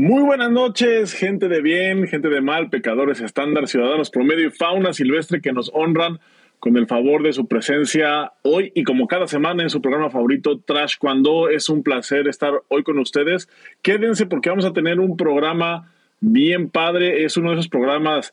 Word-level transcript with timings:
Muy 0.00 0.22
buenas 0.22 0.50
noches, 0.50 1.12
gente 1.12 1.46
de 1.46 1.60
bien, 1.60 2.06
gente 2.06 2.30
de 2.30 2.40
mal, 2.40 2.70
pecadores 2.70 3.20
estándar, 3.20 3.68
ciudadanos 3.68 4.08
promedio 4.08 4.48
y 4.48 4.50
fauna 4.50 4.94
silvestre 4.94 5.42
que 5.42 5.52
nos 5.52 5.70
honran 5.74 6.20
con 6.58 6.78
el 6.78 6.86
favor 6.86 7.22
de 7.22 7.34
su 7.34 7.46
presencia 7.46 8.32
hoy 8.40 8.72
y 8.74 8.82
como 8.84 9.06
cada 9.06 9.26
semana 9.26 9.62
en 9.62 9.68
su 9.68 9.82
programa 9.82 10.08
favorito 10.08 10.58
Trash 10.58 10.96
Cuando. 10.98 11.50
Es 11.50 11.68
un 11.68 11.82
placer 11.82 12.28
estar 12.28 12.62
hoy 12.68 12.82
con 12.82 12.98
ustedes. 12.98 13.50
Quédense 13.82 14.24
porque 14.24 14.48
vamos 14.48 14.64
a 14.64 14.72
tener 14.72 15.00
un 15.00 15.18
programa 15.18 15.92
bien 16.20 16.70
padre. 16.70 17.22
Es 17.22 17.36
uno 17.36 17.50
de 17.50 17.56
esos 17.56 17.68
programas 17.68 18.32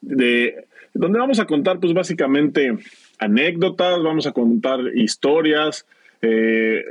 de 0.00 0.64
donde 0.92 1.18
vamos 1.18 1.40
a 1.40 1.46
contar 1.46 1.80
pues 1.80 1.92
básicamente 1.92 2.72
anécdotas, 3.18 4.00
vamos 4.00 4.28
a 4.28 4.32
contar 4.32 4.78
historias, 4.94 5.88
eh, 6.22 6.84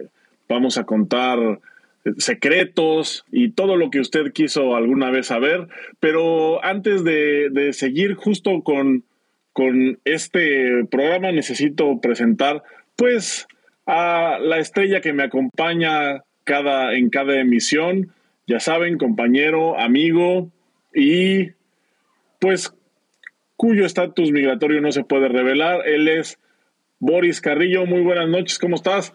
vamos 0.49 0.77
a 0.77 0.83
contar 0.83 1.61
secretos 2.17 3.25
y 3.31 3.51
todo 3.51 3.77
lo 3.77 3.89
que 3.89 3.99
usted 3.99 4.33
quiso 4.33 4.75
alguna 4.75 5.09
vez 5.11 5.27
saber. 5.27 5.67
Pero 5.99 6.63
antes 6.63 7.03
de, 7.03 7.69
seguir 7.73 8.15
justo 8.15 8.61
con, 8.63 9.03
con 9.53 9.99
este 10.05 10.85
programa, 10.89 11.31
necesito 11.31 11.99
presentar 12.01 12.63
pues 12.95 13.47
a 13.85 14.37
la 14.39 14.59
estrella 14.59 15.01
que 15.01 15.13
me 15.13 15.23
acompaña 15.23 16.23
cada, 16.43 16.93
en 16.95 17.09
cada 17.09 17.39
emisión. 17.39 18.11
Ya 18.47 18.59
saben, 18.59 18.97
compañero, 18.97 19.79
amigo 19.79 20.51
y 20.93 21.51
pues 22.39 22.73
cuyo 23.55 23.85
estatus 23.85 24.31
migratorio 24.31 24.81
no 24.81 24.91
se 24.91 25.05
puede 25.05 25.29
revelar. 25.29 25.87
Él 25.87 26.09
es 26.09 26.37
Boris 26.99 27.39
Carrillo. 27.39 27.85
Muy 27.85 28.01
buenas 28.01 28.27
noches, 28.27 28.59
¿cómo 28.59 28.75
estás? 28.75 29.13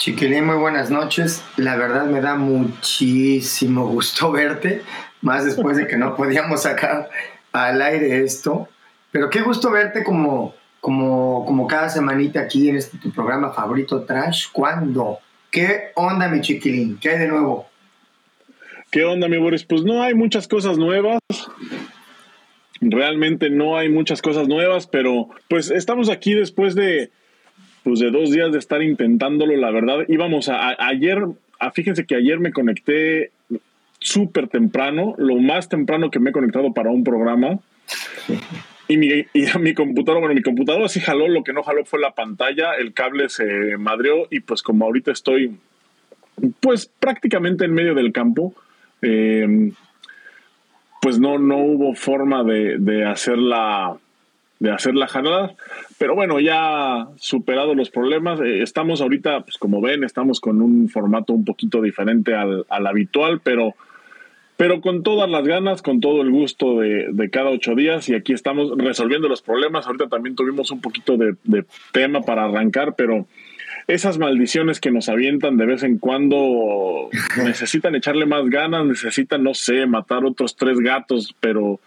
Chiquilín, 0.00 0.46
muy 0.46 0.56
buenas 0.56 0.90
noches. 0.90 1.44
La 1.58 1.76
verdad 1.76 2.06
me 2.06 2.22
da 2.22 2.34
muchísimo 2.34 3.86
gusto 3.86 4.32
verte, 4.32 4.80
más 5.20 5.44
después 5.44 5.76
de 5.76 5.86
que 5.86 5.98
no 5.98 6.16
podíamos 6.16 6.62
sacar 6.62 7.10
al 7.52 7.82
aire 7.82 8.24
esto. 8.24 8.66
Pero 9.10 9.28
qué 9.28 9.42
gusto 9.42 9.70
verte 9.70 10.02
como, 10.02 10.54
como, 10.80 11.44
como 11.44 11.66
cada 11.66 11.90
semanita 11.90 12.40
aquí 12.40 12.70
en 12.70 12.76
este 12.76 12.96
tu 12.96 13.12
programa 13.12 13.52
favorito 13.52 14.04
Trash. 14.04 14.46
¿Cuándo? 14.52 15.18
¿Qué 15.50 15.90
onda, 15.96 16.28
mi 16.28 16.40
chiquilín? 16.40 16.96
¿Qué 16.98 17.10
hay 17.10 17.18
de 17.18 17.28
nuevo? 17.28 17.68
¿Qué 18.90 19.04
onda, 19.04 19.28
mi 19.28 19.36
Boris? 19.36 19.64
Pues 19.64 19.82
no 19.82 20.02
hay 20.02 20.14
muchas 20.14 20.48
cosas 20.48 20.78
nuevas. 20.78 21.20
Realmente 22.80 23.50
no 23.50 23.76
hay 23.76 23.90
muchas 23.90 24.22
cosas 24.22 24.48
nuevas, 24.48 24.86
pero 24.86 25.28
pues 25.50 25.70
estamos 25.70 26.08
aquí 26.08 26.32
después 26.32 26.74
de 26.74 27.12
pues 27.82 28.00
de 28.00 28.10
dos 28.10 28.30
días 28.30 28.52
de 28.52 28.58
estar 28.58 28.82
intentándolo, 28.82 29.56
la 29.56 29.70
verdad, 29.70 30.04
íbamos 30.08 30.48
a, 30.48 30.76
ayer, 30.78 31.24
a, 31.58 31.70
fíjense 31.70 32.04
que 32.06 32.14
ayer 32.14 32.38
me 32.38 32.52
conecté 32.52 33.30
súper 33.98 34.48
temprano, 34.48 35.14
lo 35.18 35.36
más 35.36 35.68
temprano 35.68 36.10
que 36.10 36.18
me 36.18 36.30
he 36.30 36.32
conectado 36.32 36.72
para 36.72 36.90
un 36.90 37.04
programa. 37.04 37.58
Y, 38.88 38.96
mi, 38.96 39.08
y 39.08 39.46
mi 39.60 39.74
computadora, 39.74 40.20
bueno, 40.20 40.34
mi 40.34 40.42
computadora 40.42 40.88
sí 40.88 41.00
jaló, 41.00 41.28
lo 41.28 41.44
que 41.44 41.52
no 41.52 41.62
jaló 41.62 41.84
fue 41.84 42.00
la 42.00 42.12
pantalla, 42.12 42.74
el 42.74 42.92
cable 42.92 43.28
se 43.28 43.76
madreó 43.78 44.26
y 44.30 44.40
pues 44.40 44.62
como 44.62 44.84
ahorita 44.84 45.12
estoy 45.12 45.56
pues 46.60 46.86
prácticamente 46.86 47.64
en 47.64 47.74
medio 47.74 47.94
del 47.94 48.12
campo, 48.12 48.54
eh, 49.02 49.70
pues 51.00 51.18
no, 51.18 51.38
no 51.38 51.58
hubo 51.58 51.94
forma 51.94 52.42
de, 52.44 52.78
de 52.78 53.04
hacer 53.04 53.38
la 53.38 53.96
de 54.60 54.70
hacer 54.70 54.94
la 54.94 55.08
jalada. 55.08 55.54
Pero 55.98 56.14
bueno, 56.14 56.38
ya 56.38 57.08
superado 57.16 57.74
los 57.74 57.90
problemas, 57.90 58.40
eh, 58.40 58.62
estamos 58.62 59.00
ahorita, 59.00 59.40
pues 59.40 59.58
como 59.58 59.80
ven, 59.80 60.04
estamos 60.04 60.40
con 60.40 60.62
un 60.62 60.88
formato 60.88 61.32
un 61.32 61.44
poquito 61.44 61.82
diferente 61.82 62.34
al, 62.34 62.64
habitual, 62.68 63.40
pero, 63.42 63.74
pero 64.56 64.80
con 64.80 65.02
todas 65.02 65.28
las 65.28 65.44
ganas, 65.44 65.82
con 65.82 66.00
todo 66.00 66.22
el 66.22 66.30
gusto 66.30 66.78
de, 66.78 67.08
de, 67.10 67.30
cada 67.30 67.50
ocho 67.50 67.74
días 67.74 68.08
y 68.08 68.14
aquí 68.14 68.34
estamos 68.34 68.70
resolviendo 68.76 69.28
los 69.28 69.42
problemas. 69.42 69.86
Ahorita 69.86 70.08
también 70.08 70.36
tuvimos 70.36 70.70
un 70.70 70.80
poquito 70.80 71.16
de, 71.16 71.34
de 71.44 71.64
tema 71.92 72.20
para 72.20 72.44
arrancar, 72.44 72.94
pero 72.96 73.26
esas 73.86 74.18
maldiciones 74.18 74.78
que 74.78 74.90
nos 74.90 75.08
avientan 75.08 75.56
de 75.56 75.66
vez 75.66 75.82
en 75.82 75.98
cuando 75.98 77.08
necesitan 77.44 77.94
echarle 77.94 78.26
más 78.26 78.48
ganas, 78.50 78.84
necesitan, 78.84 79.42
no 79.42 79.54
sé, 79.54 79.86
matar 79.86 80.24
otros 80.26 80.54
tres 80.54 80.78
gatos, 80.78 81.34
pero 81.40 81.80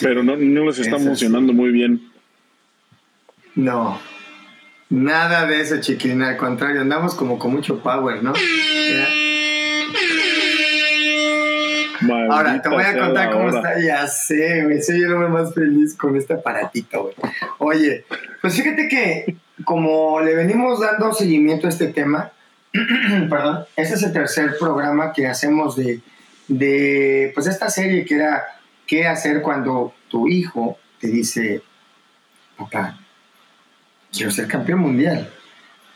pero 0.00 0.22
no, 0.22 0.36
no 0.36 0.64
les 0.66 0.78
está 0.78 0.98
funcionando 0.98 1.52
muy 1.52 1.70
bien. 1.70 2.10
No, 3.54 3.98
nada 4.90 5.46
de 5.46 5.60
eso, 5.60 5.80
chiquina. 5.80 6.28
Al 6.28 6.36
contrario, 6.36 6.80
andamos 6.80 7.14
como 7.14 7.38
con 7.38 7.52
mucho 7.52 7.80
power, 7.80 8.22
¿no? 8.22 8.34
Ahora, 12.30 12.60
te 12.60 12.68
voy 12.68 12.84
a 12.84 12.98
contar 12.98 13.30
cómo 13.30 13.48
está. 13.48 13.80
Ya 13.80 14.06
sé, 14.06 14.64
güey. 14.64 14.82
Soy 14.82 15.02
el 15.02 15.12
hombre 15.12 15.28
más 15.28 15.54
feliz 15.54 15.96
con 15.96 16.16
este 16.16 16.34
aparatito, 16.34 17.02
güey. 17.02 17.14
Oye, 17.58 18.04
pues 18.40 18.54
fíjate 18.54 18.88
que 18.88 19.36
como 19.64 20.20
le 20.20 20.34
venimos 20.34 20.80
dando 20.80 21.12
seguimiento 21.12 21.66
a 21.66 21.70
este 21.70 21.88
tema, 21.88 22.32
perdón, 23.30 23.64
este 23.76 23.94
es 23.94 24.02
el 24.02 24.12
tercer 24.12 24.56
programa 24.58 25.12
que 25.12 25.26
hacemos 25.26 25.76
de, 25.76 26.00
de 26.48 27.30
pues 27.34 27.46
esta 27.46 27.70
serie 27.70 28.04
que 28.04 28.16
era 28.16 28.44
¿Qué 28.86 29.06
hacer 29.06 29.42
cuando 29.42 29.94
tu 30.08 30.28
hijo 30.28 30.78
te 31.00 31.08
dice, 31.08 31.62
papá, 32.56 32.98
quiero 34.12 34.30
ser 34.30 34.46
campeón 34.46 34.80
mundial? 34.80 35.32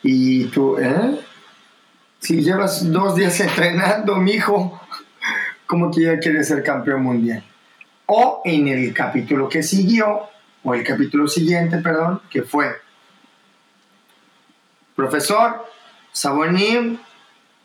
Y 0.03 0.45
tú, 0.47 0.77
¿eh? 0.79 1.21
Si 2.19 2.43
llevas 2.43 2.91
dos 2.91 3.15
días 3.15 3.39
entrenando, 3.41 4.17
mi 4.17 4.33
hijo, 4.33 4.81
¿cómo 5.67 5.91
que 5.91 6.03
ya 6.03 6.19
quieres 6.19 6.49
ser 6.49 6.63
campeón 6.63 7.03
mundial? 7.03 7.45
O 8.07 8.43
en 8.45 8.69
el 8.69 8.93
capítulo 8.93 9.49
que 9.49 9.63
siguió, 9.63 10.29
o 10.63 10.75
el 10.75 10.85
capítulo 10.85 11.29
siguiente, 11.29 11.79
perdón, 11.79 12.21
que 12.29 12.43
fue, 12.43 12.75
profesor, 14.97 15.65
sabonim, 16.13 16.99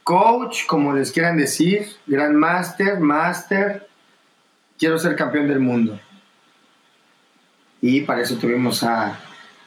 coach, 0.04 0.66
como 0.68 0.94
les 0.94 1.12
quieran 1.12 1.36
decir, 1.36 1.88
gran 2.06 2.36
master, 2.36 3.00
master, 3.00 3.90
quiero 4.78 4.98
ser 4.98 5.16
campeón 5.16 5.48
del 5.48 5.60
mundo. 5.60 6.00
Y 7.82 8.02
para 8.02 8.22
eso 8.22 8.38
tuvimos 8.38 8.84
a, 8.84 9.20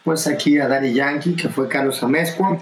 pues 0.05 0.27
aquí 0.27 0.59
a 0.59 0.69
Daddy 0.69 0.93
Yankee, 0.93 1.37
que 1.37 1.49
fue 1.49 1.69
Carlos 1.69 2.03
Amezcua. 2.03 2.59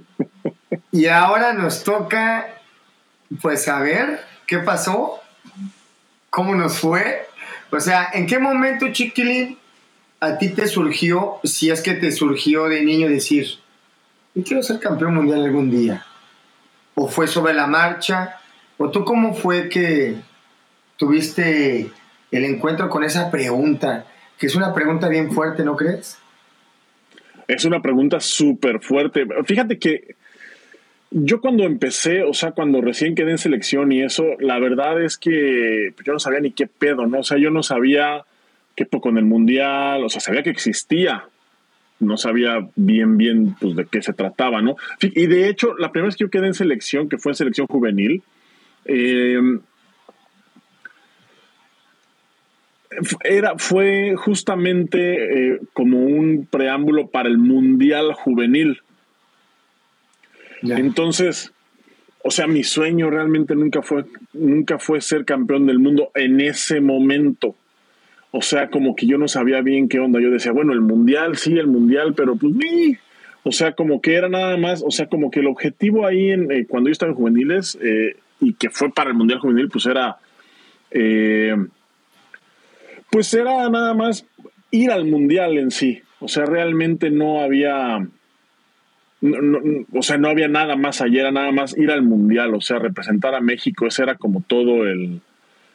y 0.92 1.06
ahora 1.06 1.52
nos 1.52 1.84
toca, 1.84 2.46
pues, 3.42 3.64
saber 3.64 4.20
qué 4.46 4.58
pasó, 4.58 5.20
cómo 6.30 6.54
nos 6.54 6.78
fue. 6.78 7.26
O 7.70 7.80
sea, 7.80 8.08
¿en 8.12 8.26
qué 8.26 8.38
momento, 8.38 8.90
chiquilín, 8.92 9.58
a 10.20 10.38
ti 10.38 10.48
te 10.48 10.66
surgió, 10.66 11.38
si 11.44 11.70
es 11.70 11.82
que 11.82 11.94
te 11.94 12.10
surgió 12.10 12.68
de 12.68 12.82
niño 12.82 13.08
decir, 13.08 13.46
yo 14.34 14.42
quiero 14.42 14.62
ser 14.62 14.80
campeón 14.80 15.14
mundial 15.14 15.44
algún 15.44 15.70
día? 15.70 16.06
¿O 16.94 17.08
fue 17.08 17.28
sobre 17.28 17.54
la 17.54 17.66
marcha? 17.66 18.36
¿O 18.78 18.90
tú 18.90 19.04
cómo 19.04 19.34
fue 19.34 19.68
que, 19.68 20.16
tuviste 20.98 21.90
el 22.30 22.44
encuentro 22.44 22.90
con 22.90 23.04
esa 23.04 23.30
pregunta, 23.30 24.04
que 24.38 24.46
es 24.46 24.54
una 24.54 24.74
pregunta 24.74 25.08
bien 25.08 25.32
fuerte, 25.32 25.64
¿no 25.64 25.76
crees? 25.76 26.18
Es 27.46 27.64
una 27.64 27.80
pregunta 27.80 28.20
súper 28.20 28.80
fuerte. 28.80 29.26
Fíjate 29.46 29.78
que 29.78 30.16
yo 31.10 31.40
cuando 31.40 31.64
empecé, 31.64 32.22
o 32.22 32.34
sea, 32.34 32.52
cuando 32.52 32.82
recién 32.82 33.14
quedé 33.14 33.30
en 33.30 33.38
selección 33.38 33.90
y 33.92 34.02
eso, 34.02 34.24
la 34.40 34.58
verdad 34.58 35.02
es 35.02 35.16
que 35.16 35.94
yo 36.04 36.12
no 36.12 36.18
sabía 36.18 36.40
ni 36.40 36.50
qué 36.50 36.66
pedo, 36.66 37.06
¿no? 37.06 37.20
O 37.20 37.24
sea, 37.24 37.38
yo 37.38 37.50
no 37.50 37.62
sabía 37.62 38.24
qué 38.76 38.86
con 38.86 39.16
el 39.16 39.24
mundial, 39.24 40.04
o 40.04 40.08
sea, 40.08 40.20
sabía 40.20 40.42
que 40.42 40.50
existía, 40.50 41.24
no 42.00 42.16
sabía 42.16 42.68
bien, 42.76 43.16
bien, 43.16 43.56
pues 43.58 43.74
de 43.74 43.86
qué 43.86 44.02
se 44.02 44.12
trataba, 44.12 44.60
¿no? 44.60 44.76
Y 45.00 45.26
de 45.26 45.48
hecho, 45.48 45.74
la 45.78 45.90
primera 45.90 46.08
vez 46.08 46.16
que 46.16 46.24
yo 46.24 46.30
quedé 46.30 46.48
en 46.48 46.54
selección, 46.54 47.08
que 47.08 47.18
fue 47.18 47.32
en 47.32 47.36
selección 47.36 47.66
juvenil, 47.66 48.22
eh, 48.84 49.40
era, 53.24 53.58
fue 53.58 54.14
justamente 54.16 55.54
eh, 55.54 55.60
como 55.72 56.00
un 56.00 56.46
preámbulo 56.50 57.08
para 57.08 57.28
el 57.28 57.38
Mundial 57.38 58.12
Juvenil. 58.12 58.80
Entonces, 60.62 61.52
o 62.22 62.30
sea, 62.30 62.46
mi 62.46 62.64
sueño 62.64 63.10
realmente 63.10 63.54
nunca 63.54 63.82
fue, 63.82 64.04
nunca 64.32 64.78
fue 64.78 65.00
ser 65.00 65.24
campeón 65.24 65.66
del 65.66 65.78
mundo 65.78 66.10
en 66.14 66.40
ese 66.40 66.80
momento. 66.80 67.54
O 68.30 68.42
sea, 68.42 68.68
como 68.68 68.94
que 68.94 69.06
yo 69.06 69.18
no 69.18 69.28
sabía 69.28 69.62
bien 69.62 69.88
qué 69.88 70.00
onda. 70.00 70.20
Yo 70.20 70.30
decía, 70.30 70.52
bueno, 70.52 70.72
el 70.72 70.80
mundial, 70.80 71.36
sí, 71.36 71.56
el 71.56 71.68
mundial, 71.68 72.14
pero 72.14 72.36
pues 72.36 72.54
ni. 72.54 72.96
O 73.44 73.52
sea, 73.52 73.72
como 73.72 74.02
que 74.02 74.14
era 74.14 74.28
nada 74.28 74.56
más, 74.56 74.82
o 74.84 74.90
sea, 74.90 75.06
como 75.06 75.30
que 75.30 75.40
el 75.40 75.46
objetivo 75.46 76.04
ahí 76.04 76.32
en, 76.32 76.50
eh, 76.50 76.66
cuando 76.66 76.88
yo 76.88 76.92
estaba 76.92 77.12
en 77.12 77.16
juveniles 77.16 77.78
eh, 77.80 78.16
y 78.40 78.52
que 78.52 78.68
fue 78.68 78.90
para 78.90 79.10
el 79.10 79.16
mundial 79.16 79.38
juvenil, 79.38 79.68
pues 79.70 79.86
era 79.86 80.18
pues 83.10 83.32
era 83.34 83.68
nada 83.70 83.94
más 83.94 84.26
ir 84.70 84.90
al 84.90 85.04
mundial 85.04 85.58
en 85.58 85.70
sí. 85.70 86.02
O 86.20 86.28
sea, 86.28 86.44
realmente 86.44 87.10
no 87.10 87.40
había, 87.40 88.06
o 89.92 90.02
sea, 90.02 90.18
no 90.18 90.28
había 90.28 90.48
nada 90.48 90.76
más 90.76 91.00
allá, 91.00 91.20
era 91.20 91.32
nada 91.32 91.52
más 91.52 91.76
ir 91.76 91.90
al 91.90 92.02
mundial, 92.02 92.54
o 92.54 92.60
sea, 92.60 92.78
representar 92.78 93.34
a 93.34 93.40
México, 93.40 93.86
ese 93.86 94.02
era 94.02 94.16
como 94.16 94.42
todo 94.46 94.86
el, 94.86 95.20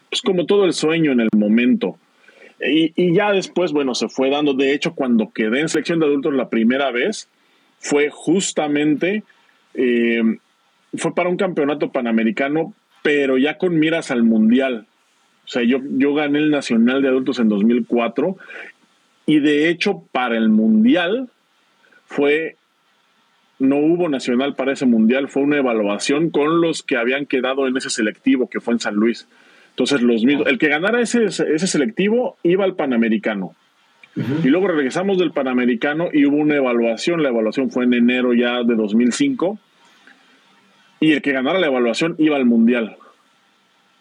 pues 0.10 0.22
como 0.22 0.46
todo 0.46 0.66
el 0.66 0.74
sueño 0.74 1.12
en 1.12 1.22
el 1.22 1.30
momento. 1.36 1.98
Y, 2.66 3.14
ya 3.14 3.32
después, 3.32 3.74
bueno, 3.74 3.94
se 3.94 4.08
fue 4.08 4.30
dando, 4.30 4.54
de 4.54 4.74
hecho, 4.74 4.94
cuando 4.96 5.32
quedé 5.34 5.60
en 5.60 5.70
selección 5.70 6.00
de 6.00 6.06
adultos 6.06 6.34
la 6.34 6.50
primera 6.50 6.92
vez, 6.92 7.28
fue 7.80 8.10
justamente, 8.10 9.24
eh, 9.74 10.22
fue 10.96 11.14
para 11.14 11.30
un 11.30 11.36
campeonato 11.36 11.92
panamericano, 11.92 12.74
pero 13.02 13.38
ya 13.38 13.58
con 13.58 13.78
miras 13.78 14.12
al 14.12 14.24
mundial. 14.24 14.88
O 15.46 15.48
sea, 15.48 15.64
yo, 15.64 15.80
yo 15.98 16.14
gané 16.14 16.40
el 16.40 16.52
Nacional 16.52 17.02
de 17.02 17.10
Adultos 17.10 17.40
en 17.40 17.50
2004 17.50 18.38
y 19.26 19.40
de 19.40 19.70
hecho 19.70 20.04
para 20.12 20.38
el 20.38 20.50
mundial 20.50 21.30
fue 22.06 22.58
no 23.60 23.78
hubo 23.78 24.10
nacional 24.10 24.56
para 24.56 24.74
ese 24.74 24.86
mundial, 24.86 25.30
fue 25.30 25.44
una 25.44 25.58
evaluación 25.58 26.30
con 26.30 26.62
los 26.62 26.84
que 26.84 26.98
habían 26.98 27.26
quedado 27.26 27.68
en 27.68 27.78
ese 27.78 27.90
selectivo 27.90 28.50
que 28.50 28.60
fue 28.60 28.74
en 28.74 28.80
San 28.80 28.96
Luis. 28.96 29.28
Entonces, 29.70 30.02
los 30.02 30.24
mismos, 30.24 30.48
el 30.48 30.60
que 30.60 30.68
ganara 30.68 31.02
ese, 31.02 31.26
ese 31.26 31.68
selectivo 31.68 32.38
iba 32.44 32.64
al 32.64 32.76
Panamericano. 32.76 33.56
Y 34.44 34.50
luego 34.50 34.68
regresamos 34.68 35.18
del 35.18 35.32
Panamericano 35.32 36.10
y 36.14 36.26
hubo 36.26 36.38
una 36.38 36.56
evaluación. 36.56 37.24
La 37.24 37.30
evaluación 37.30 37.72
fue 37.72 37.86
en 37.86 37.96
enero 37.96 38.34
ya 38.34 38.62
de 38.62 38.76
2005. 38.76 39.58
Y 41.00 41.14
el 41.14 41.24
que 41.24 41.32
ganara 41.32 41.58
la 41.58 41.66
evaluación 41.66 42.16
iba 42.20 42.36
al 42.36 42.46
Mundial. 42.46 42.98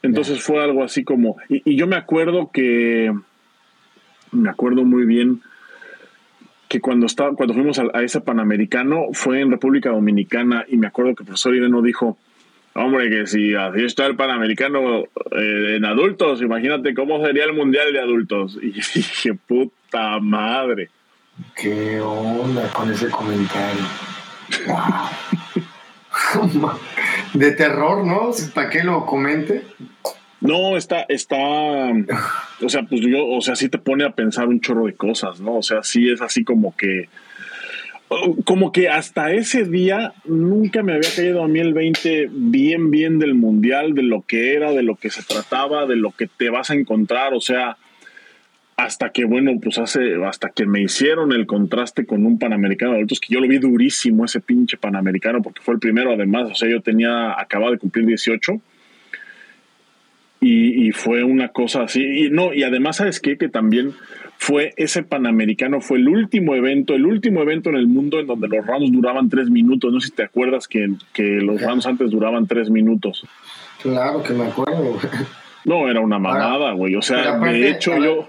Entonces 0.02 0.42
fue 0.42 0.62
algo 0.62 0.82
así 0.82 1.04
como. 1.04 1.36
Y, 1.48 1.76
yo 1.76 1.86
me 1.86 1.96
acuerdo 1.96 2.50
que. 2.52 3.12
Me 4.32 4.50
acuerdo 4.50 4.84
muy 4.84 5.04
bien 5.04 5.42
que 6.68 6.80
cuando, 6.80 7.04
estaba, 7.04 7.34
cuando 7.34 7.52
fuimos 7.52 7.78
a, 7.78 8.02
ese 8.02 8.22
Panamericano 8.22 9.08
fue 9.12 9.40
en 9.40 9.50
República 9.50 9.90
Dominicana 9.90 10.64
y 10.66 10.78
me 10.78 10.86
acuerdo 10.86 11.14
que 11.14 11.22
el 11.22 11.26
profesor 11.26 11.54
Ireno 11.54 11.82
dijo, 11.82 12.16
hombre, 12.74 13.10
que 13.10 13.26
si 13.26 13.54
así 13.54 13.84
está 13.84 14.06
el 14.06 14.16
Panamericano 14.16 15.02
eh, 15.02 15.76
en 15.76 15.84
adultos, 15.84 16.40
imagínate 16.40 16.94
cómo 16.94 17.22
sería 17.24 17.44
el 17.44 17.52
Mundial 17.52 17.92
de 17.92 18.00
Adultos. 18.00 18.58
Y 18.62 18.72
dije, 18.72 19.34
puta 19.34 20.18
madre. 20.18 20.88
¿Qué 21.54 22.00
onda 22.00 22.70
con 22.72 22.90
ese 22.90 23.08
comentario? 23.10 23.84
de 27.34 27.52
terror, 27.52 28.06
¿no? 28.06 28.30
¿Para 28.54 28.70
qué 28.70 28.82
lo 28.82 29.06
comente? 29.06 29.62
No, 30.40 30.76
está, 30.76 31.06
está, 31.08 31.36
o 32.60 32.68
sea, 32.68 32.82
pues 32.82 33.00
yo, 33.00 33.26
o 33.26 33.40
sea, 33.40 33.54
sí 33.54 33.68
te 33.68 33.78
pone 33.78 34.04
a 34.04 34.10
pensar 34.10 34.48
un 34.48 34.60
chorro 34.60 34.86
de 34.86 34.94
cosas, 34.94 35.40
¿no? 35.40 35.58
O 35.58 35.62
sea, 35.62 35.84
sí 35.84 36.10
es 36.10 36.20
así 36.20 36.42
como 36.42 36.74
que, 36.76 37.08
como 38.44 38.72
que 38.72 38.88
hasta 38.88 39.32
ese 39.32 39.64
día 39.64 40.14
nunca 40.24 40.82
me 40.82 40.94
había 40.94 41.10
caído 41.14 41.44
a 41.44 41.48
mí 41.48 41.60
el 41.60 41.72
20 41.72 42.28
bien, 42.32 42.90
bien 42.90 43.20
del 43.20 43.34
mundial, 43.34 43.94
de 43.94 44.02
lo 44.02 44.22
que 44.22 44.54
era, 44.54 44.72
de 44.72 44.82
lo 44.82 44.96
que 44.96 45.10
se 45.10 45.22
trataba, 45.22 45.86
de 45.86 45.96
lo 45.96 46.10
que 46.10 46.26
te 46.26 46.50
vas 46.50 46.70
a 46.70 46.74
encontrar, 46.74 47.34
o 47.34 47.40
sea, 47.40 47.76
hasta 48.84 49.10
que, 49.10 49.24
bueno, 49.24 49.52
pues 49.62 49.78
hace, 49.78 50.16
hasta 50.24 50.50
que 50.50 50.66
me 50.66 50.80
hicieron 50.82 51.32
el 51.32 51.46
contraste 51.46 52.04
con 52.04 52.26
un 52.26 52.38
Panamericano 52.38 52.92
de 52.92 52.98
adultos, 52.98 53.20
que 53.20 53.32
yo 53.32 53.40
lo 53.40 53.46
vi 53.46 53.58
durísimo 53.58 54.24
ese 54.24 54.40
pinche 54.40 54.76
Panamericano, 54.76 55.40
porque 55.40 55.62
fue 55.62 55.74
el 55.74 55.80
primero 55.80 56.12
además, 56.12 56.50
o 56.50 56.54
sea, 56.54 56.68
yo 56.68 56.80
tenía, 56.80 57.38
acababa 57.40 57.70
de 57.70 57.78
cumplir 57.78 58.06
18 58.06 58.60
y, 60.44 60.90
fue 60.90 61.22
una 61.22 61.48
cosa 61.48 61.82
así. 61.82 62.02
Y 62.02 62.30
no, 62.30 62.52
y 62.52 62.64
además, 62.64 62.96
¿sabes 62.96 63.20
qué? 63.20 63.38
Que 63.38 63.48
también 63.48 63.92
fue 64.38 64.74
ese 64.76 65.04
Panamericano, 65.04 65.80
fue 65.80 65.98
el 65.98 66.08
último 66.08 66.56
evento, 66.56 66.94
el 66.94 67.06
último 67.06 67.42
evento 67.42 67.70
en 67.70 67.76
el 67.76 67.86
mundo 67.86 68.18
en 68.18 68.26
donde 68.26 68.48
los 68.48 68.66
rounds 68.66 68.90
duraban 68.90 69.28
tres 69.28 69.48
minutos. 69.48 69.92
No 69.92 70.00
sé 70.00 70.08
si 70.08 70.14
te 70.14 70.24
acuerdas 70.24 70.66
que, 70.66 70.94
que 71.12 71.22
los 71.22 71.62
rounds 71.62 71.86
antes 71.86 72.10
duraban 72.10 72.48
tres 72.48 72.70
minutos. 72.70 73.24
Claro 73.80 74.24
que 74.24 74.32
me 74.32 74.46
acuerdo, 74.46 74.98
No, 75.64 75.88
era 75.88 76.00
una 76.00 76.18
mamada, 76.18 76.72
güey. 76.72 76.96
O 76.96 77.02
sea, 77.02 77.38
de 77.38 77.70
hecho, 77.70 77.96
yo. 77.98 78.26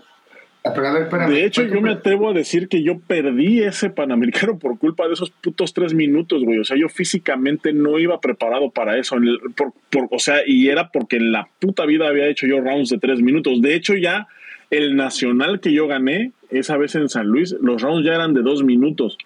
De 0.63 1.45
hecho, 1.45 1.63
yo 1.63 1.81
me 1.81 1.91
atrevo 1.91 2.29
a 2.29 2.33
decir 2.33 2.69
que 2.69 2.83
yo 2.83 2.97
perdí 2.99 3.61
ese 3.61 3.89
Panamericano 3.89 4.57
por 4.59 4.79
culpa 4.79 5.07
de 5.07 5.13
esos 5.13 5.29
putos 5.29 5.73
tres 5.73 5.93
minutos, 5.93 6.43
güey. 6.43 6.59
O 6.59 6.63
sea, 6.63 6.77
yo 6.77 6.87
físicamente 6.87 7.73
no 7.73 7.99
iba 7.99 8.21
preparado 8.21 8.69
para 8.69 8.97
eso. 8.97 9.17
por, 9.55 9.73
o 10.09 10.19
sea, 10.19 10.41
y 10.47 10.69
era 10.69 10.89
porque 10.89 11.17
en 11.17 11.33
la 11.33 11.49
puta 11.59 11.85
vida 11.85 12.07
había 12.07 12.27
hecho 12.27 12.47
yo 12.47 12.61
rounds 12.61 12.89
de 12.89 12.97
tres 12.97 13.21
minutos. 13.21 13.61
De 13.61 13.75
hecho, 13.75 13.95
ya 13.95 14.27
el 14.69 14.95
nacional 14.95 15.59
que 15.59 15.73
yo 15.73 15.87
gané 15.87 16.31
esa 16.49 16.77
vez 16.77 16.95
en 16.95 17.09
San 17.09 17.27
Luis, 17.27 17.55
los 17.61 17.81
rounds 17.81 18.05
ya 18.05 18.15
eran 18.15 18.33
de 18.33 18.41
dos 18.41 18.63
minutos. 18.63 19.17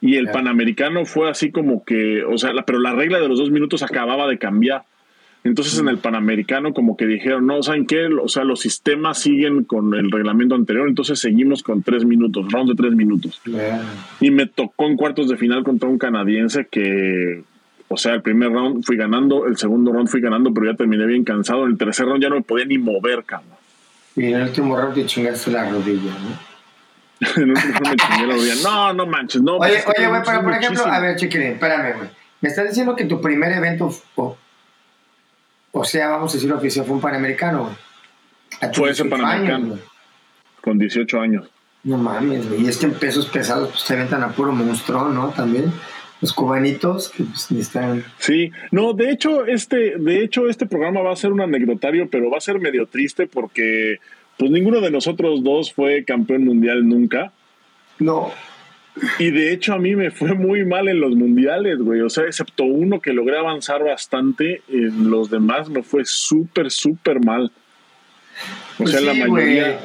Y 0.00 0.16
el 0.16 0.28
Panamericano 0.30 1.04
fue 1.04 1.30
así 1.30 1.50
como 1.52 1.84
que, 1.84 2.24
o 2.24 2.38
sea, 2.38 2.52
pero 2.66 2.80
la 2.80 2.92
regla 2.92 3.20
de 3.20 3.28
los 3.28 3.38
dos 3.38 3.50
minutos 3.50 3.82
acababa 3.82 4.26
de 4.28 4.38
cambiar. 4.38 4.82
Entonces 5.44 5.78
en 5.78 5.88
el 5.88 5.98
Panamericano 5.98 6.74
como 6.74 6.96
que 6.96 7.06
dijeron, 7.06 7.46
no, 7.46 7.62
¿saben 7.62 7.86
qué? 7.86 8.06
O 8.06 8.28
sea, 8.28 8.44
los 8.44 8.60
sistemas 8.60 9.18
siguen 9.18 9.64
con 9.64 9.94
el 9.94 10.10
reglamento 10.10 10.54
anterior, 10.54 10.88
entonces 10.88 11.20
seguimos 11.20 11.62
con 11.62 11.82
tres 11.82 12.04
minutos, 12.04 12.50
round 12.50 12.70
de 12.70 12.74
tres 12.74 12.92
minutos. 12.94 13.40
Y 14.20 14.30
me 14.30 14.46
tocó 14.46 14.86
en 14.86 14.96
cuartos 14.96 15.28
de 15.28 15.36
final 15.36 15.62
contra 15.62 15.88
un 15.88 15.98
canadiense 15.98 16.66
que, 16.68 17.44
o 17.88 17.96
sea, 17.96 18.14
el 18.14 18.22
primer 18.22 18.50
round 18.50 18.84
fui 18.84 18.96
ganando, 18.96 19.46
el 19.46 19.56
segundo 19.56 19.92
round 19.92 20.08
fui 20.08 20.20
ganando, 20.20 20.52
pero 20.52 20.70
ya 20.72 20.76
terminé 20.76 21.06
bien 21.06 21.22
cansado, 21.22 21.64
en 21.64 21.72
el 21.72 21.78
tercer 21.78 22.06
round 22.06 22.22
ya 22.22 22.28
no 22.28 22.36
me 22.36 22.42
podía 22.42 22.64
ni 22.64 22.78
mover, 22.78 23.24
cabrón. 23.24 23.50
Y 24.16 24.26
en 24.26 24.34
el 24.34 24.42
último 24.48 24.76
round 24.76 24.94
te 24.94 25.06
chingaste 25.06 25.52
la 25.52 25.70
rodilla, 25.70 26.10
¿no? 26.10 26.56
en 27.36 27.42
el 27.42 27.50
último 27.50 27.72
round 27.72 27.88
me 27.88 27.96
chingué 27.96 28.26
la 28.26 28.34
rodilla. 28.34 28.54
No, 28.64 28.92
no 28.94 29.06
manches, 29.06 29.42
no. 29.42 29.58
Oye, 29.58 29.78
oye, 29.96 30.08
güey, 30.08 30.22
pero 30.26 30.42
por 30.42 30.52
ejemplo, 30.54 30.86
a 30.86 30.98
ver, 30.98 31.16
chiquilín, 31.16 31.48
espérame, 31.48 31.98
güey. 31.98 32.08
Me 32.40 32.48
estás 32.48 32.68
diciendo 32.68 32.96
que 32.96 33.04
tu 33.04 33.20
primer 33.20 33.52
evento 33.52 33.90
o 35.78 35.84
sea, 35.84 36.08
vamos 36.08 36.32
a 36.32 36.36
decir 36.38 36.50
oficial, 36.52 36.86
fue 36.86 36.94
un 36.94 37.02
panamericano, 37.02 37.76
Fue 38.72 38.90
ese 38.90 39.04
panamericano. 39.04 39.78
con 40.62 40.78
18 40.78 41.20
años. 41.20 41.50
No 41.84 41.98
mames, 41.98 42.48
güey. 42.48 42.64
Y 42.64 42.68
es 42.68 42.78
que 42.78 42.86
en 42.86 42.94
pesos 42.94 43.26
pesados 43.26 43.68
pues, 43.68 43.82
se 43.82 43.94
ventan 43.94 44.22
a 44.22 44.30
puro 44.30 44.52
monstruo, 44.52 45.08
¿no? 45.10 45.28
También. 45.28 45.70
Los 46.22 46.32
cubanitos 46.32 47.10
que 47.10 47.24
pues, 47.24 47.50
están. 47.52 48.02
Sí, 48.18 48.50
no, 48.70 48.94
de 48.94 49.10
hecho, 49.10 49.44
este, 49.44 49.98
de 49.98 50.24
hecho, 50.24 50.48
este 50.48 50.64
programa 50.64 51.02
va 51.02 51.12
a 51.12 51.16
ser 51.16 51.30
un 51.30 51.42
anecdotario, 51.42 52.08
pero 52.10 52.30
va 52.30 52.38
a 52.38 52.40
ser 52.40 52.58
medio 52.58 52.86
triste 52.86 53.26
porque 53.26 53.98
pues 54.38 54.50
ninguno 54.50 54.80
de 54.80 54.90
nosotros 54.90 55.44
dos 55.44 55.74
fue 55.74 56.04
campeón 56.04 56.44
mundial 56.44 56.88
nunca. 56.88 57.32
No. 57.98 58.32
Y 59.18 59.30
de 59.30 59.52
hecho 59.52 59.74
a 59.74 59.78
mí 59.78 59.94
me 59.94 60.10
fue 60.10 60.34
muy 60.34 60.64
mal 60.64 60.88
en 60.88 61.00
los 61.00 61.14
mundiales, 61.14 61.78
güey. 61.78 62.00
O 62.00 62.08
sea, 62.08 62.24
excepto 62.24 62.64
uno 62.64 63.00
que 63.00 63.12
logré 63.12 63.38
avanzar 63.38 63.84
bastante, 63.84 64.62
en 64.68 65.10
los 65.10 65.30
demás 65.30 65.68
me 65.68 65.82
fue 65.82 66.04
súper, 66.04 66.70
súper 66.70 67.24
mal. 67.24 67.52
O 68.74 68.78
pues 68.78 68.90
sea, 68.90 69.00
la 69.00 69.14
mayoría... 69.14 69.80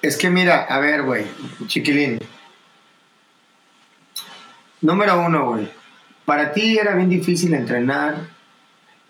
Es 0.00 0.16
que 0.16 0.30
mira, 0.30 0.62
a 0.62 0.78
ver, 0.78 1.02
güey, 1.02 1.24
chiquilín. 1.66 2.20
Número 4.80 5.20
uno, 5.24 5.52
güey. 5.52 5.68
Para 6.24 6.52
ti 6.52 6.78
era 6.78 6.94
bien 6.94 7.08
difícil 7.08 7.54
entrenar. 7.54 8.16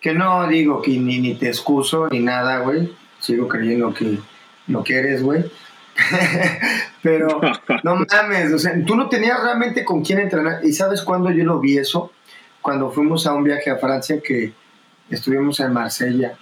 Que 0.00 0.14
no 0.14 0.46
digo 0.46 0.80
que 0.80 0.92
ni, 0.92 1.18
ni 1.18 1.34
te 1.34 1.48
excuso 1.48 2.08
ni 2.08 2.20
nada, 2.20 2.60
güey. 2.60 2.90
Sigo 3.18 3.48
creyendo 3.48 3.92
que 3.92 4.18
lo 4.68 4.84
que 4.84 4.94
eres, 4.94 5.22
güey 5.22 5.44
Pero 7.02 7.40
no 7.82 7.96
mames, 7.96 8.52
o 8.52 8.58
sea, 8.58 8.72
tú 8.84 8.94
no 8.94 9.08
tenías 9.08 9.42
realmente 9.42 9.84
con 9.84 10.02
quién 10.04 10.20
entrenar. 10.20 10.60
¿Y 10.64 10.72
sabes 10.72 11.02
cuándo 11.02 11.30
yo 11.30 11.44
lo 11.44 11.60
vi 11.60 11.78
eso? 11.78 12.12
Cuando 12.62 12.90
fuimos 12.90 13.26
a 13.26 13.34
un 13.34 13.44
viaje 13.44 13.70
a 13.70 13.76
Francia 13.76 14.20
que 14.22 14.52
estuvimos 15.10 15.60
en 15.60 15.72
Marsella 15.72 16.34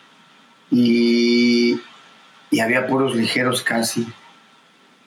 y, 0.71 1.81
y 2.51 2.61
había 2.61 2.87
puros 2.87 3.15
ligeros 3.15 3.63
casi. 3.63 4.07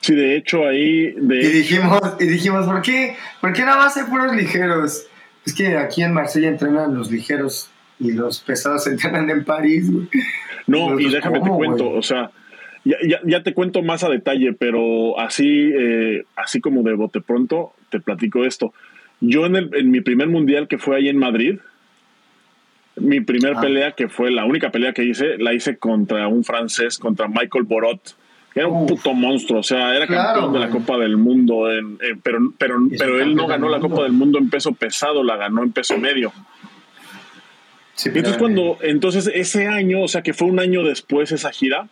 Sí, 0.02 0.16
de 0.16 0.38
hecho 0.38 0.66
ahí... 0.66 1.12
De 1.12 1.42
y, 1.42 1.48
dijimos, 1.48 2.00
y 2.20 2.26
dijimos, 2.26 2.66
¿por 2.66 2.82
qué? 2.82 3.18
¿Por 3.42 3.54
qué 3.54 3.64
nada 3.64 3.78
más 3.78 3.98
hay 3.98 4.04
puros 4.04 4.36
ligeros? 4.36 5.06
Es 5.46 5.54
que 5.54 5.78
aquí 5.78 6.04
en 6.04 6.14
Marsella 6.14 6.48
entrenan 6.48 6.96
los 6.96 7.12
ligeros 7.12 7.70
y 8.00 8.14
los 8.14 8.40
pesados 8.40 8.88
entrenan 8.88 9.30
en 9.30 9.44
París. 9.44 9.90
No, 10.68 11.00
y 11.00 11.10
déjame 11.10 11.42
te 11.42 11.50
cuento, 11.50 11.90
o 11.90 12.02
sea, 12.02 12.32
ya, 12.86 13.44
te 13.44 13.54
cuento 13.54 13.82
más 13.82 14.04
a 14.04 14.10
detalle, 14.10 14.54
pero 14.54 15.20
así, 15.20 15.72
eh, 15.78 16.24
así 16.36 16.62
como 16.62 16.84
de 16.84 16.94
bote 16.94 17.22
pronto, 17.22 17.74
te 17.90 18.00
platico 18.00 18.46
esto. 18.46 18.74
Yo 19.22 19.46
en, 19.46 19.56
el, 19.56 19.70
en 19.76 19.92
mi 19.92 20.02
primer 20.02 20.30
mundial 20.30 20.68
que 20.68 20.78
fue 20.78 20.98
ahí 20.98 21.10
en 21.10 21.18
Madrid, 21.18 21.60
mi 22.96 23.22
primer 23.22 23.56
ah. 23.58 23.62
pelea, 23.62 23.92
que 23.92 24.08
fue 24.08 24.32
la 24.32 24.46
única 24.46 24.72
pelea 24.72 24.94
que 24.94 25.04
hice, 25.04 25.38
la 25.38 25.54
hice 25.54 25.78
contra 25.78 26.28
un 26.28 26.44
francés, 26.44 26.98
contra 26.98 27.28
Michael 27.28 27.66
Borot. 27.66 28.16
Era 28.56 28.68
un 28.68 28.88
puto 28.88 29.14
monstruo, 29.14 29.60
o 29.60 29.64
sea, 29.64 29.96
era 29.96 30.08
campeón 30.08 30.52
de 30.52 30.60
la 30.60 30.70
Copa 30.70 30.98
del 30.98 31.18
Mundo, 31.18 31.72
en, 31.72 31.98
pero, 32.24 32.40
pero, 32.58 32.78
pero 32.98 33.22
él 33.22 33.36
no 33.36 33.46
ganó 33.46 33.70
la 33.70 33.80
Copa 33.80 34.04
del 34.04 34.12
Mundo 34.12 34.40
en 34.40 34.50
peso 34.50 34.74
pesado, 34.74 35.24
la 35.24 35.38
ganó 35.38 35.64
en 35.64 35.72
peso 35.72 35.98
medio. 36.00 36.34
entonces, 38.04 38.38
cuando, 38.38 38.78
entonces 38.82 39.30
ese 39.34 39.68
año, 39.68 40.02
o 40.02 40.08
sea, 40.08 40.24
que 40.24 40.34
fue 40.34 40.48
un 40.48 40.60
año 40.60 40.84
después 40.84 41.32
esa 41.32 41.52
gira, 41.52 41.90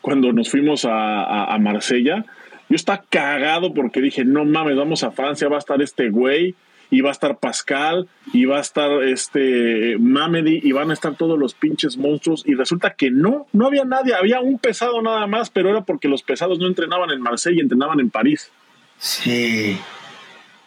cuando 0.00 0.32
nos 0.32 0.50
fuimos 0.50 0.84
a, 0.84 1.52
a, 1.52 1.58
Marsella, 1.58 2.24
yo 2.68 2.76
estaba 2.76 3.04
cagado 3.08 3.74
porque 3.74 4.00
dije, 4.00 4.24
no 4.24 4.44
mames, 4.44 4.76
vamos 4.76 5.02
a 5.02 5.10
Francia, 5.10 5.48
va 5.48 5.56
a 5.56 5.58
estar 5.58 5.82
este 5.82 6.10
güey. 6.10 6.54
y 6.92 7.02
va 7.02 7.10
a 7.10 7.12
estar 7.12 7.38
Pascal, 7.38 8.08
y 8.32 8.46
va 8.46 8.58
a 8.58 8.60
estar 8.60 8.90
este 9.04 9.96
Mamedi, 9.98 10.60
y 10.62 10.72
van 10.72 10.90
a 10.90 10.94
estar 10.94 11.14
todos 11.14 11.38
los 11.38 11.54
pinches 11.54 11.96
monstruos, 11.96 12.42
y 12.44 12.54
resulta 12.54 12.94
que 12.94 13.12
no, 13.12 13.46
no 13.52 13.66
había 13.66 13.84
nadie, 13.84 14.12
había 14.12 14.40
un 14.40 14.58
pesado 14.58 15.00
nada 15.00 15.28
más, 15.28 15.50
pero 15.50 15.70
era 15.70 15.82
porque 15.82 16.08
los 16.08 16.24
pesados 16.24 16.58
no 16.58 16.66
entrenaban 16.66 17.10
en 17.10 17.20
Marsella, 17.20 17.62
entrenaban 17.62 18.00
en 18.00 18.10
París. 18.10 18.50
Sí, 18.98 19.78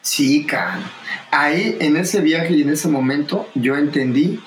sí, 0.02 0.46
can. 0.46 0.80
Ahí, 1.30 1.76
en 1.82 1.98
ese 1.98 2.22
viaje 2.22 2.54
y 2.54 2.62
en 2.62 2.70
ese 2.70 2.88
momento, 2.88 3.50
yo 3.54 3.76
entendí 3.76 4.40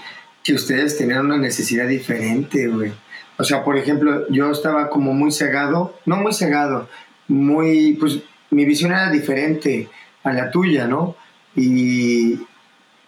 que 0.43 0.55
ustedes 0.55 0.97
tenían 0.97 1.27
una 1.27 1.39
necesidad 1.39 1.89
diferente, 1.89 2.69
güey. 2.69 2.93
O 3.39 3.45
sea, 3.45 3.65
por 3.65 3.77
ejemplo, 3.77 4.27
yo 4.31 4.51
estaba 4.51 4.89
como 4.89 5.13
muy 5.13 5.31
cegado, 5.31 5.95
no 6.07 6.17
muy 6.17 6.33
cegado, 6.33 6.89
muy, 7.29 7.95
pues 7.95 8.21
mi 8.51 8.65
visión 8.65 8.93
era 8.93 9.11
diferente 9.11 9.89
a 10.23 10.33
la 10.33 10.51
tuya, 10.51 10.87
¿no? 10.87 11.17
Y 11.55 12.41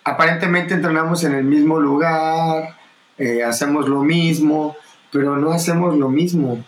aparentemente 0.04 0.75
entrenamos 0.75 1.25
en 1.25 1.35
el 1.35 1.44
mismo 1.44 1.80
lugar, 1.80 2.76
eh, 3.18 3.42
hacemos 3.42 3.88
lo 3.88 4.02
mismo, 4.02 4.76
pero 5.12 5.37
no 5.37 5.52
hacemos 5.52 5.97
lo 5.97 6.08
mismo. 6.08 6.64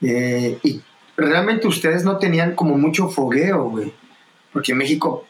Eh, 0.00 0.58
y 0.62 0.80
realmente 1.16 1.66
ustedes 1.66 2.04
no 2.04 2.18
tenían 2.18 2.54
como 2.54 2.76
mucho 2.76 3.08
fogueo, 3.08 3.70
güey. 3.70 3.92
Porque 4.52 4.74
México, 4.74 5.26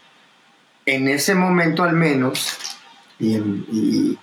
en 0.86 1.08
ese 1.08 1.34
momento 1.34 1.82
al 1.82 1.94
menos, 1.94 2.58
y, 3.18 4.18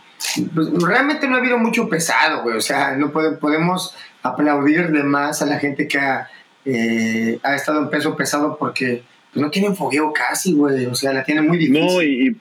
pues, 0.54 0.70
realmente 0.84 1.28
no 1.28 1.36
ha 1.36 1.40
habido 1.40 1.58
mucho 1.58 1.90
pesado, 1.90 2.44
güey. 2.44 2.58
O 2.58 2.62
sea, 2.62 2.96
no 2.96 3.12
podemos 3.12 3.96
aplaudir 4.24 4.92
de 4.92 5.04
más 5.04 5.42
a 5.42 5.46
la 5.46 5.60
gente 5.60 5.88
que 5.88 6.00
ha 6.00 6.30
eh, 6.66 7.40
ha 7.44 7.56
estado 7.56 7.80
en 7.80 7.90
peso 7.90 8.16
pesado 8.16 8.58
porque 8.58 9.04
pues, 9.32 9.44
no 9.44 9.52
tienen 9.52 9.76
fogueo 9.76 10.12
casi, 10.12 10.54
güey. 10.54 10.86
O 10.88 10.96
sea, 10.96 11.14
la 11.14 11.24
tienen 11.24 11.48
muy 11.48 11.58
difícil. 11.58 11.86
No, 11.86 12.02
y, 12.02 12.36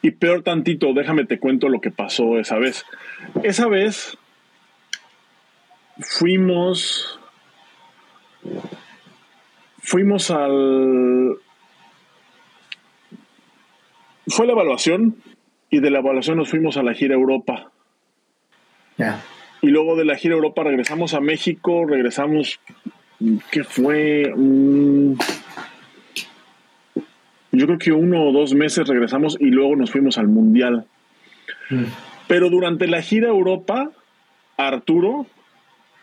y 0.00 0.10
peor 0.12 0.42
tantito, 0.42 0.92
déjame 0.94 1.24
te 1.24 1.38
cuento 1.38 1.68
lo 1.68 1.80
que 1.80 1.90
pasó 1.90 2.38
esa 2.38 2.58
vez. 2.58 2.84
Esa 3.42 3.66
vez 3.66 4.16
fuimos. 5.98 7.18
Fuimos 9.82 10.30
al. 10.30 11.36
Fue 14.28 14.46
la 14.46 14.52
evaluación 14.52 15.16
y 15.74 15.80
de 15.80 15.90
la 15.90 15.98
evaluación 15.98 16.36
nos 16.36 16.48
fuimos 16.50 16.76
a 16.76 16.84
la 16.84 16.94
gira 16.94 17.14
Europa. 17.14 17.72
Y 19.60 19.66
luego 19.66 19.96
de 19.96 20.04
la 20.04 20.14
gira 20.14 20.36
Europa 20.36 20.62
regresamos 20.62 21.14
a 21.14 21.20
México, 21.20 21.84
regresamos 21.84 22.60
que 23.50 23.64
fue 23.64 24.32
yo 27.50 27.66
creo 27.66 27.78
que 27.78 27.90
uno 27.90 28.22
o 28.22 28.32
dos 28.32 28.54
meses 28.54 28.86
regresamos 28.86 29.36
y 29.40 29.46
luego 29.46 29.74
nos 29.74 29.90
fuimos 29.90 30.16
al 30.16 30.28
mundial. 30.28 30.86
Mm. 31.70 31.84
Pero 32.28 32.50
durante 32.50 32.86
la 32.86 33.02
gira 33.02 33.28
Europa, 33.28 33.90
Arturo, 34.56 35.26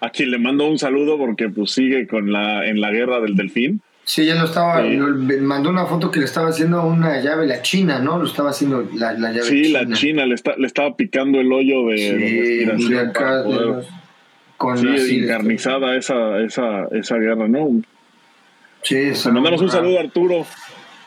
a 0.02 0.10
quien 0.10 0.32
le 0.32 0.38
mando 0.38 0.68
un 0.68 0.80
saludo 0.80 1.18
porque 1.18 1.48
pues 1.48 1.72
sigue 1.72 2.08
con 2.08 2.34
la 2.34 2.68
en 2.68 2.82
la 2.82 2.92
guerra 2.92 3.22
del 3.22 3.38
delfín. 3.38 3.82
Sí, 4.04 4.26
ya 4.26 4.36
lo 4.36 4.46
estaba, 4.46 4.84
eh, 4.84 4.98
mandó 4.98 5.70
una 5.70 5.86
foto 5.86 6.10
que 6.10 6.20
le 6.20 6.26
estaba 6.26 6.50
haciendo 6.50 6.84
una 6.84 7.22
llave, 7.22 7.46
la 7.46 7.62
China, 7.62 8.00
¿no? 8.00 8.18
Lo 8.18 8.26
estaba 8.26 8.50
haciendo 8.50 8.88
la, 8.96 9.14
la 9.14 9.30
llave. 9.32 9.44
Sí, 9.44 9.70
la 9.70 9.88
China, 9.92 10.26
le, 10.26 10.36
está, 10.36 10.56
le 10.58 10.68
estaba 10.68 10.96
picando 10.96 11.40
el 11.40 11.52
hoyo 11.54 11.88
de, 11.88 11.98
sí, 11.98 12.66
con 14.58 14.78
sí, 14.78 15.24
encarnizada 15.24 15.96
esa, 15.96 16.40
esa, 16.40 16.86
esa 16.92 17.16
guerra, 17.16 17.48
¿no? 17.48 17.82
Sí, 18.84 18.96
Le 18.96 19.32
mandamos 19.32 19.62
un 19.62 19.72
saludo 19.72 19.98
a 19.98 20.02
Arturo. 20.02 20.46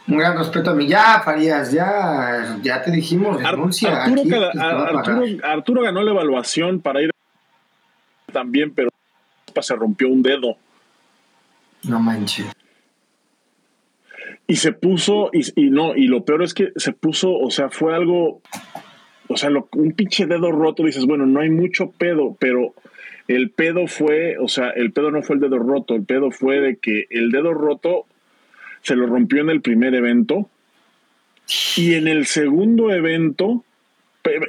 Un 0.07 0.19
gran 0.19 0.37
respeto 0.37 0.71
a 0.71 0.75
mí. 0.75 0.87
Ya, 0.87 1.21
Farías, 1.25 1.73
ya, 1.73 2.59
ya 2.63 2.83
te 2.83 2.91
dijimos, 2.91 3.43
renuncia. 3.43 4.05
Arturo, 4.05 5.83
ganó 5.83 6.03
la 6.03 6.11
evaluación 6.11 6.81
para 6.81 7.03
ir 7.03 7.11
también, 8.33 8.73
pero 8.75 8.91
se 9.61 9.75
rompió 9.75 10.09
un 10.09 10.23
dedo. 10.23 10.57
No 11.85 12.01
manches. 12.01 12.47
Y 14.55 14.57
se 14.57 14.71
puso, 14.71 15.31
y, 15.33 15.71
no, 15.71 15.97
y 15.97 16.07
lo 16.07 16.25
peor 16.25 16.45
es 16.45 16.55
que 16.55 16.69
se 16.77 16.93
puso, 16.93 17.37
o 17.37 17.51
sea, 17.51 17.71
fue 17.71 17.93
algo, 17.93 18.41
o 19.27 19.37
sea, 19.37 19.51
un 19.73 19.93
pinche 19.95 20.27
dedo 20.27 20.53
roto, 20.53 20.85
dices, 20.85 21.07
bueno, 21.07 21.27
no 21.27 21.41
hay 21.41 21.51
mucho 21.51 21.91
pedo, 21.91 22.37
pero 22.39 22.73
el 23.27 23.51
pedo 23.51 23.89
fue, 23.89 24.39
o 24.39 24.47
sea, 24.47 24.71
el 24.71 24.93
pedo 24.93 25.11
no 25.11 25.23
fue 25.23 25.35
el 25.35 25.43
dedo 25.43 25.59
roto, 25.59 25.97
el 25.97 26.05
pedo 26.05 26.31
fue 26.31 26.61
de 26.61 26.77
que 26.77 27.09
el 27.11 27.33
dedo 27.33 27.53
roto 27.53 28.07
se 28.83 28.95
lo 28.95 29.09
rompió 29.09 29.41
en 29.41 29.51
el 29.51 29.61
primer 29.61 29.93
evento 29.93 30.49
y 31.77 31.95
en 31.95 32.07
el 32.07 32.25
segundo 32.25 32.93
evento 32.93 33.65
pero, 34.23 34.47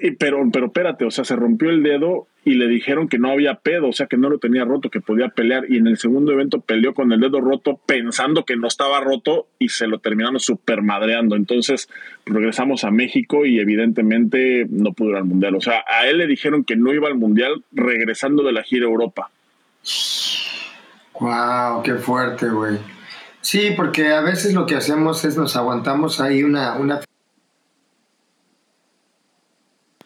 pero 0.53 0.67
espérate, 0.67 1.05
o 1.05 1.09
sea, 1.09 1.25
se 1.25 1.35
rompió 1.35 1.71
el 1.71 1.81
dedo 1.81 2.27
y 2.45 2.53
le 2.53 2.67
dijeron 2.67 3.09
que 3.09 3.17
no 3.17 3.31
había 3.31 3.55
pedo, 3.55 3.87
o 3.89 3.91
sea, 3.91 4.05
que 4.05 4.17
no 4.17 4.29
lo 4.29 4.37
tenía 4.37 4.63
roto, 4.65 4.91
que 4.91 5.01
podía 5.01 5.29
pelear. 5.29 5.65
Y 5.67 5.77
en 5.77 5.87
el 5.87 5.97
segundo 5.97 6.31
evento 6.31 6.61
peleó 6.61 6.93
con 6.93 7.11
el 7.11 7.19
dedo 7.19 7.41
roto 7.41 7.79
pensando 7.87 8.45
que 8.45 8.55
no 8.55 8.67
estaba 8.67 9.01
roto 9.01 9.47
y 9.57 9.69
se 9.69 9.87
lo 9.87 9.97
terminaron 9.97 10.39
super 10.39 10.83
madreando. 10.83 11.35
Entonces 11.35 11.89
regresamos 12.23 12.83
a 12.83 12.91
México 12.91 13.47
y 13.47 13.59
evidentemente 13.59 14.67
no 14.69 14.93
pudo 14.93 15.09
ir 15.09 15.15
al 15.15 15.25
mundial. 15.25 15.55
O 15.55 15.61
sea, 15.61 15.83
a 15.87 16.05
él 16.07 16.19
le 16.19 16.27
dijeron 16.27 16.63
que 16.63 16.75
no 16.75 16.93
iba 16.93 17.07
al 17.07 17.15
mundial 17.15 17.63
regresando 17.71 18.43
de 18.43 18.53
la 18.53 18.61
gira 18.61 18.85
Europa. 18.85 19.31
Wow, 21.19 21.81
qué 21.81 21.95
fuerte, 21.95 22.47
güey. 22.47 22.77
Sí, 23.41 23.73
porque 23.75 24.09
a 24.09 24.21
veces 24.21 24.53
lo 24.53 24.67
que 24.67 24.75
hacemos 24.75 25.25
es 25.25 25.35
nos 25.35 25.55
aguantamos 25.55 26.21
ahí 26.21 26.43
una, 26.43 26.75
una 26.75 27.01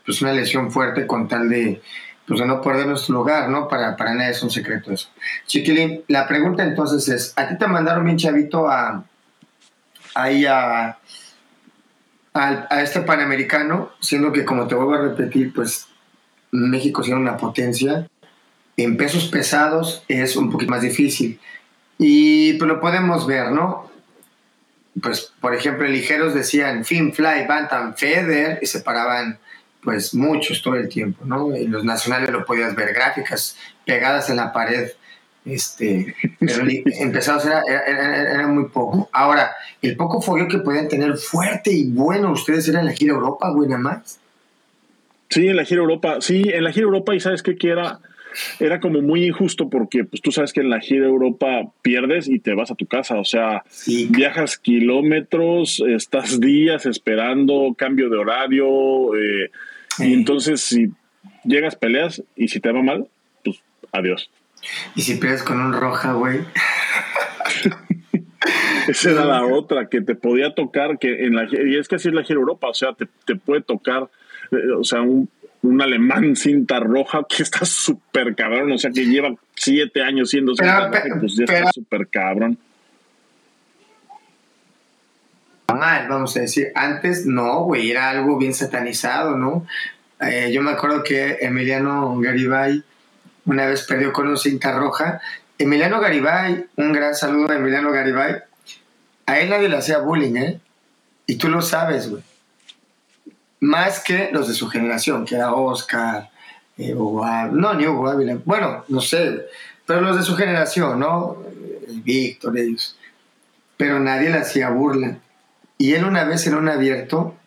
pues 0.05 0.21
una 0.21 0.33
lesión 0.33 0.71
fuerte 0.71 1.05
con 1.05 1.27
tal 1.27 1.49
de, 1.49 1.81
pues 2.29 2.45
no 2.45 2.61
perder 2.61 2.85
nuestro 2.85 3.15
lugar, 3.15 3.49
¿no? 3.49 3.67
Para, 3.67 3.97
para 3.97 4.13
nadie 4.13 4.29
es 4.29 4.43
un 4.43 4.51
secreto 4.51 4.91
eso. 4.91 5.09
Chiquilín, 5.47 6.03
la 6.07 6.27
pregunta 6.27 6.63
entonces 6.63 7.09
es, 7.09 7.33
¿a 7.35 7.47
ti 7.47 7.57
te 7.57 7.65
mandaron 7.65 8.05
bien 8.05 8.17
chavito 8.17 8.69
a, 8.69 9.03
ahí 10.13 10.45
a, 10.45 10.99
a, 12.35 12.81
este 12.83 13.01
Panamericano, 13.01 13.89
siendo 13.99 14.31
que 14.31 14.45
como 14.45 14.67
te 14.67 14.75
vuelvo 14.75 14.93
a 14.93 15.01
repetir, 15.01 15.51
pues 15.51 15.87
México 16.51 17.01
siendo 17.01 17.19
una 17.19 17.35
potencia, 17.35 18.07
en 18.77 18.95
pesos 18.95 19.25
pesados 19.25 20.03
es 20.07 20.35
un 20.35 20.51
poquito 20.51 20.69
más 20.69 20.83
difícil. 20.83 21.39
Y 21.97 22.53
pues 22.53 22.67
lo 22.67 22.79
podemos 22.79 23.25
ver, 23.25 23.51
¿no? 23.51 23.89
Pues, 25.01 25.33
por 25.41 25.55
ejemplo, 25.55 25.87
ligeros 25.87 26.35
decían 26.35 26.85
Fin, 26.85 27.11
Fly, 27.11 27.47
Bantam, 27.47 27.95
Feder 27.95 28.59
y 28.61 28.67
se 28.67 28.81
paraban 28.81 29.39
pues 29.83 30.13
muchos 30.13 30.61
todo 30.61 30.75
el 30.75 30.89
tiempo, 30.89 31.25
¿no? 31.25 31.53
En 31.53 31.71
los 31.71 31.83
nacionales 31.83 32.29
lo 32.29 32.45
podías 32.45 32.75
ver, 32.75 32.93
gráficas 32.93 33.57
pegadas 33.85 34.29
en 34.29 34.37
la 34.37 34.51
pared, 34.51 34.89
este, 35.45 36.15
pero 36.39 36.65
empezados 36.99 37.45
era, 37.45 37.63
era, 37.65 38.47
muy 38.47 38.65
poco. 38.65 39.09
Ahora, 39.13 39.51
el 39.81 39.95
poco 39.95 40.21
fogueo 40.21 40.47
que 40.47 40.59
podían 40.59 40.87
tener 40.87 41.15
fuerte 41.17 41.71
y 41.71 41.89
bueno, 41.91 42.31
ustedes 42.31 42.67
eran 42.67 42.81
en 42.81 42.87
la 42.87 42.93
gira 42.93 43.13
Europa, 43.13 43.49
güey, 43.49 43.69
nada 43.69 43.81
más. 43.81 44.19
Sí, 45.29 45.47
en 45.47 45.55
la 45.55 45.63
gira 45.63 45.81
Europa, 45.81 46.17
sí, 46.21 46.49
en 46.53 46.63
la 46.63 46.71
gira 46.71 46.85
Europa, 46.85 47.15
y 47.15 47.19
sabes 47.19 47.43
qué 47.43 47.55
que 47.55 47.69
era, 47.69 47.99
era 48.59 48.79
como 48.79 49.01
muy 49.01 49.25
injusto 49.25 49.69
porque 49.69 50.03
pues 50.03 50.21
tú 50.21 50.31
sabes 50.31 50.53
que 50.53 50.61
en 50.61 50.69
la 50.69 50.79
gira 50.79 51.05
Europa 51.05 51.71
pierdes 51.81 52.27
y 52.27 52.39
te 52.39 52.53
vas 52.53 52.71
a 52.71 52.75
tu 52.75 52.85
casa, 52.85 53.15
o 53.19 53.25
sea, 53.25 53.63
viajas 54.09 54.57
kilómetros, 54.57 55.83
estás 55.87 56.39
días 56.39 56.85
esperando 56.85 57.75
cambio 57.77 58.09
de 58.09 58.17
horario, 58.17 59.15
eh, 59.15 59.51
y 59.99 60.13
entonces 60.13 60.61
si 60.61 60.91
llegas, 61.43 61.75
peleas 61.75 62.23
y 62.35 62.47
si 62.47 62.59
te 62.59 62.71
va 62.71 62.81
mal, 62.81 63.07
pues 63.43 63.61
adiós. 63.91 64.29
Y 64.95 65.01
si 65.01 65.15
pierdes 65.15 65.43
con 65.43 65.59
un 65.59 65.73
roja, 65.73 66.13
güey. 66.13 66.39
Esa 68.87 69.11
era 69.11 69.25
la 69.25 69.45
otra 69.45 69.87
que 69.87 70.01
te 70.01 70.15
podía 70.15 70.55
tocar, 70.55 70.97
que 70.97 71.25
en 71.25 71.35
la 71.35 71.43
y 71.43 71.75
es 71.75 71.87
que 71.87 71.95
así 71.95 72.07
es 72.07 72.13
la 72.13 72.23
gira 72.23 72.39
Europa, 72.39 72.69
o 72.69 72.73
sea, 72.73 72.93
te, 72.93 73.07
te 73.25 73.35
puede 73.35 73.61
tocar, 73.61 74.09
eh, 74.51 74.71
o 74.75 74.83
sea, 74.83 75.01
un, 75.01 75.29
un 75.61 75.81
alemán 75.81 76.35
cinta 76.35 76.79
roja 76.79 77.23
que 77.29 77.43
está 77.43 77.65
súper 77.65 78.35
cabrón, 78.35 78.71
o 78.71 78.77
sea, 78.77 78.91
que 78.91 79.05
lleva 79.05 79.35
siete 79.55 80.01
años 80.01 80.31
siendo 80.31 80.55
cinta 80.55 80.87
roja, 80.87 81.19
pues 81.19 81.35
ya 81.35 81.43
está 81.43 81.71
súper 81.71 82.07
cabrón. 82.07 82.57
Mal, 85.79 86.07
vamos 86.07 86.35
a 86.37 86.41
decir. 86.41 86.71
Antes 86.75 87.25
no, 87.25 87.63
güey, 87.63 87.89
era 87.89 88.09
algo 88.09 88.37
bien 88.37 88.53
satanizado, 88.53 89.37
¿no? 89.37 89.65
Eh, 90.21 90.51
yo 90.53 90.61
me 90.61 90.71
acuerdo 90.71 91.03
que 91.03 91.37
Emiliano 91.41 92.19
Garibay 92.19 92.83
una 93.45 93.65
vez 93.65 93.83
perdió 93.83 94.13
con 94.13 94.27
un 94.27 94.37
cinta 94.37 94.77
roja. 94.77 95.21
Emiliano 95.57 95.99
Garibay, 95.99 96.67
un 96.75 96.93
gran 96.93 97.15
saludo 97.15 97.51
a 97.51 97.55
Emiliano 97.55 97.91
Garibay. 97.91 98.37
A 99.25 99.39
él 99.39 99.49
nadie 99.49 99.69
le 99.69 99.77
hacía 99.77 99.99
bullying, 99.99 100.35
¿eh? 100.35 100.59
Y 101.25 101.35
tú 101.35 101.47
lo 101.49 101.61
sabes, 101.61 102.09
güey. 102.09 102.23
Más 103.61 103.99
que 103.99 104.29
los 104.31 104.47
de 104.47 104.53
su 104.53 104.69
generación, 104.69 105.25
que 105.25 105.35
era 105.35 105.53
Oscar, 105.53 106.29
eh, 106.77 106.93
no, 106.93 107.73
ni 107.73 107.87
Hugo 107.87 108.07
Ávila. 108.07 108.37
Bueno, 108.45 108.85
no 108.87 109.01
sé, 109.01 109.47
pero 109.85 110.01
los 110.01 110.17
de 110.17 110.23
su 110.23 110.35
generación, 110.35 110.99
¿no? 110.99 111.43
Víctor, 111.87 112.57
ellos. 112.57 112.97
Pero 113.75 113.99
nadie 113.99 114.29
le 114.29 114.39
hacía 114.39 114.69
burla 114.69 115.17
Y 115.81 115.93
él 115.93 116.03
una 116.03 116.25
vez 116.25 116.45
en 116.45 116.55
un 116.55 116.67
abierto 116.67 117.37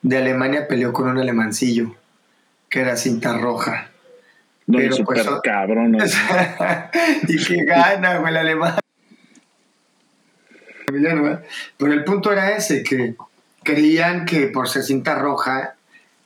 de 0.00 0.16
Alemania 0.16 0.68
peleó 0.68 0.92
con 0.92 1.08
un 1.08 1.18
alemancillo, 1.18 1.96
que 2.70 2.80
era 2.80 2.96
cinta 2.96 3.36
roja. 3.36 3.90
No, 4.68 4.78
Pero 4.78 4.94
super 4.94 5.24
pues, 5.24 5.40
cabrón. 5.42 5.98
y 7.28 7.44
que 7.44 7.64
gana, 7.64 8.18
güey, 8.18 8.30
el 8.30 8.36
alemán. 8.36 8.78
Pero 10.86 11.92
el 11.92 12.04
punto 12.04 12.32
era 12.32 12.52
ese, 12.52 12.84
que 12.84 13.16
creían 13.64 14.24
que 14.24 14.46
por 14.46 14.68
ser 14.68 14.84
cinta 14.84 15.16
roja 15.16 15.74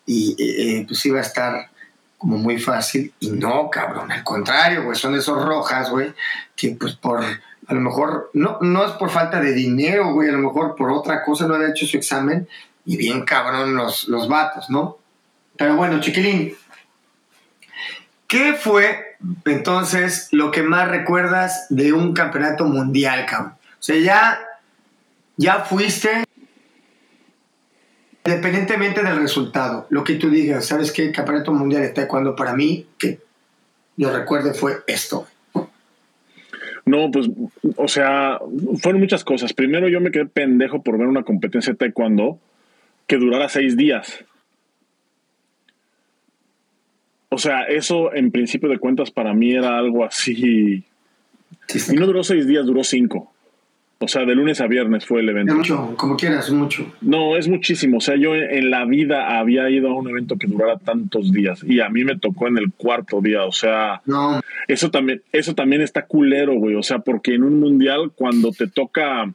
y 0.04 0.36
eh, 0.38 0.84
pues 0.86 1.04
iba 1.06 1.18
a 1.18 1.22
estar 1.22 1.70
como 2.18 2.36
muy 2.36 2.58
fácil 2.58 3.14
y 3.20 3.30
no, 3.30 3.70
cabrón, 3.70 4.12
al 4.12 4.22
contrario, 4.22 4.84
güey, 4.84 4.96
son 4.96 5.16
esos 5.16 5.42
rojas, 5.42 5.88
güey, 5.88 6.12
que 6.54 6.76
pues 6.78 6.92
por, 6.94 7.24
a 7.66 7.74
lo 7.74 7.80
mejor, 7.80 8.30
no, 8.34 8.58
no 8.60 8.84
es 8.84 8.92
por 8.92 9.10
falta 9.10 9.40
de 9.40 9.52
dinero, 9.52 10.12
güey, 10.12 10.28
a 10.28 10.32
lo 10.32 10.38
mejor 10.38 10.74
por 10.74 10.90
otra 10.90 11.22
cosa 11.24 11.46
no 11.46 11.54
había 11.54 11.70
hecho 11.70 11.86
su 11.86 11.96
examen 11.96 12.48
y 12.84 12.96
bien 12.96 13.24
cabrón 13.24 13.76
los, 13.76 14.08
los 14.08 14.28
vatos, 14.28 14.68
¿no? 14.68 14.98
Pero 15.56 15.76
bueno, 15.76 16.00
chiquilín, 16.00 16.56
¿qué 18.26 18.54
fue 18.54 19.16
entonces 19.44 20.28
lo 20.32 20.50
que 20.50 20.62
más 20.62 20.88
recuerdas 20.88 21.66
de 21.70 21.92
un 21.92 22.14
campeonato 22.14 22.64
mundial, 22.64 23.26
cabrón? 23.26 23.52
O 23.52 23.82
sea, 23.82 23.96
ya, 23.96 24.40
ya 25.36 25.60
fuiste 25.60 26.24
Independientemente 28.24 29.02
del 29.02 29.16
resultado, 29.16 29.86
lo 29.90 30.04
que 30.04 30.14
tú 30.14 30.30
digas, 30.30 30.66
¿sabes 30.66 30.92
qué? 30.92 31.06
El 31.06 31.12
Campeonato 31.12 31.52
Mundial 31.52 31.82
de 31.82 31.88
Taekwondo 31.88 32.36
para 32.36 32.54
mí, 32.54 32.86
que 32.96 33.20
yo 33.96 34.16
recuerde, 34.16 34.54
fue 34.54 34.84
esto. 34.86 35.26
No, 36.84 37.10
pues, 37.10 37.28
o 37.76 37.88
sea, 37.88 38.40
fueron 38.80 39.00
muchas 39.00 39.24
cosas. 39.24 39.52
Primero 39.52 39.88
yo 39.88 40.00
me 40.00 40.10
quedé 40.10 40.26
pendejo 40.26 40.82
por 40.82 40.98
ver 40.98 41.06
una 41.06 41.22
competencia 41.22 41.72
de 41.72 41.78
taekwondo 41.78 42.38
que 43.06 43.16
durara 43.16 43.48
seis 43.48 43.76
días. 43.76 44.24
O 47.28 47.38
sea, 47.38 47.62
eso 47.62 48.12
en 48.14 48.30
principio 48.30 48.68
de 48.68 48.78
cuentas 48.78 49.10
para 49.10 49.32
mí 49.32 49.52
era 49.52 49.78
algo 49.78 50.04
así. 50.04 50.84
Y 51.90 51.96
no 51.96 52.06
duró 52.06 52.24
seis 52.24 52.46
días, 52.46 52.66
duró 52.66 52.84
cinco. 52.84 53.32
O 54.02 54.08
sea, 54.08 54.24
de 54.24 54.34
lunes 54.34 54.60
a 54.60 54.66
viernes 54.66 55.06
fue 55.06 55.20
el 55.20 55.28
evento. 55.28 55.52
Es 55.52 55.58
mucho, 55.58 55.94
como 55.96 56.16
quieras, 56.16 56.50
mucho. 56.50 56.92
No, 57.00 57.36
es 57.36 57.46
muchísimo. 57.46 57.98
O 57.98 58.00
sea, 58.00 58.16
yo 58.16 58.34
en 58.34 58.68
la 58.68 58.84
vida 58.84 59.38
había 59.38 59.70
ido 59.70 59.90
a 59.90 59.94
un 59.94 60.08
evento 60.10 60.36
que 60.36 60.48
durara 60.48 60.76
tantos 60.78 61.30
días 61.30 61.62
y 61.62 61.80
a 61.80 61.88
mí 61.88 62.04
me 62.04 62.18
tocó 62.18 62.48
en 62.48 62.58
el 62.58 62.72
cuarto 62.72 63.20
día. 63.20 63.44
O 63.44 63.52
sea, 63.52 64.02
no. 64.04 64.40
eso 64.66 64.90
también, 64.90 65.22
eso 65.30 65.54
también 65.54 65.82
está 65.82 66.06
culero, 66.06 66.54
güey. 66.54 66.74
O 66.74 66.82
sea, 66.82 66.98
porque 66.98 67.34
en 67.34 67.44
un 67.44 67.60
mundial 67.60 68.10
cuando 68.12 68.50
te 68.50 68.66
toca, 68.66 69.32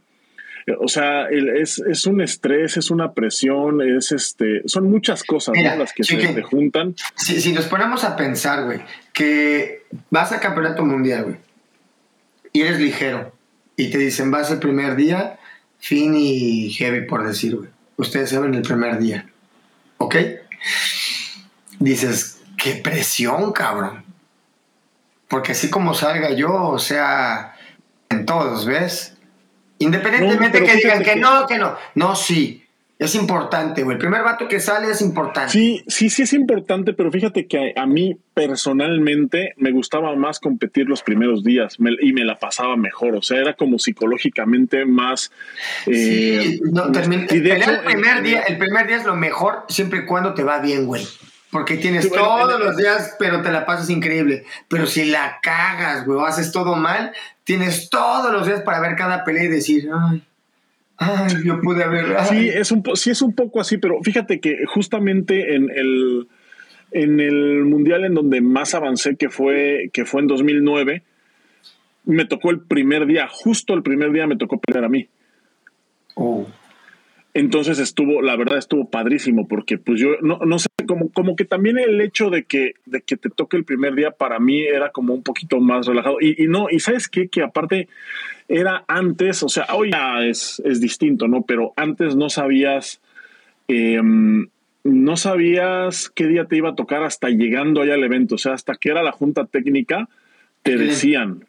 o 0.81 0.87
sea, 0.89 1.29
es, 1.29 1.79
es 1.79 2.05
un 2.05 2.19
estrés, 2.19 2.75
es 2.75 2.91
una 2.91 3.13
presión, 3.13 3.81
es 3.81 4.11
este, 4.11 4.63
son 4.65 4.91
muchas 4.91 5.23
cosas 5.23 5.55
las 5.55 5.93
que 5.93 6.03
se 6.03 6.17
te 6.17 6.41
juntan. 6.41 6.93
Si, 7.15 7.39
si 7.39 7.53
nos 7.53 7.67
ponemos 7.67 8.03
a 8.03 8.17
pensar, 8.17 8.65
güey, 8.65 8.81
que 9.13 9.83
vas 10.09 10.33
a 10.33 10.41
campeonato 10.41 10.83
mundial, 10.83 11.23
güey, 11.23 11.35
y 12.51 12.61
eres 12.61 12.81
ligero 12.81 13.36
y 13.77 13.89
te 13.91 13.99
dicen, 13.99 14.31
vas 14.31 14.51
el 14.51 14.59
primer 14.59 14.95
día, 14.95 15.39
fin 15.79 16.13
y 16.15 16.71
heavy, 16.71 17.05
por 17.05 17.25
decir, 17.25 17.55
güey. 17.55 17.69
Ustedes 17.95 18.31
saben 18.31 18.53
el 18.55 18.63
primer 18.63 18.97
día. 18.99 19.29
¿Ok? 19.97 20.15
Dices, 21.79 22.39
qué 22.57 22.73
presión, 22.73 23.53
cabrón. 23.53 24.03
Porque 25.27 25.51
así 25.51 25.69
como 25.69 25.93
salga 25.93 26.31
yo, 26.31 26.53
o 26.69 26.79
sea, 26.79 27.55
en 28.09 28.25
todos, 28.25 28.65
¿ves? 28.65 29.15
Independientemente 29.79 30.63
que 30.63 30.75
digan 30.75 31.03
que 31.03 31.15
no, 31.15 31.45
que 31.45 31.57
no. 31.57 31.75
No, 31.95 32.15
sí. 32.15 32.66
Es 32.99 33.13
importante, 33.13 33.83
güey. 33.83 33.95
El 33.95 33.99
primer 33.99 34.23
vato 34.23 34.47
que 34.47 34.59
sale 34.59 34.89
es 34.89 35.01
importante. 35.01 35.51
Sí, 35.51 35.83
sí, 35.87 36.09
sí 36.09 36.23
es 36.23 36.33
importante, 36.33 36.93
pero 36.93 37.11
fíjate 37.11 37.45
que 37.45 37.73
a, 37.75 37.85
mí 37.85 38.17
personalmente 38.33 39.53
me 39.57 39.71
gustaba 39.71 40.15
más 40.15 40.39
competir 40.39 40.87
los 40.87 41.03
primeros 41.03 41.43
días 41.43 41.77
y 42.01 42.13
me 42.13 42.25
la 42.25 42.39
pasaba 42.39 42.75
mejor. 42.75 43.15
O 43.15 43.21
sea, 43.21 43.37
era 43.37 43.53
como 43.53 43.77
psicológicamente 43.77 44.85
más. 44.85 45.31
Eh, 45.85 46.41
sí, 46.41 46.61
no, 46.71 46.87
y 47.29 47.39
de 47.39 47.55
hecho, 47.55 47.69
el 47.69 47.81
primer 47.81 48.23
día, 48.23 48.41
el 48.41 48.57
primer 48.57 48.87
día 48.87 48.97
es 48.97 49.05
lo 49.05 49.15
mejor 49.15 49.65
siempre 49.69 49.99
y 49.99 50.05
cuando 50.05 50.33
te 50.33 50.43
va 50.43 50.59
bien, 50.59 50.87
güey. 50.87 51.05
Porque 51.51 51.77
tienes 51.77 52.11
todos 52.11 52.59
los 52.59 52.75
días, 52.77 53.15
pero 53.19 53.41
te 53.41 53.51
la 53.51 53.65
pasas 53.65 53.89
increíble. 53.91 54.43
Pero 54.67 54.87
si 54.87 55.05
la 55.05 55.39
cagas, 55.41 56.03
güey, 56.05 56.17
o 56.17 56.25
haces 56.25 56.51
todo 56.51 56.75
mal, 56.75 57.13
tienes 57.43 57.89
todos 57.89 58.33
los 58.33 58.47
días 58.47 58.61
para 58.61 58.79
ver 58.79 58.95
cada 58.95 59.23
pelea 59.23 59.43
y 59.43 59.47
decir, 59.47 59.89
ay, 59.93 60.23
Ay, 60.97 61.43
yo 61.45 61.61
pude 61.61 61.83
haber. 61.83 62.05
Sí, 62.25 62.49
es 62.49 62.71
un, 62.71 62.83
sí, 62.95 63.11
es 63.11 63.21
un 63.21 63.33
poco 63.33 63.61
así, 63.61 63.77
pero 63.77 64.01
fíjate 64.01 64.39
que 64.39 64.65
justamente 64.65 65.55
en 65.55 65.69
el, 65.69 66.27
en 66.91 67.19
el 67.19 67.65
mundial 67.65 68.05
en 68.05 68.15
donde 68.15 68.41
más 68.41 68.73
avancé, 68.73 69.15
que 69.15 69.29
fue, 69.29 69.89
que 69.93 70.05
fue 70.05 70.21
en 70.21 70.27
2009, 70.27 71.03
me 72.05 72.25
tocó 72.25 72.49
el 72.49 72.61
primer 72.61 73.05
día, 73.05 73.27
justo 73.29 73.73
el 73.73 73.83
primer 73.83 74.11
día 74.11 74.25
me 74.25 74.37
tocó 74.37 74.59
pelear 74.59 74.85
a 74.85 74.89
mí. 74.89 75.07
Oh. 76.15 76.47
Entonces 77.35 77.77
estuvo, 77.77 78.23
la 78.23 78.35
verdad 78.35 78.57
estuvo 78.57 78.89
padrísimo, 78.89 79.47
porque 79.47 79.77
pues 79.77 79.99
yo 79.99 80.13
no, 80.21 80.39
no 80.39 80.57
sé, 80.57 80.67
como, 80.87 81.11
como 81.11 81.35
que 81.35 81.45
también 81.45 81.77
el 81.77 82.01
hecho 82.01 82.31
de 82.31 82.45
que, 82.45 82.73
de 82.87 83.01
que 83.01 83.17
te 83.17 83.29
toque 83.29 83.57
el 83.57 83.65
primer 83.65 83.93
día 83.93 84.09
para 84.09 84.39
mí 84.39 84.63
era 84.63 84.89
como 84.89 85.13
un 85.13 85.21
poquito 85.21 85.59
más 85.59 85.85
relajado. 85.85 86.17
Y, 86.19 86.43
y 86.43 86.47
no, 86.47 86.67
y 86.71 86.79
sabes 86.79 87.07
qué, 87.07 87.27
que 87.27 87.43
aparte 87.43 87.87
era 88.47 88.85
antes, 88.87 89.43
o 89.43 89.49
sea, 89.49 89.67
hoy 89.73 89.91
ya 89.91 90.23
es, 90.23 90.61
es 90.65 90.79
distinto, 90.79 91.27
¿no? 91.27 91.43
Pero 91.43 91.73
antes 91.75 92.15
no 92.15 92.29
sabías, 92.29 93.01
em, 93.67 94.47
no 94.83 95.17
sabías 95.17 96.09
qué 96.09 96.27
día 96.27 96.45
te 96.45 96.55
iba 96.57 96.69
a 96.69 96.75
tocar 96.75 97.03
hasta 97.03 97.29
llegando 97.29 97.81
allá 97.81 97.95
al 97.95 98.03
evento, 98.03 98.35
o 98.35 98.37
sea, 98.37 98.53
hasta 98.53 98.75
que 98.75 98.89
era 98.89 99.03
la 99.03 99.11
junta 99.11 99.45
técnica, 99.45 100.07
te 100.63 100.77
decían. 100.77 101.45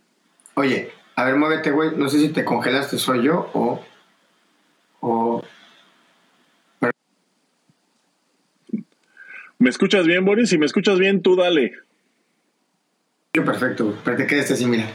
Oye, 0.54 0.90
a 1.14 1.24
ver, 1.24 1.36
muévete, 1.36 1.70
güey, 1.70 1.90
no 1.96 2.08
sé 2.08 2.18
si 2.18 2.30
te 2.30 2.44
congelaste, 2.44 2.98
soy 2.98 3.22
yo 3.24 3.50
o... 3.54 3.84
o... 5.00 5.44
¿Me 9.60 9.70
escuchas 9.70 10.06
bien, 10.06 10.24
Boris? 10.24 10.50
Si 10.50 10.58
me 10.58 10.66
escuchas 10.66 10.98
bien, 11.00 11.20
tú 11.20 11.34
dale. 11.34 11.72
Yo 13.32 13.44
perfecto, 13.44 13.98
pero 14.04 14.16
te 14.16 14.26
quedaste 14.26 14.54
así, 14.54 14.66
mira. 14.66 14.88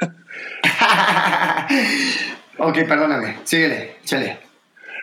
ok, 2.58 2.74
perdóname. 2.86 3.36
Síguele, 3.44 3.96
chale. 4.04 4.38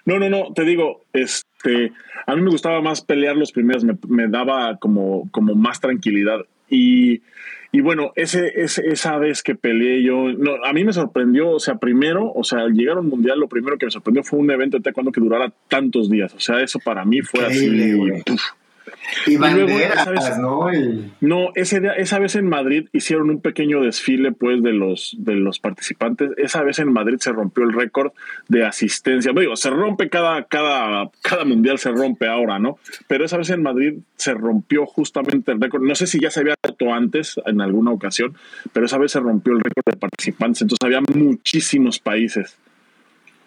No, 0.05 0.17
no, 0.19 0.29
no, 0.29 0.53
te 0.53 0.63
digo, 0.63 1.03
este, 1.13 1.91
a 2.25 2.35
mí 2.35 2.41
me 2.41 2.49
gustaba 2.49 2.81
más 2.81 3.01
pelear 3.01 3.35
los 3.35 3.51
primeros, 3.51 3.83
me, 3.83 4.27
daba 4.27 4.77
como, 4.77 5.29
como 5.31 5.53
más 5.55 5.79
tranquilidad. 5.79 6.39
Y, 6.69 7.21
y 7.71 7.81
bueno, 7.81 8.11
ese, 8.15 8.51
esa 8.55 9.17
vez 9.17 9.43
que 9.43 9.55
peleé 9.55 10.03
yo, 10.03 10.31
no, 10.31 10.63
a 10.63 10.73
mí 10.73 10.83
me 10.83 10.93
sorprendió, 10.93 11.51
o 11.51 11.59
sea, 11.59 11.75
primero, 11.75 12.31
o 12.33 12.43
sea, 12.43 12.61
al 12.61 12.73
llegar 12.73 12.97
a 12.97 13.01
un 13.01 13.09
mundial, 13.09 13.39
lo 13.39 13.47
primero 13.47 13.77
que 13.77 13.85
me 13.85 13.91
sorprendió 13.91 14.23
fue 14.23 14.39
un 14.39 14.49
evento 14.49 14.77
de 14.77 14.83
taekwondo 14.83 15.11
que 15.11 15.21
durara 15.21 15.53
tantos 15.67 16.09
días. 16.09 16.33
O 16.33 16.39
sea, 16.39 16.61
eso 16.61 16.79
para 16.79 17.05
mí 17.05 17.21
fue 17.21 17.45
así. 17.45 17.69
Y, 19.27 19.37
banderas, 19.37 20.39
¿no? 20.39 20.67
No, 21.19 21.49
ese 21.55 21.81
esa 21.97 22.19
vez 22.19 22.35
en 22.35 22.47
Madrid 22.47 22.87
hicieron 22.91 23.29
un 23.29 23.41
pequeño 23.41 23.81
desfile, 23.81 24.31
pues, 24.31 24.61
de 24.63 24.73
los, 24.73 25.15
de 25.17 25.35
los 25.35 25.59
participantes. 25.59 26.31
Esa 26.37 26.63
vez 26.63 26.79
en 26.79 26.91
Madrid 26.91 27.17
se 27.19 27.31
rompió 27.31 27.63
el 27.63 27.73
récord 27.73 28.11
de 28.47 28.65
asistencia. 28.65 29.31
digo, 29.33 29.55
se 29.55 29.69
rompe 29.69 30.09
cada, 30.09 30.43
cada, 30.45 31.09
cada 31.21 31.45
mundial, 31.45 31.77
se 31.77 31.91
rompe 31.91 32.27
ahora, 32.27 32.59
¿no? 32.59 32.79
Pero 33.07 33.25
esa 33.25 33.37
vez 33.37 33.49
en 33.49 33.63
Madrid 33.63 33.99
se 34.15 34.33
rompió 34.33 34.85
justamente 34.85 35.51
el 35.51 35.61
récord. 35.61 35.83
No 35.83 35.95
sé 35.95 36.07
si 36.07 36.19
ya 36.19 36.31
se 36.31 36.41
había 36.41 36.55
roto 36.63 36.93
antes 36.93 37.39
en 37.45 37.61
alguna 37.61 37.91
ocasión, 37.91 38.35
pero 38.73 38.85
esa 38.85 38.97
vez 38.97 39.11
se 39.11 39.19
rompió 39.19 39.53
el 39.53 39.59
récord 39.59 39.85
de 39.85 39.97
participantes. 39.97 40.61
Entonces 40.61 40.85
había 40.85 41.01
muchísimos 41.01 41.99
países. 41.99 42.57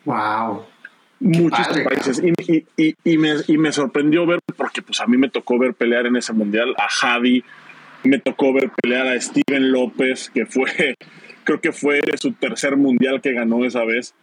Wow 0.05 0.74
muchos 1.21 1.67
países. 1.69 2.23
Y, 2.77 3.57
me, 3.59 3.73
sorprendió 3.73 4.27
ver, 4.27 4.41
porque 4.57 4.83
pues 4.83 5.01
a 5.01 5.07
mí 5.07 5.17
me 5.17 5.31
tocó 5.31 5.59
ver 5.59 5.75
pelear 5.75 6.07
en 6.07 6.17
ese 6.17 6.33
mundial 6.33 6.75
a 6.79 6.89
Javi, 6.89 7.45
me 8.05 8.19
tocó 8.19 8.53
ver 8.53 8.71
pelear 8.83 9.07
a 9.09 9.21
Steven 9.21 9.73
López, 9.73 10.31
que 10.33 10.47
fue, 10.47 10.97
creo 11.45 11.61
que 11.61 11.73
fue 11.73 12.01
su 12.21 12.33
tercer 12.33 12.77
mundial 12.77 13.21
que 13.21 13.33
ganó 13.33 13.65
esa 13.65 13.85
vez, 13.85 14.15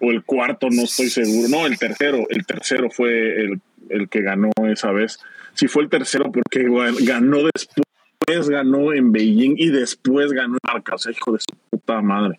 o 0.00 0.10
el 0.10 0.22
cuarto, 0.24 0.68
no 0.70 0.82
estoy 0.82 1.08
seguro. 1.08 1.48
No, 1.48 1.66
el 1.66 1.78
tercero, 1.78 2.26
el 2.30 2.46
tercero 2.46 2.90
fue 2.90 3.42
el, 3.42 3.60
el 3.90 4.08
que 4.08 4.22
ganó 4.22 4.50
esa 4.70 4.92
vez. 4.92 5.18
Sí 5.54 5.66
fue 5.66 5.82
el 5.82 5.88
tercero 5.88 6.30
porque 6.30 6.66
ganó 7.00 7.38
después, 7.52 8.48
ganó 8.48 8.92
en 8.92 9.10
Beijing 9.10 9.54
y 9.56 9.70
después 9.70 10.32
ganó 10.32 10.54
en 10.54 10.70
Arca, 10.70 10.94
o 10.94 10.98
sea, 10.98 11.10
hijo 11.10 11.32
de 11.32 11.40
su 11.40 11.56
puta 11.70 12.00
madre. 12.00 12.38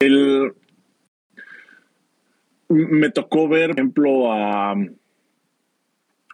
El, 0.00 0.52
me 2.68 3.10
tocó 3.10 3.48
ver, 3.48 3.70
por 3.70 3.78
ejemplo, 3.78 4.32
a 4.32 4.74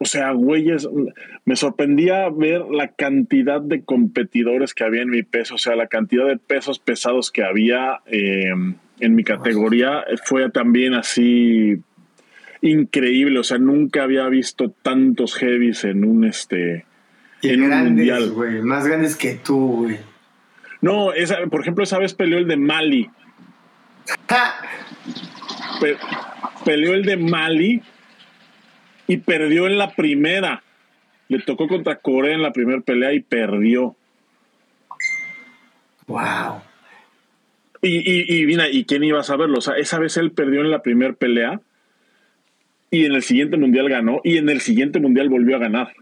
o 0.00 0.06
sea, 0.06 0.32
güeyes, 0.32 0.88
me 1.44 1.56
sorprendía 1.56 2.28
ver 2.28 2.62
la 2.70 2.88
cantidad 2.88 3.60
de 3.60 3.84
competidores 3.84 4.74
que 4.74 4.84
había 4.84 5.02
en 5.02 5.10
mi 5.10 5.22
peso, 5.22 5.54
o 5.54 5.58
sea, 5.58 5.76
la 5.76 5.86
cantidad 5.86 6.26
de 6.26 6.36
pesos 6.36 6.78
pesados 6.78 7.30
que 7.30 7.44
había 7.44 8.00
eh, 8.06 8.52
en 9.00 9.14
mi 9.14 9.22
categoría 9.22 10.04
fue 10.24 10.50
también 10.50 10.94
así 10.94 11.80
increíble, 12.60 13.38
o 13.38 13.44
sea, 13.44 13.58
nunca 13.58 14.02
había 14.02 14.28
visto 14.28 14.70
tantos 14.70 15.36
heavies 15.36 15.84
en 15.84 16.04
un 16.04 16.24
este 16.24 16.86
en 17.42 17.62
un 17.62 17.70
mundial, 17.70 18.30
güey, 18.30 18.62
más 18.62 18.86
grandes 18.86 19.16
que 19.16 19.34
tú, 19.34 19.84
güey. 19.84 19.98
No, 20.84 21.14
esa, 21.14 21.38
por 21.46 21.62
ejemplo, 21.62 21.82
esa 21.82 21.98
vez 21.98 22.12
peleó 22.12 22.36
el 22.36 22.46
de 22.46 22.58
Mali. 22.58 23.08
peleó 26.62 26.92
el 26.92 27.06
de 27.06 27.16
Mali 27.16 27.80
y 29.06 29.16
perdió 29.16 29.66
en 29.66 29.78
la 29.78 29.94
primera. 29.94 30.62
Le 31.28 31.38
tocó 31.38 31.68
contra 31.68 31.96
Corea 31.96 32.34
en 32.34 32.42
la 32.42 32.52
primera 32.52 32.82
pelea 32.82 33.14
y 33.14 33.20
perdió. 33.20 33.96
Wow. 36.06 36.60
Y, 37.80 37.96
y, 38.04 38.42
y, 38.42 38.44
mira, 38.44 38.68
¿y 38.68 38.84
quién 38.84 39.04
iba 39.04 39.20
a 39.20 39.24
saberlo? 39.24 39.56
O 39.56 39.62
sea, 39.62 39.78
esa 39.78 39.98
vez 39.98 40.18
él 40.18 40.32
perdió 40.32 40.60
en 40.60 40.70
la 40.70 40.82
primera 40.82 41.14
pelea 41.14 41.62
y 42.90 43.06
en 43.06 43.12
el 43.14 43.22
siguiente 43.22 43.56
mundial 43.56 43.88
ganó 43.88 44.20
y 44.22 44.36
en 44.36 44.50
el 44.50 44.60
siguiente 44.60 45.00
mundial 45.00 45.30
volvió 45.30 45.56
a 45.56 45.60
ganar. 45.60 45.94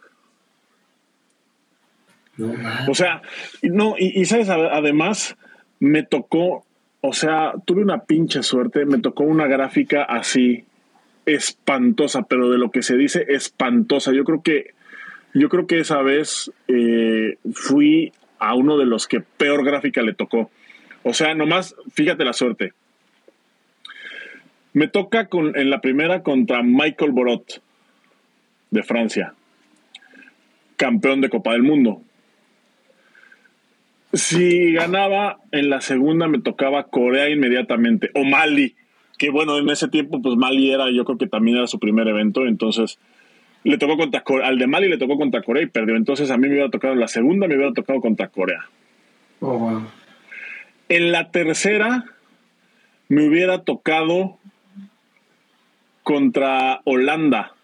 O 2.88 2.94
sea, 2.94 3.22
no, 3.62 3.94
y, 3.98 4.20
y 4.20 4.24
sabes, 4.24 4.48
además 4.48 5.36
me 5.80 6.02
tocó, 6.02 6.64
o 7.00 7.12
sea, 7.12 7.54
tuve 7.64 7.82
una 7.82 8.04
pinche 8.04 8.42
suerte, 8.42 8.84
me 8.86 8.98
tocó 8.98 9.24
una 9.24 9.46
gráfica 9.46 10.04
así, 10.04 10.64
espantosa, 11.26 12.22
pero 12.22 12.50
de 12.50 12.58
lo 12.58 12.70
que 12.70 12.82
se 12.82 12.96
dice 12.96 13.26
espantosa. 13.28 14.12
Yo 14.12 14.24
creo 14.24 14.42
que, 14.42 14.74
yo 15.34 15.48
creo 15.48 15.66
que 15.66 15.80
esa 15.80 16.02
vez 16.02 16.50
eh, 16.68 17.36
fui 17.52 18.12
a 18.38 18.54
uno 18.54 18.76
de 18.76 18.86
los 18.86 19.06
que 19.06 19.20
peor 19.20 19.64
gráfica 19.64 20.02
le 20.02 20.14
tocó. 20.14 20.50
O 21.02 21.14
sea, 21.14 21.34
nomás, 21.34 21.74
fíjate 21.92 22.24
la 22.24 22.32
suerte. 22.32 22.72
Me 24.72 24.88
toca 24.88 25.26
con, 25.26 25.56
en 25.56 25.68
la 25.68 25.80
primera 25.80 26.22
contra 26.22 26.62
Michael 26.62 27.12
Borot, 27.12 27.62
de 28.70 28.82
Francia, 28.82 29.34
campeón 30.76 31.20
de 31.20 31.28
Copa 31.28 31.52
del 31.52 31.62
Mundo. 31.62 32.02
Si 34.12 34.72
ganaba 34.72 35.38
en 35.52 35.70
la 35.70 35.80
segunda, 35.80 36.28
me 36.28 36.40
tocaba 36.40 36.84
Corea 36.84 37.30
inmediatamente, 37.30 38.10
o 38.14 38.24
Mali, 38.24 38.76
que 39.18 39.30
bueno, 39.30 39.56
en 39.58 39.70
ese 39.70 39.88
tiempo, 39.88 40.20
pues 40.20 40.36
Mali 40.36 40.70
era, 40.70 40.90
yo 40.90 41.04
creo 41.04 41.16
que 41.16 41.26
también 41.26 41.56
era 41.56 41.66
su 41.66 41.78
primer 41.78 42.06
evento, 42.08 42.46
entonces 42.46 42.98
le 43.64 43.78
tocó 43.78 43.96
contra 43.96 44.22
Corea, 44.22 44.48
al 44.48 44.58
de 44.58 44.66
Mali 44.66 44.88
le 44.88 44.98
tocó 44.98 45.16
contra 45.16 45.42
Corea 45.42 45.62
y 45.62 45.66
perdió, 45.66 45.96
entonces 45.96 46.30
a 46.30 46.36
mí 46.36 46.48
me 46.48 46.54
hubiera 46.54 46.70
tocado 46.70 46.94
la 46.94 47.08
segunda, 47.08 47.46
me 47.46 47.56
hubiera 47.56 47.72
tocado 47.72 48.00
contra 48.00 48.28
Corea. 48.28 48.68
Oh, 49.40 49.82
en 50.88 51.10
la 51.10 51.30
tercera 51.30 52.04
me 53.08 53.26
hubiera 53.26 53.62
tocado 53.62 54.38
contra 56.02 56.82
Holanda, 56.84 57.54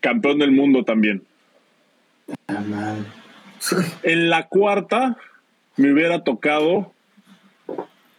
campeón 0.00 0.38
del 0.38 0.50
mundo 0.50 0.84
también. 0.84 1.22
En 4.02 4.30
la 4.30 4.46
cuarta 4.48 5.16
me 5.76 5.92
hubiera 5.92 6.24
tocado 6.24 6.92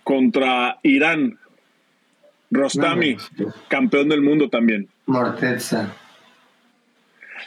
contra 0.03 0.79
Irán. 0.83 1.37
Rostami, 2.51 3.15
campeón 3.67 4.09
del 4.09 4.21
mundo 4.21 4.49
también. 4.49 4.87
Morteza. 5.05 5.93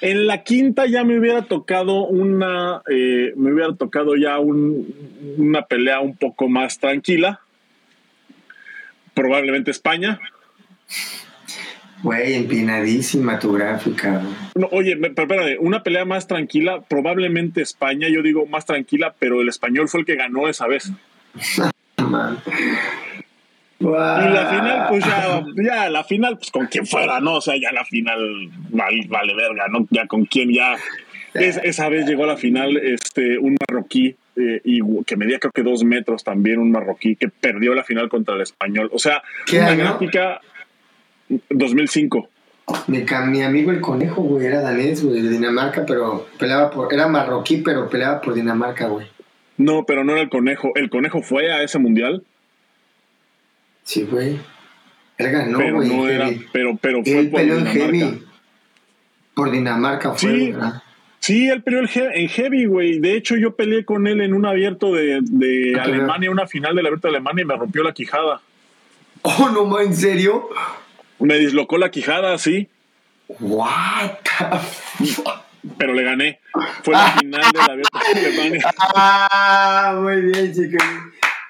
En 0.00 0.26
la 0.26 0.42
quinta 0.42 0.86
ya 0.86 1.04
me 1.04 1.18
hubiera 1.18 1.42
tocado 1.42 2.06
una, 2.06 2.82
eh, 2.88 3.32
me 3.36 3.52
hubiera 3.52 3.74
tocado 3.74 4.16
ya 4.16 4.38
una 4.38 5.62
pelea 5.62 6.00
un 6.00 6.16
poco 6.16 6.48
más 6.48 6.78
tranquila. 6.78 7.40
Probablemente 9.14 9.70
España. 9.70 10.20
Güey, 12.02 12.34
empinadísima 12.34 13.38
tu 13.38 13.52
gráfica. 13.52 14.22
No, 14.54 14.68
oye, 14.72 14.96
pero 14.96 15.22
espérate, 15.22 15.58
una 15.58 15.82
pelea 15.82 16.04
más 16.04 16.26
tranquila, 16.26 16.82
probablemente 16.82 17.62
España, 17.62 18.08
yo 18.08 18.22
digo 18.22 18.46
más 18.46 18.66
tranquila, 18.66 19.14
pero 19.18 19.40
el 19.40 19.48
español 19.48 19.88
fue 19.88 20.00
el 20.00 20.06
que 20.06 20.16
ganó 20.16 20.48
esa 20.48 20.66
vez. 20.66 20.90
Y 23.82 23.84
la 23.84 24.46
final, 24.48 24.86
pues 24.88 25.04
ya, 25.04 25.44
ya, 25.56 25.90
la 25.90 26.04
final, 26.04 26.38
pues 26.38 26.50
con 26.52 26.66
quien 26.66 26.86
fuera, 26.86 27.20
¿no? 27.20 27.34
O 27.34 27.40
sea, 27.40 27.54
ya 27.60 27.72
la 27.72 27.84
final 27.84 28.48
vale, 28.70 29.06
vale 29.08 29.34
verga, 29.34 29.66
¿no? 29.68 29.86
Ya 29.90 30.06
con 30.06 30.24
quien 30.24 30.52
ya. 30.52 30.76
esa 31.34 31.88
vez 31.88 32.06
llegó 32.06 32.24
a 32.24 32.28
la 32.28 32.36
final 32.36 32.76
este, 32.76 33.38
un 33.38 33.56
marroquí 33.58 34.14
eh, 34.36 34.60
y 34.64 34.80
que 35.04 35.16
medía 35.16 35.38
creo 35.38 35.52
que 35.52 35.62
dos 35.62 35.82
metros 35.82 36.22
también, 36.22 36.60
un 36.60 36.70
marroquí 36.70 37.16
que 37.16 37.28
perdió 37.28 37.74
la 37.74 37.82
final 37.82 38.08
contra 38.08 38.36
el 38.36 38.42
español. 38.42 38.88
O 38.92 38.98
sea, 38.98 39.22
una 39.52 39.74
gráfica 39.74 40.40
2005. 41.50 42.28
Mi, 42.86 43.04
mi 43.28 43.42
amigo 43.42 43.70
el 43.70 43.80
conejo, 43.80 44.22
güey, 44.22 44.46
era 44.46 44.60
danés, 44.60 45.04
güey, 45.04 45.20
de 45.20 45.30
Dinamarca, 45.30 45.84
pero 45.86 46.26
peleaba 46.38 46.70
por. 46.70 46.92
Era 46.92 47.08
marroquí, 47.08 47.58
pero 47.58 47.88
peleaba 47.88 48.20
por 48.20 48.34
Dinamarca, 48.34 48.86
güey. 48.86 49.06
No, 49.56 49.84
pero 49.84 50.04
no 50.04 50.12
era 50.12 50.22
el 50.22 50.30
conejo. 50.30 50.72
¿El 50.74 50.88
conejo 50.88 51.22
fue 51.22 51.52
a 51.52 51.62
ese 51.62 51.78
mundial? 51.78 52.22
Sí, 53.82 54.06
güey. 54.10 54.38
Él 55.18 55.30
ganó, 55.30 55.58
pero 55.58 55.76
güey. 55.76 55.88
No 55.88 56.08
era, 56.08 56.30
pero, 56.52 56.78
pero 56.80 57.04
fue 57.04 57.24
por 57.24 57.40
peleó 57.40 57.56
Dinamarca. 57.56 57.84
en 57.84 57.94
heavy. 57.94 58.22
Por 59.34 59.50
Dinamarca 59.50 60.10
fue, 60.12 60.30
sí, 60.30 60.52
¿verdad? 60.52 60.82
Sí, 61.18 61.48
él 61.48 61.62
peleó 61.62 61.80
en 61.80 62.28
heavy, 62.28 62.66
güey. 62.66 62.98
De 62.98 63.16
hecho, 63.16 63.36
yo 63.36 63.54
peleé 63.54 63.84
con 63.84 64.06
él 64.06 64.20
en 64.20 64.34
un 64.34 64.46
abierto 64.46 64.92
de, 64.92 65.20
de 65.22 65.78
Alemania, 65.78 66.30
una 66.30 66.46
final 66.46 66.74
del 66.74 66.86
abierto 66.86 67.08
de 67.08 67.16
Alemania 67.16 67.42
y 67.42 67.46
me 67.46 67.56
rompió 67.56 67.82
la 67.82 67.92
quijada. 67.92 68.40
Oh, 69.24 69.48
no, 69.50 69.78
¿en 69.78 69.94
serio? 69.94 70.48
Me 71.22 71.38
dislocó 71.38 71.78
la 71.78 71.90
quijada, 71.90 72.36
sí. 72.38 72.68
What 73.28 74.18
the 74.22 75.06
fuck? 75.06 75.42
pero 75.78 75.94
le 75.94 76.02
gané. 76.02 76.40
Fue 76.82 76.94
la 76.94 77.12
final 77.12 77.42
de 77.52 77.58
la 77.58 77.64
Alemania. 78.14 78.70
Ah, 78.94 79.98
muy 80.00 80.20
bien, 80.22 80.52
chicos. 80.52 80.82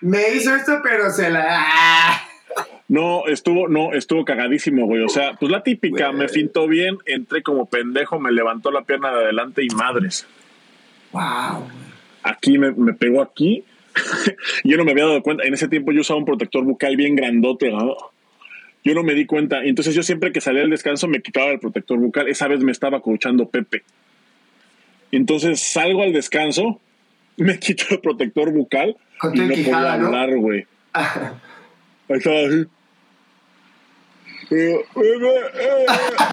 Me 0.00 0.34
hizo 0.34 0.54
esto, 0.54 0.80
pero 0.82 1.10
se 1.10 1.30
la. 1.30 1.44
Ah. 1.48 2.22
No, 2.88 3.26
estuvo, 3.26 3.68
no, 3.68 3.94
estuvo 3.94 4.24
cagadísimo, 4.24 4.86
güey. 4.86 5.02
O 5.02 5.08
sea, 5.08 5.34
pues 5.34 5.50
la 5.50 5.62
típica, 5.62 6.12
me 6.12 6.28
fintó 6.28 6.66
bien, 6.66 6.98
entré 7.06 7.42
como 7.42 7.66
pendejo, 7.66 8.20
me 8.20 8.32
levantó 8.32 8.70
la 8.70 8.82
pierna 8.82 9.10
de 9.10 9.24
adelante 9.24 9.64
y 9.64 9.74
madres. 9.74 10.26
Wow. 11.12 11.68
Aquí 12.22 12.58
me, 12.58 12.72
me 12.72 12.92
pegó 12.92 13.22
aquí. 13.22 13.64
yo 14.64 14.76
no 14.76 14.84
me 14.84 14.92
había 14.92 15.06
dado 15.06 15.22
cuenta. 15.22 15.44
En 15.44 15.54
ese 15.54 15.68
tiempo 15.68 15.92
yo 15.92 16.02
usaba 16.02 16.18
un 16.18 16.26
protector 16.26 16.64
bucal 16.64 16.96
bien 16.96 17.16
grandote, 17.16 17.70
¿no? 17.70 17.96
Yo 18.84 18.94
no 18.94 19.02
me 19.02 19.14
di 19.14 19.26
cuenta. 19.26 19.64
Entonces 19.64 19.94
yo 19.94 20.02
siempre 20.02 20.32
que 20.32 20.40
salía 20.40 20.62
al 20.62 20.70
descanso 20.70 21.08
me 21.08 21.22
quitaba 21.22 21.50
el 21.50 21.60
protector 21.60 21.98
bucal. 21.98 22.28
Esa 22.28 22.48
vez 22.48 22.60
me 22.60 22.72
estaba 22.72 23.00
coachando 23.00 23.48
Pepe. 23.48 23.84
Entonces 25.12 25.60
salgo 25.60 26.02
al 26.02 26.12
descanso, 26.12 26.80
me 27.36 27.58
quito 27.58 27.84
el 27.90 28.00
protector 28.00 28.50
bucal 28.52 28.96
y 29.34 29.40
no 29.40 29.48
podía 29.48 29.92
hablar, 29.92 30.34
güey. 30.36 30.66
Ahí 30.92 32.18
estaba 32.18 32.40
así. 32.46 32.66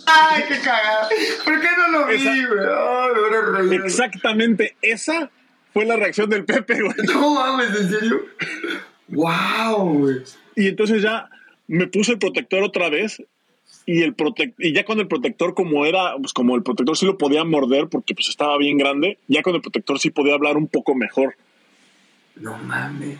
¡Ay, 0.06 0.44
qué 0.48 0.60
cagada! 0.60 1.08
¿Por 1.46 1.62
qué 1.62 1.68
no 1.78 2.00
lo 2.00 2.08
vi, 2.08 2.46
güey? 3.66 3.86
exactamente 3.86 4.76
esa 4.82 5.30
fue 5.74 5.86
la 5.86 5.96
reacción 5.96 6.30
del 6.30 6.44
Pepe, 6.46 6.82
güey. 6.82 6.96
No 7.08 7.36
mames, 7.36 7.80
¿en 7.80 7.90
serio? 7.90 8.26
¡Wow, 9.08 10.00
güey! 10.00 10.18
Y 10.56 10.68
entonces 10.68 11.02
ya 11.02 11.30
me 11.70 11.88
puse 11.88 12.14
el 12.14 12.20
protector 12.20 12.64
otra 12.64 12.90
vez 12.90 13.24
y 13.86 14.02
el 14.02 14.16
y 14.58 14.74
ya 14.74 14.84
con 14.84 15.00
el 15.00 15.08
protector 15.08 15.54
como 15.54 15.86
era, 15.86 16.16
pues 16.18 16.34
como 16.34 16.56
el 16.56 16.64
protector 16.64 16.98
sí 16.98 17.06
lo 17.06 17.18
podía 17.18 17.44
morder 17.44 17.88
porque 17.88 18.16
pues 18.16 18.28
estaba 18.28 18.58
bien 18.58 18.78
grande, 18.78 19.20
ya 19.28 19.44
con 19.44 19.56
el 19.56 19.62
protector 19.62 20.00
sí 20.00 20.10
podía 20.10 20.34
hablar 20.34 20.58
un 20.58 20.68
poco 20.68 20.96
mejor. 20.96 21.36
No 22.36 22.58
mames. 22.58 23.20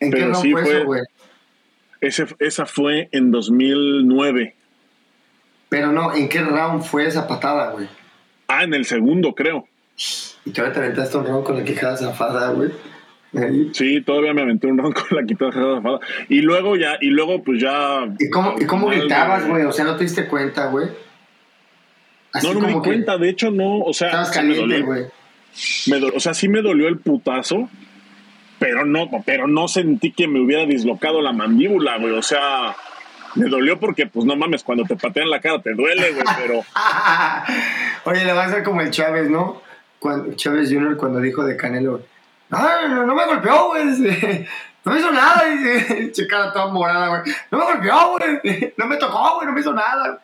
¿En 0.00 0.10
qué 0.10 0.34
sí 0.34 0.52
fue 0.52 0.62
eso, 0.62 0.84
güey? 0.84 1.02
esa 2.00 2.66
fue 2.66 3.08
en 3.12 3.30
2009. 3.30 4.54
Pero 5.68 5.92
no, 5.92 6.14
¿en 6.14 6.28
qué 6.28 6.42
round 6.42 6.82
fue 6.82 7.06
esa 7.06 7.28
patada, 7.28 7.70
güey? 7.70 7.88
Ah, 8.48 8.64
en 8.64 8.74
el 8.74 8.84
segundo, 8.84 9.34
creo. 9.34 9.68
Y 10.44 10.50
te 10.50 10.60
aventaste 10.60 11.16
un 11.16 11.26
round 11.26 11.44
con 11.44 11.56
la 11.56 11.64
quijada 11.64 11.96
zafada, 11.96 12.50
güey. 12.50 12.70
Sí, 13.72 14.02
todavía 14.02 14.34
me 14.34 14.42
aventé 14.42 14.66
un 14.66 14.78
ron 14.78 14.92
con 14.92 15.04
la 15.10 15.24
quitada 15.24 15.80
Y 16.28 16.42
luego 16.42 16.76
ya, 16.76 16.98
y 17.00 17.06
luego 17.06 17.42
pues 17.42 17.60
ya. 17.60 18.06
¿Y 18.18 18.28
cómo, 18.28 18.54
¿y 18.60 18.66
cómo 18.66 18.88
gritabas, 18.88 19.48
güey? 19.48 19.64
O 19.64 19.72
sea, 19.72 19.86
¿no 19.86 19.96
te 19.96 20.04
diste 20.04 20.26
cuenta, 20.26 20.66
güey? 20.66 20.88
No, 22.42 22.54
no 22.54 22.60
me 22.60 22.68
di 22.68 22.80
cuenta, 22.80 23.18
de 23.18 23.28
hecho 23.28 23.50
no, 23.50 23.78
o 23.78 23.92
sea. 23.92 24.08
Estabas 24.08 24.30
caliente, 24.30 24.82
güey. 24.82 25.04
o 26.14 26.20
sea, 26.20 26.34
sí 26.34 26.48
me 26.48 26.62
dolió 26.62 26.88
el 26.88 26.98
putazo, 26.98 27.68
pero 28.58 28.84
no, 28.84 29.08
pero 29.24 29.46
no 29.46 29.68
sentí 29.68 30.12
que 30.12 30.28
me 30.28 30.40
hubiera 30.40 30.66
dislocado 30.66 31.22
la 31.22 31.32
mandíbula, 31.32 31.98
güey. 31.98 32.12
O 32.12 32.22
sea, 32.22 32.76
Me 33.34 33.48
dolió 33.48 33.80
porque, 33.80 34.06
pues 34.06 34.26
no 34.26 34.36
mames, 34.36 34.62
cuando 34.62 34.84
te 34.84 34.96
patean 34.96 35.30
la 35.30 35.40
cara 35.40 35.62
te 35.62 35.72
duele, 35.72 36.12
güey, 36.12 36.24
pero. 36.38 36.62
Oye, 38.04 38.26
le 38.26 38.32
va 38.34 38.44
a 38.44 38.50
ser 38.50 38.62
como 38.62 38.82
el 38.82 38.90
Chávez, 38.90 39.30
¿no? 39.30 39.62
Cuando, 39.98 40.34
Chávez 40.34 40.70
Jr. 40.70 40.96
cuando 40.98 41.20
dijo 41.20 41.44
de 41.44 41.56
Canelo, 41.56 42.02
no, 42.52 42.88
no, 42.88 43.06
no 43.06 43.14
me 43.14 43.26
golpeó, 43.26 43.68
güey. 43.68 44.46
No 44.84 44.92
me 44.92 44.98
hizo 44.98 45.12
nada, 45.12 45.48
dice. 45.48 46.10
Checara 46.12 46.52
toda 46.52 46.66
morada, 46.66 47.08
güey. 47.08 47.34
No 47.50 47.58
me 47.58 47.64
golpeó, 47.64 48.18
güey. 48.18 48.74
No 48.76 48.86
me 48.86 48.96
tocó, 48.96 49.36
güey. 49.36 49.46
No 49.46 49.52
me 49.52 49.60
hizo 49.60 49.72
nada. 49.72 50.20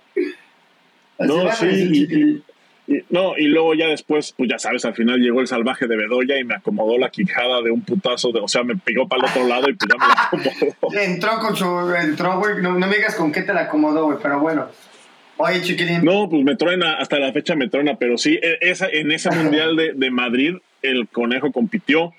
Así 1.19 1.29
no, 1.29 1.53
sí. 1.53 2.43
Y, 2.89 3.05
no, 3.11 3.37
y 3.37 3.45
luego 3.49 3.75
ya 3.75 3.87
después, 3.87 4.33
pues 4.37 4.49
ya 4.49 4.59
sabes, 4.59 4.85
al 4.87 4.95
final 4.95 5.21
llegó 5.21 5.43
el 5.43 5.47
salvaje 5.47 5.87
de 5.87 5.97
Bedoya 5.97 6.39
y 6.39 6.45
me 6.45 6.55
acomodó 6.55 6.97
la 6.97 7.11
quijada 7.11 7.61
de 7.61 7.71
un 7.71 7.83
putazo, 7.83 8.33
de, 8.33 8.41
o 8.41 8.49
sea, 8.49 8.63
me 8.63 8.77
pegó 8.77 9.07
para 9.07 9.25
el 9.25 9.31
otro 9.31 9.47
lado 9.47 9.69
y 9.69 9.75
pues 9.75 9.91
ya 9.91 9.99
me 9.99 10.07
la 10.07 10.23
acomodó. 10.23 10.99
entró 10.99 11.39
con 11.39 11.55
su, 11.55 11.95
entró, 11.95 12.39
güey, 12.39 12.63
no, 12.63 12.71
me 12.71 12.87
digas 12.87 13.15
con 13.15 13.31
qué 13.31 13.43
te 13.43 13.53
la 13.53 13.63
acomodó, 13.63 14.07
güey, 14.07 14.19
pero 14.23 14.41
bueno. 14.41 14.69
Oye, 15.37 15.61
chiquilín. 15.61 16.03
No, 16.03 16.31
pues 16.31 16.43
me 16.45 16.57
truena, 16.57 16.95
hasta 16.95 17.19
la 17.19 17.31
fecha 17.33 17.55
me 17.55 17.69
truena, 17.69 17.97
pero 17.97 18.17
sí, 18.17 18.41
e, 18.43 18.57
esa, 18.63 18.89
en 18.89 19.13
ese 19.13 19.31
mundial 19.31 19.77
de, 19.77 19.93
de 19.93 20.11
Madrid, 20.11 20.57
el 20.81 21.09
conejo 21.09 21.53
compitió. 21.53 22.15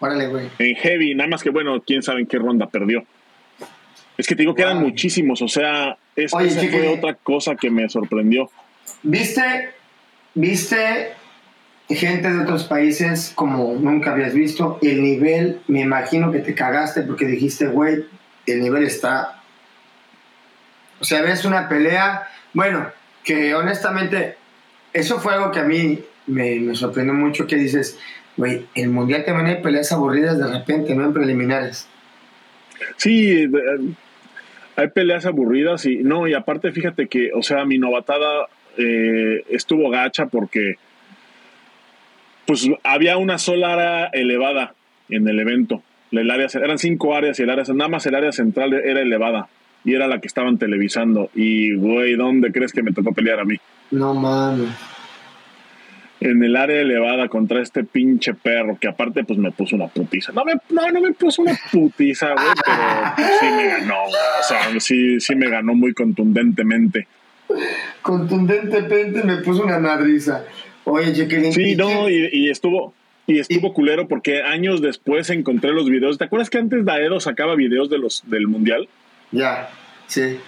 Órale, 0.00 0.26
güey. 0.28 0.48
En 0.58 0.74
heavy, 0.76 1.14
nada 1.14 1.28
más 1.28 1.42
que 1.42 1.50
bueno, 1.50 1.80
quién 1.86 2.02
sabe 2.02 2.20
en 2.20 2.26
qué 2.26 2.38
ronda 2.38 2.66
perdió. 2.66 3.04
Es 4.16 4.26
que 4.26 4.34
te 4.34 4.42
digo 4.42 4.54
que 4.54 4.62
eran 4.62 4.80
muchísimos, 4.80 5.40
o 5.40 5.48
sea, 5.48 5.96
esa 6.16 6.38
fue 6.38 6.88
otra 6.88 7.14
cosa 7.14 7.54
que 7.54 7.70
me 7.70 7.88
sorprendió. 7.88 8.50
¿Viste, 9.02 9.70
viste 10.34 11.12
gente 11.88 12.30
de 12.30 12.40
otros 12.40 12.64
países 12.64 13.32
como 13.34 13.74
nunca 13.74 14.12
habías 14.12 14.34
visto? 14.34 14.78
El 14.82 15.02
nivel, 15.02 15.60
me 15.68 15.80
imagino 15.80 16.30
que 16.32 16.40
te 16.40 16.54
cagaste 16.54 17.02
porque 17.02 17.26
dijiste, 17.26 17.66
güey, 17.66 18.04
el 18.46 18.60
nivel 18.60 18.84
está... 18.84 19.42
O 21.00 21.04
sea, 21.04 21.22
ves 21.22 21.46
una 21.46 21.68
pelea, 21.68 22.28
bueno, 22.52 22.90
que 23.24 23.54
honestamente, 23.54 24.36
eso 24.92 25.18
fue 25.18 25.32
algo 25.34 25.50
que 25.50 25.60
a 25.60 25.64
mí 25.64 25.98
me, 26.26 26.56
me 26.60 26.74
sorprendió 26.74 27.14
mucho, 27.14 27.46
que 27.46 27.56
dices, 27.56 27.98
güey, 28.40 28.64
el 28.74 28.88
Mundial 28.88 29.22
también 29.26 29.54
hay 29.54 29.62
peleas 29.62 29.92
aburridas 29.92 30.38
de 30.38 30.46
repente, 30.46 30.94
no 30.94 31.04
en 31.04 31.12
preliminares. 31.12 31.86
Sí, 32.96 33.46
hay 34.76 34.88
peleas 34.88 35.26
aburridas 35.26 35.84
y 35.84 35.98
no, 35.98 36.26
y 36.26 36.32
aparte 36.32 36.72
fíjate 36.72 37.06
que, 37.06 37.32
o 37.34 37.42
sea, 37.42 37.66
mi 37.66 37.76
novatada 37.76 38.48
eh, 38.78 39.44
estuvo 39.50 39.90
gacha 39.90 40.26
porque 40.26 40.76
pues 42.46 42.66
había 42.82 43.18
una 43.18 43.36
sola 43.36 43.74
área 43.74 44.06
elevada 44.06 44.72
en 45.10 45.28
el 45.28 45.38
evento. 45.38 45.82
El 46.10 46.30
área, 46.30 46.46
eran 46.54 46.78
cinco 46.78 47.14
áreas 47.14 47.38
y 47.38 47.42
el 47.42 47.50
área, 47.50 47.64
nada 47.74 47.90
más 47.90 48.06
el 48.06 48.14
área 48.14 48.32
central 48.32 48.72
era 48.72 49.02
elevada 49.02 49.48
y 49.84 49.94
era 49.94 50.08
la 50.08 50.18
que 50.18 50.28
estaban 50.28 50.56
televisando. 50.56 51.28
Y, 51.34 51.74
güey, 51.74 52.16
¿dónde 52.16 52.52
crees 52.52 52.72
que 52.72 52.82
me 52.82 52.92
tocó 52.92 53.12
pelear 53.12 53.40
a 53.40 53.44
mí? 53.44 53.56
No 53.90 54.14
mames. 54.14 54.70
En 56.20 56.42
el 56.44 56.54
área 56.56 56.80
elevada 56.80 57.28
contra 57.28 57.62
este 57.62 57.82
pinche 57.82 58.34
perro 58.34 58.76
que 58.78 58.88
aparte 58.88 59.24
pues 59.24 59.38
me 59.38 59.52
puso 59.52 59.76
una 59.76 59.88
putiza. 59.88 60.32
No, 60.32 60.44
me, 60.44 60.54
no, 60.68 60.90
no 60.90 61.00
me 61.00 61.12
puso 61.12 61.42
una 61.42 61.58
putiza, 61.72 62.32
güey, 62.32 62.46
pero 62.66 63.30
sí 63.40 63.46
me 63.56 63.66
ganó. 63.66 64.04
O 64.04 64.42
sea, 64.46 64.80
sí, 64.80 65.18
sí 65.20 65.34
me 65.34 65.48
ganó 65.48 65.74
muy 65.74 65.94
contundentemente 65.94 67.06
contundentemente 68.02 69.22
me 69.24 69.36
puso 69.38 69.64
una 69.64 69.78
madriza. 69.78 70.44
Oye, 70.84 71.12
Jacqueline. 71.12 71.52
Sí, 71.52 71.76
no, 71.76 72.08
y, 72.08 72.50
estuvo. 72.50 72.94
Y 73.26 73.38
estuvo 73.38 73.72
culero 73.72 74.08
porque 74.08 74.42
años 74.42 74.82
después 74.82 75.30
encontré 75.30 75.72
los 75.72 75.88
videos. 75.88 76.18
¿Te 76.18 76.24
acuerdas 76.24 76.50
que 76.50 76.58
antes 76.58 76.84
Daedo 76.84 77.20
sacaba 77.20 77.54
videos 77.54 77.88
de 77.88 77.98
los, 77.98 78.28
del 78.28 78.48
mundial? 78.48 78.88
Ya, 79.30 79.70
sí. 80.08 80.38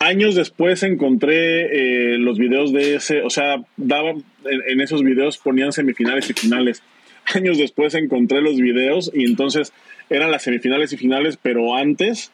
Años 0.00 0.34
después 0.34 0.82
encontré 0.84 2.14
eh, 2.14 2.18
los 2.18 2.38
videos 2.38 2.72
de 2.72 2.96
ese, 2.96 3.22
o 3.22 3.30
sea, 3.30 3.56
daba, 3.76 4.12
en, 4.44 4.80
esos 4.80 5.02
videos 5.02 5.38
ponían 5.38 5.72
semifinales 5.72 6.30
y 6.30 6.34
finales. 6.34 6.82
Años 7.34 7.58
después 7.58 7.94
encontré 7.94 8.40
los 8.40 8.56
videos 8.56 9.10
y 9.12 9.24
entonces 9.24 9.72
eran 10.08 10.30
las 10.30 10.42
semifinales 10.42 10.92
y 10.92 10.96
finales, 10.96 11.38
pero 11.40 11.76
antes 11.76 12.30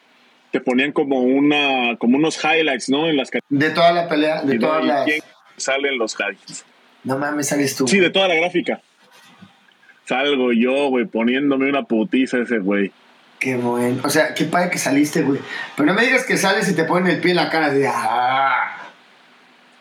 te 0.51 0.61
ponían 0.61 0.91
como 0.91 1.21
una 1.21 1.97
como 1.97 2.17
unos 2.17 2.39
highlights, 2.41 2.89
¿no? 2.89 3.09
En 3.09 3.17
las 3.17 3.29
de 3.49 3.69
toda 3.71 3.91
la 3.91 4.07
pelea, 4.07 4.43
de 4.43 4.57
todas 4.59 4.85
las 4.85 5.09
salen 5.57 5.97
los 5.97 6.15
highlights. 6.17 6.65
No 7.03 7.17
mames, 7.17 7.47
sales 7.47 7.75
tú. 7.75 7.87
Sí, 7.87 7.99
de 7.99 8.09
toda 8.09 8.27
la 8.27 8.35
gráfica. 8.35 8.81
Salgo 10.05 10.53
yo, 10.53 10.89
güey, 10.89 11.05
poniéndome 11.05 11.67
una 11.67 11.83
putiza 11.83 12.37
ese 12.37 12.59
güey. 12.59 12.91
Qué 13.39 13.57
bueno. 13.57 14.01
O 14.03 14.09
sea, 14.09 14.33
qué 14.33 14.45
padre 14.45 14.69
que 14.69 14.77
saliste, 14.77 15.21
güey. 15.21 15.39
Pero 15.75 15.87
no 15.87 15.93
me 15.93 16.05
digas 16.05 16.25
que 16.25 16.37
sales 16.37 16.69
y 16.69 16.75
te 16.75 16.85
ponen 16.85 17.13
el 17.13 17.21
pie 17.21 17.31
en 17.31 17.37
la 17.37 17.49
cara 17.49 17.69
de 17.69 17.87
ah. 17.87 18.85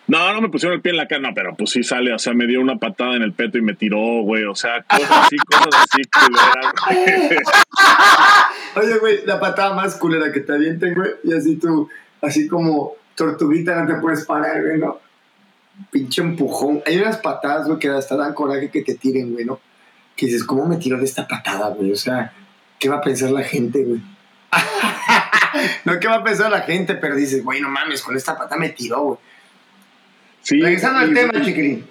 No, 0.07 0.35
no 0.35 0.43
me 0.43 0.51
pusieron 0.51 0.77
el 0.77 0.83
pie 0.83 0.91
en 0.91 0.99
la 0.99 1.09
cara, 1.09 1.23
no, 1.23 1.35
pero 1.35 1.55
pues 1.57 1.71
sí 1.71 1.83
sale, 1.83 2.13
o 2.13 2.19
sea, 2.19 2.35
me 2.35 2.47
dio 2.47 2.61
una 2.61 2.77
patada 2.77 3.17
en 3.17 3.23
el 3.23 3.33
peto 3.33 3.57
y 3.57 3.63
me 3.63 3.75
tiró, 3.75 4.21
güey, 4.23 4.45
o 4.45 4.55
sea, 4.55 4.83
cosas 4.83 5.11
así, 5.11 5.37
cosas 5.39 5.69
así 5.73 6.03
culeras, 6.13 6.75
Oye, 8.77 8.99
güey, 8.99 9.25
la 9.25 9.41
patada 9.41 9.75
más 9.75 9.95
culera 9.97 10.31
que 10.31 10.41
te 10.41 10.53
avienten, 10.53 10.95
güey, 10.95 11.11
y 11.25 11.33
así 11.33 11.57
tú, 11.57 11.89
así 12.21 12.47
como 12.47 12.97
tortuguita 13.15 13.81
no 13.81 13.87
te 13.87 13.99
puedes 13.99 14.27
parar, 14.27 14.63
güey, 14.63 14.79
¿no? 14.79 15.01
Pinche 15.91 16.21
empujón. 16.21 16.83
Hay 16.85 16.99
unas 16.99 17.17
patadas, 17.17 17.67
güey, 17.67 17.79
que 17.79 17.89
hasta 17.89 18.15
dan 18.15 18.35
coraje 18.35 18.71
que 18.71 18.83
te 18.83 18.97
tiren, 18.97 19.33
güey, 19.33 19.47
¿no? 19.47 19.59
Que 20.17 20.27
dices, 20.27 20.45
¿cómo 20.45 20.67
me 20.67 20.77
tiró 20.77 20.99
de 20.99 21.05
esta 21.05 21.27
patada, 21.27 21.71
güey? 21.71 21.93
O 21.93 21.97
sea, 21.97 22.31
¿qué 22.85 22.91
va 22.91 22.97
a 22.97 23.01
pensar 23.01 23.31
la 23.31 23.43
gente, 23.43 23.83
güey? 23.83 24.03
no, 25.87 25.99
¿qué 25.99 26.07
va 26.07 26.17
a 26.17 26.23
pensar 26.23 26.51
la 26.51 26.61
gente? 26.61 26.95
Pero 26.97 27.17
dices, 27.17 27.43
güey, 27.43 27.63
no 27.63 27.71
mames, 27.71 28.03
con 28.03 28.15
esta 28.15 28.37
patada 28.37 28.61
me 28.61 28.69
tiró, 28.69 29.01
güey 29.03 29.19
Sí, 30.43 30.61
Regresando 30.61 30.99
al 30.99 31.15
tema, 31.15 31.43
chiquilín. 31.43 31.87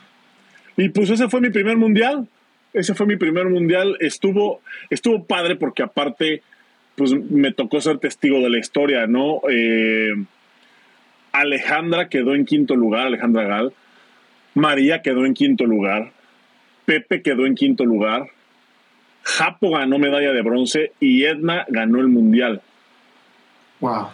Y 0.78 0.90
pues 0.90 1.10
ese 1.10 1.30
fue 1.30 1.42
mi 1.42 1.50
primer 1.50 1.78
mundial. 1.78 2.28
Ese 2.74 2.94
fue 2.94 3.08
mi 3.08 3.16
primer 3.16 3.50
mundial. 3.50 3.98
Estuvo, 4.02 4.62
estuvo 4.92 5.26
padre 5.26 5.56
porque 5.56 5.82
aparte, 5.82 6.44
pues 6.94 7.12
me 7.14 7.52
tocó 7.52 7.82
ser 7.82 7.98
testigo 7.98 8.42
de 8.42 8.52
la 8.52 8.60
historia, 8.60 9.08
¿no? 9.08 9.42
Eh, 9.50 10.14
Alejandra 11.32 12.08
quedó 12.08 12.36
en 12.36 12.46
quinto 12.46 12.76
lugar, 12.76 13.08
Alejandra 13.08 13.46
Gal. 13.46 13.74
María 14.54 15.02
quedó 15.02 15.26
en 15.26 15.34
quinto 15.34 15.66
lugar. 15.66 16.12
Pepe 16.86 17.24
quedó 17.24 17.48
en 17.48 17.56
quinto 17.56 17.84
lugar. 17.84 18.28
Japo 19.24 19.72
ganó 19.72 19.98
medalla 19.98 20.34
de 20.34 20.42
bronce 20.42 20.92
y 21.00 21.24
Edna 21.24 21.66
ganó 21.70 22.00
el 22.02 22.10
mundial. 22.10 22.62
Wow. 23.80 24.08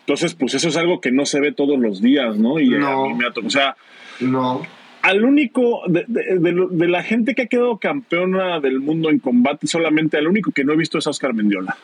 Entonces, 0.00 0.34
pues 0.34 0.54
eso 0.54 0.68
es 0.68 0.76
algo 0.76 1.00
que 1.00 1.12
no 1.12 1.26
se 1.26 1.40
ve 1.40 1.52
todos 1.52 1.78
los 1.78 2.00
días, 2.00 2.36
¿no? 2.36 2.58
Y 2.58 2.70
no. 2.70 3.04
a 3.04 3.08
mí 3.08 3.14
me 3.14 3.26
O 3.26 3.50
sea, 3.50 3.76
no. 4.20 4.62
Al 5.02 5.24
único, 5.24 5.82
de, 5.88 6.04
de, 6.06 6.88
la 6.88 7.02
gente 7.02 7.34
que 7.34 7.42
ha 7.42 7.46
quedado 7.46 7.76
campeona 7.78 8.60
del 8.60 8.80
mundo 8.80 9.10
en 9.10 9.18
combate, 9.18 9.66
solamente 9.66 10.16
al 10.16 10.28
único 10.28 10.52
que 10.52 10.64
no 10.64 10.72
he 10.72 10.76
visto 10.76 10.98
es 10.98 11.06
Oscar 11.06 11.34
Mendiola. 11.34 11.76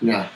No. 0.00 0.26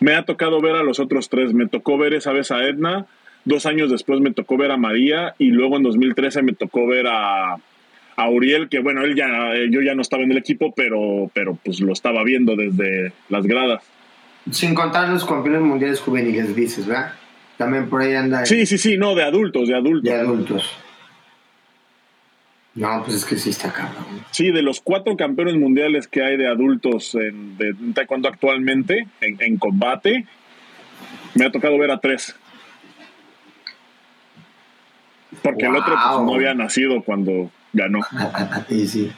Me 0.00 0.14
ha 0.14 0.24
tocado 0.24 0.60
ver 0.60 0.76
a 0.76 0.82
los 0.82 0.98
otros 0.98 1.28
tres. 1.28 1.52
Me 1.52 1.68
tocó 1.68 1.98
ver 1.98 2.14
esa 2.14 2.32
vez 2.32 2.50
a 2.50 2.64
Edna, 2.64 3.06
dos 3.44 3.66
años 3.66 3.90
después 3.90 4.20
me 4.20 4.32
tocó 4.32 4.56
ver 4.56 4.70
a 4.70 4.76
María 4.76 5.34
y 5.38 5.50
luego 5.50 5.76
en 5.76 5.82
2013 5.82 6.42
me 6.42 6.54
tocó 6.54 6.86
ver 6.86 7.06
a, 7.06 7.58
a 8.16 8.28
Uriel, 8.28 8.68
que 8.68 8.78
bueno, 8.80 9.02
él 9.02 9.14
ya, 9.14 9.28
yo 9.70 9.80
ya 9.82 9.94
no 9.94 10.02
estaba 10.02 10.22
en 10.22 10.32
el 10.32 10.38
equipo, 10.38 10.72
pero, 10.74 11.30
pero 11.34 11.58
pues 11.64 11.80
lo 11.80 11.92
estaba 11.92 12.22
viendo 12.22 12.56
desde 12.56 13.12
las 13.28 13.46
gradas. 13.46 13.82
Sin 14.50 14.74
contar 14.74 15.08
los 15.08 15.24
campeones 15.24 15.62
mundiales 15.62 16.00
juveniles, 16.00 16.54
dices, 16.54 16.86
¿verdad? 16.86 17.14
También 17.56 17.88
por 17.88 18.02
ahí 18.02 18.14
anda. 18.14 18.44
Sí, 18.44 18.66
sí, 18.66 18.78
sí, 18.78 18.98
no, 18.98 19.14
de 19.14 19.22
adultos, 19.22 19.68
de 19.68 19.74
adultos. 19.74 20.02
De 20.02 20.20
adultos. 20.20 20.76
No, 22.74 23.02
pues 23.04 23.18
es 23.18 23.24
que 23.24 23.36
sí 23.36 23.50
está 23.50 23.72
cabrón. 23.72 24.04
Sí, 24.32 24.50
de 24.50 24.62
los 24.62 24.80
cuatro 24.80 25.16
campeones 25.16 25.54
mundiales 25.54 26.08
que 26.08 26.24
hay 26.24 26.36
de 26.36 26.48
adultos 26.48 27.14
en, 27.14 27.56
de 27.56 27.74
taekwondo 27.94 28.28
actualmente, 28.28 29.06
en, 29.20 29.58
combate, 29.58 30.26
me 31.34 31.44
ha 31.44 31.52
tocado 31.52 31.78
ver 31.78 31.92
a 31.92 31.98
tres. 31.98 32.34
Porque 35.42 35.66
el 35.66 35.76
otro 35.76 35.94
pues, 35.94 36.26
no 36.26 36.34
había 36.34 36.54
nacido 36.54 37.02
cuando 37.02 37.50
ganó. 37.74 38.00
sí, 38.68 38.88
sí. 38.88 39.12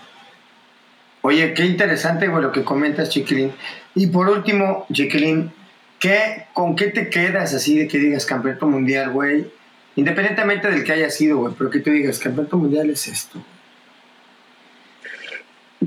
Oye, 1.22 1.54
qué 1.54 1.64
interesante 1.64 2.28
lo 2.28 2.52
que 2.52 2.62
comentas, 2.62 3.10
Chiquilín. 3.10 3.52
Y 3.94 4.08
por 4.08 4.28
último, 4.28 4.86
Chiquilín, 4.92 5.50
¿qué, 5.98 6.46
¿con 6.52 6.76
qué 6.76 6.86
te 6.86 7.10
quedas 7.10 7.54
así 7.54 7.78
de 7.78 7.88
que 7.88 7.98
digas 7.98 8.26
campeonato 8.26 8.66
mundial, 8.66 9.10
güey? 9.10 9.46
Independientemente 9.96 10.70
del 10.70 10.84
que 10.84 10.92
haya 10.92 11.10
sido, 11.10 11.38
güey, 11.38 11.54
pero 11.56 11.70
que 11.70 11.80
tú 11.80 11.90
digas, 11.90 12.18
campeonato 12.18 12.58
mundial 12.58 12.90
es 12.90 13.08
esto. 13.08 13.42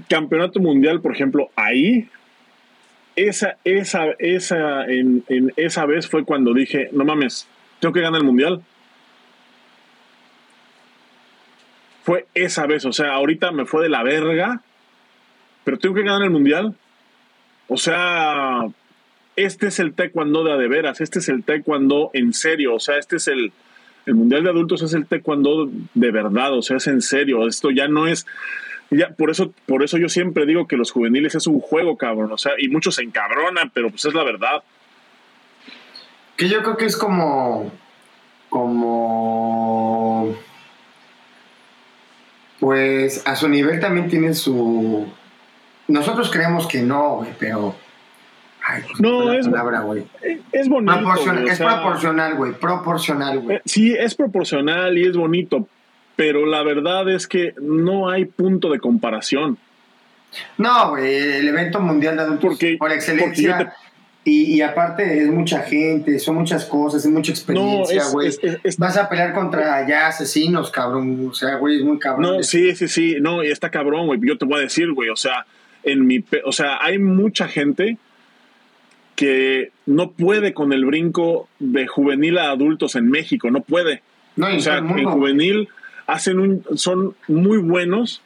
Campeonato 0.10 0.60
mundial, 0.60 1.00
por 1.02 1.14
ejemplo, 1.14 1.50
ahí, 1.56 2.10
esa, 3.16 3.58
esa, 3.64 4.08
esa, 4.20 4.86
en, 4.86 5.24
en 5.30 5.54
esa 5.56 5.86
vez 5.86 6.08
fue 6.08 6.26
cuando 6.26 6.54
dije, 6.54 6.90
no 6.92 7.06
mames, 7.06 7.48
tengo 7.80 7.94
que 7.94 8.02
ganar 8.02 8.22
el 8.22 8.26
mundial. 8.26 8.62
Fue 12.10 12.26
esa 12.34 12.66
vez, 12.66 12.86
o 12.86 12.92
sea, 12.92 13.14
ahorita 13.14 13.52
me 13.52 13.66
fue 13.68 13.84
de 13.84 13.90
la 13.90 14.02
verga 14.02 14.64
pero 15.70 15.78
tengo 15.78 15.94
que 15.94 16.02
ganar 16.02 16.24
el 16.24 16.32
mundial. 16.32 16.74
O 17.68 17.78
sea, 17.78 18.62
este 19.36 19.68
es 19.68 19.80
el 19.80 19.94
taekwondo 19.94 20.44
de 20.44 20.58
de 20.58 20.68
veras, 20.68 21.00
este 21.00 21.20
es 21.20 21.30
el 21.30 21.44
taekwondo 21.44 22.10
en 22.14 22.34
serio, 22.34 22.74
o 22.74 22.80
sea, 22.80 22.98
este 22.98 23.18
es 23.18 23.28
el, 23.28 23.52
el 24.08 24.16
mundial 24.16 24.46
de 24.46 24.50
adultos 24.50 24.82
es 24.82 24.96
el 24.96 25.06
taekwondo 25.06 25.70
de 25.94 26.10
verdad, 26.10 26.54
o 26.54 26.64
sea, 26.64 26.78
es 26.78 26.88
en 26.88 27.04
serio, 27.04 27.48
esto 27.48 27.70
ya 27.70 27.88
no 27.88 28.08
es 28.08 28.26
ya, 28.90 29.10
por 29.10 29.30
eso, 29.30 29.54
por 29.68 29.84
eso 29.84 30.00
yo 30.00 30.10
siempre 30.10 30.48
digo 30.48 30.68
que 30.68 30.76
los 30.76 30.90
juveniles 30.90 31.36
es 31.36 31.46
un 31.46 31.60
juego, 31.60 31.96
cabrón. 31.96 32.32
O 32.32 32.40
sea, 32.40 32.54
y 32.58 32.70
muchos 32.70 32.96
se 32.96 33.04
encabronan, 33.04 33.70
pero 33.72 33.92
pues 33.92 34.06
es 34.06 34.16
la 34.16 34.24
verdad. 34.24 34.64
Que 36.36 36.50
yo 36.50 36.64
creo 36.64 36.78
que 36.78 36.86
es 36.86 36.98
como. 36.98 37.72
como. 38.50 39.69
Pues 42.60 43.26
a 43.26 43.36
su 43.36 43.48
nivel 43.48 43.80
también 43.80 44.10
tiene 44.10 44.34
su. 44.34 45.08
Nosotros 45.88 46.30
creemos 46.30 46.68
que 46.68 46.82
no, 46.82 47.18
güey, 47.18 47.30
pero. 47.40 47.76
Ay, 48.62 48.84
pues, 48.86 49.00
no, 49.00 49.32
es, 49.32 49.48
palabra, 49.48 49.82
güey. 49.82 50.06
es 50.52 50.68
bonito. 50.68 50.94
es 51.48 51.58
proporcional, 51.58 52.36
güey. 52.36 52.52
Proporcional, 52.54 53.40
güey. 53.40 53.58
Eh, 53.58 53.62
sí, 53.66 53.96
es 53.98 54.14
proporcional 54.14 54.98
y 54.98 55.06
es 55.06 55.16
bonito, 55.16 55.68
pero 56.16 56.46
la 56.46 56.62
verdad 56.62 57.10
es 57.10 57.28
que 57.28 57.54
no 57.62 58.10
hay 58.10 58.26
punto 58.26 58.70
de 58.70 58.80
comparación. 58.80 59.58
No, 60.58 60.92
güey, 60.92 61.16
el 61.16 61.48
evento 61.48 61.80
mundial 61.80 62.18
de 62.18 62.22
adultos 62.24 62.50
porque, 62.52 62.76
por 62.78 62.92
excelencia. 62.92 63.74
Y, 64.32 64.62
aparte 64.62 65.24
es 65.24 65.28
mucha 65.28 65.62
gente, 65.62 66.20
son 66.20 66.36
muchas 66.36 66.66
cosas, 66.66 67.04
es 67.04 67.12
mucha 67.12 67.32
experiencia, 67.32 68.04
güey. 68.12 68.30
Vas 68.78 68.96
a 68.98 69.10
pelear 69.10 69.34
contra 69.34 69.88
ya 69.88 70.08
asesinos, 70.08 70.70
cabrón. 70.70 71.30
O 71.30 71.34
sea, 71.34 71.56
güey, 71.56 71.78
es 71.78 71.84
muy 71.84 71.98
cabrón. 71.98 72.38
No, 72.38 72.44
sí, 72.44 72.76
sí, 72.76 72.88
sí. 72.88 73.18
No, 73.20 73.44
y 73.44 73.48
está 73.48 73.72
cabrón, 73.72 74.06
güey. 74.06 74.20
Yo 74.22 74.38
te 74.38 74.46
voy 74.46 74.60
a 74.60 74.62
decir, 74.62 74.92
güey. 74.92 75.10
O 75.10 75.16
sea, 75.16 75.48
en 75.84 76.06
mi, 76.06 76.24
o 76.46 76.52
sea, 76.52 76.78
hay 76.80 77.00
mucha 77.00 77.48
gente 77.48 77.98
que 79.16 79.72
no 79.86 80.12
puede 80.12 80.54
con 80.54 80.74
el 80.74 80.86
brinco 80.86 81.50
de 81.58 81.88
juvenil 81.88 82.38
a 82.38 82.52
adultos 82.52 82.96
en 82.96 83.10
México, 83.10 83.50
no 83.50 83.62
puede. 83.62 84.04
No, 84.36 84.48
o 84.56 84.60
sea, 84.60 84.78
en 84.78 85.06
juvenil 85.06 85.70
hacen 86.08 86.40
un, 86.40 86.64
son 86.76 87.16
muy 87.28 87.58
buenos, 87.58 88.22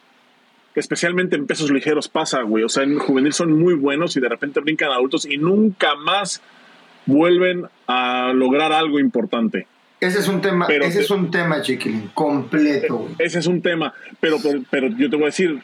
especialmente 0.75 1.35
en 1.35 1.45
pesos 1.45 1.71
ligeros 1.71 2.07
pasa, 2.07 2.41
güey. 2.41 2.63
O 2.63 2.69
sea, 2.69 2.83
en 2.83 2.99
juvenil 2.99 3.33
son 3.33 3.57
muy 3.57 3.73
buenos 3.73 4.15
y 4.17 4.19
de 4.19 4.29
repente 4.29 4.59
brincan 4.59 4.91
adultos 4.91 5.25
y 5.25 5.37
nunca 5.37 5.95
más 5.95 6.41
vuelven 7.05 7.67
a 7.87 8.31
lograr 8.33 8.71
algo 8.71 8.99
importante. 8.99 9.67
Ese 9.99 10.19
es 10.19 10.27
un 10.27 10.41
tema, 10.41 10.67
ese 10.67 10.99
es 10.99 11.09
un 11.11 11.31
tema, 11.31 11.61
chiquilín, 11.61 12.11
completo. 12.13 13.07
Ese 13.19 13.39
es 13.39 13.47
un 13.47 13.61
tema, 13.61 13.93
pero, 14.19 14.37
pero 14.69 14.89
yo 14.89 15.09
te 15.09 15.15
voy 15.15 15.23
a 15.23 15.27
decir, 15.27 15.61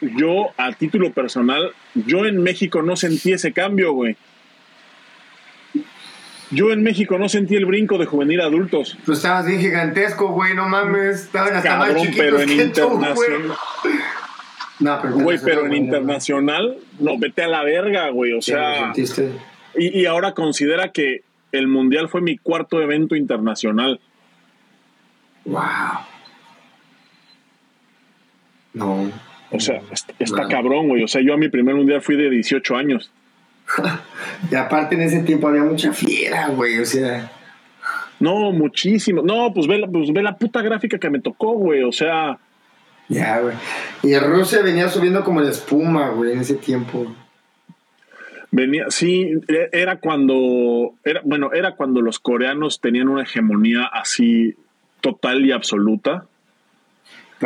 yo 0.00 0.48
a 0.56 0.72
título 0.72 1.12
personal, 1.12 1.70
yo 1.94 2.24
en 2.24 2.42
México 2.42 2.80
no 2.80 2.96
sentí 2.96 3.32
ese 3.32 3.52
cambio, 3.52 3.92
güey. 3.92 4.16
Yo 6.50 6.72
en 6.72 6.82
México 6.82 7.18
no 7.18 7.28
sentí 7.28 7.56
el 7.56 7.66
brinco 7.66 7.98
de 7.98 8.06
juvenil 8.06 8.40
a 8.40 8.44
adultos. 8.44 8.96
Tú 9.04 9.12
estabas 9.12 9.46
bien 9.46 9.60
gigantesco, 9.60 10.28
güey, 10.28 10.54
no 10.54 10.68
mames. 10.68 11.24
Estaban 11.24 11.56
hasta 11.56 11.68
Cabrón, 11.68 12.06
más 12.06 12.16
pero 12.16 12.40
en 12.40 12.50
internacional. 12.50 13.56
No, 14.80 14.98
pero 15.00 15.14
güey, 15.14 15.38
pero 15.42 15.66
en 15.66 15.74
internacional, 15.74 16.78
no, 16.98 17.18
vete 17.18 17.42
a 17.42 17.48
la 17.48 17.62
verga, 17.62 18.10
güey. 18.10 18.32
O 18.32 18.42
sea. 18.42 18.92
Y, 19.76 20.00
y 20.00 20.06
ahora 20.06 20.32
considera 20.32 20.92
que 20.92 21.22
el 21.52 21.68
mundial 21.68 22.08
fue 22.08 22.20
mi 22.20 22.36
cuarto 22.36 22.80
evento 22.82 23.14
internacional. 23.14 24.00
Wow. 25.44 25.62
No. 28.72 29.10
O 29.50 29.60
sea, 29.60 29.80
está, 30.18 30.48
cabrón, 30.48 30.88
güey. 30.88 31.04
O 31.04 31.08
sea, 31.08 31.22
yo 31.22 31.34
a 31.34 31.36
mi 31.36 31.48
primer 31.48 31.76
mundial 31.76 32.02
fui 32.02 32.16
de 32.16 32.28
18 32.28 32.76
años. 32.76 33.12
y 34.50 34.54
aparte 34.56 34.96
en 34.96 35.02
ese 35.02 35.20
tiempo 35.20 35.48
había 35.48 35.62
mucha 35.62 35.92
fiera, 35.92 36.48
güey, 36.48 36.78
o 36.80 36.84
sea. 36.84 37.30
No, 38.18 38.52
muchísimo. 38.52 39.22
No, 39.22 39.52
pues 39.54 39.66
ve, 39.66 39.78
la, 39.78 39.86
pues 39.86 40.12
ve 40.12 40.22
la 40.22 40.36
puta 40.36 40.60
gráfica 40.60 40.98
que 40.98 41.10
me 41.10 41.20
tocó, 41.20 41.52
güey, 41.52 41.82
o 41.84 41.92
sea. 41.92 42.38
Ya, 43.08 43.40
güey. 43.40 43.54
Y 44.02 44.18
Rusia 44.18 44.62
venía 44.62 44.88
subiendo 44.88 45.24
como 45.24 45.40
la 45.40 45.50
espuma, 45.50 46.10
güey, 46.10 46.32
en 46.32 46.40
ese 46.40 46.54
tiempo. 46.54 47.14
Venía, 48.50 48.86
sí, 48.88 49.32
e, 49.48 49.68
era 49.72 49.98
cuando, 49.98 50.94
era, 51.04 51.20
bueno, 51.24 51.52
era 51.52 51.74
cuando 51.76 52.00
los 52.00 52.18
coreanos 52.18 52.80
tenían 52.80 53.08
una 53.08 53.24
hegemonía 53.24 53.84
así 53.84 54.54
total 55.00 55.44
y 55.44 55.52
absoluta 55.52 56.26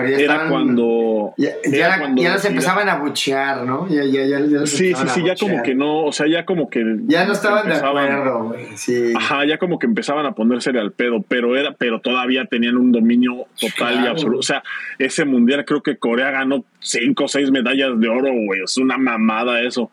era 0.06 0.48
cuando. 0.48 1.34
Ya, 1.36 1.50
ya, 1.64 1.96
empezaban 2.44 2.88
a 2.88 2.96
buchear, 2.96 3.64
¿no? 3.64 3.88
Ya, 3.88 4.04
ya, 4.04 4.24
ya, 4.24 4.66
sí, 4.66 4.94
sí, 4.94 5.08
sí, 5.08 5.22
ya 5.24 5.34
como 5.36 5.62
que 5.62 5.74
no, 5.74 6.04
o 6.04 6.12
sea, 6.12 6.26
ya 6.26 6.44
como 6.44 6.68
que. 6.68 6.84
Ya 7.06 7.24
no 7.24 7.32
estaban 7.32 7.68
de 7.68 7.74
acuerdo, 7.74 8.44
güey. 8.44 8.76
Sí. 8.76 9.12
Ajá, 9.16 9.44
ya 9.44 9.58
como 9.58 9.78
que 9.78 9.86
empezaban 9.86 10.26
a 10.26 10.32
ponerse 10.32 10.70
al 10.70 10.92
pedo, 10.92 11.22
pero 11.26 11.56
era, 11.56 11.72
pero 11.72 12.00
todavía 12.00 12.44
tenían 12.46 12.76
un 12.76 12.92
dominio 12.92 13.46
total 13.58 14.04
y 14.04 14.06
absoluto. 14.06 14.40
O 14.40 14.42
sea, 14.42 14.62
ese 14.98 15.24
mundial 15.24 15.64
creo 15.64 15.82
que 15.82 15.96
Corea 15.96 16.30
ganó 16.30 16.64
cinco 16.80 17.24
o 17.24 17.28
seis 17.28 17.50
medallas 17.50 17.98
de 17.98 18.08
oro, 18.08 18.30
güey. 18.46 18.62
Es 18.62 18.76
una 18.76 18.98
mamada 18.98 19.60
eso. 19.60 19.90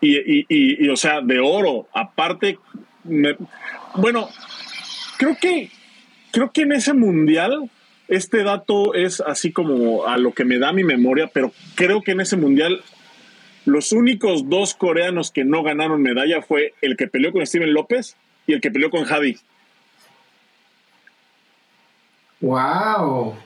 y, 0.00 0.16
y, 0.16 0.46
y, 0.48 0.86
y, 0.86 0.88
o 0.88 0.96
sea, 0.96 1.20
de 1.20 1.40
oro. 1.40 1.88
Aparte, 1.94 2.58
bueno, 3.94 4.28
creo 5.18 5.36
que 5.40 5.70
creo 6.32 6.50
que 6.50 6.62
en 6.62 6.72
ese 6.72 6.94
mundial, 6.94 7.70
este 8.08 8.42
dato 8.42 8.94
es 8.94 9.20
así 9.20 9.52
como 9.52 10.06
a 10.06 10.16
lo 10.18 10.32
que 10.32 10.44
me 10.44 10.58
da 10.58 10.72
mi 10.72 10.82
memoria, 10.82 11.30
pero 11.32 11.52
creo 11.76 12.02
que 12.02 12.12
en 12.12 12.20
ese 12.20 12.36
mundial 12.36 12.82
los 13.64 13.92
únicos 13.92 14.48
dos 14.48 14.74
coreanos 14.74 15.30
que 15.30 15.44
no 15.44 15.62
ganaron 15.62 16.02
medalla 16.02 16.42
fue 16.42 16.74
el 16.80 16.96
que 16.96 17.06
peleó 17.06 17.32
con 17.32 17.46
Steven 17.46 17.72
López 17.72 18.16
y 18.46 18.54
el 18.54 18.60
que 18.60 18.70
peleó 18.70 18.90
con 18.90 19.04
Javi. 19.04 19.38
¡Wow! 22.40 23.36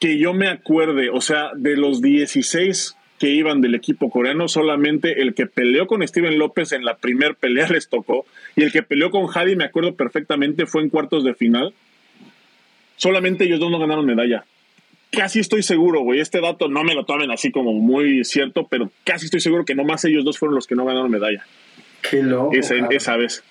Que 0.00 0.18
yo 0.18 0.32
me 0.32 0.48
acuerde, 0.48 1.10
o 1.10 1.20
sea, 1.20 1.50
de 1.54 1.76
los 1.76 2.02
16 2.02 2.96
que 3.20 3.28
iban 3.28 3.60
del 3.60 3.74
equipo 3.74 4.10
coreano, 4.10 4.48
solamente 4.48 5.20
el 5.20 5.34
que 5.34 5.46
peleó 5.46 5.86
con 5.86 6.06
Steven 6.06 6.38
López 6.38 6.72
en 6.72 6.84
la 6.84 6.96
primer 6.96 7.36
pelea 7.36 7.68
les 7.70 7.88
tocó 7.88 8.24
y 8.56 8.62
el 8.62 8.72
que 8.72 8.82
peleó 8.82 9.10
con 9.10 9.26
Javi, 9.26 9.54
me 9.54 9.64
acuerdo 9.64 9.94
perfectamente, 9.94 10.66
fue 10.66 10.82
en 10.82 10.88
cuartos 10.88 11.22
de 11.22 11.34
final 11.34 11.74
Solamente 13.00 13.44
ellos 13.44 13.58
dos 13.58 13.70
no 13.70 13.78
ganaron 13.78 14.04
medalla. 14.04 14.44
Casi 15.10 15.40
estoy 15.40 15.62
seguro, 15.62 16.00
güey. 16.02 16.20
Este 16.20 16.38
dato 16.42 16.68
no 16.68 16.84
me 16.84 16.94
lo 16.94 17.06
tomen 17.06 17.30
así 17.30 17.50
como 17.50 17.72
muy 17.72 18.26
cierto, 18.26 18.66
pero 18.68 18.90
casi 19.04 19.24
estoy 19.24 19.40
seguro 19.40 19.64
que 19.64 19.74
nomás 19.74 20.04
ellos 20.04 20.22
dos 20.22 20.38
fueron 20.38 20.54
los 20.54 20.66
que 20.66 20.74
no 20.74 20.84
ganaron 20.84 21.10
medalla. 21.10 21.42
Qué 22.02 22.22
loco. 22.22 22.52
esa 22.54 23.16
vez. 23.16 23.42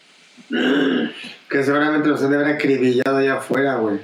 Que 1.49 1.63
seguramente 1.63 2.09
los 2.09 2.21
han 2.21 2.29
de 2.29 2.35
haber 2.35 2.53
acribillado 2.53 3.17
allá 3.17 3.37
afuera, 3.37 3.77
güey. 3.77 3.97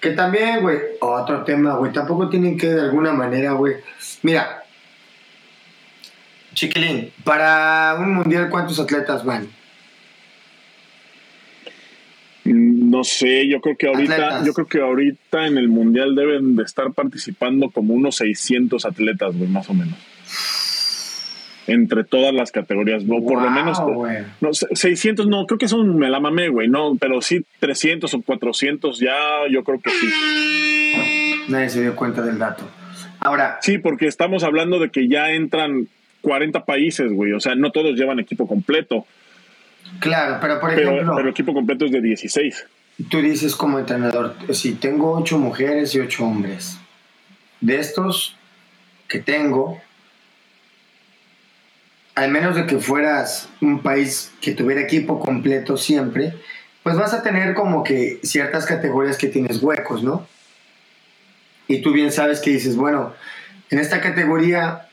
Que 0.00 0.10
también, 0.10 0.60
güey, 0.60 0.78
otro 1.00 1.42
tema, 1.42 1.74
güey. 1.74 1.92
Tampoco 1.92 2.28
tienen 2.28 2.56
que 2.56 2.68
de 2.68 2.80
alguna 2.80 3.12
manera, 3.12 3.50
güey. 3.52 3.74
Mira, 4.22 4.62
Chiquilín, 6.54 7.12
para 7.24 7.96
un 7.98 8.14
mundial, 8.14 8.48
¿cuántos 8.50 8.78
atletas 8.78 9.24
van? 9.24 9.48
No 13.00 13.04
sé, 13.04 13.48
yo 13.48 13.62
creo 13.62 13.78
que 13.78 13.86
ahorita, 13.86 14.44
yo 14.44 14.52
creo 14.52 14.66
que 14.66 14.78
ahorita 14.78 15.46
en 15.46 15.56
el 15.56 15.68
mundial 15.68 16.14
deben 16.14 16.54
de 16.54 16.64
estar 16.64 16.92
participando 16.92 17.70
como 17.70 17.94
unos 17.94 18.16
600 18.16 18.84
atletas, 18.84 19.34
güey, 19.38 19.48
más 19.48 19.70
o 19.70 19.72
menos. 19.72 19.96
Entre 21.66 22.04
todas 22.04 22.34
las 22.34 22.52
categorías, 22.52 23.04
no, 23.04 23.24
por 23.24 23.42
lo 23.42 23.48
menos 23.48 23.80
no, 24.42 24.52
600 24.52 25.28
no, 25.28 25.46
creo 25.46 25.56
que 25.56 25.66
son 25.66 25.96
me 25.96 26.10
la 26.10 26.20
mamé, 26.20 26.50
güey, 26.50 26.68
no, 26.68 26.94
pero 27.00 27.22
sí 27.22 27.42
300 27.60 28.12
o 28.12 28.20
400 28.20 28.98
ya 28.98 29.16
yo 29.50 29.64
creo 29.64 29.80
que 29.80 29.88
sí. 29.88 31.42
Nadie 31.48 31.70
se 31.70 31.80
dio 31.80 31.96
cuenta 31.96 32.20
del 32.20 32.38
dato. 32.38 32.68
Ahora, 33.18 33.60
sí, 33.62 33.78
porque 33.78 34.08
estamos 34.08 34.44
hablando 34.44 34.78
de 34.78 34.90
que 34.90 35.08
ya 35.08 35.30
entran 35.30 35.88
40 36.20 36.66
países, 36.66 37.10
güey, 37.10 37.32
o 37.32 37.40
sea, 37.40 37.54
no 37.54 37.72
todos 37.72 37.94
llevan 37.94 38.18
equipo 38.18 38.46
completo. 38.46 39.06
Claro, 40.00 40.36
pero 40.38 40.60
por 40.60 40.70
ejemplo. 40.70 41.14
Pero 41.16 41.18
el 41.20 41.28
equipo 41.28 41.54
completo 41.54 41.86
es 41.86 41.92
de 41.92 42.02
16 42.02 42.66
tú 43.04 43.22
dices 43.22 43.56
como 43.56 43.78
entrenador, 43.78 44.36
si 44.52 44.74
tengo 44.74 45.12
ocho 45.12 45.38
mujeres 45.38 45.94
y 45.94 46.00
ocho 46.00 46.24
hombres, 46.24 46.78
de 47.60 47.78
estos 47.78 48.36
que 49.08 49.18
tengo, 49.18 49.80
al 52.14 52.30
menos 52.30 52.56
de 52.56 52.66
que 52.66 52.78
fueras 52.78 53.48
un 53.60 53.82
país 53.82 54.32
que 54.40 54.52
tuviera 54.52 54.80
equipo 54.80 55.20
completo 55.20 55.76
siempre, 55.76 56.34
pues 56.82 56.96
vas 56.96 57.14
a 57.14 57.22
tener 57.22 57.54
como 57.54 57.84
que 57.84 58.20
ciertas 58.22 58.66
categorías 58.66 59.16
que 59.18 59.28
tienes 59.28 59.62
huecos, 59.62 60.02
¿no? 60.02 60.26
Y 61.68 61.82
tú 61.82 61.92
bien 61.92 62.10
sabes 62.10 62.40
que 62.40 62.50
dices, 62.50 62.76
bueno, 62.76 63.14
en 63.70 63.78
esta 63.78 64.00
categoría, 64.00 64.88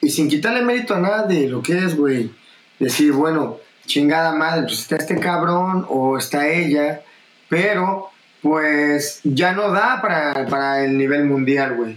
y 0.00 0.10
sin 0.10 0.28
quitarle 0.28 0.62
mérito 0.62 0.94
a 0.94 1.00
nada 1.00 1.26
de 1.26 1.48
lo 1.48 1.62
que 1.62 1.78
es, 1.78 1.96
güey, 1.96 2.30
decir, 2.78 3.12
bueno, 3.12 3.58
chingada 3.88 4.32
madre, 4.32 4.62
pues 4.62 4.80
está 4.80 4.96
este 4.96 5.18
cabrón 5.18 5.84
o 5.88 6.16
está 6.16 6.46
ella, 6.46 7.00
pero 7.48 8.10
pues 8.40 9.20
ya 9.24 9.52
no 9.52 9.72
da 9.72 10.00
para, 10.00 10.84
el 10.84 10.96
nivel 10.96 11.24
mundial, 11.24 11.74
güey. 11.74 11.96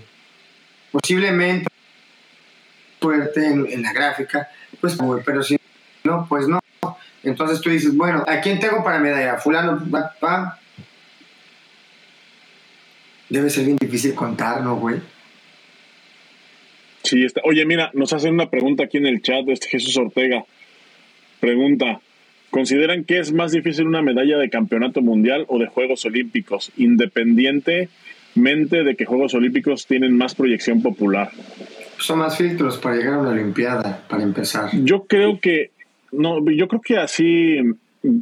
Posiblemente 0.91 1.67
fuerte 2.99 3.45
en, 3.45 3.81
la 3.83 3.93
gráfica, 3.93 4.49
pues, 4.79 4.97
güey, 4.97 5.23
pero 5.23 5.43
si 5.43 5.57
no, 6.03 6.25
pues 6.27 6.47
no. 6.47 6.59
Entonces 7.23 7.61
tú 7.61 7.69
dices, 7.69 7.95
bueno, 7.95 8.23
¿a 8.27 8.41
quién 8.41 8.59
tengo 8.59 8.83
para 8.83 8.99
medalla? 8.99 9.37
Fulano, 9.37 9.83
pa, 9.91 10.15
pa. 10.19 10.59
Debe 13.29 13.49
ser 13.49 13.65
bien 13.65 13.77
difícil 13.77 14.15
contar, 14.15 14.61
¿no, 14.61 14.75
güey? 14.77 14.99
Sí, 17.03 17.23
está. 17.23 17.41
Oye, 17.45 17.65
mira, 17.65 17.91
nos 17.93 18.11
hacen 18.13 18.33
una 18.33 18.49
pregunta 18.49 18.83
aquí 18.83 18.97
en 18.97 19.05
el 19.05 19.21
chat, 19.21 19.47
este 19.47 19.67
Jesús 19.67 19.95
Ortega. 19.97 20.43
Pregunta, 21.41 21.99
¿consideran 22.51 23.03
que 23.03 23.17
es 23.17 23.33
más 23.33 23.51
difícil 23.51 23.87
una 23.87 24.03
medalla 24.03 24.37
de 24.37 24.51
campeonato 24.51 25.01
mundial 25.01 25.45
o 25.47 25.57
de 25.57 25.65
Juegos 25.65 26.05
Olímpicos, 26.05 26.71
independientemente 26.77 28.83
de 28.83 28.95
que 28.95 29.05
Juegos 29.05 29.33
Olímpicos 29.33 29.87
tienen 29.87 30.15
más 30.15 30.35
proyección 30.35 30.83
popular? 30.83 31.31
Son 31.97 32.19
más 32.19 32.37
filtros 32.37 32.77
para 32.77 32.95
llegar 32.95 33.15
a 33.15 33.17
una 33.17 33.31
Olimpiada, 33.31 34.03
para 34.07 34.21
empezar. 34.21 34.69
Yo 34.83 35.07
creo 35.07 35.39
que, 35.39 35.71
no, 36.11 36.47
yo 36.51 36.67
creo 36.67 36.81
que 36.81 36.97
así, 36.97 37.57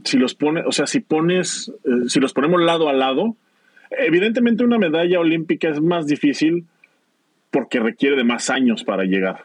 si 0.05 0.17
los 0.17 0.33
pones, 0.33 0.63
o 0.65 0.71
sea, 0.71 0.87
si 0.87 1.01
pones, 1.01 1.73
eh, 1.83 2.07
si 2.07 2.21
los 2.21 2.31
ponemos 2.31 2.61
lado 2.61 2.87
a 2.87 2.93
lado, 2.93 3.35
evidentemente 3.91 4.63
una 4.63 4.77
medalla 4.77 5.19
olímpica 5.19 5.67
es 5.67 5.81
más 5.81 6.07
difícil 6.07 6.67
porque 7.51 7.81
requiere 7.81 8.15
de 8.15 8.23
más 8.23 8.49
años 8.49 8.85
para 8.85 9.03
llegar 9.03 9.41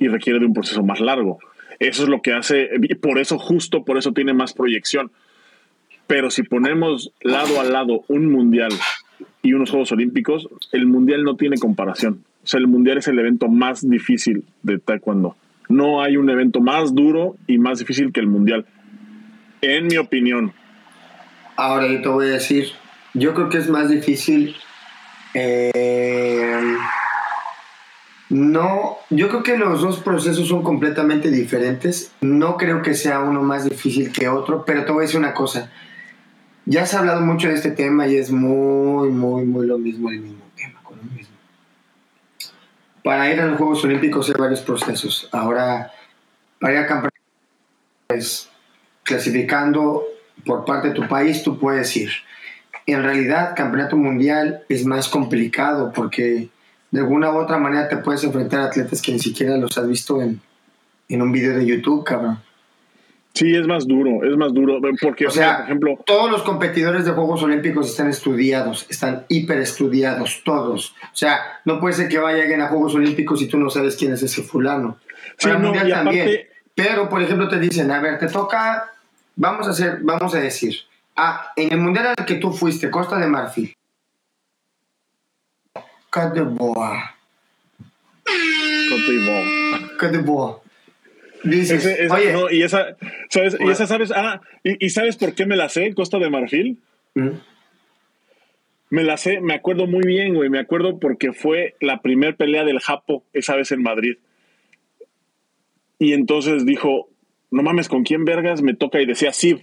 y 0.00 0.08
requiere 0.08 0.40
de 0.40 0.46
un 0.46 0.54
proceso 0.54 0.82
más 0.82 0.98
largo. 0.98 1.38
Eso 1.84 2.04
es 2.04 2.08
lo 2.08 2.22
que 2.22 2.32
hace, 2.32 2.70
por 3.02 3.18
eso 3.18 3.38
justo, 3.38 3.84
por 3.84 3.98
eso 3.98 4.12
tiene 4.12 4.32
más 4.32 4.54
proyección. 4.54 5.10
Pero 6.06 6.30
si 6.30 6.42
ponemos 6.42 7.12
lado 7.20 7.60
a 7.60 7.64
lado 7.64 8.04
un 8.08 8.32
mundial 8.32 8.70
y 9.42 9.52
unos 9.52 9.68
Juegos 9.68 9.92
Olímpicos, 9.92 10.48
el 10.72 10.86
mundial 10.86 11.24
no 11.24 11.36
tiene 11.36 11.58
comparación. 11.58 12.24
O 12.42 12.46
sea, 12.46 12.58
el 12.58 12.68
mundial 12.68 12.96
es 12.96 13.08
el 13.08 13.18
evento 13.18 13.48
más 13.48 13.86
difícil 13.86 14.44
de 14.62 14.78
taekwondo. 14.78 15.36
No 15.68 16.00
hay 16.00 16.16
un 16.16 16.30
evento 16.30 16.60
más 16.60 16.94
duro 16.94 17.36
y 17.46 17.58
más 17.58 17.80
difícil 17.80 18.12
que 18.12 18.20
el 18.20 18.28
mundial, 18.28 18.64
en 19.60 19.86
mi 19.86 19.98
opinión. 19.98 20.54
Ahora 21.56 21.86
te 22.00 22.08
voy 22.08 22.28
a 22.28 22.30
decir, 22.30 22.68
yo 23.12 23.34
creo 23.34 23.50
que 23.50 23.58
es 23.58 23.68
más 23.68 23.90
difícil 23.90 24.56
eh, 25.34 26.60
no, 28.34 28.98
yo 29.10 29.28
creo 29.28 29.44
que 29.44 29.56
los 29.56 29.80
dos 29.80 30.00
procesos 30.00 30.48
son 30.48 30.64
completamente 30.64 31.30
diferentes. 31.30 32.10
No 32.20 32.56
creo 32.56 32.82
que 32.82 32.94
sea 32.94 33.20
uno 33.20 33.44
más 33.44 33.62
difícil 33.62 34.10
que 34.10 34.28
otro, 34.28 34.64
pero 34.64 34.84
te 34.84 34.90
voy 34.90 35.04
a 35.04 35.06
decir 35.06 35.20
una 35.20 35.34
cosa. 35.34 35.70
Ya 36.66 36.84
se 36.84 36.96
ha 36.96 36.98
hablado 36.98 37.20
mucho 37.20 37.46
de 37.46 37.54
este 37.54 37.70
tema 37.70 38.08
y 38.08 38.16
es 38.16 38.32
muy, 38.32 39.10
muy, 39.10 39.44
muy 39.44 39.68
lo 39.68 39.78
mismo, 39.78 40.10
el 40.10 40.18
mismo 40.18 40.42
tema, 40.56 40.80
con 40.82 40.96
lo 40.96 41.04
mismo. 41.04 41.32
Para 43.04 43.32
ir 43.32 43.40
a 43.40 43.46
los 43.46 43.56
Juegos 43.56 43.84
Olímpicos 43.84 44.28
hay 44.28 44.34
varios 44.36 44.62
procesos. 44.62 45.28
Ahora, 45.30 45.92
para 46.58 46.72
ir 46.72 46.78
a 46.80 46.86
campeonato, 46.88 47.16
pues, 48.08 48.50
clasificando 49.04 50.02
por 50.44 50.64
parte 50.64 50.88
de 50.88 50.94
tu 50.94 51.06
país, 51.06 51.44
tú 51.44 51.56
puedes 51.56 51.96
ir 51.96 52.10
en 52.86 53.02
realidad 53.02 53.54
campeonato 53.56 53.96
mundial 53.96 54.64
es 54.68 54.84
más 54.84 55.08
complicado 55.08 55.92
porque 55.94 56.48
de 56.94 57.00
alguna 57.00 57.32
u 57.32 57.38
otra 57.38 57.58
manera 57.58 57.88
te 57.88 57.96
puedes 57.96 58.22
enfrentar 58.22 58.60
a 58.60 58.64
atletas 58.66 59.02
que 59.02 59.10
ni 59.10 59.18
siquiera 59.18 59.56
los 59.56 59.76
has 59.76 59.88
visto 59.88 60.22
en, 60.22 60.40
un 61.10 61.32
video 61.32 61.58
de 61.58 61.66
YouTube, 61.66 62.04
cabrón. 62.04 62.38
Sí, 63.34 63.52
es 63.52 63.66
más 63.66 63.84
duro, 63.84 64.22
es 64.22 64.36
más 64.36 64.54
duro. 64.54 64.80
Porque, 65.02 65.26
o 65.26 65.30
sea, 65.30 65.56
por 65.56 65.64
ejemplo. 65.64 65.98
Todos 66.06 66.30
los 66.30 66.42
competidores 66.42 67.04
de 67.04 67.10
Juegos 67.10 67.42
Olímpicos 67.42 67.90
están 67.90 68.08
estudiados, 68.08 68.86
están 68.88 69.24
hiper 69.28 69.58
estudiados, 69.58 70.42
todos. 70.44 70.94
O 71.02 71.16
sea, 71.16 71.40
no 71.64 71.80
puede 71.80 71.94
ser 71.94 72.08
que 72.08 72.18
vayan 72.18 72.60
a 72.60 72.68
Juegos 72.68 72.94
Olímpicos 72.94 73.42
y 73.42 73.48
tú 73.48 73.58
no 73.58 73.70
sabes 73.70 73.96
quién 73.96 74.12
es 74.12 74.22
ese 74.22 74.42
fulano. 74.42 74.98
Para 75.42 75.58
mundial 75.58 75.90
también. 75.90 76.42
Pero, 76.76 77.08
por 77.08 77.20
ejemplo, 77.20 77.48
te 77.48 77.58
dicen, 77.58 77.90
a 77.90 78.00
ver, 78.00 78.20
te 78.20 78.28
toca, 78.28 78.92
vamos 79.34 79.66
a 79.66 79.70
hacer, 79.70 79.98
vamos 80.00 80.32
a 80.32 80.38
decir, 80.38 80.76
Ah, 81.16 81.52
en 81.56 81.72
el 81.72 81.78
mundial 81.78 82.14
al 82.16 82.24
que 82.24 82.34
tú 82.36 82.52
fuiste, 82.52 82.90
Costa 82.90 83.18
de 83.18 83.28
Marfil. 83.28 83.74
Côte 86.14 86.34
d'Ivoire. 86.34 87.16
Côte 89.98 90.12
d'Ivoire. 90.12 90.60
Dices, 91.42 92.10
oye. 92.10 92.32
No, 92.32 92.50
y 92.50 92.62
esa, 92.62 92.96
¿sabes? 93.28 93.56
Y 93.58 93.68
esa, 93.68 93.86
¿sabes? 93.88 94.12
Ah, 94.14 94.40
y, 94.62 94.90
¿sabes 94.90 95.16
por 95.16 95.34
qué 95.34 95.44
me 95.44 95.56
la 95.56 95.68
sé, 95.68 95.92
Costa 95.92 96.18
de 96.18 96.30
Marfil? 96.30 96.78
¿Mm? 97.14 97.30
Me 98.90 99.02
la 99.02 99.16
sé, 99.16 99.40
me 99.40 99.54
acuerdo 99.54 99.88
muy 99.88 100.06
bien, 100.06 100.34
güey. 100.34 100.48
Me 100.50 100.60
acuerdo 100.60 101.00
porque 101.00 101.32
fue 101.32 101.74
la 101.80 102.00
primer 102.00 102.36
pelea 102.36 102.62
del 102.62 102.78
Japo 102.78 103.24
esa 103.32 103.56
vez 103.56 103.72
en 103.72 103.82
Madrid. 103.82 104.16
Y 105.98 106.12
entonces 106.12 106.64
dijo, 106.64 107.08
no 107.50 107.62
mames, 107.62 107.88
¿con 107.88 108.04
quién 108.04 108.24
vergas 108.24 108.62
me 108.62 108.74
toca? 108.74 109.00
Y 109.00 109.06
decía 109.06 109.32
Sib. 109.32 109.62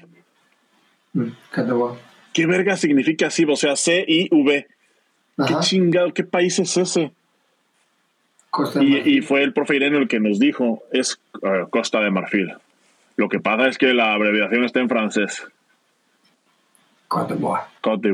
¿Qué 2.33 2.45
verga 2.45 2.75
significa 2.75 3.27
así? 3.27 3.45
O 3.47 3.55
sea, 3.55 3.77
C-I-V. 3.77 4.67
¿Qué 5.37 5.55
chingado? 5.61 6.13
¿Qué 6.13 6.23
país 6.23 6.59
es 6.59 6.77
ese? 6.77 7.11
y, 8.81 9.21
fue 9.21 9.43
el 9.43 9.53
profe 9.53 9.77
Irene 9.77 9.97
el 9.97 10.07
que 10.07 10.19
nos 10.19 10.39
dijo, 10.39 10.83
es 10.91 11.19
eh, 11.41 11.65
Costa 11.69 12.01
de 12.01 12.11
Marfil. 12.11 12.53
Lo 13.15 13.29
que 13.29 13.39
pasa 13.39 13.67
es 13.67 13.77
que 13.77 13.93
la 13.93 14.13
abreviación 14.13 14.63
está 14.63 14.79
en 14.79 14.89
francés. 14.89 15.47
Cote. 17.07 17.35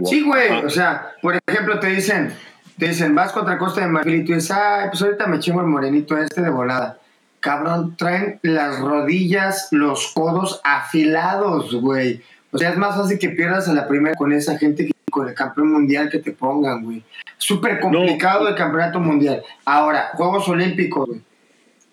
Sí, 0.06 0.22
güey. 0.22 0.50
Ah. 0.50 0.64
O 0.66 0.70
sea, 0.70 1.12
por 1.22 1.38
ejemplo, 1.48 1.80
te 1.80 1.88
dicen, 1.88 2.34
te 2.78 2.88
dicen, 2.90 3.14
vas 3.14 3.32
contra 3.32 3.58
Costa 3.58 3.82
de 3.82 3.88
Marfil 3.88 4.16
y 4.16 4.26
tú 4.26 4.34
dices, 4.34 4.52
ay, 4.52 4.90
pues 4.90 5.02
ahorita 5.02 5.28
me 5.28 5.40
chingo 5.40 5.62
el 5.62 5.68
morenito 5.68 6.18
este 6.18 6.42
de 6.42 6.50
volada. 6.50 7.00
Cabrón, 7.40 7.96
traen 7.96 8.40
las 8.42 8.80
rodillas, 8.80 9.70
los 9.72 10.12
codos 10.14 10.62
afilados, 10.64 11.76
güey. 11.76 12.22
O 12.52 12.58
sea, 12.58 12.72
es 12.72 12.78
más 12.78 12.96
fácil 12.96 13.20
que 13.20 13.30
pierdas 13.30 13.68
a 13.68 13.74
la 13.74 13.88
primera 13.88 14.16
con 14.16 14.34
esa 14.34 14.58
gente 14.58 14.88
que 14.88 14.92
con 15.10 15.28
el 15.28 15.34
campeón 15.34 15.72
mundial 15.72 16.10
que 16.10 16.20
te 16.20 16.32
pongan, 16.32 16.84
güey. 16.84 17.04
Súper 17.38 17.80
complicado 17.80 18.48
el 18.48 18.56
campeonato 18.56 19.00
mundial. 19.00 19.42
Ahora, 19.64 20.12
Juegos 20.14 20.48
Olímpicos, 20.50 21.08
güey. 21.08 21.22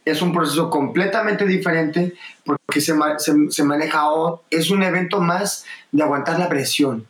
Es 0.05 0.21
un 0.21 0.35
proceso 0.35 0.69
completamente 0.69 1.47
diferente 1.47 2.13
porque 2.45 2.81
se, 2.83 2.95
se, 3.49 3.65
maneja, 3.65 4.03
es 4.51 4.71
un 4.71 4.83
evento 4.83 5.19
más 5.21 5.65
de 5.93 6.03
aguantar 6.03 6.39
la 6.39 6.49
presión. 6.49 7.07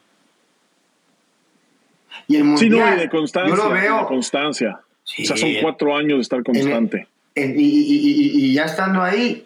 Y 2.29 2.37
el 2.37 2.45
mundial, 2.45 2.71
sí, 2.71 2.79
no, 2.79 2.95
y 2.95 3.01
de 3.01 3.09
constancia. 3.09 3.57
Yo 3.57 3.65
lo 3.65 3.71
veo. 3.71 4.01
De 4.01 4.07
constancia. 4.07 4.81
o 4.81 5.25
sea, 5.25 5.37
son 5.37 5.51
cuatro 5.61 5.97
años 5.97 6.19
de 6.19 6.23
estar 6.23 6.45
constante. 6.45 7.09
y, 7.35 7.43
y, 7.43 8.47
y, 8.47 8.55
ya 8.55 8.67
estando 8.67 9.03
ahí, 9.03 9.45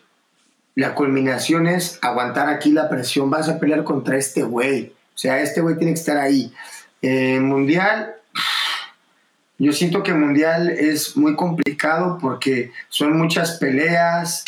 la 0.74 0.94
culminación 0.94 1.66
es 1.66 1.98
aguantar 2.02 2.50
aquí 2.50 2.70
la 2.70 2.90
presión, 2.90 3.30
vas 3.30 3.48
a 3.48 3.58
pelear 3.58 3.82
contra 3.82 4.18
este 4.18 4.42
güey. 4.42 4.92
O 5.18 5.20
sea, 5.20 5.42
este 5.42 5.60
güey 5.60 5.76
tiene 5.76 5.94
que 5.94 5.98
estar 5.98 6.16
ahí. 6.16 6.52
Eh, 7.02 7.40
mundial, 7.40 8.14
yo 9.58 9.72
siento 9.72 10.04
que 10.04 10.14
Mundial 10.14 10.70
es 10.70 11.16
muy 11.16 11.34
complicado 11.34 12.18
porque 12.20 12.70
son 12.88 13.18
muchas 13.18 13.58
peleas, 13.58 14.44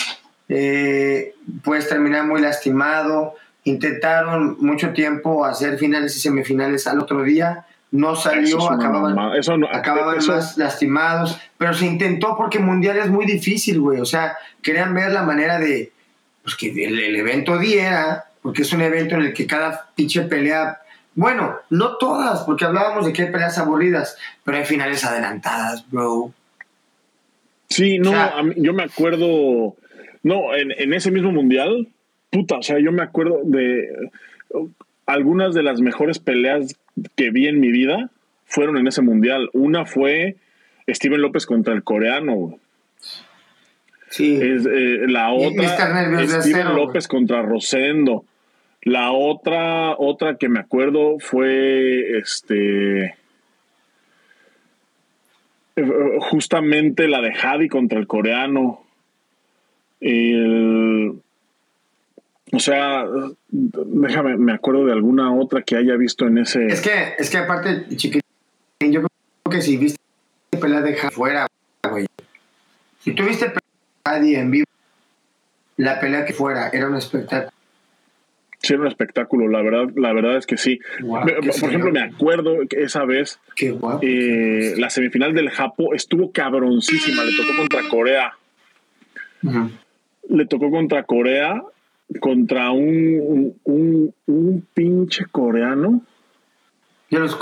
eh, 0.48 1.34
puedes 1.64 1.88
terminar 1.88 2.24
muy 2.24 2.40
lastimado. 2.40 3.34
Intentaron 3.64 4.58
mucho 4.60 4.92
tiempo 4.92 5.44
hacer 5.44 5.76
finales 5.76 6.16
y 6.16 6.20
semifinales 6.20 6.86
al 6.86 7.00
otro 7.00 7.24
día, 7.24 7.66
no 7.90 8.14
salió, 8.14 8.70
acababan, 8.70 9.16
más 9.16 10.56
lastimados, 10.56 11.40
pero 11.58 11.74
se 11.74 11.86
intentó 11.86 12.36
porque 12.36 12.60
Mundial 12.60 12.96
es 12.98 13.08
muy 13.08 13.26
difícil, 13.26 13.80
güey. 13.80 14.00
O 14.00 14.06
sea, 14.06 14.36
querían 14.62 14.94
ver 14.94 15.10
la 15.10 15.24
manera 15.24 15.58
de, 15.58 15.90
pues 16.44 16.54
que 16.54 16.68
el, 16.68 17.16
evento 17.16 17.58
diera, 17.58 18.26
porque 18.42 18.62
es 18.62 18.72
un 18.72 18.82
evento 18.82 19.14
en 19.16 19.22
el 19.22 19.32
que 19.32 19.46
cada 19.46 19.90
pinche 19.94 20.22
pelea, 20.22 20.80
bueno, 21.14 21.56
no 21.70 21.96
todas, 21.96 22.42
porque 22.42 22.64
hablábamos 22.64 23.06
de 23.06 23.12
que 23.12 23.22
hay 23.22 23.30
peleas 23.30 23.58
aburridas, 23.58 24.16
pero 24.44 24.58
hay 24.58 24.64
finales 24.64 25.04
adelantadas, 25.04 25.88
bro. 25.90 26.32
Sí, 27.68 27.98
no, 27.98 28.12
yo 28.56 28.72
me 28.72 28.82
acuerdo, 28.82 29.76
no, 30.22 30.54
en, 30.54 30.72
en 30.72 30.92
ese 30.92 31.10
mismo 31.10 31.30
mundial, 31.30 31.88
puta, 32.30 32.56
o 32.56 32.62
sea, 32.62 32.78
yo 32.78 32.90
me 32.92 33.02
acuerdo 33.02 33.40
de 33.44 34.10
algunas 35.06 35.54
de 35.54 35.62
las 35.62 35.80
mejores 35.80 36.18
peleas 36.18 36.76
que 37.16 37.30
vi 37.30 37.46
en 37.46 37.60
mi 37.60 37.70
vida 37.70 38.10
fueron 38.46 38.78
en 38.78 38.86
ese 38.86 39.02
mundial. 39.02 39.48
Una 39.52 39.86
fue 39.86 40.36
Steven 40.88 41.20
López 41.20 41.46
contra 41.46 41.74
el 41.74 41.82
coreano. 41.82 42.58
Sí. 44.08 44.36
Es, 44.36 44.66
eh, 44.66 45.06
la 45.06 45.30
otra 45.32 46.42
Steven 46.42 46.74
López 46.74 47.06
contra 47.06 47.42
Rosendo. 47.42 48.24
La 48.82 49.12
otra, 49.12 49.94
otra 49.98 50.36
que 50.36 50.48
me 50.48 50.60
acuerdo 50.60 51.18
fue 51.18 52.18
este 52.18 53.14
eh, 55.76 56.18
justamente 56.20 57.08
la 57.08 57.20
de 57.20 57.34
Javi 57.34 57.68
contra 57.68 57.98
el 57.98 58.06
coreano. 58.06 58.84
o 62.52 62.58
sea, 62.58 63.04
déjame, 63.50 64.38
me 64.38 64.52
acuerdo 64.52 64.86
de 64.86 64.92
alguna 64.92 65.34
otra 65.34 65.62
que 65.62 65.76
haya 65.76 65.96
visto 65.96 66.26
en 66.26 66.38
ese. 66.38 66.66
Es 66.66 66.80
que, 66.80 67.14
es 67.18 67.28
que 67.28 67.36
aparte, 67.36 67.86
chiquitín, 67.96 68.22
yo 68.80 69.02
creo 69.02 69.10
que 69.50 69.60
si 69.62 69.76
viste 69.76 70.00
pelea 70.58 70.80
de 70.80 70.96
Javi 70.96 71.14
fuera, 71.14 71.46
güey. 71.88 72.06
Si 73.00 73.12
tú 73.12 73.24
viste 73.24 73.52
nadie 74.04 74.38
en 74.38 74.50
vivo 74.50 74.66
la 75.76 76.00
pelea 76.00 76.24
que 76.24 76.32
fuera, 76.34 76.68
era 76.68 76.88
un 76.88 76.96
espectáculo. 76.96 77.59
Sí, 78.62 78.74
era 78.74 78.82
un 78.82 78.88
espectáculo, 78.88 79.48
la 79.48 79.62
verdad, 79.62 79.88
la 79.96 80.12
verdad 80.12 80.36
es 80.36 80.46
que 80.46 80.56
sí. 80.58 80.80
Por 81.00 81.28
ejemplo, 81.30 81.52
señor. 81.52 81.92
me 81.92 82.00
acuerdo 82.02 82.56
que 82.68 82.82
esa 82.82 83.04
vez 83.06 83.40
guapo. 83.78 84.00
eh, 84.02 84.74
la 84.76 84.90
semifinal 84.90 85.32
del 85.34 85.48
Japo 85.48 85.94
estuvo 85.94 86.30
cabroncísima, 86.30 87.24
le 87.24 87.32
tocó 87.36 87.56
contra 87.56 87.88
Corea. 87.88 88.32
Le 90.28 90.46
tocó 90.46 90.70
contra 90.70 91.04
Corea, 91.04 91.62
contra 92.20 92.70
un, 92.70 93.54
un, 93.64 94.14
un 94.26 94.66
pinche 94.74 95.24
coreano. 95.30 96.02
Yo 97.10 97.18
los 97.20 97.38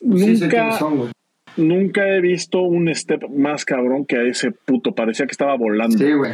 Nunca, 0.00 0.72
son, 0.72 1.10
nunca 1.56 2.08
he 2.08 2.20
visto 2.20 2.60
un 2.62 2.92
step 2.94 3.28
más 3.30 3.64
cabrón 3.64 4.06
que 4.06 4.16
a 4.16 4.22
ese 4.22 4.52
puto. 4.52 4.94
Parecía 4.94 5.26
que 5.26 5.32
estaba 5.32 5.56
volando. 5.56 5.98
Sí, 5.98 6.12
güey. 6.12 6.32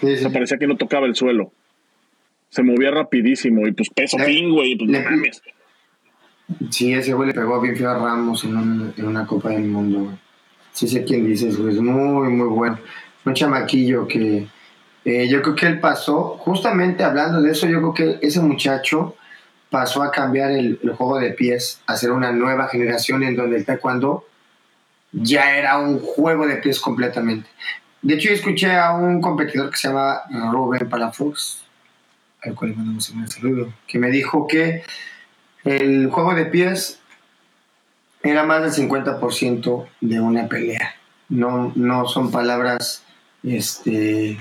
Sí, 0.00 0.06
O 0.06 0.08
sí. 0.08 0.16
sea, 0.16 0.30
parecía 0.30 0.58
que 0.58 0.66
no 0.66 0.76
tocaba 0.76 1.06
el 1.06 1.14
suelo. 1.14 1.52
Se 2.50 2.62
movía 2.62 2.90
rapidísimo 2.90 3.66
y 3.66 3.72
pues 3.72 3.88
peso 3.90 4.18
fin, 4.18 4.50
güey. 4.52 4.76
Pues 4.76 4.90
le- 4.90 5.02
no 5.02 5.10
mames. 5.10 5.42
Sí, 6.70 6.92
ese 6.92 7.12
güey 7.14 7.28
le 7.28 7.34
pegó 7.34 7.60
bien 7.60 7.76
feo 7.76 7.90
a 7.90 7.94
Ramos 7.98 8.44
en, 8.44 8.56
un- 8.56 8.94
en 8.96 9.06
una 9.06 9.26
Copa 9.26 9.50
del 9.50 9.64
Mundo, 9.64 10.00
güey. 10.04 10.16
Sí 10.72 10.88
sé 10.88 11.04
quién 11.04 11.26
dices, 11.26 11.56
güey. 11.56 11.74
Es 11.74 11.80
muy, 11.80 12.28
muy 12.28 12.48
bueno. 12.48 12.78
Un 13.24 13.34
chamaquillo 13.34 14.06
que 14.08 14.46
eh, 15.04 15.28
yo 15.28 15.42
creo 15.42 15.54
que 15.54 15.66
él 15.66 15.80
pasó, 15.80 16.36
justamente 16.38 17.04
hablando 17.04 17.40
de 17.40 17.52
eso, 17.52 17.66
yo 17.68 17.78
creo 17.78 17.94
que 18.20 18.26
ese 18.26 18.40
muchacho 18.40 19.16
pasó 19.70 20.02
a 20.02 20.10
cambiar 20.10 20.50
el, 20.50 20.80
el 20.82 20.90
juego 20.94 21.18
de 21.20 21.30
pies, 21.30 21.80
a 21.86 21.96
ser 21.96 22.10
una 22.10 22.32
nueva 22.32 22.66
generación 22.68 23.22
en 23.22 23.36
donde 23.36 23.56
el 23.58 23.64
taekwondo 23.64 24.26
ya 25.12 25.56
era 25.56 25.78
un 25.78 26.00
juego 26.00 26.46
de 26.46 26.56
pies 26.56 26.80
completamente. 26.80 27.48
De 28.02 28.14
hecho, 28.14 28.28
yo 28.28 28.34
escuché 28.34 28.72
a 28.72 28.92
un 28.94 29.20
competidor 29.20 29.70
que 29.70 29.76
se 29.76 29.88
llama 29.88 30.20
Rubén 30.50 30.88
Palafox, 30.88 31.64
al 32.42 32.54
cual 32.54 32.70
le 32.70 32.76
mandamos 32.76 33.08
un 33.10 33.28
saludo, 33.28 33.72
que 33.86 33.98
me 33.98 34.10
dijo 34.10 34.46
que 34.46 34.82
el 35.64 36.08
juego 36.08 36.34
de 36.34 36.46
pies 36.46 37.00
era 38.22 38.44
más 38.44 38.62
del 38.76 38.88
50% 38.88 39.86
de 40.00 40.20
una 40.20 40.48
pelea. 40.48 40.94
No, 41.28 41.72
no 41.76 42.06
son 42.08 42.30
palabras 42.30 43.04
este, 43.44 44.36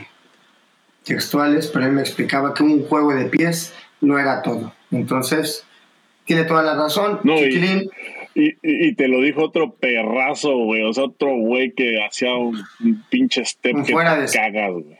textuales, 1.03 1.67
pero 1.67 1.85
él 1.85 1.91
me 1.93 2.01
explicaba 2.01 2.53
que 2.53 2.63
un 2.63 2.85
juego 2.85 3.13
de 3.13 3.25
pies 3.25 3.73
no 4.01 4.17
era 4.19 4.41
todo. 4.41 4.73
Entonces, 4.91 5.65
tiene 6.25 6.43
toda 6.45 6.63
la 6.63 6.75
razón. 6.75 7.19
No, 7.23 7.37
y-. 7.37 7.89
Y, 8.35 8.49
y- 8.49 8.57
y 8.89 8.93
te 8.95 9.07
lo 9.07 9.21
dijo 9.21 9.41
otro 9.43 9.73
perrazo, 9.73 10.55
güey. 10.55 10.83
O 10.83 10.93
sea, 10.93 11.05
otro 11.05 11.35
güey 11.35 11.71
que 11.73 11.97
hacía 12.05 12.33
un, 12.35 12.63
un 12.79 13.03
pinche 13.09 13.43
step 13.43 13.75
Un 13.75 13.83
que 13.85 13.91
fuera 13.91 14.15
te 14.15 14.21
de- 14.21 14.27
cagas, 14.31 14.71
güey. 14.71 14.98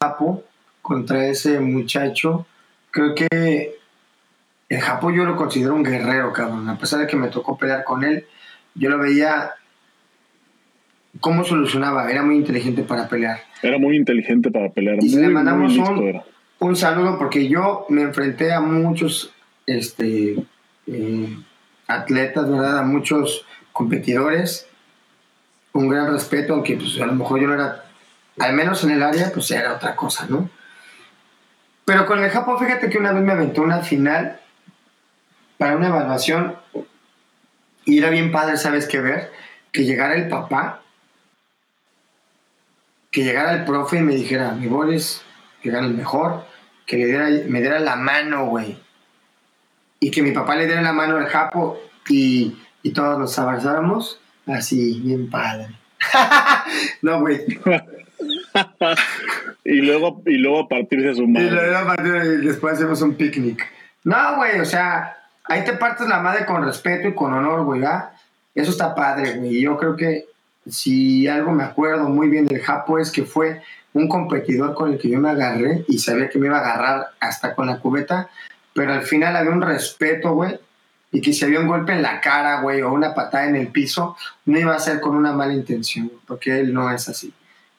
Japo 0.00 0.44
contra 0.80 1.26
ese 1.26 1.58
muchacho. 1.58 2.46
Creo 2.90 3.14
que 3.14 3.74
el 4.68 4.80
Japo 4.80 5.10
yo 5.10 5.24
lo 5.24 5.34
considero 5.34 5.74
un 5.74 5.82
guerrero, 5.82 6.32
cabrón. 6.32 6.68
A 6.68 6.78
pesar 6.78 7.00
de 7.00 7.06
que 7.06 7.16
me 7.16 7.28
tocó 7.28 7.58
pelear 7.58 7.84
con 7.84 8.04
él, 8.04 8.24
yo 8.74 8.90
lo 8.90 8.98
veía 8.98 9.54
cómo 11.20 11.44
solucionaba. 11.44 12.10
Era 12.10 12.22
muy 12.22 12.36
inteligente 12.36 12.82
para 12.82 13.08
pelear. 13.08 13.40
Era 13.62 13.78
muy 13.78 13.96
inteligente 13.96 14.50
para 14.50 14.70
pelear. 14.70 14.98
Y 15.00 15.10
muy, 15.10 15.22
le 15.22 15.28
mandamos 15.28 15.76
un-. 15.76 16.22
Un 16.60 16.76
saludo 16.76 17.18
porque 17.18 17.48
yo 17.48 17.86
me 17.88 18.02
enfrenté 18.02 18.52
a 18.52 18.60
muchos 18.60 19.32
este, 19.66 20.36
eh, 20.86 21.36
atletas, 21.86 22.50
¿verdad? 22.50 22.78
A 22.78 22.82
muchos 22.82 23.44
competidores. 23.72 24.68
Un 25.72 25.88
gran 25.88 26.12
respeto, 26.12 26.54
aunque 26.54 26.76
pues, 26.76 27.00
a 27.00 27.06
lo 27.06 27.14
mejor 27.14 27.40
yo 27.40 27.46
no 27.46 27.54
era, 27.54 27.84
al 28.38 28.52
menos 28.52 28.84
en 28.84 28.90
el 28.90 29.02
área, 29.02 29.30
pues 29.32 29.50
era 29.50 29.74
otra 29.74 29.96
cosa, 29.96 30.26
¿no? 30.28 30.48
Pero 31.84 32.06
con 32.06 32.22
el 32.22 32.30
Japón, 32.30 32.58
fíjate 32.58 32.90
que 32.90 32.98
una 32.98 33.12
vez 33.12 33.22
me 33.22 33.32
aventó 33.32 33.62
una 33.62 33.80
final 33.80 34.40
para 35.56 35.76
una 35.76 35.88
evaluación 35.88 36.56
y 37.84 37.98
era 37.98 38.10
bien 38.10 38.30
padre, 38.30 38.58
¿sabes 38.58 38.86
qué 38.86 39.00
ver? 39.00 39.32
Que 39.72 39.84
llegara 39.84 40.14
el 40.14 40.28
papá, 40.28 40.82
que 43.10 43.24
llegara 43.24 43.54
el 43.54 43.64
profe 43.64 43.98
y 43.98 44.02
me 44.02 44.14
dijera, 44.14 44.52
mi 44.52 44.66
Boris, 44.66 45.22
que 45.62 45.70
gane 45.70 45.86
el 45.86 45.94
mejor, 45.94 46.44
que 46.86 46.98
le 46.98 47.06
diera, 47.06 47.28
me 47.48 47.60
diera 47.60 47.78
la 47.78 47.96
mano, 47.96 48.46
güey. 48.46 48.78
Y 50.00 50.10
que 50.10 50.22
mi 50.22 50.32
papá 50.32 50.56
le 50.56 50.66
diera 50.66 50.82
la 50.82 50.92
mano 50.92 51.16
al 51.16 51.26
Japo 51.26 51.80
y, 52.08 52.56
y 52.82 52.92
todos 52.92 53.18
nos 53.18 53.38
abrazáramos, 53.38 54.20
así, 54.46 55.00
bien 55.00 55.30
padre. 55.30 55.68
no, 57.02 57.20
güey. 57.20 57.40
y 59.64 59.80
luego 59.80 60.22
y 60.26 60.38
luego 60.38 60.68
partirse 60.68 61.14
su 61.14 61.22
Y 61.22 61.28
madre. 61.28 61.50
luego 61.50 61.76
aparte, 61.76 62.10
después 62.38 62.74
hacemos 62.74 63.02
un 63.02 63.14
picnic. 63.14 63.66
No, 64.04 64.36
güey, 64.36 64.60
o 64.60 64.64
sea, 64.64 65.16
ahí 65.44 65.64
te 65.64 65.74
partes 65.74 66.08
la 66.08 66.20
madre 66.20 66.46
con 66.46 66.64
respeto 66.64 67.08
y 67.08 67.14
con 67.14 67.32
honor, 67.32 67.64
güey. 67.64 67.82
Eso 68.54 68.70
está 68.70 68.94
padre, 68.94 69.34
güey. 69.34 69.56
Y 69.56 69.62
Yo 69.62 69.76
creo 69.76 69.96
que 69.96 70.26
si 70.68 71.26
algo 71.28 71.52
me 71.52 71.64
acuerdo 71.64 72.08
muy 72.08 72.28
bien 72.28 72.46
del 72.46 72.62
Japo 72.62 72.98
es 72.98 73.10
que 73.10 73.24
fue 73.24 73.62
un 73.94 74.08
competidor 74.08 74.74
con 74.74 74.92
el 74.92 74.98
que 74.98 75.08
yo 75.08 75.18
me 75.18 75.30
agarré 75.30 75.84
y 75.88 75.98
sabía 75.98 76.28
que 76.28 76.38
me 76.38 76.46
iba 76.46 76.58
a 76.58 76.60
agarrar 76.60 77.06
hasta 77.20 77.54
con 77.54 77.66
la 77.66 77.78
cubeta, 77.78 78.28
pero 78.74 78.92
al 78.92 79.02
final 79.02 79.34
había 79.34 79.50
un 79.50 79.62
respeto, 79.62 80.34
güey, 80.34 80.58
y 81.10 81.20
que 81.20 81.32
si 81.32 81.44
había 81.44 81.60
un 81.60 81.66
golpe 81.66 81.92
en 81.92 82.02
la 82.02 82.20
cara, 82.20 82.60
güey, 82.60 82.82
o 82.82 82.92
una 82.92 83.14
patada 83.14 83.46
en 83.48 83.56
el 83.56 83.68
piso, 83.68 84.16
no 84.44 84.58
iba 84.58 84.74
a 84.74 84.78
ser 84.78 85.00
con 85.00 85.16
una 85.16 85.32
mala 85.32 85.54
intención, 85.54 86.12
porque 86.26 86.60
él 86.60 86.72
no 86.74 86.90
es 86.90 87.08
así. 87.08 87.32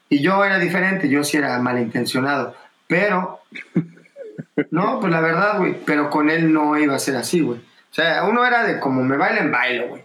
Y 0.09 0.21
yo 0.21 0.43
era 0.43 0.57
diferente, 0.57 1.07
yo 1.07 1.23
sí 1.23 1.37
era 1.37 1.59
malintencionado, 1.59 2.55
pero 2.87 3.39
no, 4.71 4.99
pues 4.99 5.11
la 5.11 5.21
verdad, 5.21 5.59
güey. 5.59 5.75
Pero 5.85 6.09
con 6.09 6.29
él 6.29 6.51
no 6.51 6.77
iba 6.77 6.95
a 6.95 6.99
ser 6.99 7.15
así, 7.15 7.41
güey. 7.41 7.59
O 7.59 7.93
sea, 7.93 8.23
uno 8.25 8.45
era 8.45 8.63
de 8.65 8.79
como 8.79 9.03
me 9.03 9.17
bailen, 9.17 9.51
bailo, 9.51 9.89
güey. 9.89 10.01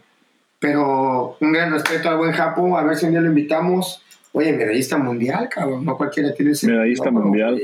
Pero 0.59 1.37
un 1.41 1.53
gran 1.53 1.71
respeto 1.71 2.09
al 2.09 2.17
buen 2.17 2.33
Japo. 2.33 2.79
A 2.79 2.85
ver 2.85 2.97
si 2.97 3.07
un 3.07 3.13
día 3.13 3.21
lo 3.21 3.29
invitamos. 3.29 4.03
Oye, 4.33 4.53
medallista 4.53 4.97
mundial, 4.97 5.49
cabrón. 5.49 5.85
No 5.85 5.97
cualquiera 5.97 6.33
tiene 6.35 6.53
ese. 6.53 6.67
Medallista 6.69 7.11
no, 7.11 7.21
mundial. 7.21 7.61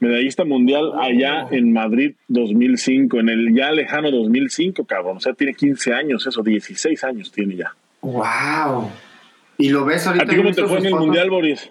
Medallista 0.00 0.44
mundial 0.44 0.92
allá 0.98 1.46
en 1.50 1.72
Madrid 1.72 2.14
2005, 2.28 3.20
en 3.20 3.28
el 3.28 3.54
ya 3.54 3.70
lejano 3.70 4.10
2005, 4.10 4.84
cabrón. 4.84 5.18
O 5.18 5.20
sea, 5.20 5.34
tiene 5.34 5.54
15 5.54 5.92
años, 5.92 6.26
eso, 6.26 6.42
16 6.42 7.04
años 7.04 7.30
tiene 7.30 7.56
ya. 7.56 7.74
Wow. 8.00 8.90
Y 9.58 9.68
lo 9.68 9.84
ves 9.84 10.06
ahorita. 10.06 10.24
¿A 10.24 10.28
ti 10.28 10.36
cómo 10.36 10.48
¿has 10.48 10.56
te 10.56 10.64
fue 10.64 10.78
en 10.78 10.86
el 10.86 10.90
fotos? 10.90 11.06
mundial, 11.06 11.30
Boris? 11.30 11.70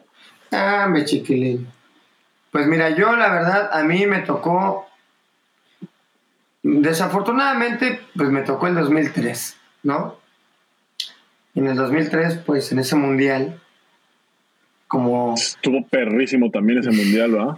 Ah, 0.52 0.88
me 0.90 1.06
chiquilín. 1.06 1.68
Pues 2.52 2.68
mira, 2.68 2.90
yo 2.90 3.16
la 3.16 3.32
verdad, 3.32 3.70
a 3.72 3.84
mí 3.84 4.06
me 4.08 4.20
tocó. 4.20 4.88
Desafortunadamente, 6.64 8.02
pues 8.16 8.30
me 8.30 8.42
tocó 8.42 8.68
el 8.68 8.76
2003, 8.76 9.58
¿no? 9.84 10.18
En 11.56 11.68
el 11.68 11.76
2003, 11.76 12.40
pues 12.46 12.72
en 12.72 12.80
ese 12.80 12.96
mundial, 12.96 13.60
como. 14.88 15.36
Estuvo 15.36 15.86
perrísimo 15.88 16.50
también 16.50 16.80
ese 16.80 16.92
mundial, 16.92 17.32
¿verdad? 17.32 17.58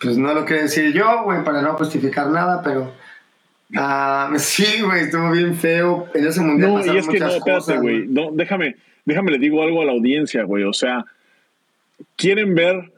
Pues 0.00 0.18
no 0.18 0.34
lo 0.34 0.44
quiero 0.44 0.62
decir 0.62 0.92
yo, 0.92 1.22
güey, 1.22 1.44
para 1.44 1.62
no 1.62 1.74
justificar 1.74 2.28
nada, 2.28 2.62
pero. 2.62 2.92
ah, 3.76 4.32
sí, 4.36 4.82
güey, 4.82 5.04
estuvo 5.04 5.30
bien 5.30 5.54
feo. 5.54 6.08
En 6.14 6.26
ese 6.26 6.40
mundial 6.40 6.70
No, 6.70 6.76
pasaron 6.78 6.96
y 6.96 6.98
es 6.98 7.08
que 7.08 7.20
no, 7.20 7.26
muchas 7.26 7.38
espérate, 7.38 7.78
güey. 7.80 8.06
No, 8.08 8.30
déjame, 8.32 8.76
déjame 9.04 9.30
le 9.30 9.38
digo 9.38 9.62
algo 9.62 9.80
a 9.80 9.84
la 9.84 9.92
audiencia, 9.92 10.42
güey. 10.42 10.64
O 10.64 10.72
sea, 10.72 11.04
¿quieren 12.16 12.54
ver 12.54 12.92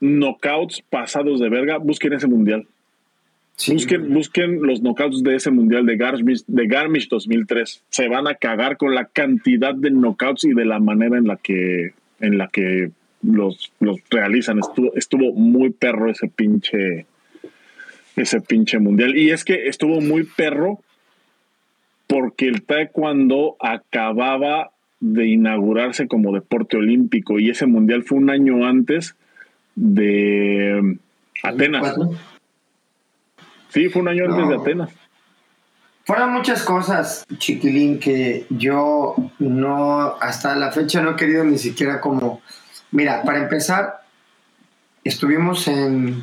knockouts 0.00 0.82
pasados 0.88 1.40
de 1.40 1.48
verga? 1.48 1.78
Busquen 1.78 2.12
ese 2.12 2.26
mundial. 2.26 2.66
Sí, 3.56 3.72
Busquen, 3.72 4.14
busquen 4.14 4.62
los 4.62 4.82
knockouts 4.82 5.24
de 5.24 5.34
ese 5.34 5.50
mundial 5.50 5.84
de 5.84 5.96
Garmisch, 5.96 6.44
de 6.46 6.66
Garmisch 6.68 7.08
2003. 7.08 7.82
Se 7.88 8.06
van 8.06 8.28
a 8.28 8.36
cagar 8.36 8.76
con 8.76 8.94
la 8.94 9.06
cantidad 9.06 9.74
de 9.74 9.90
knockouts 9.90 10.44
y 10.44 10.52
de 10.54 10.64
la 10.64 10.78
manera 10.78 11.18
en 11.18 11.26
la 11.26 11.36
que, 11.36 11.92
en 12.20 12.38
la 12.38 12.46
que 12.48 12.92
los, 13.22 13.72
los 13.80 13.98
realizan. 14.10 14.60
Estuvo, 14.60 14.94
estuvo 14.94 15.32
muy 15.32 15.70
perro 15.70 16.08
ese 16.08 16.28
pinche, 16.28 17.06
ese 18.14 18.40
pinche 18.40 18.78
mundial. 18.78 19.16
Y 19.16 19.30
es 19.30 19.44
que 19.44 19.66
estuvo 19.66 20.00
muy 20.00 20.22
perro 20.22 20.80
porque 22.06 22.46
el 22.46 22.62
taekwondo 22.62 23.56
acababa 23.58 24.70
de 25.00 25.26
inaugurarse 25.26 26.08
como 26.08 26.32
deporte 26.32 26.76
olímpico 26.76 27.38
y 27.38 27.50
ese 27.50 27.66
mundial 27.66 28.02
fue 28.02 28.18
un 28.18 28.30
año 28.30 28.66
antes 28.66 29.14
de 29.76 30.98
Atenas. 31.42 31.94
Sí, 33.68 33.88
fue 33.88 34.02
un 34.02 34.08
año 34.08 34.24
antes 34.24 34.48
de. 34.48 34.54
Atenas. 34.56 34.90
Fueron 36.08 36.32
muchas 36.32 36.62
cosas, 36.62 37.26
chiquilín, 37.36 38.00
que 38.00 38.46
yo 38.48 39.14
no, 39.38 40.16
hasta 40.22 40.56
la 40.56 40.72
fecha 40.72 41.02
no 41.02 41.10
he 41.10 41.16
querido 41.16 41.44
ni 41.44 41.58
siquiera 41.58 42.00
como... 42.00 42.40
Mira, 42.90 43.24
para 43.24 43.40
empezar, 43.42 44.04
estuvimos 45.04 45.68
en, 45.68 46.22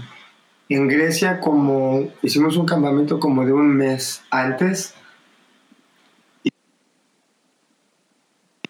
en 0.70 0.88
Grecia 0.88 1.40
como... 1.40 2.10
Hicimos 2.24 2.58
un 2.58 2.66
campamento 2.66 3.20
como 3.20 3.46
de 3.46 3.54
un 3.54 3.78
mes 3.78 4.24
antes. 4.32 4.96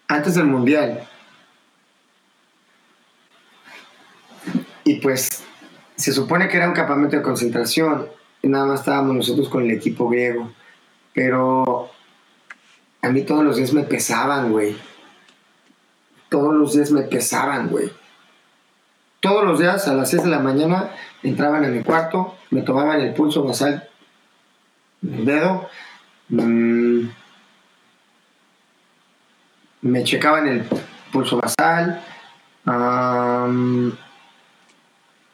Antes 0.08 0.36
del 0.36 0.45
Mundial. 0.45 1.08
Y 4.84 4.95
pues 4.95 5.43
se 5.95 6.14
supone 6.14 6.47
que 6.47 6.58
era 6.58 6.68
un 6.68 6.76
campamento 6.76 7.16
de 7.16 7.22
concentración. 7.22 8.08
Y 8.41 8.47
nada 8.47 8.66
más 8.66 8.82
estábamos 8.82 9.16
nosotros 9.16 9.49
con 9.49 9.64
el 9.64 9.72
equipo 9.72 10.08
griego. 10.08 10.51
Pero 11.14 11.89
a 13.01 13.10
mí 13.10 13.24
todos 13.24 13.43
los 13.43 13.58
días 13.58 13.74
me 13.74 13.84
pesaban, 13.84 14.51
güey. 14.51 14.76
Todos 16.30 16.53
los 16.53 16.74
días 16.74 16.91
me 16.91 17.03
pesaban, 17.03 17.70
güey. 17.70 17.91
Todos 19.20 19.43
los 19.43 19.60
días 19.60 19.88
a 19.88 19.93
las 19.93 20.12
6 20.12 20.24
de 20.24 20.30
la 20.30 20.39
mañana 20.39 20.91
entraban 21.24 21.64
en 21.64 21.76
mi 21.76 21.84
cuarto, 21.84 22.36
me 22.51 22.62
tomaban 22.62 23.01
el 23.01 23.14
pulso 23.14 23.43
basal, 23.43 23.89
el 25.01 25.26
dedo, 25.26 25.68
mm, 26.30 27.08
me 29.86 30.03
checaban 30.03 30.47
el 30.47 30.65
pulso 31.11 31.39
basal, 31.39 32.03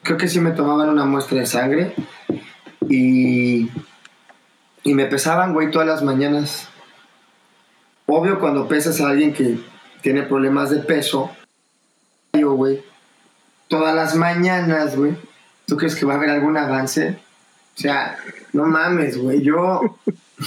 creo 0.03 0.17
que 0.17 0.27
sí 0.27 0.41
me 0.41 0.51
tomaban 0.51 0.89
una 0.89 1.05
muestra 1.05 1.39
de 1.39 1.45
sangre 1.45 1.95
y, 2.89 3.71
y 4.83 4.93
me 4.93 5.05
pesaban, 5.05 5.53
güey, 5.53 5.71
todas 5.71 5.87
las 5.87 6.03
mañanas. 6.03 6.67
Obvio, 8.07 8.41
cuando 8.41 8.67
pesas 8.67 8.99
a 8.99 9.07
alguien 9.07 9.31
que 9.31 9.57
tiene 10.01 10.23
problemas 10.23 10.69
de 10.69 10.79
peso, 10.79 11.31
yo, 12.33 12.51
güey, 12.51 12.83
todas 13.69 13.95
las 13.95 14.15
mañanas, 14.15 14.97
güey, 14.97 15.15
¿tú 15.65 15.77
crees 15.77 15.95
que 15.95 16.05
va 16.05 16.15
a 16.15 16.17
haber 16.17 16.29
algún 16.29 16.57
avance? 16.57 17.17
O 17.77 17.79
sea, 17.79 18.17
no 18.51 18.65
mames, 18.65 19.17
güey, 19.17 19.41
yo, 19.41 19.97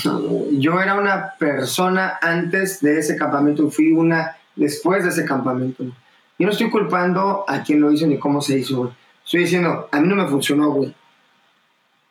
yo 0.53 0.81
era 0.81 0.95
una 0.95 1.35
persona 1.39 2.19
antes 2.21 2.81
de 2.81 2.99
ese 2.99 3.17
campamento, 3.17 3.71
fui 3.71 3.93
una 3.93 4.37
después 4.57 5.05
de 5.05 5.11
ese 5.11 5.25
campamento. 5.25 5.85
Yo 5.85 6.47
no 6.47 6.51
estoy 6.51 6.71
culpando 6.71 7.45
a 7.47 7.63
quien 7.63 7.81
lo 7.81 7.93
hizo 7.93 8.07
ni 8.07 8.19
cómo 8.19 8.41
se 8.41 8.59
hizo, 8.59 8.77
güey. 8.79 8.93
Estoy 9.25 9.41
diciendo, 9.41 9.89
a 9.91 10.01
mí 10.01 10.09
no 10.09 10.17
me 10.17 10.27
funcionó, 10.27 10.71
güey. 10.71 10.95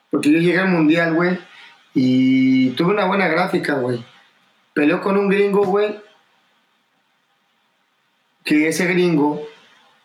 Porque 0.10 0.32
yo 0.32 0.40
llegué 0.40 0.60
al 0.60 0.70
mundial, 0.70 1.14
güey, 1.14 1.40
y 1.94 2.70
tuve 2.72 2.94
una 2.94 3.06
buena 3.06 3.28
gráfica, 3.28 3.76
güey. 3.76 4.04
Peleó 4.74 5.02
con 5.02 5.18
un 5.18 5.28
gringo, 5.28 5.66
güey, 5.66 6.00
que 8.44 8.68
ese 8.68 8.86
gringo, 8.86 9.42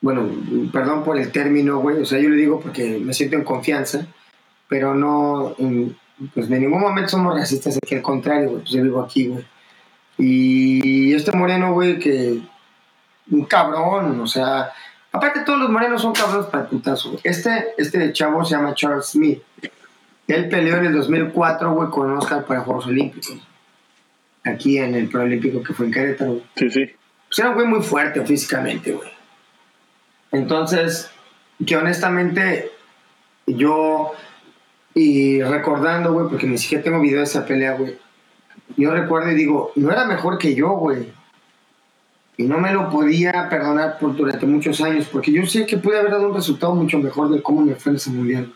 bueno, 0.01 0.29
perdón 0.73 1.05
por 1.05 1.19
el 1.19 1.33
término, 1.33 1.79
güey, 1.79 2.01
o 2.01 2.05
sea, 2.05 2.19
yo 2.19 2.29
le 2.29 2.37
digo 2.37 2.61
porque 2.61 2.99
me 2.99 3.15
siento 3.15 3.37
en 3.37 3.45
confianza, 3.45 4.07
pero 4.69 4.95
no, 4.95 5.55
pues 6.35 6.49
de 6.49 6.59
ningún 6.59 6.81
momento 6.81 7.11
somos 7.11 7.35
racistas, 7.35 7.77
aquí 7.77 7.95
al 7.95 8.03
contrario, 8.03 8.51
güey, 8.51 8.63
pues 8.63 8.73
yo 8.73 8.83
vivo 8.83 9.03
aquí, 9.03 9.29
güey. 9.29 9.45
Y 10.19 11.15
este 11.15 11.33
moreno, 11.33 11.73
güey, 11.73 11.99
que 11.99 12.41
un 13.31 13.45
cabrón, 13.45 14.21
o 14.21 14.27
sea, 14.27 14.73
aparte 15.13 15.41
todos 15.41 15.61
los 15.61 15.71
morenos 15.71 16.03
son 16.03 16.13
cabrones 16.13 16.47
para 16.47 16.65
el 16.65 16.71
putazo. 16.71 17.19
Este, 17.23 17.69
este 17.77 18.13
chavo 18.13 18.45
se 18.45 18.57
llama 18.57 18.75
Charles 18.75 19.07
Smith. 19.07 19.43
Él 20.27 20.49
peleó 20.49 20.77
en 20.77 20.87
el 20.87 20.95
2004, 20.95 21.73
güey, 21.73 21.89
con 21.91 22.11
Oscar 22.17 22.45
para 22.45 22.61
Juegos 22.61 22.87
Olímpicos. 22.87 23.39
Aquí 24.45 24.79
en 24.79 24.95
el 24.95 25.09
Proolímpico 25.09 25.63
que 25.63 25.73
fue 25.73 25.87
en 25.87 25.93
Querétaro. 25.93 26.43
Sí, 26.57 26.71
sí. 26.71 26.91
Pues 27.29 27.39
era 27.39 27.51
un 27.51 27.55
güey 27.55 27.67
muy 27.67 27.83
fuerte 27.83 28.25
físicamente, 28.25 28.93
güey. 28.93 29.09
Entonces, 30.33 31.11
que 31.67 31.77
honestamente, 31.77 32.71
yo, 33.47 34.13
y 34.99 35.41
recordando, 35.45 36.13
güey, 36.13 36.29
porque 36.29 36.49
ni 36.49 36.59
siquiera 36.59 36.83
tengo 36.83 37.01
video 37.01 37.19
de 37.19 37.25
esa 37.25 37.47
pelea, 37.47 37.75
güey. 37.75 37.97
Yo 38.77 38.91
recuerdo 38.91 39.31
y 39.31 39.37
digo, 39.37 39.71
no 39.77 39.93
era 39.93 40.05
mejor 40.07 40.39
que 40.39 40.57
yo, 40.57 40.71
güey. 40.71 41.13
Y 42.37 42.45
no 42.45 42.59
me 42.59 42.73
lo 42.73 42.91
podía 42.91 43.49
perdonar 43.49 43.99
por 44.01 44.17
durante 44.17 44.45
muchos 44.45 44.81
años, 44.81 45.09
porque 45.11 45.31
yo 45.31 45.47
sé 45.47 45.67
que 45.67 45.77
pude 45.77 46.01
haber 46.01 46.11
dado 46.11 46.27
un 46.27 46.35
resultado 46.35 46.75
mucho 46.75 46.99
mejor 46.99 47.31
de 47.31 47.41
cómo 47.41 47.61
me 47.61 47.77
fue 47.77 47.91
en 47.91 47.97
ese 47.97 48.11
mundial. 48.11 48.53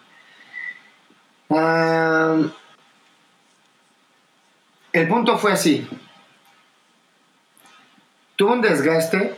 El 4.93 5.09
punto 5.09 5.39
fue 5.39 5.53
así. 5.53 5.87
Tuve 8.35 8.53
un 8.53 8.63
desgaste 8.63 9.37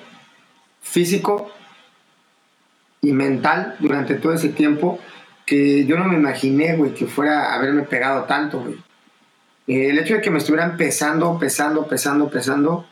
físico 0.81 1.51
y 3.03 3.13
mental 3.13 3.77
durante 3.79 4.15
todo 4.15 4.33
ese 4.33 4.49
tiempo 4.49 4.99
que 5.47 5.85
yo 5.85 5.99
no 5.99 6.05
me 6.05 6.17
imaginé, 6.17 6.77
güey, 6.77 6.95
que 6.95 7.07
fuera 7.07 7.53
a 7.53 7.55
haberme 7.55 7.83
pegado 7.83 8.25
tanto, 8.25 8.61
güey. 8.61 8.77
El 9.67 9.99
hecho 9.99 10.15
de 10.15 10.21
que 10.21 10.31
me 10.31 10.39
estuvieran 10.39 10.77
pesando, 10.77 11.39
pesando, 11.39 11.87
pesando, 11.87 12.29
pesando, 12.29 12.87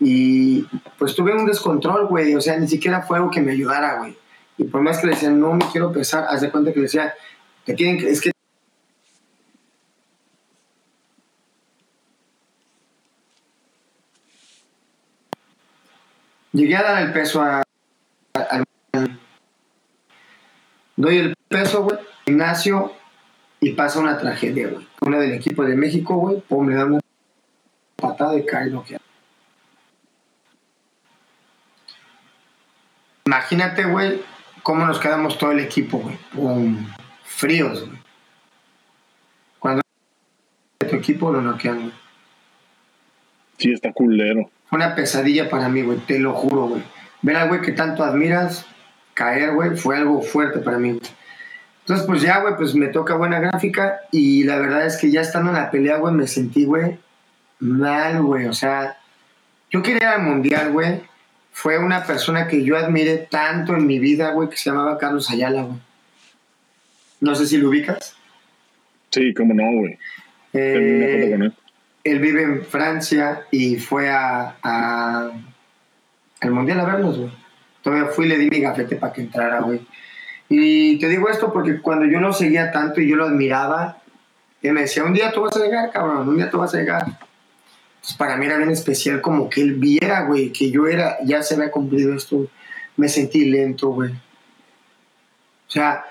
y 0.00 0.66
pues 0.98 1.14
tuve 1.14 1.34
un 1.34 1.46
descontrol, 1.46 2.06
güey, 2.06 2.34
o 2.34 2.40
sea, 2.40 2.58
ni 2.58 2.66
siquiera 2.66 3.02
fue 3.02 3.18
algo 3.18 3.30
que 3.30 3.40
me 3.40 3.52
ayudara, 3.52 3.98
güey. 3.98 4.16
Y 4.56 4.64
por 4.64 4.80
más 4.80 4.98
que 4.98 5.06
le 5.06 5.14
decían, 5.14 5.38
no 5.38 5.52
me 5.54 5.66
quiero 5.70 5.92
pesar, 5.92 6.26
haz 6.28 6.40
de 6.40 6.50
cuenta 6.50 6.72
que 6.72 6.80
le 6.80 6.84
decía, 6.84 7.14
que 7.64 7.74
tienen 7.74 7.98
que, 7.98 8.10
es 8.10 8.20
que 8.20 8.32
Llegué 16.54 16.76
a 16.76 16.82
dar 16.84 17.02
el 17.02 17.12
peso 17.12 17.42
a, 17.42 17.64
Doy 20.96 21.18
el 21.18 21.33
peso, 21.48 21.84
güey, 21.84 21.98
gimnasio 22.24 22.92
y 23.60 23.72
pasa 23.72 24.00
una 24.00 24.18
tragedia, 24.18 24.68
güey. 24.68 24.86
Una 25.00 25.18
del 25.18 25.32
equipo 25.32 25.64
de 25.64 25.76
México, 25.76 26.16
güey, 26.16 26.40
pum, 26.40 26.68
le 26.68 26.76
da 26.76 26.84
una 26.86 27.00
patada 27.96 28.36
y 28.36 28.44
cae 28.44 28.70
que 28.86 28.98
Imagínate, 33.26 33.84
güey, 33.84 34.22
cómo 34.62 34.86
nos 34.86 34.98
quedamos 34.98 35.38
todo 35.38 35.52
el 35.52 35.60
equipo, 35.60 35.98
güey. 35.98 36.18
Pum, 36.32 36.86
fríos, 37.24 37.86
güey. 37.86 37.98
Cuando 39.58 39.82
tu 40.78 40.96
equipo 40.96 41.32
lo 41.32 41.40
noquean, 41.40 41.80
güey. 41.80 41.92
Sí, 43.56 43.72
está 43.72 43.92
culero 43.92 44.50
una 44.74 44.94
pesadilla 44.94 45.48
para 45.48 45.68
mí, 45.68 45.82
güey, 45.82 45.98
te 45.98 46.18
lo 46.18 46.34
juro, 46.34 46.66
güey. 46.66 46.82
Ver 47.22 47.36
al 47.36 47.48
güey 47.48 47.60
que 47.60 47.72
tanto 47.72 48.04
admiras 48.04 48.66
caer, 49.14 49.52
güey, 49.54 49.76
fue 49.76 49.96
algo 49.96 50.20
fuerte 50.20 50.58
para 50.58 50.78
mí. 50.78 51.00
Entonces, 51.84 52.06
pues 52.06 52.22
ya, 52.22 52.40
güey, 52.40 52.56
pues 52.56 52.74
me 52.74 52.86
toca 52.88 53.14
buena 53.14 53.40
gráfica 53.40 54.00
y 54.10 54.44
la 54.44 54.58
verdad 54.58 54.86
es 54.86 54.96
que 54.96 55.10
ya 55.10 55.20
estando 55.20 55.50
en 55.50 55.56
la 55.56 55.70
pelea, 55.70 55.98
güey, 55.98 56.14
me 56.14 56.26
sentí, 56.26 56.64
güey, 56.64 56.96
mal, 57.58 58.22
güey. 58.22 58.46
O 58.46 58.54
sea, 58.54 58.96
yo 59.70 59.82
quería 59.82 59.98
ir 59.98 60.08
al 60.08 60.22
mundial, 60.22 60.72
güey. 60.72 61.02
Fue 61.52 61.78
una 61.78 62.04
persona 62.04 62.48
que 62.48 62.64
yo 62.64 62.78
admiré 62.78 63.28
tanto 63.30 63.76
en 63.76 63.86
mi 63.86 63.98
vida, 63.98 64.30
güey, 64.30 64.48
que 64.48 64.56
se 64.56 64.70
llamaba 64.70 64.96
Carlos 64.96 65.30
Ayala, 65.30 65.64
güey. 65.64 65.78
No 67.20 67.34
sé 67.34 67.46
si 67.46 67.58
lo 67.58 67.68
ubicas. 67.68 68.16
Sí, 69.10 69.34
cómo 69.34 69.52
no, 69.52 69.64
güey. 69.78 69.98
Eh, 70.54 71.50
él 72.02 72.18
vive 72.18 72.42
en 72.44 72.64
Francia 72.64 73.46
y 73.50 73.76
fue 73.76 74.08
a, 74.08 74.56
al 74.62 76.50
Mundial 76.50 76.80
a 76.80 76.84
verlos, 76.86 77.18
güey. 77.18 77.30
Todavía 77.82 78.06
fui 78.06 78.24
y 78.24 78.28
le 78.30 78.38
di 78.38 78.48
mi 78.48 78.60
gafete 78.60 78.96
para 78.96 79.12
que 79.12 79.20
entrara, 79.20 79.60
güey. 79.60 79.86
Y 80.56 80.98
te 80.98 81.08
digo 81.08 81.28
esto 81.28 81.52
porque 81.52 81.80
cuando 81.80 82.06
yo 82.06 82.20
lo 82.20 82.32
seguía 82.32 82.70
tanto 82.70 83.00
y 83.00 83.08
yo 83.08 83.16
lo 83.16 83.24
admiraba, 83.24 83.98
él 84.62 84.72
me 84.72 84.82
decía, 84.82 85.04
un 85.04 85.12
día 85.12 85.32
tú 85.32 85.42
vas 85.42 85.56
a 85.56 85.60
llegar, 85.60 85.90
cabrón, 85.90 86.28
un 86.28 86.36
día 86.36 86.48
tú 86.48 86.58
vas 86.58 86.72
a 86.74 86.78
llegar. 86.78 87.02
Entonces 87.06 88.16
para 88.16 88.36
mí 88.36 88.46
era 88.46 88.56
bien 88.56 88.70
especial 88.70 89.20
como 89.20 89.50
que 89.50 89.62
él 89.62 89.74
viera, 89.74 90.22
güey, 90.22 90.52
que 90.52 90.70
yo 90.70 90.86
era, 90.86 91.16
ya 91.24 91.42
se 91.42 91.54
había 91.54 91.70
cumplido 91.70 92.14
esto. 92.14 92.46
Me 92.96 93.08
sentí 93.08 93.46
lento, 93.46 93.88
güey. 93.88 94.12
O 94.12 95.70
sea, 95.70 96.04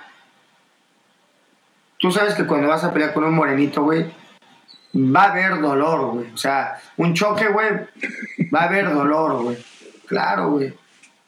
tú 2.00 2.12
sabes 2.12 2.34
que 2.34 2.46
cuando 2.46 2.68
vas 2.68 2.84
a 2.84 2.92
pelear 2.92 3.14
con 3.14 3.24
un 3.24 3.34
morenito, 3.34 3.84
güey, 3.84 4.12
va 4.94 5.24
a 5.24 5.32
haber 5.32 5.62
dolor, 5.62 6.12
güey. 6.16 6.32
O 6.34 6.38
sea, 6.38 6.82
un 6.98 7.14
choque, 7.14 7.48
güey, 7.48 7.70
va 8.54 8.62
a 8.62 8.66
haber 8.66 8.94
dolor, 8.94 9.42
güey. 9.42 9.58
Claro, 10.06 10.52
güey. 10.52 10.74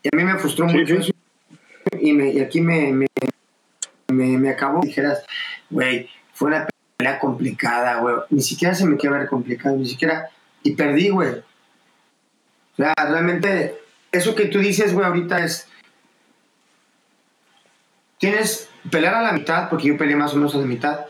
Y 0.04 0.10
a 0.14 0.18
mí 0.18 0.24
me 0.26 0.38
frustró 0.38 0.66
mucho 0.66 0.96
eso. 0.96 1.15
Y, 2.00 2.14
me, 2.14 2.30
y 2.30 2.40
aquí 2.40 2.62
me, 2.62 2.92
me, 2.92 3.08
me, 4.08 4.50
acabó. 4.50 4.82
Dijeras, 4.82 5.24
güey, 5.70 6.10
fue 6.34 6.50
una 6.50 6.68
pelea 6.98 7.20
complicada, 7.20 8.00
güey. 8.00 8.16
Ni 8.30 8.42
siquiera 8.42 8.74
se 8.74 8.86
me 8.86 8.98
quedó 8.98 9.14
ver 9.14 9.28
complicado, 9.28 9.76
ni 9.76 9.88
siquiera. 9.88 10.30
Y 10.64 10.76
perdí, 10.76 11.10
güey. 11.10 11.30
O 11.30 12.76
sea, 12.78 12.94
realmente, 12.98 13.76
eso 14.12 14.36
que 14.36 14.46
tú 14.46 14.60
dices, 14.60 14.94
güey, 14.94 15.06
ahorita 15.06 15.44
es. 15.44 15.68
Tienes 18.18 18.70
pelear 18.90 19.16
a 19.16 19.22
la 19.22 19.34
mitad, 19.34 19.70
porque 19.70 19.88
yo 19.88 19.98
peleé 19.98 20.16
más 20.16 20.34
o 20.34 20.38
menos 20.38 20.56
a 20.56 20.60
la 20.60 20.66
mitad 20.66 21.06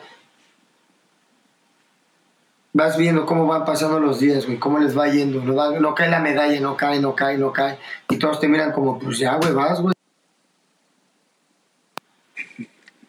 vas 2.76 2.98
viendo 2.98 3.26
cómo 3.26 3.48
van 3.48 3.64
pasando 3.64 4.02
los 4.02 4.20
días, 4.20 4.46
güey, 4.46 4.60
cómo 4.60 4.80
les 4.80 4.98
va 4.98 5.08
yendo. 5.08 5.42
No, 5.42 5.96
cae 5.96 6.10
la 6.10 6.20
medalla, 6.20 6.60
no 6.60 6.76
cae, 6.76 7.00
no 7.00 7.16
cae, 7.16 7.38
no 7.38 7.54
cae. 7.54 7.80
Y 8.10 8.18
todos 8.20 8.42
te 8.42 8.50
miran 8.50 8.74
como, 8.74 9.00
pues 9.00 9.18
ya, 9.18 9.36
güey, 9.36 9.54
vas, 9.54 9.80
güey. 9.80 9.95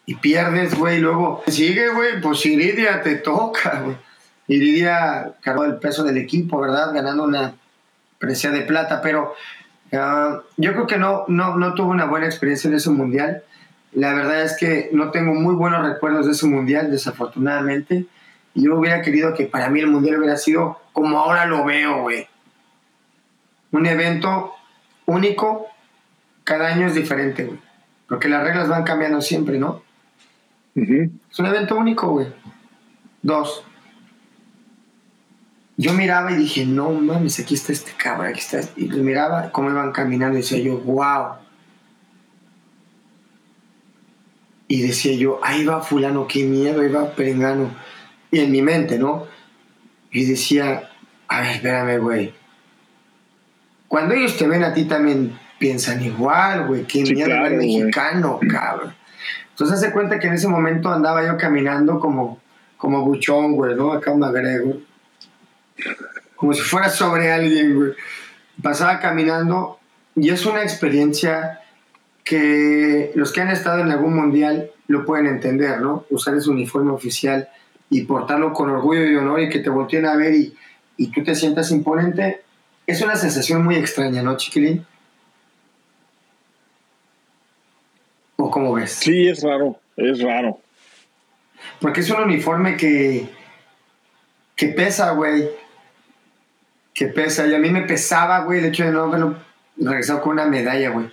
Y 0.09 0.15
pierdes, 0.15 0.73
güey, 0.73 0.99
luego 0.99 1.43
sigue, 1.47 1.89
güey, 1.89 2.21
pues 2.21 2.45
Iridia 2.45 3.01
te 3.03 3.15
toca, 3.15 3.81
güey. 3.81 3.97
Iridia 4.47 5.33
cargó 5.41 5.65
el 5.65 5.79
peso 5.79 6.05
del 6.05 6.17
equipo, 6.17 6.61
¿verdad? 6.61 6.93
Ganando 6.93 7.25
una 7.25 7.55
parecía 8.17 8.51
de 8.51 8.61
plata, 8.61 9.01
pero 9.01 9.35
ah, 9.91 10.39
yo 10.55 10.71
creo 10.71 10.87
que 10.87 10.97
no, 10.97 11.25
no, 11.27 11.57
no 11.57 11.73
tuve 11.73 11.89
una 11.89 12.05
buena 12.05 12.25
experiencia 12.25 12.69
en 12.69 12.75
ese 12.77 12.89
mundial. 12.89 13.43
La 13.91 14.13
verdad 14.13 14.43
es 14.43 14.55
que 14.57 14.89
no 14.93 15.11
tengo 15.11 15.33
muy 15.33 15.55
buenos 15.55 15.85
recuerdos 15.85 16.25
de 16.25 16.31
ese 16.31 16.47
mundial, 16.47 16.89
desafortunadamente. 16.89 18.05
Yo 18.55 18.77
hubiera 18.77 19.01
querido 19.01 19.33
que 19.33 19.45
para 19.45 19.69
mí 19.69 19.81
el 19.81 19.87
mundial 19.87 20.19
hubiera 20.19 20.37
sido 20.37 20.79
como 20.93 21.19
ahora 21.19 21.45
lo 21.47 21.65
veo, 21.65 22.03
güey. 22.03 22.29
Un 23.73 23.85
evento 23.85 24.53
único, 25.05 25.67
cada 26.45 26.69
año 26.69 26.87
es 26.87 26.95
diferente, 26.95 27.43
güey. 27.43 27.59
Porque 28.07 28.29
las 28.29 28.41
reglas 28.41 28.69
van 28.69 28.85
cambiando 28.85 29.19
siempre, 29.19 29.59
¿no? 29.59 29.85
Es 30.77 31.39
un 31.39 31.45
evento 31.47 31.75
único, 31.75 32.09
güey. 32.11 32.27
Dos. 33.23 33.63
Yo 35.75 35.93
miraba 35.93 36.31
y 36.31 36.35
dije, 36.35 36.65
no 36.65 36.91
mames, 36.91 37.39
aquí 37.39 37.55
está 37.55 37.71
este 37.71 37.91
cabrón, 37.97 38.27
aquí 38.27 38.39
está. 38.39 38.61
Y 38.75 38.85
miraba 38.85 39.51
cómo 39.51 39.69
iban 39.69 39.91
caminando 39.91 40.37
y 40.37 40.41
decía 40.41 40.59
yo, 40.59 40.79
wow. 40.79 41.33
Y 44.67 44.81
decía 44.81 45.15
yo, 45.15 45.39
ahí 45.43 45.65
va 45.65 45.81
fulano, 45.81 46.27
qué 46.27 46.45
miedo, 46.45 46.81
ahí 46.81 46.89
va 46.89 47.11
perengano. 47.11 47.71
Y 48.31 48.39
en 48.39 48.51
mi 48.51 48.61
mente, 48.61 48.99
¿no? 48.99 49.25
Y 50.11 50.25
decía, 50.25 50.89
a 51.27 51.41
ver, 51.41 51.51
espérame, 51.51 51.99
güey. 51.99 52.33
Cuando 53.87 54.13
ellos 54.13 54.37
te 54.37 54.47
ven 54.47 54.63
a 54.63 54.73
ti 54.73 54.85
también 54.85 55.37
piensan 55.59 56.03
igual, 56.03 56.67
güey, 56.67 56.85
qué 56.85 57.03
miedo 57.03 57.45
el 57.45 57.57
mexicano, 57.57 58.39
cabrón. 58.49 58.96
Entonces 59.57 59.79
hace 59.79 59.91
cuenta 59.91 60.19
que 60.19 60.27
en 60.27 60.33
ese 60.33 60.47
momento 60.47 60.87
andaba 60.89 61.25
yo 61.25 61.35
caminando 61.35 61.99
como, 61.99 62.39
como 62.77 63.03
buchón, 63.03 63.53
güey, 63.53 63.73
¿no? 63.73 63.91
Acá 63.91 64.11
un 64.11 64.23
agrego. 64.23 64.77
Como 66.35 66.53
si 66.53 66.61
fuera 66.61 66.89
sobre 66.89 67.31
alguien, 67.31 67.75
güey. 67.75 67.93
Pasaba 68.61 68.99
caminando 68.99 69.79
y 70.15 70.29
es 70.29 70.45
una 70.45 70.61
experiencia 70.61 71.61
que 72.23 73.11
los 73.15 73.33
que 73.33 73.41
han 73.41 73.49
estado 73.49 73.81
en 73.81 73.89
algún 73.89 74.15
mundial 74.15 74.69
lo 74.85 75.03
pueden 75.05 75.25
entender, 75.25 75.81
¿no? 75.81 76.05
Usar 76.11 76.35
ese 76.35 76.51
uniforme 76.51 76.91
oficial 76.91 77.49
y 77.89 78.03
portarlo 78.03 78.53
con 78.53 78.69
orgullo 78.69 79.05
y 79.05 79.15
honor 79.15 79.39
y 79.39 79.49
que 79.49 79.57
te 79.57 79.71
volteen 79.71 80.05
a 80.05 80.15
ver 80.15 80.35
y, 80.35 80.55
y 80.97 81.07
tú 81.07 81.23
te 81.23 81.33
sientas 81.33 81.71
imponente, 81.71 82.43
es 82.85 83.01
una 83.01 83.15
sensación 83.15 83.63
muy 83.63 83.77
extraña, 83.77 84.21
¿no, 84.21 84.37
chiquilín? 84.37 84.85
¿O 88.47 88.49
cómo 88.49 88.71
ves? 88.71 88.91
Sí, 88.91 89.27
es 89.27 89.43
raro, 89.43 89.77
es 89.97 90.21
raro. 90.21 90.61
Porque 91.81 91.99
es 91.99 92.09
un 92.09 92.21
uniforme 92.21 92.77
que, 92.77 93.27
que 94.55 94.67
pesa, 94.67 95.11
güey. 95.11 95.49
Que 96.93 97.07
pesa. 97.07 97.45
Y 97.45 97.53
a 97.53 97.59
mí 97.59 97.69
me 97.71 97.81
pesaba, 97.81 98.39
güey, 98.45 98.59
el 98.59 98.65
hecho 98.67 98.85
de 98.85 98.91
no 98.91 99.03
haberlo 99.03 99.35
regresado 99.75 100.21
con 100.21 100.31
una 100.31 100.45
medalla, 100.45 100.91
güey. 100.91 101.09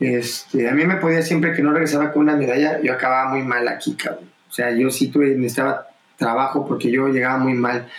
Este, 0.00 0.70
a 0.70 0.72
mí 0.72 0.86
me 0.86 0.96
podía 0.96 1.20
siempre 1.20 1.52
que 1.52 1.62
no 1.62 1.74
regresaba 1.74 2.12
con 2.12 2.22
una 2.22 2.34
medalla, 2.34 2.80
yo 2.80 2.94
acababa 2.94 3.28
muy 3.28 3.42
mal 3.42 3.68
aquí, 3.68 3.94
cabrón. 3.94 4.30
O 4.48 4.52
sea, 4.52 4.70
yo 4.70 4.88
sí 4.88 5.08
tuve, 5.08 5.34
necesitaba 5.34 5.88
trabajo 6.16 6.66
porque 6.66 6.90
yo 6.90 7.08
llegaba 7.08 7.36
muy 7.36 7.52
mal. 7.52 7.90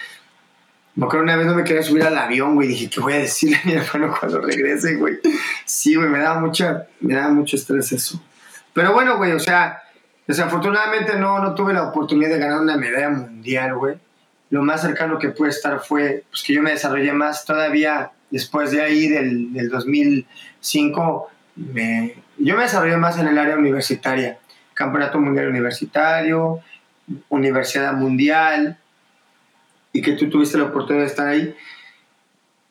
Me 0.95 1.05
acuerdo 1.05 1.25
una 1.25 1.35
vez 1.35 1.45
no 1.45 1.53
me 1.53 1.63
quería 1.63 1.83
subir 1.83 2.01
al 2.01 2.17
avión, 2.17 2.55
güey. 2.55 2.69
Dije, 2.69 2.89
¿qué 2.89 2.99
voy 2.99 3.13
a 3.13 3.17
decirle 3.17 3.57
a 3.57 3.67
mi 3.67 3.73
hermano 3.73 4.11
cuando 4.19 4.41
regrese, 4.41 4.95
güey? 4.95 5.19
Sí, 5.65 5.93
güey, 5.93 6.09
me 6.09 6.17
daba, 6.17 6.39
mucha, 6.39 6.87
me 6.99 7.13
daba 7.13 7.29
mucho 7.29 7.55
estrés 7.55 7.91
eso. 7.91 8.19
Pero 8.79 8.93
bueno, 8.93 9.17
güey, 9.17 9.33
o 9.33 9.39
sea, 9.41 9.83
desafortunadamente 10.25 11.17
no, 11.17 11.39
no 11.39 11.53
tuve 11.53 11.73
la 11.73 11.83
oportunidad 11.83 12.29
de 12.29 12.39
ganar 12.39 12.61
una 12.61 12.77
medalla 12.77 13.09
mundial, 13.09 13.75
güey. 13.75 13.97
Lo 14.51 14.63
más 14.63 14.79
cercano 14.79 15.19
que 15.19 15.27
pude 15.27 15.49
estar 15.49 15.81
fue 15.81 16.23
pues, 16.29 16.43
que 16.43 16.53
yo 16.53 16.61
me 16.61 16.71
desarrollé 16.71 17.11
más 17.11 17.43
todavía 17.43 18.11
después 18.31 18.71
de 18.71 18.81
ahí, 18.81 19.09
del, 19.09 19.51
del 19.51 19.67
2005. 19.67 21.29
Me, 21.57 22.15
yo 22.37 22.55
me 22.55 22.63
desarrollé 22.63 22.95
más 22.95 23.19
en 23.19 23.27
el 23.27 23.37
área 23.37 23.57
universitaria. 23.57 24.39
Campeonato 24.73 25.19
Mundial 25.19 25.49
Universitario, 25.49 26.61
Universidad 27.27 27.91
Mundial, 27.91 28.77
y 29.91 30.01
que 30.01 30.13
tú 30.13 30.29
tuviste 30.29 30.57
la 30.57 30.63
oportunidad 30.63 31.03
de 31.03 31.09
estar 31.09 31.27
ahí. 31.27 31.53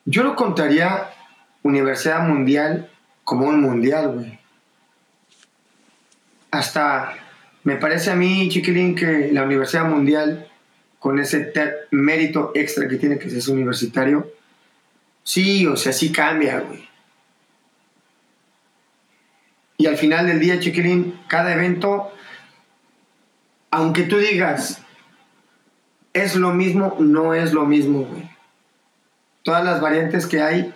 Yo 0.06 0.22
lo 0.22 0.34
contaría 0.36 1.10
Universidad 1.62 2.26
Mundial 2.26 2.88
como 3.24 3.44
un 3.44 3.60
mundial, 3.60 4.08
güey 4.08 4.37
hasta 6.50 7.16
me 7.64 7.76
parece 7.76 8.10
a 8.10 8.16
mí, 8.16 8.48
chiquilín, 8.48 8.94
que 8.94 9.30
la 9.32 9.42
Universidad 9.42 9.84
Mundial, 9.84 10.48
con 10.98 11.18
ese 11.18 11.52
mérito 11.90 12.52
extra 12.54 12.88
que 12.88 12.96
tiene 12.96 13.18
que 13.18 13.28
ser 13.28 13.52
universitario, 13.52 14.32
sí, 15.22 15.66
o 15.66 15.76
sea, 15.76 15.92
sí 15.92 16.10
cambia, 16.10 16.60
güey. 16.60 16.88
Y 19.76 19.86
al 19.86 19.96
final 19.96 20.26
del 20.26 20.40
día, 20.40 20.58
chiquilín, 20.58 21.20
cada 21.28 21.52
evento, 21.52 22.12
aunque 23.70 24.02
tú 24.04 24.18
digas, 24.18 24.82
es 26.12 26.34
lo 26.34 26.52
mismo, 26.52 26.96
no 26.98 27.34
es 27.34 27.52
lo 27.52 27.64
mismo, 27.64 28.04
güey. 28.04 28.28
Todas 29.42 29.64
las 29.64 29.80
variantes 29.80 30.26
que 30.26 30.42
hay 30.42 30.74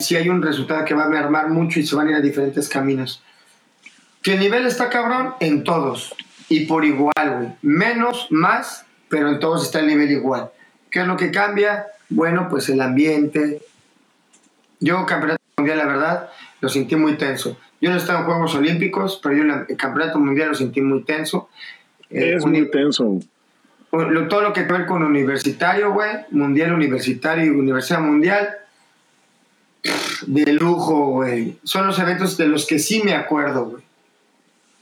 si 0.00 0.16
hay 0.16 0.28
un 0.28 0.42
resultado 0.42 0.84
que 0.84 0.94
va 0.94 1.04
a 1.04 1.08
mermar 1.08 1.48
mucho 1.50 1.78
y 1.78 1.86
se 1.86 1.94
van 1.94 2.08
a 2.08 2.10
ir 2.10 2.16
a 2.16 2.20
diferentes 2.20 2.68
caminos. 2.68 3.22
Que 4.22 4.34
el 4.34 4.40
nivel 4.40 4.66
está 4.66 4.88
cabrón 4.88 5.34
en 5.40 5.62
todos 5.62 6.14
y 6.48 6.66
por 6.66 6.84
igual, 6.84 7.12
güey. 7.36 7.48
Menos, 7.62 8.26
más, 8.30 8.84
pero 9.08 9.28
en 9.28 9.38
todos 9.38 9.64
está 9.64 9.80
el 9.80 9.86
nivel 9.86 10.10
igual. 10.10 10.50
¿Qué 10.90 11.00
es 11.00 11.06
lo 11.06 11.16
que 11.16 11.30
cambia? 11.30 11.86
Bueno, 12.08 12.48
pues 12.48 12.68
el 12.70 12.80
ambiente. 12.80 13.62
Yo, 14.80 15.06
campeonato 15.06 15.42
mundial, 15.56 15.78
la 15.78 15.86
verdad, 15.86 16.30
lo 16.60 16.68
sentí 16.68 16.96
muy 16.96 17.14
tenso. 17.16 17.58
Yo 17.80 17.90
no 17.90 17.96
estaba 17.96 18.20
en 18.20 18.24
Juegos 18.26 18.54
Olímpicos, 18.54 19.20
pero 19.22 19.36
yo 19.36 19.42
el 19.68 19.76
campeonato 19.76 20.18
mundial 20.18 20.48
lo 20.48 20.54
sentí 20.54 20.80
muy 20.80 21.04
tenso. 21.04 21.48
Eh, 22.10 22.34
es 22.36 22.44
muy 22.44 22.70
tenso. 22.70 23.20
todo 23.90 24.40
lo 24.40 24.52
que 24.52 24.62
tiene 24.62 24.66
que 24.66 24.72
ver 24.72 24.86
con 24.86 25.02
universitario, 25.02 25.92
güey, 25.92 26.10
mundial 26.30 26.72
universitario 26.72 27.44
y 27.44 27.50
universidad 27.50 28.00
mundial, 28.00 28.59
de 30.26 30.52
lujo, 30.52 31.06
güey. 31.06 31.56
Son 31.62 31.86
los 31.86 31.98
eventos 31.98 32.36
de 32.36 32.46
los 32.46 32.66
que 32.66 32.78
sí 32.78 33.02
me 33.02 33.14
acuerdo, 33.14 33.66
güey. 33.66 33.82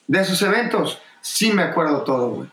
De 0.07 0.21
esos 0.21 0.41
eventos 0.43 1.01
sí 1.21 1.53
me 1.53 1.63
acuerdo 1.63 2.03
todo, 2.03 2.31
güey. 2.31 2.49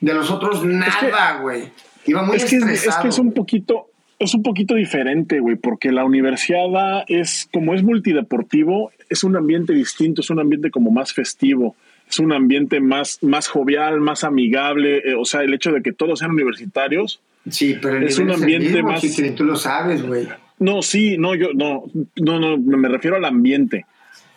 De 0.00 0.14
los 0.14 0.30
otros 0.30 0.64
nada, 0.64 1.38
güey. 1.40 1.70
Iba 2.06 2.22
muy 2.22 2.36
es 2.36 2.44
que, 2.44 2.56
Es 2.56 2.96
que 3.00 3.08
es 3.08 3.18
un 3.18 3.32
poquito, 3.32 3.86
es 4.18 4.34
un 4.34 4.42
poquito 4.42 4.74
diferente, 4.74 5.40
güey, 5.40 5.56
porque 5.56 5.92
la 5.92 6.04
universidad 6.04 7.04
es, 7.08 7.48
como 7.52 7.74
es 7.74 7.82
multideportivo, 7.82 8.92
es 9.08 9.24
un 9.24 9.36
ambiente 9.36 9.72
distinto, 9.72 10.20
es 10.20 10.30
un 10.30 10.40
ambiente 10.40 10.70
como 10.70 10.90
más 10.90 11.12
festivo, 11.12 11.76
es 12.08 12.18
un 12.18 12.32
ambiente 12.32 12.80
más, 12.80 13.18
más 13.22 13.48
jovial, 13.48 14.00
más 14.00 14.24
amigable, 14.24 14.98
eh, 14.98 15.14
o 15.14 15.24
sea, 15.24 15.42
el 15.42 15.54
hecho 15.54 15.72
de 15.72 15.82
que 15.82 15.92
todos 15.92 16.18
sean 16.18 16.32
universitarios. 16.32 17.20
Sí, 17.48 17.76
pero 17.80 18.04
es 18.06 18.18
un 18.18 18.30
ambiente 18.30 18.82
más. 18.82 19.02
tú 19.36 19.44
lo 19.44 19.56
sabes, 19.56 20.02
güey. 20.02 20.28
No, 20.58 20.82
sí, 20.82 21.16
no, 21.18 21.34
yo 21.34 21.48
no, 21.54 21.84
no, 22.16 22.38
no, 22.38 22.56
me 22.58 22.88
refiero 22.88 23.16
al 23.16 23.24
ambiente. 23.24 23.86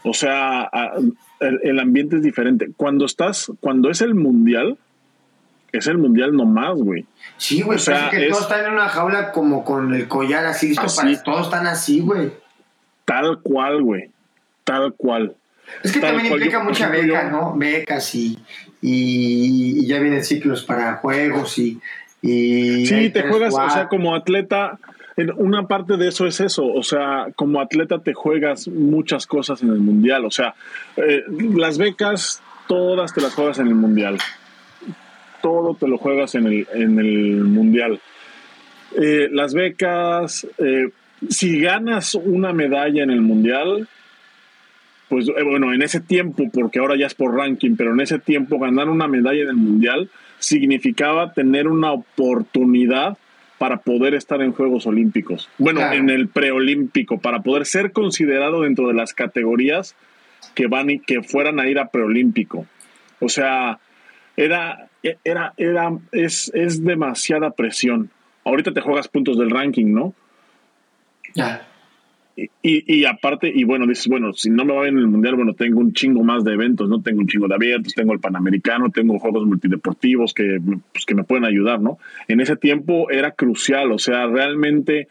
O 0.04 0.14
sea, 0.14 0.70
el, 1.40 1.80
ambiente 1.80 2.18
es 2.18 2.24
diferente. 2.24 2.70
Cuando 2.76 3.06
estás, 3.06 3.52
cuando 3.60 3.90
es 3.90 4.02
el 4.02 4.16
mundial, 4.16 4.78
es 5.72 5.88
el 5.88 5.98
mundial 5.98 6.36
nomás, 6.36 6.76
güey. 6.76 7.06
Sí, 7.38 7.62
güey, 7.62 7.78
o 7.78 7.80
sea, 7.80 8.10
que 8.10 8.28
todos 8.28 8.44
están 8.44 8.66
en 8.66 8.74
una 8.74 8.90
jaula 8.90 9.32
como 9.32 9.64
con 9.64 9.94
el 9.94 10.08
collar 10.08 10.46
así, 10.46 10.74
todos 11.24 11.46
están 11.46 11.68
así, 11.68 12.00
güey. 12.00 12.32
Tal 13.06 13.40
cual, 13.42 13.84
güey. 13.84 14.10
Tal 14.64 14.94
cual. 14.94 15.36
Es 15.84 15.92
que 15.92 16.00
también 16.00 16.28
implica 16.28 16.64
mucha 16.64 16.90
beca, 16.90 17.30
¿no? 17.30 17.56
Becas 17.56 18.16
y, 18.16 18.40
y, 18.82 19.86
ya 19.86 20.00
vienen 20.00 20.24
ciclos 20.24 20.64
para 20.64 20.96
juegos 20.96 21.58
y. 21.60 21.80
y 22.22 22.86
sí, 22.86 23.10
te 23.10 23.24
juegas, 23.24 23.54
o 23.54 23.70
sea, 23.70 23.88
como 23.88 24.16
atleta 24.16 24.80
una 25.38 25.68
parte 25.68 25.98
de 25.98 26.08
eso 26.08 26.28
es 26.28 26.40
eso, 26.40 26.66
o 26.66 26.84
sea, 26.84 27.28
como 27.36 27.60
atleta 27.60 28.00
te 28.00 28.14
juegas 28.14 28.68
muchas 28.68 29.26
cosas 29.26 29.64
en 29.64 29.70
el 29.70 29.80
mundial, 29.80 30.26
o 30.26 30.32
sea, 30.32 30.54
eh, 30.96 31.24
las 31.56 31.78
becas 31.78 32.44
todas 32.68 33.14
te 33.14 33.22
las 33.22 33.34
juegas 33.34 33.58
en 33.60 33.68
el 33.68 33.76
mundial, 33.76 34.20
todo 35.42 35.76
te 35.76 35.88
lo 35.88 35.98
juegas 35.98 36.36
en 36.36 36.46
el, 36.46 36.68
en 36.74 37.00
el 37.00 37.44
mundial. 37.46 38.00
Eh, 38.96 39.30
las 39.32 39.54
becas, 39.54 40.48
eh, 40.60 40.90
si 41.30 41.60
ganas 41.60 42.14
una 42.16 42.54
medalla 42.54 43.04
en 43.04 43.10
el 43.10 43.22
mundial, 43.22 43.88
pues 45.10 45.28
bueno, 45.44 45.74
en 45.74 45.82
ese 45.82 46.00
tiempo, 46.00 46.44
porque 46.54 46.80
ahora 46.80 46.96
ya 46.98 47.08
es 47.08 47.16
por 47.16 47.34
ranking, 47.34 47.76
pero 47.76 47.94
en 47.94 48.02
ese 48.02 48.20
tiempo 48.20 48.60
ganar 48.60 48.90
una 48.90 49.08
medalla 49.08 49.42
en 49.42 49.50
el 49.50 49.56
mundial 49.56 50.10
significaba 50.38 51.34
tener 51.34 51.68
una 51.68 51.92
oportunidad 51.92 53.18
para 53.58 53.78
poder 53.78 54.14
estar 54.14 54.42
en 54.42 54.54
Juegos 54.54 54.86
Olímpicos. 54.86 55.50
Bueno, 55.58 55.92
en 55.92 56.10
el 56.10 56.28
preolímpico, 56.28 57.20
para 57.20 57.42
poder 57.42 57.66
ser 57.66 57.92
considerado 57.92 58.62
dentro 58.62 58.88
de 58.88 58.94
las 58.94 59.14
categorías 59.14 59.96
que 60.54 60.68
van 60.68 60.90
y 60.90 61.00
que 61.00 61.24
fueran 61.24 61.60
a 61.60 61.68
ir 61.68 61.80
a 61.80 61.90
preolímpico. 61.90 62.68
O 63.20 63.30
sea, 63.30 63.80
era, 64.36 64.90
era, 65.24 65.54
era, 65.58 65.92
es, 66.12 66.52
es 66.54 66.84
demasiada 66.84 67.52
presión. 67.52 68.12
ahorita 68.44 68.74
te 68.74 68.82
juegas 68.82 69.08
puntos 69.08 69.38
del 69.38 69.50
ranking, 69.50 69.94
¿no? 69.94 70.14
Ya. 71.34 71.68
Y, 72.38 72.50
y, 72.62 73.06
aparte, 73.06 73.52
y 73.54 73.64
bueno, 73.64 73.88
dices, 73.88 74.06
bueno, 74.08 74.32
si 74.32 74.52
no 74.52 74.64
me 74.64 74.76
va 74.76 74.84
bien 74.84 74.98
en 74.98 75.02
el 75.02 75.08
mundial, 75.08 75.36
bueno, 75.36 75.54
tengo 75.54 75.80
un 75.80 75.94
chingo 75.94 76.24
más 76.24 76.44
de 76.44 76.54
eventos, 76.54 76.88
¿no? 76.88 77.02
Tengo 77.02 77.22
un 77.22 77.28
chingo 77.28 77.48
de 77.48 77.56
abiertos, 77.56 77.96
tengo 77.96 78.14
el 78.14 78.20
Panamericano, 78.20 78.92
tengo 78.92 79.18
juegos 79.18 79.48
multideportivos 79.48 80.36
que, 80.36 80.62
pues, 80.92 81.06
que 81.06 81.16
me 81.16 81.24
pueden 81.24 81.46
ayudar, 81.46 81.82
¿no? 81.82 81.98
En 82.28 82.40
ese 82.40 82.56
tiempo 82.56 83.10
era 83.10 83.32
crucial, 83.32 83.92
o 83.92 83.98
sea, 83.98 84.28
realmente, 84.28 85.08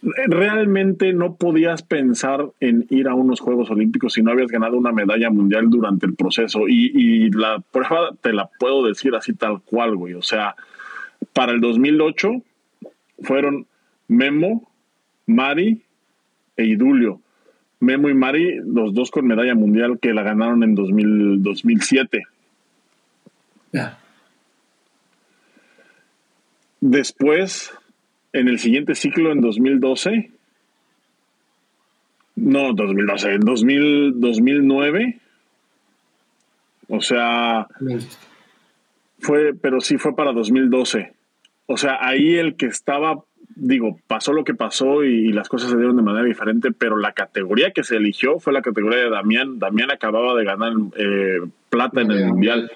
realmente 0.00 1.12
no 1.12 1.36
podías 1.36 1.82
pensar 1.82 2.46
en 2.58 2.86
ir 2.88 3.06
a 3.06 3.14
unos 3.14 3.40
Juegos 3.40 3.70
Olímpicos 3.70 4.14
si 4.14 4.22
no 4.22 4.30
habías 4.30 4.50
ganado 4.50 4.78
una 4.78 4.92
medalla 4.92 5.28
mundial 5.28 5.68
durante 5.68 6.06
el 6.06 6.14
proceso. 6.14 6.68
Y, 6.68 6.90
y 6.94 7.30
la 7.32 7.62
prueba 7.70 8.12
te 8.18 8.32
la 8.32 8.48
puedo 8.58 8.86
decir 8.86 9.14
así 9.14 9.34
tal 9.34 9.60
cual, 9.60 9.94
güey. 9.94 10.14
O 10.14 10.22
sea, 10.22 10.56
para 11.34 11.52
el 11.52 11.60
2008 11.60 12.30
fueron 13.22 13.66
Memo, 14.08 14.70
Mari, 15.26 15.81
e 16.56 16.64
Idulio. 16.64 17.20
Memo 17.80 18.08
y 18.08 18.14
Mari, 18.14 18.60
los 18.64 18.94
dos 18.94 19.10
con 19.10 19.26
medalla 19.26 19.54
mundial 19.54 19.98
que 20.00 20.14
la 20.14 20.22
ganaron 20.22 20.62
en 20.62 20.74
2000, 20.74 21.42
2007. 21.42 22.22
Después, 26.80 27.72
en 28.32 28.48
el 28.48 28.58
siguiente 28.58 28.94
ciclo, 28.94 29.32
en 29.32 29.40
2012, 29.40 30.30
no, 32.36 32.72
2012, 32.72 33.34
en 33.34 33.40
2000, 33.40 34.20
2009, 34.20 35.18
o 36.88 37.00
sea, 37.00 37.66
fue, 39.18 39.54
pero 39.54 39.80
sí 39.80 39.98
fue 39.98 40.14
para 40.14 40.32
2012. 40.32 41.12
O 41.66 41.76
sea, 41.76 41.98
ahí 42.00 42.34
el 42.34 42.56
que 42.56 42.66
estaba 42.66 43.24
digo, 43.56 43.98
pasó 44.06 44.32
lo 44.32 44.44
que 44.44 44.54
pasó 44.54 45.04
y, 45.04 45.32
las 45.32 45.48
cosas 45.48 45.70
se 45.70 45.76
dieron 45.76 45.96
de 45.96 46.02
manera 46.02 46.24
diferente, 46.24 46.70
pero 46.72 46.96
la 46.96 47.12
categoría 47.12 47.70
que 47.70 47.84
se 47.84 47.96
eligió 47.96 48.38
fue 48.38 48.52
la 48.52 48.62
categoría 48.62 49.00
de 49.00 49.10
Damián. 49.10 49.58
Damián 49.58 49.90
acababa 49.90 50.34
de 50.34 50.44
ganar 50.44 50.72
eh, 50.96 51.40
plata 51.70 52.00
en 52.00 52.10
el 52.10 52.26
Mundial. 52.26 52.70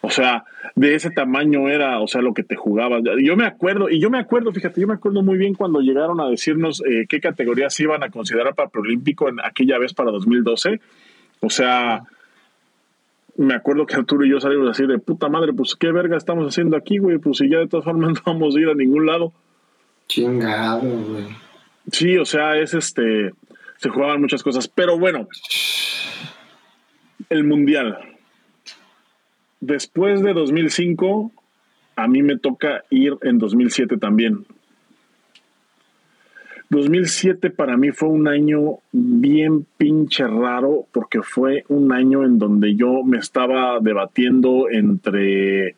O 0.00 0.10
sea, 0.10 0.44
de 0.74 0.94
ese 0.94 1.10
tamaño 1.10 1.68
era, 1.68 2.00
o 2.00 2.06
sea, 2.06 2.22
lo 2.22 2.32
que 2.32 2.44
te 2.44 2.56
jugabas. 2.56 3.02
Yo 3.22 3.36
me 3.36 3.46
acuerdo, 3.46 3.90
y 3.90 4.00
yo 4.00 4.10
me 4.10 4.18
acuerdo, 4.18 4.52
fíjate, 4.52 4.80
yo 4.80 4.86
me 4.86 4.94
acuerdo 4.94 5.22
muy 5.22 5.38
bien 5.38 5.54
cuando 5.54 5.80
llegaron 5.80 6.20
a 6.20 6.28
decirnos 6.28 6.82
eh, 6.88 7.06
qué 7.08 7.20
categorías 7.20 7.78
iban 7.80 8.02
a 8.02 8.10
considerar 8.10 8.54
para 8.54 8.68
Preolímpico 8.68 9.28
en 9.28 9.40
aquella 9.40 9.78
vez 9.78 9.94
para 9.94 10.10
2012. 10.12 10.80
O 11.40 11.50
sea, 11.50 12.04
me 13.36 13.54
acuerdo 13.54 13.86
que 13.86 13.96
Arturo 13.96 14.24
y 14.24 14.30
yo 14.30 14.40
salimos 14.40 14.68
así 14.68 14.86
de 14.86 14.98
puta 14.98 15.28
madre, 15.28 15.52
pues 15.52 15.76
qué 15.76 15.92
verga 15.92 16.16
estamos 16.16 16.46
haciendo 16.46 16.76
aquí, 16.76 16.98
güey, 16.98 17.18
pues 17.18 17.38
si 17.38 17.48
ya 17.48 17.58
de 17.58 17.68
todas 17.68 17.84
formas 17.84 18.12
no 18.14 18.20
vamos 18.24 18.56
a 18.56 18.60
ir 18.60 18.68
a 18.68 18.74
ningún 18.74 19.06
lado. 19.06 19.32
Chingado, 20.08 20.80
güey. 20.80 21.26
Sí, 21.92 22.16
o 22.16 22.24
sea, 22.24 22.56
es 22.56 22.74
este. 22.74 23.32
Se 23.76 23.88
jugaban 23.88 24.20
muchas 24.20 24.42
cosas. 24.42 24.68
Pero 24.68 24.98
bueno, 24.98 25.28
el 27.28 27.44
Mundial. 27.44 27.98
Después 29.60 30.22
de 30.22 30.32
2005, 30.32 31.32
a 31.96 32.08
mí 32.08 32.22
me 32.22 32.38
toca 32.38 32.84
ir 32.90 33.16
en 33.22 33.38
2007 33.38 33.98
también. 33.98 34.46
2007 36.70 37.50
para 37.50 37.76
mí 37.76 37.92
fue 37.92 38.10
un 38.10 38.28
año 38.28 38.78
bien 38.92 39.66
pinche 39.78 40.26
raro 40.26 40.86
porque 40.92 41.22
fue 41.22 41.64
un 41.68 41.92
año 41.92 42.24
en 42.24 42.38
donde 42.38 42.76
yo 42.76 43.02
me 43.04 43.18
estaba 43.18 43.80
debatiendo 43.80 44.68
entre 44.70 45.76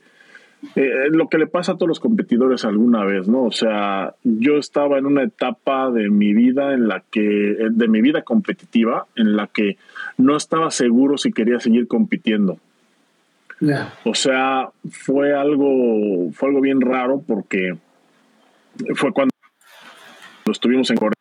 eh, 0.77 1.09
lo 1.11 1.29
que 1.29 1.39
le 1.39 1.47
pasa 1.47 1.73
a 1.73 1.75
todos 1.77 1.89
los 1.89 2.01
competidores 2.01 2.65
alguna 2.65 3.05
vez, 3.05 3.29
¿no? 3.29 3.45
O 3.45 3.51
sea, 3.51 4.15
yo 4.25 4.57
estaba 4.57 4.99
en 4.99 5.07
una 5.07 5.23
etapa 5.23 5.91
de 5.91 6.11
mi 6.11 6.35
vida 6.35 6.75
en 6.75 6.87
la 6.87 7.03
que, 7.11 7.53
eh, 7.53 7.69
de 7.71 7.89
mi 7.89 8.03
vida 8.03 8.23
competitiva, 8.23 9.07
en 9.17 9.37
la 9.37 9.47
que 9.47 9.79
no 10.19 10.37
estaba 10.37 10.71
seguro 10.71 11.17
si 11.17 11.33
quería 11.33 11.61
seguir 11.61 11.87
compitiendo. 11.87 12.59
O 14.05 14.15
sea, 14.15 14.71
fue 14.91 15.35
algo, 15.35 16.31
fue 16.33 16.49
algo 16.49 16.61
bien 16.63 16.81
raro 16.81 17.23
porque 17.27 17.77
fue 18.95 19.13
cuando 19.13 19.31
estuvimos 20.51 20.91
en 20.91 20.97
Corea 20.97 21.15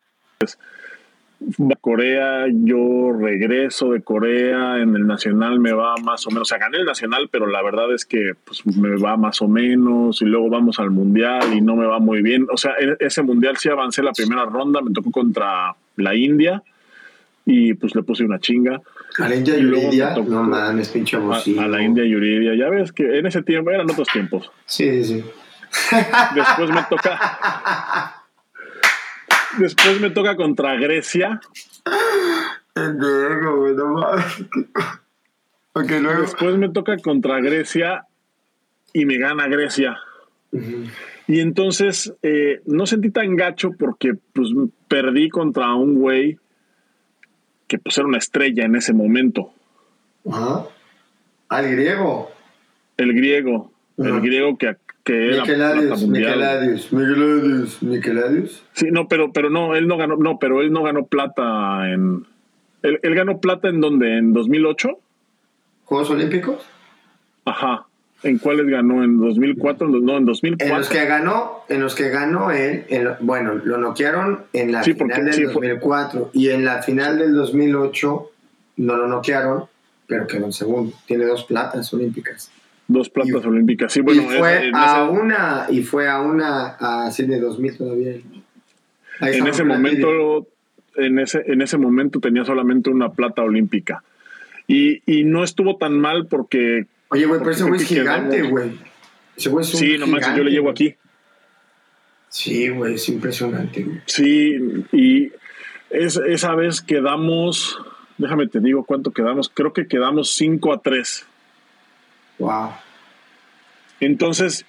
Corea, 1.80 2.46
yo 2.52 3.12
regreso 3.18 3.92
de 3.92 4.02
Corea, 4.02 4.78
en 4.78 4.94
el 4.94 5.06
nacional 5.06 5.58
me 5.58 5.72
va 5.72 5.94
más 5.96 6.26
o 6.26 6.30
menos, 6.30 6.42
o 6.42 6.44
sea, 6.50 6.58
gané 6.58 6.78
el 6.78 6.84
nacional, 6.84 7.28
pero 7.30 7.46
la 7.46 7.62
verdad 7.62 7.92
es 7.94 8.04
que 8.04 8.32
pues, 8.44 8.66
me 8.66 8.96
va 8.96 9.16
más 9.16 9.40
o 9.40 9.48
menos 9.48 10.20
y 10.20 10.26
luego 10.26 10.50
vamos 10.50 10.78
al 10.78 10.90
mundial 10.90 11.54
y 11.54 11.60
no 11.60 11.76
me 11.76 11.86
va 11.86 11.98
muy 11.98 12.22
bien. 12.22 12.46
O 12.52 12.56
sea, 12.56 12.72
e-, 12.78 12.96
ese 13.00 13.22
mundial 13.22 13.56
sí 13.56 13.68
avancé 13.68 14.02
la 14.02 14.12
primera 14.12 14.44
ronda, 14.44 14.80
me 14.82 14.92
tocó 14.92 15.10
contra 15.10 15.74
la 15.96 16.14
India 16.14 16.62
y 17.46 17.74
pues 17.74 17.94
le 17.94 18.02
puse 18.02 18.24
una 18.24 18.38
chinga. 18.38 18.80
A 19.18 19.28
la 19.28 19.34
India 19.34 19.56
Yuridia, 19.56 20.14
no 20.16 20.42
mames, 20.44 20.90
pinche 20.90 21.16
a, 21.16 21.20
a, 21.20 21.68
la 21.68 21.82
India 21.82 22.04
Yuridia, 22.04 22.54
ya 22.54 22.68
ves 22.68 22.92
que 22.92 23.18
en 23.18 23.26
ese 23.26 23.42
tiempo 23.42 23.70
eran 23.70 23.90
otros 23.90 24.08
tiempos. 24.08 24.50
Sí, 24.66 25.02
sí, 25.02 25.20
sí. 25.20 25.24
Después 26.34 26.70
me 26.70 26.82
toca 26.88 28.19
Después 29.58 30.00
me 30.00 30.10
toca 30.10 30.36
contra 30.36 30.76
Grecia. 30.76 31.40
Después 35.74 36.56
me 36.56 36.68
toca 36.68 36.96
contra 36.98 37.40
Grecia 37.40 38.06
y 38.92 39.04
me 39.04 39.18
gana 39.18 39.48
Grecia. 39.48 39.98
Y 41.26 41.40
entonces 41.40 42.12
eh, 42.22 42.60
no 42.66 42.86
sentí 42.86 43.10
tan 43.10 43.36
gacho 43.36 43.70
porque 43.78 44.14
pues 44.32 44.48
perdí 44.88 45.28
contra 45.28 45.74
un 45.74 45.94
güey 45.94 46.38
que 47.68 47.78
pues 47.78 47.96
era 47.98 48.06
una 48.06 48.18
estrella 48.18 48.64
en 48.64 48.74
ese 48.74 48.92
momento. 48.92 49.52
Ajá. 50.28 50.66
Al 51.48 51.70
griego. 51.70 52.30
El 52.96 53.14
griego. 53.14 53.72
El 53.96 54.20
griego 54.20 54.56
que, 54.58 54.76
que 55.04 55.32
Miqueladius, 55.40 56.06
Miqueladius, 56.06 56.92
Miqueladius, 56.92 57.82
Miqueladius. 57.82 58.62
Sí, 58.72 58.88
no, 58.90 59.08
pero, 59.08 59.32
pero 59.32 59.50
no, 59.50 59.74
él 59.74 59.88
no 59.88 59.96
ganó, 59.96 60.16
no, 60.16 60.38
pero 60.38 60.60
él 60.60 60.72
no 60.72 60.82
ganó 60.82 61.06
plata 61.06 61.90
en. 61.90 62.26
Él, 62.82 63.14
ganó 63.14 63.40
plata 63.40 63.68
en 63.68 63.80
dónde? 63.80 64.16
¿En 64.18 64.32
2008? 64.32 64.98
¿Juegos 65.84 66.10
Olímpicos? 66.10 66.66
Ajá. 67.44 67.86
¿En 68.22 68.38
cuáles 68.38 68.66
ganó? 68.66 69.02
¿En 69.02 69.18
2004? 69.18 69.88
No, 69.88 70.18
en 70.18 70.24
2004. 70.26 70.74
En 70.74 70.78
los 70.78 70.88
que 70.88 71.04
ganó, 71.06 71.64
en 71.68 71.80
los 71.80 71.94
que 71.94 72.08
ganó 72.10 72.50
él, 72.50 72.84
bueno, 73.20 73.54
lo 73.54 73.78
noquearon 73.78 74.44
en 74.52 74.72
la 74.72 74.82
final 74.82 75.24
del 75.24 75.52
2004 75.52 76.30
y 76.34 76.50
en 76.50 76.64
la 76.64 76.82
final 76.82 77.18
del 77.18 77.34
2008 77.34 78.30
no 78.76 78.96
lo 78.96 79.08
noquearon, 79.08 79.64
pero 80.06 80.26
quedó 80.26 80.46
en 80.46 80.52
segundo. 80.52 80.92
Tiene 81.06 81.24
dos 81.24 81.44
platas 81.44 81.92
olímpicas. 81.94 82.50
Dos 82.92 83.08
platas 83.08 83.46
olímpicas. 83.46 83.92
Sí, 83.92 84.00
bueno, 84.00 84.22
y 84.22 84.36
fue 84.36 84.70
a 84.74 85.04
una 85.04 85.66
y 85.70 85.82
fue 85.82 86.08
a 86.08 86.20
una 86.20 86.76
a 86.78 87.10
Sydney 87.12 87.38
2000 87.38 87.76
todavía. 87.76 88.14
en 89.20 89.46
ese 89.46 89.62
momento 89.62 90.48
en 90.96 91.20
ese 91.20 91.44
en 91.46 91.62
ese 91.62 91.78
momento 91.78 92.18
tenía 92.18 92.44
solamente 92.44 92.90
una 92.90 93.10
plata 93.10 93.42
olímpica. 93.42 94.02
Y, 94.66 95.02
y 95.06 95.24
no 95.24 95.44
estuvo 95.44 95.76
tan 95.76 95.98
mal 95.98 96.26
porque 96.26 96.86
Oye, 97.10 97.26
güey, 97.26 97.38
pero 97.38 97.52
ese 97.52 97.64
güey 97.64 97.80
es 97.80 97.86
gigante, 97.86 98.42
güey. 98.42 98.72
Ese 99.36 99.50
güey 99.50 99.64
es 99.64 99.74
un 99.74 99.80
Sí, 99.80 99.98
nomás 99.98 100.36
yo 100.36 100.42
le 100.42 100.50
llevo 100.50 100.70
aquí. 100.70 100.96
Sí, 102.28 102.68
güey, 102.70 102.94
es 102.94 103.08
impresionante, 103.08 103.84
güey. 103.84 104.00
Sí, 104.06 104.56
y 104.92 105.32
es, 105.90 106.16
esa 106.16 106.56
vez 106.56 106.80
quedamos, 106.80 107.78
déjame 108.18 108.48
te 108.48 108.58
digo 108.58 108.84
cuánto 108.84 109.12
quedamos, 109.12 109.48
creo 109.48 109.72
que 109.72 109.86
quedamos 109.86 110.34
5 110.34 110.72
a 110.72 110.80
3. 110.80 111.26
Wow. 112.40 112.72
Entonces, 114.00 114.64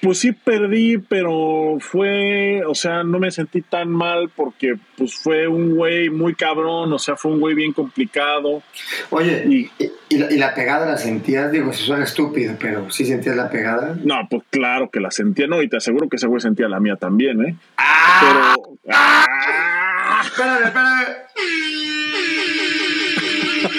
pues 0.00 0.18
sí 0.18 0.32
perdí, 0.32 0.98
pero 0.98 1.78
fue, 1.80 2.62
o 2.64 2.74
sea, 2.74 3.02
no 3.02 3.18
me 3.18 3.32
sentí 3.32 3.62
tan 3.62 3.90
mal 3.90 4.30
porque 4.34 4.74
pues 4.96 5.16
fue 5.16 5.48
un 5.48 5.74
güey 5.74 6.10
muy 6.10 6.34
cabrón, 6.34 6.92
o 6.92 6.98
sea, 6.98 7.16
fue 7.16 7.32
un 7.32 7.40
güey 7.40 7.54
bien 7.56 7.72
complicado. 7.72 8.62
Oye, 9.10 9.44
¿y, 9.48 9.70
y, 10.08 10.36
la, 10.36 10.54
pegada 10.54 10.86
la 10.86 10.96
sentías? 10.96 11.50
Digo, 11.50 11.72
si 11.72 11.84
suena 11.84 12.04
estúpido, 12.04 12.54
pero 12.60 12.88
¿sí 12.90 13.04
sentías 13.04 13.36
la 13.36 13.50
pegada? 13.50 13.96
No, 14.04 14.28
pues 14.30 14.44
claro 14.50 14.90
que 14.90 15.00
la 15.00 15.10
sentía, 15.10 15.48
no, 15.48 15.60
y 15.60 15.68
te 15.68 15.78
aseguro 15.78 16.08
que 16.08 16.16
ese 16.16 16.28
güey 16.28 16.40
sentía 16.40 16.68
la 16.68 16.78
mía 16.78 16.96
también, 16.96 17.44
¿eh? 17.44 17.56
¡Ah! 17.76 18.54
Pero... 18.54 18.78
¡Ah! 18.92 20.22
Espérame, 20.24 20.64
espérame. 20.64 21.93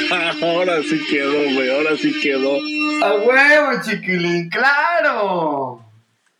ahora 0.41 0.81
sí 0.83 0.99
quedó, 1.09 1.53
güey, 1.53 1.69
ahora 1.69 1.95
sí 1.97 2.13
quedó. 2.21 2.57
A 3.03 3.15
huevo, 3.15 3.81
chiquilín, 3.81 4.49
claro. 4.49 5.81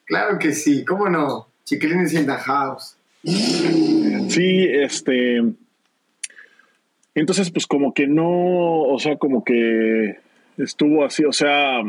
Claro 0.05 0.39
que 0.39 0.53
sí, 0.53 0.85
¿cómo 0.85 1.09
no? 1.09 1.47
Chiquilín 1.63 2.01
es 2.01 2.13
in 2.13 2.25
the 2.25 2.33
house. 2.33 2.95
Sí, 3.23 4.67
este. 4.69 5.41
Entonces, 7.15 7.49
pues 7.49 7.65
como 7.65 7.93
que 7.93 8.07
no, 8.07 8.81
o 8.83 8.99
sea, 8.99 9.17
como 9.17 9.43
que 9.43 10.19
estuvo 10.57 11.05
así, 11.05 11.25
o 11.25 11.33
sea, 11.33 11.81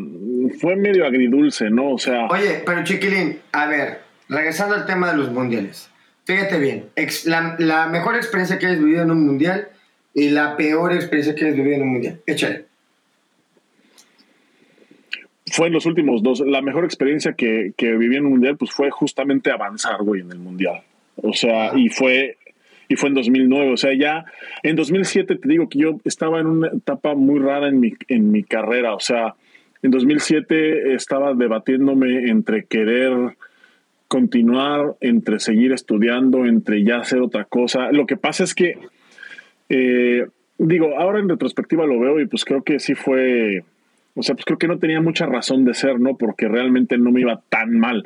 fue 0.61 0.77
medio 0.77 1.07
agridulce, 1.07 1.71
¿no? 1.71 1.93
O 1.93 1.99
sea. 1.99 2.27
Oye, 2.29 2.63
pero 2.65 2.85
chiquilín, 2.85 3.41
a 3.53 3.67
ver, 3.67 4.01
regresando 4.29 4.75
al 4.75 4.87
tema 4.87 5.11
de 5.11 5.19
los 5.19 5.31
mundiales. 5.31 5.91
Fíjate 6.25 6.59
bien, 6.59 6.87
la, 7.27 7.55
la 7.59 7.87
mejor 7.87 8.17
experiencia 8.17 8.59
que 8.59 8.67
hayas 8.67 8.81
vivido 8.81 9.03
en 9.03 9.13
un 9.13 9.25
mundial 9.27 9.69
y 10.17 10.31
la 10.31 10.57
peor 10.57 10.95
experiencia 10.95 11.35
que 11.35 11.45
hayas 11.45 11.57
vivido 11.57 11.77
en 11.77 11.83
un 11.83 11.93
mundial. 11.93 12.21
Échale. 12.27 12.65
Fue 15.53 15.67
en 15.67 15.75
los 15.75 15.85
últimos 15.85 16.23
dos. 16.23 16.41
La 16.41 16.63
mejor 16.63 16.87
experiencia 16.87 17.35
que, 17.35 17.73
que 17.77 17.93
viví 17.93 18.17
en 18.17 18.25
un 18.25 18.33
mundial, 18.33 18.57
pues 18.57 18.71
fue 18.71 18.91
justamente 18.91 19.51
avanzar, 19.51 20.03
güey, 20.03 20.23
en 20.23 20.33
el 20.33 20.39
mundial. 20.39 20.81
O 21.17 21.35
sea, 21.35 21.73
y 21.77 21.91
fue, 21.91 22.39
y 22.89 22.97
fue 22.97 23.11
en 23.11 23.15
2009. 23.15 23.73
O 23.75 23.77
sea, 23.77 23.93
ya 23.95 24.25
en 24.63 24.75
2007 24.75 25.37
te 25.37 25.49
digo 25.49 25.69
que 25.69 25.81
yo 25.81 26.01
estaba 26.05 26.41
en 26.41 26.47
una 26.47 26.69
etapa 26.69 27.15
muy 27.15 27.39
rara 27.39 27.69
en 27.69 27.79
mi, 27.79 27.93
en 28.09 28.31
mi 28.31 28.43
carrera. 28.43 28.95
O 28.95 29.01
sea, 29.01 29.35
en 29.83 29.91
2007 29.91 30.95
estaba 30.95 31.35
debatiéndome 31.35 32.31
entre 32.31 32.65
querer 32.65 33.37
continuar, 34.09 34.95
entre 35.03 35.41
seguir 35.41 35.73
estudiando, 35.73 36.47
entre 36.47 36.85
ya 36.85 37.01
hacer 37.01 37.21
otra 37.21 37.45
cosa. 37.45 37.93
Lo 37.93 38.07
que 38.07 38.17
pasa 38.17 38.45
es 38.45 38.55
que, 38.55 38.79
eh, 39.69 40.27
digo, 40.59 40.99
ahora 40.99 41.19
en 41.19 41.29
retrospectiva 41.29 41.87
lo 41.87 42.01
veo 42.01 42.21
y 42.21 42.27
pues 42.27 42.45
creo 42.45 42.63
que 42.63 42.79
sí 42.79 42.95
fue, 42.95 43.65
o 44.15 44.23
sea, 44.23 44.35
pues 44.35 44.45
creo 44.45 44.59
que 44.59 44.69
no 44.69 44.79
tenía 44.79 45.01
mucha 45.01 45.27
razón 45.27 45.65
de 45.65 45.75
ser, 45.75 46.01
¿no? 46.01 46.17
Porque 46.17 46.49
realmente 46.49 46.99
no 46.99 47.11
me 47.11 47.21
iba 47.21 47.43
tan 47.49 47.79
mal. 47.79 48.05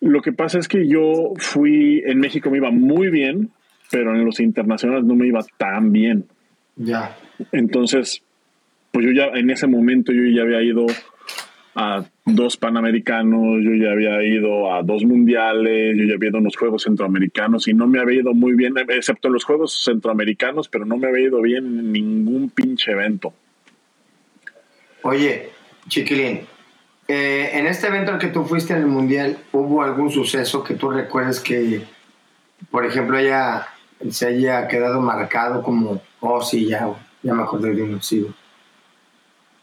Lo 0.00 0.22
que 0.22 0.32
pasa 0.32 0.58
es 0.58 0.68
que 0.68 0.86
yo 0.86 1.32
fui, 1.36 2.02
en 2.06 2.20
México 2.20 2.50
me 2.50 2.58
iba 2.58 2.70
muy 2.70 3.10
bien, 3.10 3.50
pero 3.90 4.14
en 4.14 4.24
los 4.24 4.40
internacionales 4.40 5.04
no 5.04 5.16
me 5.16 5.26
iba 5.26 5.40
tan 5.56 5.92
bien. 5.92 6.26
Ya. 6.76 7.16
Entonces, 7.52 8.22
pues 8.92 9.06
yo 9.06 9.12
ya 9.12 9.26
en 9.38 9.50
ese 9.50 9.66
momento 9.66 10.12
yo 10.12 10.22
ya 10.24 10.42
había 10.42 10.62
ido 10.62 10.86
a 11.80 12.04
dos 12.24 12.56
panamericanos, 12.56 13.62
yo 13.62 13.72
ya 13.72 13.92
había 13.92 14.20
ido 14.24 14.74
a 14.74 14.82
dos 14.82 15.04
mundiales, 15.04 15.96
yo 15.96 16.06
ya 16.06 16.14
había 16.14 16.30
ido 16.30 16.38
a 16.38 16.40
unos 16.40 16.56
juegos 16.56 16.82
centroamericanos 16.82 17.68
y 17.68 17.72
no 17.72 17.86
me 17.86 18.00
había 18.00 18.20
ido 18.20 18.34
muy 18.34 18.54
bien, 18.54 18.74
excepto 18.88 19.28
en 19.28 19.34
los 19.34 19.44
juegos 19.44 19.84
centroamericanos, 19.84 20.68
pero 20.68 20.84
no 20.84 20.96
me 20.96 21.06
había 21.06 21.28
ido 21.28 21.40
bien 21.40 21.64
en 21.66 21.92
ningún 21.92 22.50
pinche 22.50 22.90
evento. 22.90 23.32
Oye, 25.02 25.50
Chiquilín, 25.86 26.40
eh, 27.06 27.50
en 27.52 27.68
este 27.68 27.86
evento 27.86 28.10
al 28.10 28.18
que 28.18 28.26
tú 28.26 28.44
fuiste 28.44 28.72
en 28.72 28.80
el 28.80 28.88
mundial, 28.88 29.38
¿hubo 29.52 29.80
algún 29.80 30.10
suceso 30.10 30.64
que 30.64 30.74
tú 30.74 30.90
recuerdes 30.90 31.38
que, 31.38 31.82
por 32.72 32.84
ejemplo, 32.84 33.16
haya, 33.16 33.68
se 34.10 34.26
haya 34.26 34.66
quedado 34.66 35.00
marcado 35.00 35.62
como, 35.62 36.02
oh, 36.18 36.42
sí, 36.42 36.66
ya, 36.66 36.88
ya 37.22 37.34
me 37.34 37.44
acordé 37.44 37.72
de 37.72 37.82
uno, 37.82 38.02
sí, 38.02 38.18
güey. 38.18 38.34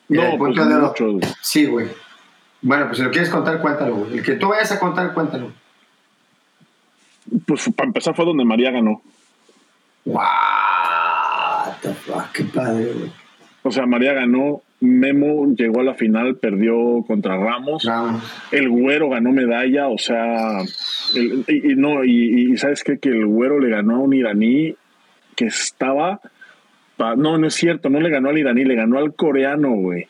No, 0.08 0.38
pues 0.38 0.56
de 0.56 0.66
lo-. 0.66 0.94
Sí, 1.42 1.66
güey. 1.66 2.05
Bueno, 2.62 2.86
pues 2.88 2.98
si 2.98 3.04
lo 3.04 3.12
quieres 3.12 3.30
contar, 3.30 3.62
cuéntalo. 3.62 4.08
El 4.12 4.24
que 4.24 4.34
tú 4.36 4.50
vayas 4.50 4.72
a 4.72 4.80
contar, 4.80 5.14
cuéntalo. 5.14 5.52
Pues 7.48 7.70
para 7.76 7.88
empezar 7.88 8.16
fue 8.16 8.26
donde 8.26 8.46
María 8.46 8.72
ganó. 8.72 9.02
What 10.06 11.78
the 11.82 11.94
fuck, 11.94 12.32
qué 12.34 12.44
padre, 12.46 12.86
güey. 12.94 13.12
O 13.64 13.72
sea, 13.72 13.88
María 13.88 14.14
ganó, 14.14 14.62
Memo 14.80 15.48
llegó 15.56 15.80
a 15.80 15.84
la 15.84 15.96
final, 15.96 16.36
perdió 16.36 17.04
contra 17.08 17.36
Ramos. 17.38 17.84
Vamos. 17.86 18.24
el 18.52 18.70
güero 18.70 19.10
ganó 19.10 19.32
medalla, 19.32 19.88
o 19.88 19.98
sea, 19.98 20.60
el- 21.16 21.44
y, 21.48 21.72
y 21.72 21.76
no, 21.76 22.04
y, 22.04 22.52
y 22.54 22.58
sabes 22.58 22.84
qué? 22.84 23.00
que 23.00 23.10
el 23.10 23.26
güero 23.26 23.60
le 23.60 23.70
ganó 23.70 23.96
a 23.96 24.00
un 24.00 24.14
iraní 24.14 24.76
que 25.36 25.46
estaba, 25.46 26.22
pa- 26.98 27.16
no, 27.16 27.40
no 27.40 27.48
es 27.48 27.56
cierto, 27.56 27.90
no 27.90 28.00
le 28.00 28.12
ganó 28.12 28.30
al 28.30 28.38
iraní, 28.38 28.64
le 28.66 28.76
ganó 28.76 29.00
al 29.00 29.16
coreano, 29.16 29.72
güey. 29.72 30.08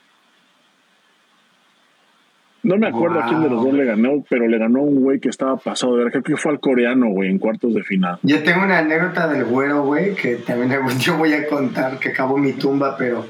No 2.65 2.77
me 2.77 2.87
acuerdo 2.87 3.19
a 3.19 3.27
quién 3.27 3.43
de 3.43 3.49
los 3.49 3.63
dos 3.63 3.73
le 3.73 3.85
ganó, 3.85 4.23
pero 4.27 4.47
le 4.47 4.57
ganó 4.57 4.81
un 4.81 5.01
güey 5.01 5.19
que 5.19 5.29
estaba 5.29 5.55
pasado 5.57 5.95
de 5.95 6.03
ver, 6.03 6.11
creo 6.11 6.23
que 6.23 6.35
fue 6.35 6.51
al 6.51 6.59
coreano, 6.59 7.09
güey, 7.09 7.29
en 7.29 7.37
cuartos 7.37 7.73
de 7.75 7.83
final. 7.83 8.17
Yo 8.23 8.41
tengo 8.43 8.63
una 8.63 8.79
anécdota 8.79 9.27
del 9.27 9.45
güero, 9.45 9.83
güey, 9.83 10.15
que 10.15 10.37
también 10.37 10.69
día 10.69 11.13
voy 11.13 11.33
a 11.33 11.47
contar, 11.47 11.99
que 11.99 12.09
acabó 12.09 12.37
mi 12.37 12.53
tumba, 12.53 12.97
pero 12.97 13.25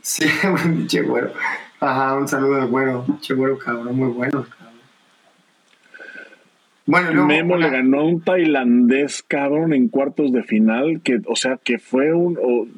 sí, 0.00 0.24
un 0.48 0.72
pinche 0.76 1.02
güero. 1.02 1.32
Ajá, 1.80 2.14
un 2.16 2.28
saludo 2.28 2.62
al 2.62 2.68
güero, 2.68 3.04
pinche 3.04 3.34
güero 3.34 3.58
cabrón, 3.58 3.96
muy 3.96 4.08
bueno, 4.12 4.46
cabrón. 4.48 4.76
Bueno, 6.86 7.10
luego, 7.10 7.26
Memo 7.26 7.56
le 7.56 7.68
ganó 7.70 8.00
a 8.00 8.04
un 8.04 8.20
tailandés, 8.20 9.24
cabrón, 9.26 9.72
en 9.72 9.88
cuartos 9.88 10.30
de 10.32 10.44
final, 10.44 11.00
que, 11.02 11.18
o 11.26 11.34
sea, 11.34 11.58
que 11.62 11.78
fue 11.80 12.14
un... 12.14 12.38
o- 12.40 12.66
tam- 12.66 12.70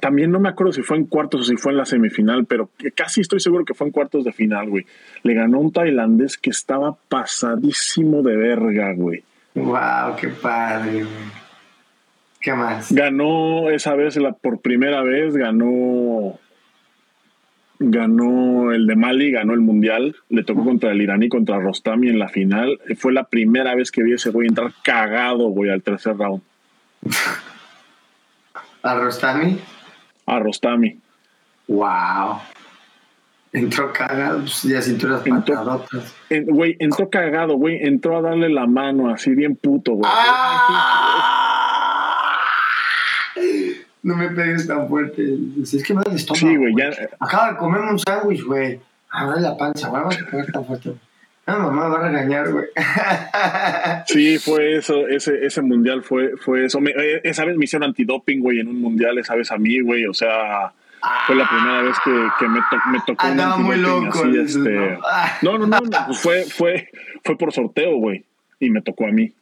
también 0.00 0.30
no 0.30 0.40
me 0.40 0.48
acuerdo 0.48 0.72
si 0.72 0.82
fue 0.82 0.96
en 0.96 1.06
cuartos 1.06 1.40
o 1.40 1.44
si 1.44 1.56
fue 1.56 1.72
en 1.72 1.78
la 1.78 1.84
semifinal, 1.84 2.44
pero 2.46 2.70
casi 2.94 3.20
estoy 3.20 3.40
seguro 3.40 3.64
que 3.64 3.74
fue 3.74 3.86
en 3.86 3.92
cuartos 3.92 4.24
de 4.24 4.32
final, 4.32 4.68
güey. 4.68 4.86
Le 5.22 5.34
ganó 5.34 5.60
un 5.60 5.72
tailandés 5.72 6.36
que 6.36 6.50
estaba 6.50 6.96
pasadísimo 7.08 8.22
de 8.22 8.36
verga, 8.36 8.92
güey. 8.94 9.22
Wow, 9.54 10.16
qué 10.20 10.28
padre, 10.28 10.92
güey. 10.92 11.48
¿Qué 12.40 12.52
más? 12.52 12.92
Ganó 12.92 13.70
esa 13.70 13.94
vez, 13.94 14.16
la, 14.16 14.32
por 14.32 14.60
primera 14.60 15.02
vez, 15.02 15.36
ganó 15.36 16.38
ganó 17.80 18.72
el 18.72 18.86
de 18.86 18.96
Mali, 18.96 19.30
ganó 19.30 19.54
el 19.54 19.60
mundial, 19.60 20.16
le 20.28 20.42
tocó 20.42 20.64
contra 20.64 20.90
el 20.90 21.00
iraní, 21.00 21.28
contra 21.28 21.58
Rostami 21.58 22.08
en 22.08 22.18
la 22.18 22.28
final. 22.28 22.80
Fue 22.96 23.12
la 23.12 23.24
primera 23.24 23.74
vez 23.74 23.90
que 23.90 24.02
vi 24.02 24.14
ese 24.14 24.30
güey 24.30 24.48
entrar 24.48 24.72
cagado, 24.82 25.48
güey, 25.48 25.70
al 25.70 25.82
tercer 25.82 26.16
round. 26.16 26.42
¿A 28.88 28.94
Rostami? 28.94 29.58
A 30.26 30.38
Rostami. 30.38 30.98
Wow. 31.68 32.40
Entró 33.52 33.92
cagado, 33.92 34.40
pues 34.40 34.62
ya 34.64 34.80
cinturas 34.82 35.24
Entró- 35.26 35.54
patadotas. 35.56 36.14
En- 36.30 36.46
Güey, 36.46 36.76
entró 36.78 37.08
cagado, 37.10 37.54
güey, 37.56 37.78
entró 37.86 38.18
a 38.18 38.22
darle 38.22 38.48
la 38.50 38.66
mano 38.66 39.10
así 39.12 39.30
bien 39.34 39.56
puto, 39.56 39.92
güey. 39.92 40.10
¡Ah! 40.12 41.34
No 44.02 44.16
me 44.16 44.28
pegues 44.30 44.66
tan 44.66 44.88
fuerte. 44.88 45.22
Es 45.62 45.82
que 45.82 45.94
me 45.94 46.02
da 46.02 46.10
el 46.10 46.16
estómago. 46.16 46.46
Sí, 46.48 46.56
güey, 46.56 46.74
ya- 46.76 46.90
Acabo 47.20 47.52
de 47.52 47.58
comerme 47.58 47.90
un 47.92 47.98
sándwich, 47.98 48.42
güey. 48.44 48.80
A 49.10 49.26
ver 49.26 49.40
la 49.40 49.56
panza, 49.56 49.88
güey. 49.88 50.02
Vamos 50.02 50.18
a 50.22 50.30
pegar 50.30 50.46
tan 50.52 50.64
fuerte. 50.64 50.94
No, 51.48 51.58
mamá 51.58 51.88
va 51.88 51.98
a 51.98 52.08
regañar, 52.08 52.52
güey. 52.52 52.66
Sí, 54.06 54.38
fue 54.38 54.76
eso, 54.76 55.06
ese, 55.08 55.44
ese 55.44 55.62
mundial 55.62 56.02
fue, 56.02 56.32
fue 56.36 56.64
eso. 56.66 56.80
Me- 56.80 56.90
eh, 56.90 57.20
esa 57.24 57.44
vez 57.44 57.56
me 57.56 57.64
hicieron 57.64 57.88
antidoping, 57.88 58.40
güey, 58.40 58.60
en 58.60 58.68
un 58.68 58.80
mundial, 58.80 59.18
esa 59.18 59.34
vez 59.34 59.50
a 59.50 59.58
mí, 59.58 59.80
güey, 59.80 60.06
o 60.06 60.14
sea, 60.14 60.72
fue 61.26 61.36
la 61.36 61.48
primera 61.48 61.82
vez 61.82 61.96
que, 62.04 62.10
que 62.38 62.48
me, 62.48 62.60
to- 62.70 62.90
me 62.90 62.98
tocó 63.06 63.26
un 63.26 63.32
Andaba 63.32 63.56
muy 63.58 63.74
antidoping 63.76 64.04
loco, 64.06 64.18
así, 64.24 64.38
este... 64.38 64.70
¿no? 64.70 64.98
Ah. 65.06 65.38
No, 65.42 65.52
no, 65.58 65.66
no, 65.66 65.80
no, 65.80 66.06
pues 66.06 66.20
fue, 66.20 66.42
fue, 66.44 66.88
fue 67.24 67.36
por 67.38 67.52
sorteo, 67.52 67.96
güey, 67.96 68.24
y 68.60 68.70
me 68.70 68.82
tocó 68.82 69.06
a 69.06 69.10
mí. 69.10 69.32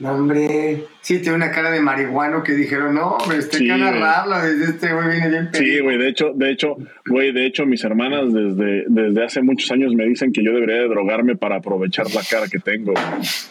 No, 0.00 0.12
hombre. 0.12 0.86
Sí, 1.02 1.18
tiene 1.20 1.36
una 1.36 1.50
cara 1.50 1.70
de 1.70 1.80
marihuano 1.80 2.42
que 2.42 2.52
dijeron, 2.52 2.94
no, 2.94 3.16
hombre, 3.16 3.38
este 3.38 3.58
Sí, 3.58 3.68
güey. 3.68 3.82
agarrarlo. 3.82 4.38
Desde 4.40 4.64
este 4.72 4.92
güey 4.94 5.08
viene 5.08 5.28
bien 5.28 5.50
Sí, 5.52 5.60
pedido". 5.60 5.84
güey, 5.84 5.98
de 5.98 6.08
hecho, 6.08 6.32
de 6.34 6.50
hecho, 6.50 6.76
güey, 7.06 7.32
de 7.32 7.46
hecho, 7.46 7.66
mis 7.66 7.84
hermanas 7.84 8.32
desde, 8.32 8.84
desde 8.88 9.24
hace 9.24 9.42
muchos 9.42 9.70
años 9.70 9.92
me 9.94 10.06
dicen 10.06 10.32
que 10.32 10.42
yo 10.42 10.52
debería 10.52 10.76
de 10.76 10.88
drogarme 10.88 11.36
para 11.36 11.56
aprovechar 11.56 12.06
la 12.14 12.22
cara 12.28 12.46
que 12.48 12.58
tengo. 12.58 12.94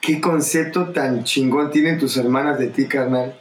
¿Qué 0.00 0.20
concepto 0.20 0.90
tan 0.92 1.24
chingón 1.24 1.70
tienen 1.70 1.98
tus 1.98 2.16
hermanas 2.16 2.58
de 2.58 2.68
ti, 2.68 2.86
carnal? 2.86 3.38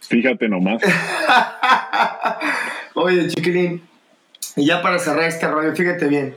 Fíjate 0.00 0.48
nomás. 0.48 0.82
Oye, 2.94 3.26
chiquilín, 3.28 3.82
y 4.56 4.66
ya 4.66 4.82
para 4.82 4.98
cerrar 4.98 5.24
este 5.24 5.48
rollo, 5.48 5.74
fíjate 5.74 6.06
bien. 6.06 6.36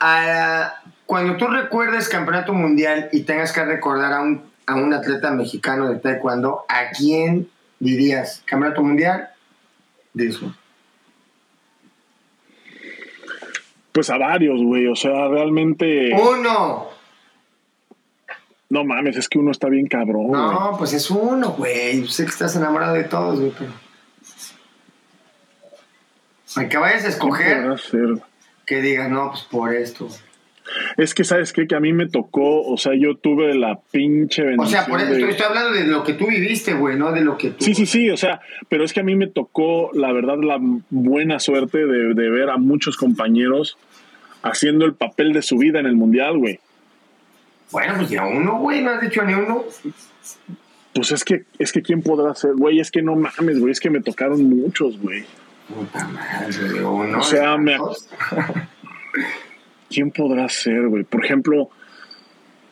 Ah, 0.00 0.74
cuando 1.06 1.36
tú 1.36 1.46
recuerdes 1.46 2.08
campeonato 2.08 2.52
mundial 2.52 3.08
y 3.12 3.22
tengas 3.22 3.52
que 3.52 3.64
recordar 3.64 4.12
a 4.12 4.20
un, 4.20 4.42
a 4.66 4.74
un 4.76 4.92
atleta 4.92 5.30
mexicano 5.30 5.88
de 5.88 5.96
taekwondo, 5.96 6.64
¿a 6.68 6.90
quién 6.90 7.48
dirías? 7.78 8.42
¿Campeonato 8.44 8.82
mundial? 8.82 9.30
Dijo. 10.12 10.52
Pues 13.92 14.10
a 14.10 14.18
varios, 14.18 14.62
güey, 14.62 14.86
o 14.86 14.94
sea, 14.94 15.28
realmente... 15.28 16.10
¡Uno! 16.14 16.88
No 18.70 18.84
mames, 18.84 19.16
es 19.16 19.28
que 19.28 19.38
uno 19.38 19.50
está 19.50 19.68
bien 19.68 19.86
cabrón. 19.86 20.30
No, 20.30 20.76
pues 20.78 20.92
es 20.92 21.10
uno, 21.10 21.52
güey. 21.52 22.06
Sé 22.06 22.24
que 22.24 22.30
estás 22.30 22.54
enamorado 22.54 22.94
de 22.94 23.04
todos, 23.04 23.40
güey, 23.40 23.52
pero... 23.58 23.72
Que 26.66 26.76
vayas 26.78 27.00
a 27.00 27.02
¿Quién 27.02 27.12
escoger, 27.12 27.66
que 28.66 28.80
digas, 28.82 29.10
no, 29.10 29.30
pues 29.30 29.42
por 29.44 29.74
esto. 29.74 30.08
Es 30.98 31.14
que, 31.14 31.24
¿sabes 31.24 31.54
qué? 31.54 31.66
Que 31.66 31.74
a 31.76 31.80
mí 31.80 31.94
me 31.94 32.06
tocó, 32.08 32.62
o 32.62 32.76
sea, 32.76 32.92
yo 32.94 33.16
tuve 33.16 33.54
la 33.54 33.78
pinche 33.90 34.42
O 34.42 34.46
bendición 34.46 34.68
sea, 34.84 34.86
por 34.86 35.00
eso 35.00 35.08
de- 35.08 35.14
estoy, 35.16 35.30
estoy 35.30 35.46
hablando 35.46 35.72
de 35.72 35.84
lo 35.86 36.04
que 36.04 36.12
tú 36.12 36.26
viviste, 36.26 36.74
güey, 36.74 36.96
no 36.98 37.10
de 37.12 37.22
lo 37.22 37.38
que 37.38 37.50
tú. 37.52 37.64
Sí, 37.64 37.74
sí, 37.74 37.86
sí, 37.86 38.10
o 38.10 38.16
sea, 38.18 38.40
pero 38.68 38.84
es 38.84 38.92
que 38.92 39.00
a 39.00 39.02
mí 39.02 39.16
me 39.16 39.28
tocó, 39.28 39.90
la 39.94 40.12
verdad, 40.12 40.36
la 40.42 40.58
buena 40.90 41.38
suerte 41.38 41.78
de, 41.86 42.12
de 42.12 42.28
ver 42.30 42.50
a 42.50 42.58
muchos 42.58 42.98
compañeros 42.98 43.78
haciendo 44.42 44.84
el 44.84 44.92
papel 44.94 45.32
de 45.32 45.40
su 45.40 45.56
vida 45.56 45.80
en 45.80 45.86
el 45.86 45.96
Mundial, 45.96 46.36
güey. 46.36 46.60
Bueno, 47.70 47.94
pues 47.96 48.10
ya 48.10 48.26
uno, 48.26 48.58
güey, 48.58 48.82
no 48.82 48.90
has 48.90 49.00
dicho 49.00 49.22
ni 49.24 49.32
uno. 49.32 49.64
Pues 50.94 51.12
es 51.12 51.24
que, 51.24 51.44
es 51.58 51.72
que 51.72 51.80
quién 51.80 52.02
podrá 52.02 52.34
ser, 52.34 52.52
güey, 52.54 52.80
es 52.80 52.90
que 52.90 53.00
no 53.02 53.14
mames, 53.16 53.58
güey, 53.58 53.72
es 53.72 53.80
que 53.80 53.88
me 53.90 54.00
tocaron 54.00 54.42
muchos, 54.44 54.98
güey. 55.00 55.24
Puta 55.68 56.08
madre, 56.08 56.84
uno. 56.84 57.18
O 57.18 57.22
sea, 57.22 57.56
me... 57.56 57.76
¿Quién 59.90 60.10
podrá 60.10 60.48
ser, 60.48 60.88
güey? 60.88 61.04
Por 61.04 61.24
ejemplo, 61.24 61.70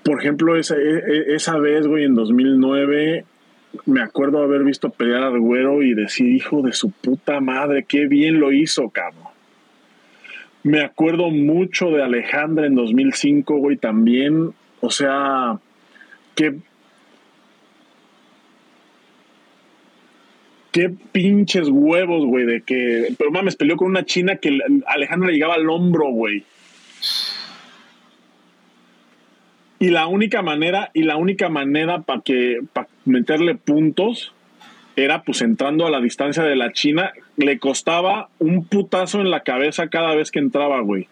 por 0.02 0.20
ejemplo, 0.20 0.56
esa, 0.56 0.76
e, 0.76 0.98
e, 0.98 1.34
esa 1.34 1.58
vez, 1.58 1.86
güey, 1.86 2.04
en 2.04 2.14
2009, 2.14 3.24
me 3.86 4.02
acuerdo 4.02 4.42
haber 4.42 4.64
visto 4.64 4.90
pelear 4.90 5.22
a 5.22 5.28
Arguero 5.28 5.82
y 5.82 5.94
decir, 5.94 6.28
hijo 6.28 6.62
de 6.62 6.72
su 6.72 6.90
puta 6.90 7.40
madre, 7.40 7.84
qué 7.86 8.06
bien 8.06 8.38
lo 8.38 8.52
hizo, 8.52 8.90
cabrón. 8.90 9.24
Me 10.62 10.82
acuerdo 10.82 11.30
mucho 11.30 11.90
de 11.90 12.02
Alejandra 12.02 12.66
en 12.66 12.74
2005, 12.74 13.56
güey, 13.58 13.76
también. 13.76 14.52
O 14.80 14.90
sea, 14.90 15.58
qué 16.34 16.56
qué 20.76 20.90
pinches 20.90 21.70
huevos, 21.70 22.26
güey, 22.26 22.44
de 22.44 22.60
que. 22.60 23.14
Pero 23.16 23.30
mames, 23.30 23.56
peleó 23.56 23.78
con 23.78 23.88
una 23.88 24.04
china 24.04 24.36
que 24.36 24.58
Alejandra 24.86 25.28
le 25.28 25.32
llegaba 25.32 25.54
al 25.54 25.70
hombro, 25.70 26.10
güey. 26.10 26.44
Y 29.78 29.88
la 29.88 30.06
única 30.06 30.42
manera, 30.42 30.90
y 30.92 31.04
la 31.04 31.16
única 31.16 31.48
manera 31.48 32.02
para 32.02 32.20
que 32.20 32.58
para 32.74 32.88
meterle 33.06 33.54
puntos 33.54 34.34
era 34.96 35.22
pues 35.22 35.40
entrando 35.40 35.86
a 35.86 35.90
la 35.90 36.02
distancia 36.02 36.42
de 36.42 36.56
la 36.56 36.72
China, 36.72 37.12
le 37.38 37.58
costaba 37.58 38.28
un 38.38 38.66
putazo 38.66 39.22
en 39.22 39.30
la 39.30 39.44
cabeza 39.44 39.88
cada 39.88 40.14
vez 40.14 40.30
que 40.30 40.40
entraba, 40.40 40.80
güey. 40.80 41.08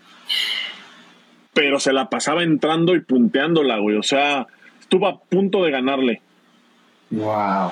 Pero 1.55 1.81
se 1.81 1.95
la 1.95 2.11
pasaba 2.11 2.43
entrando 2.43 2.95
y 2.95 3.01
punteándola, 3.01 3.79
güey. 3.79 3.97
O 3.97 4.03
sea, 4.03 4.47
estuvo 4.79 5.07
a 5.07 5.21
punto 5.21 5.65
de 5.65 5.71
ganarle. 5.71 6.21
Wow. 7.09 7.71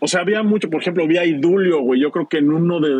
O 0.00 0.06
sea, 0.06 0.20
había 0.20 0.42
mucho, 0.42 0.68
por 0.68 0.82
ejemplo, 0.82 1.06
vi 1.06 1.16
a 1.16 1.24
Idulio, 1.24 1.80
güey. 1.80 2.00
Yo 2.00 2.10
creo 2.10 2.28
que 2.28 2.38
en 2.38 2.52
uno 2.52 2.78
de, 2.78 2.90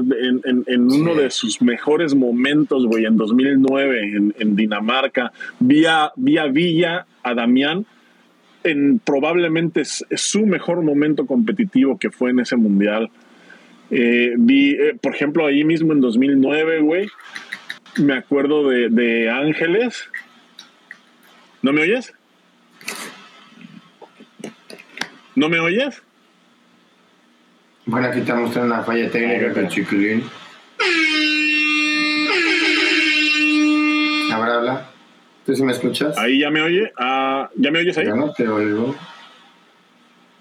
en, 0.67 0.83
uno 0.91 1.15
de 1.15 1.31
sus 1.31 1.61
mejores 1.61 2.15
momentos, 2.15 2.87
güey, 2.87 3.05
en 3.05 3.17
2009, 3.17 4.33
en, 4.39 4.57
Dinamarca. 4.57 5.33
Vi 5.61 5.85
a, 5.85 6.13
Villa, 6.17 7.07
a 7.23 7.35
Damián, 7.35 7.85
en 8.63 9.01
probablemente 9.01 9.85
su 9.85 10.47
mejor 10.47 10.83
momento 10.83 11.27
competitivo 11.27 11.99
que 11.99 12.11
fue 12.11 12.31
en 12.31 12.41
ese 12.41 12.57
mundial. 12.57 13.11
Eh, 13.91 14.33
vi, 14.39 14.71
eh, 14.71 14.97
por 14.99 15.15
ejemplo, 15.15 15.47
ahí 15.47 15.63
mismo 15.63 15.93
en 15.93 16.01
2009, 16.01 16.81
güey, 16.81 17.09
me 17.99 18.15
acuerdo 18.15 18.69
de, 18.69 18.89
de 18.89 19.29
Ángeles. 19.29 20.09
¿No 21.61 21.73
me 21.73 21.83
oyes? 21.83 22.15
¿No 25.37 25.49
me 25.49 25.59
oyes? 25.61 26.03
Bueno, 27.87 28.09
aquí 28.09 28.21
está 28.21 28.35
mostrando 28.35 28.75
una 28.75 28.83
falla 28.83 29.11
técnica 29.11 29.49
del 29.49 29.69
chiquilín. 29.69 30.25
Ahora 34.33 34.55
habla. 34.57 34.91
¿Tú 35.45 35.55
sí 35.55 35.63
me 35.63 35.73
escuchas? 35.73 36.17
Ahí 36.17 36.41
ya 36.41 36.51
me 36.51 36.63
oye. 36.63 36.91
Ah, 36.99 37.51
¿Ya 37.57 37.71
me 37.71 37.81
oyes 37.81 37.99
ahí? 37.99 38.07
Ya 38.07 38.15
no 38.15 38.33
te 38.33 38.49
oigo. 38.49 38.95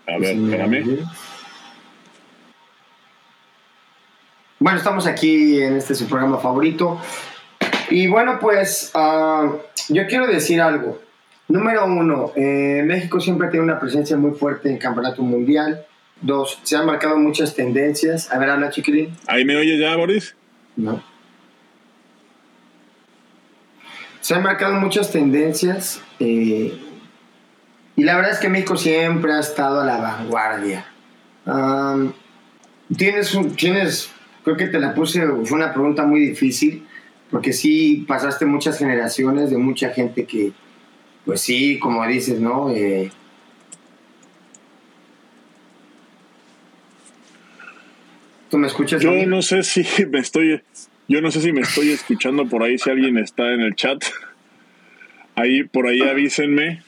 A 0.07 0.17
ver, 0.17 0.37
espérame. 0.37 0.99
Bueno, 4.59 4.77
estamos 4.77 5.05
aquí 5.05 5.61
en 5.61 5.75
este 5.75 5.95
su 5.95 6.07
programa 6.07 6.37
favorito. 6.37 7.01
Y 7.89 8.07
bueno, 8.07 8.39
pues 8.39 8.91
ah, 8.93 9.51
yo 9.89 10.07
quiero 10.07 10.27
decir 10.27 10.61
algo. 10.61 11.01
Número 11.49 11.85
uno, 11.85 12.31
eh, 12.37 12.81
México 12.85 13.19
siempre 13.19 13.49
tiene 13.49 13.65
una 13.65 13.81
presencia 13.81 14.15
muy 14.15 14.31
fuerte 14.31 14.69
en 14.69 14.75
el 14.75 14.79
Campeonato 14.81 15.21
Mundial. 15.21 15.85
Dos, 16.23 16.57
se 16.63 16.77
han 16.77 16.85
marcado 16.85 17.17
muchas 17.17 17.53
tendencias. 17.53 18.31
A 18.31 18.39
ver, 18.39 18.49
habla, 18.49 18.69
chiquilín. 18.69 19.09
¿Ahí 19.27 19.43
me 19.43 19.57
oye 19.57 19.77
ya, 19.77 19.95
Boris? 19.97 20.35
No. 20.77 21.03
Se 24.21 24.33
han 24.33 24.41
marcado 24.41 24.75
muchas 24.75 25.11
tendencias. 25.11 26.01
Eh, 26.21 26.79
y 27.97 28.03
la 28.03 28.15
verdad 28.15 28.31
es 28.31 28.39
que 28.39 28.47
México 28.47 28.77
siempre 28.77 29.33
ha 29.33 29.41
estado 29.41 29.81
a 29.81 29.85
la 29.85 29.97
vanguardia. 29.97 30.85
tienes, 32.95 33.37
tienes, 33.57 34.09
creo 34.45 34.55
que 34.55 34.67
te 34.67 34.79
la 34.79 34.95
puse, 34.95 35.27
fue 35.27 35.57
una 35.57 35.73
pregunta 35.73 36.05
muy 36.05 36.21
difícil, 36.21 36.87
porque 37.29 37.51
sí 37.51 38.05
pasaste 38.07 38.45
muchas 38.45 38.77
generaciones 38.77 39.49
de 39.51 39.57
mucha 39.57 39.89
gente 39.89 40.23
que, 40.23 40.53
pues 41.25 41.41
sí, 41.41 41.79
como 41.79 42.07
dices, 42.07 42.39
¿no? 42.39 42.69
Eh, 42.69 43.11
me 48.57 48.67
escuchas? 48.67 49.01
Yo 49.01 49.25
no 49.25 49.41
sé 49.41 49.63
si 49.63 49.85
me 50.11 50.19
estoy, 50.19 50.61
yo 51.07 51.21
no 51.21 51.31
sé 51.31 51.41
si 51.41 51.51
me 51.51 51.61
estoy 51.61 51.89
escuchando 51.89 52.47
por 52.47 52.63
ahí, 52.63 52.77
si 52.77 52.89
alguien 52.89 53.17
está 53.17 53.53
en 53.53 53.61
el 53.61 53.75
chat. 53.75 54.03
Ahí, 55.35 55.63
por 55.63 55.87
ahí 55.87 56.01
avísenme. 56.01 56.83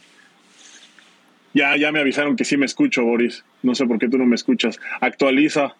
Ya, 1.54 1.78
ya 1.78 1.92
me 1.92 2.00
avisaron 2.00 2.36
que 2.36 2.44
sí 2.44 2.58
me 2.58 2.66
escucho, 2.66 3.04
Boris. 3.04 3.46
No 3.64 3.76
sé 3.76 3.86
por 3.86 3.98
qué 3.98 4.10
tú 4.10 4.18
no 4.18 4.26
me 4.26 4.36
escuchas. 4.36 4.80
Actualiza. 5.00 5.76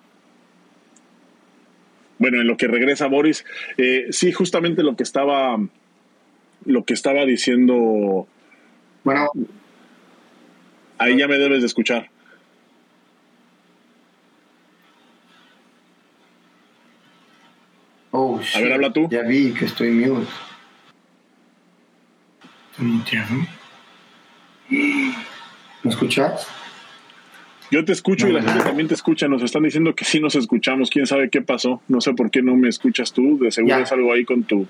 Bueno, 2.18 2.40
en 2.40 2.48
lo 2.48 2.56
que 2.56 2.68
regresa 2.68 3.08
Boris, 3.08 3.44
eh, 3.78 4.08
sí, 4.12 4.32
justamente 4.32 4.84
lo 4.84 4.96
que 4.96 5.04
estaba, 5.04 5.60
lo 6.66 6.86
que 6.86 6.94
estaba 6.94 7.26
diciendo. 7.26 8.28
Bueno. 9.04 9.30
Ahí 10.98 11.18
ya 11.18 11.28
me 11.28 11.38
debes 11.38 11.60
de 11.60 11.68
escuchar. 11.68 12.10
Oh, 18.18 18.40
A 18.56 18.60
ver, 18.62 18.72
habla 18.72 18.94
tú. 18.94 19.10
Ya 19.12 19.24
vi 19.24 19.52
que 19.52 19.66
estoy 19.66 19.90
mute. 19.92 20.26
¿Me 24.70 25.90
escuchas? 25.90 26.48
Yo 27.72 27.84
te 27.84 27.92
escucho 27.92 28.30
y 28.30 28.32
la 28.32 28.42
gente 28.42 28.64
también 28.64 28.88
te 28.88 28.94
escucha. 28.94 29.28
Nos 29.28 29.44
están 29.44 29.64
diciendo 29.64 29.96
que 29.96 30.06
sí 30.06 30.22
nos 30.22 30.36
escuchamos. 30.36 30.90
¿Quién 30.90 31.06
sabe 31.08 31.30
qué 31.30 31.42
pasó? 31.42 31.82
No 31.90 32.00
sé 32.00 32.14
por 32.14 32.32
qué 32.32 32.42
no 32.42 32.56
me 32.56 32.70
escuchas 32.70 33.12
tú. 33.12 33.38
De 33.38 33.52
seguro 33.52 33.80
es 33.80 33.92
algo 33.92 34.14
ahí 34.14 34.24
con 34.24 34.44
tu... 34.44 34.66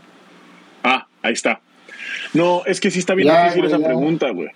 Ah, 0.84 1.06
ahí 1.22 1.34
está. 1.34 1.62
No, 2.34 2.64
es 2.66 2.80
que 2.80 2.90
sí 2.90 2.98
está 2.98 3.14
bien 3.14 3.32
difícil 3.32 3.66
esa 3.66 3.78
pregunta, 3.78 4.32
güey. 4.32 4.50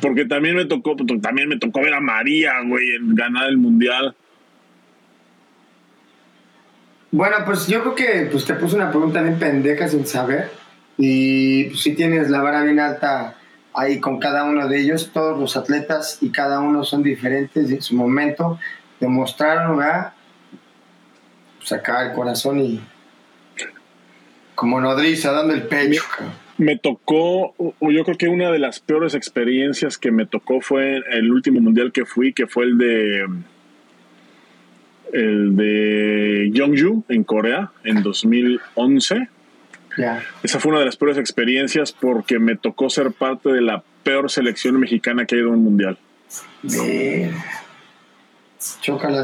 Porque 0.00 0.24
también 0.24 0.56
me 0.56 0.64
tocó, 0.64 0.96
también 1.20 1.50
me 1.50 1.58
tocó 1.58 1.82
ver 1.82 1.92
a 1.92 2.00
María, 2.00 2.52
güey, 2.66 2.94
en 2.94 3.14
ganar 3.14 3.50
el 3.50 3.58
mundial. 3.58 4.16
Bueno, 7.14 7.36
pues 7.46 7.68
yo 7.68 7.80
creo 7.82 7.94
que 7.94 8.28
pues, 8.28 8.44
te 8.44 8.54
puse 8.54 8.74
una 8.74 8.90
pregunta 8.90 9.22
bien 9.22 9.38
pendeja 9.38 9.86
sin 9.86 10.04
saber. 10.04 10.50
Y 10.98 11.66
pues 11.66 11.80
sí 11.80 11.94
tienes 11.94 12.28
la 12.28 12.42
vara 12.42 12.64
bien 12.64 12.80
alta 12.80 13.36
ahí 13.72 14.00
con 14.00 14.18
cada 14.18 14.42
uno 14.42 14.66
de 14.66 14.80
ellos. 14.80 15.12
Todos 15.14 15.38
los 15.38 15.56
atletas 15.56 16.18
y 16.22 16.30
cada 16.30 16.58
uno 16.58 16.82
son 16.82 17.04
diferentes 17.04 17.70
en 17.70 17.80
su 17.80 17.94
momento. 17.94 18.58
Demostraron, 18.98 19.78
¿verdad? 19.78 20.12
Sacar 21.62 21.98
pues, 21.98 22.08
el 22.08 22.16
corazón 22.16 22.58
y 22.58 22.80
como 24.56 24.80
nodriza 24.80 25.30
dando 25.30 25.54
el 25.54 25.62
pecho. 25.68 26.02
Me 26.58 26.76
tocó, 26.76 27.54
yo 27.80 28.04
creo 28.04 28.18
que 28.18 28.26
una 28.26 28.50
de 28.50 28.58
las 28.58 28.80
peores 28.80 29.14
experiencias 29.14 29.98
que 29.98 30.10
me 30.10 30.26
tocó 30.26 30.60
fue 30.60 31.00
el 31.12 31.30
último 31.30 31.60
mundial 31.60 31.92
que 31.92 32.06
fui, 32.06 32.32
que 32.32 32.48
fue 32.48 32.64
el 32.64 32.76
de 32.76 33.24
el 35.14 35.56
de 35.56 36.50
Yeongju 36.52 37.04
en 37.08 37.24
Corea 37.24 37.70
en 37.84 38.02
2011. 38.02 39.28
Esa 40.42 40.58
fue 40.58 40.72
una 40.72 40.80
de 40.80 40.86
las 40.86 40.96
peores 40.96 41.18
experiencias 41.18 41.92
porque 41.92 42.40
me 42.40 42.56
tocó 42.56 42.90
ser 42.90 43.12
parte 43.12 43.50
de 43.50 43.60
la 43.60 43.84
peor 44.02 44.28
selección 44.28 44.78
mexicana 44.80 45.24
que 45.24 45.36
ha 45.36 45.38
ido 45.38 45.50
a 45.50 45.52
un 45.52 45.62
mundial. 45.62 45.98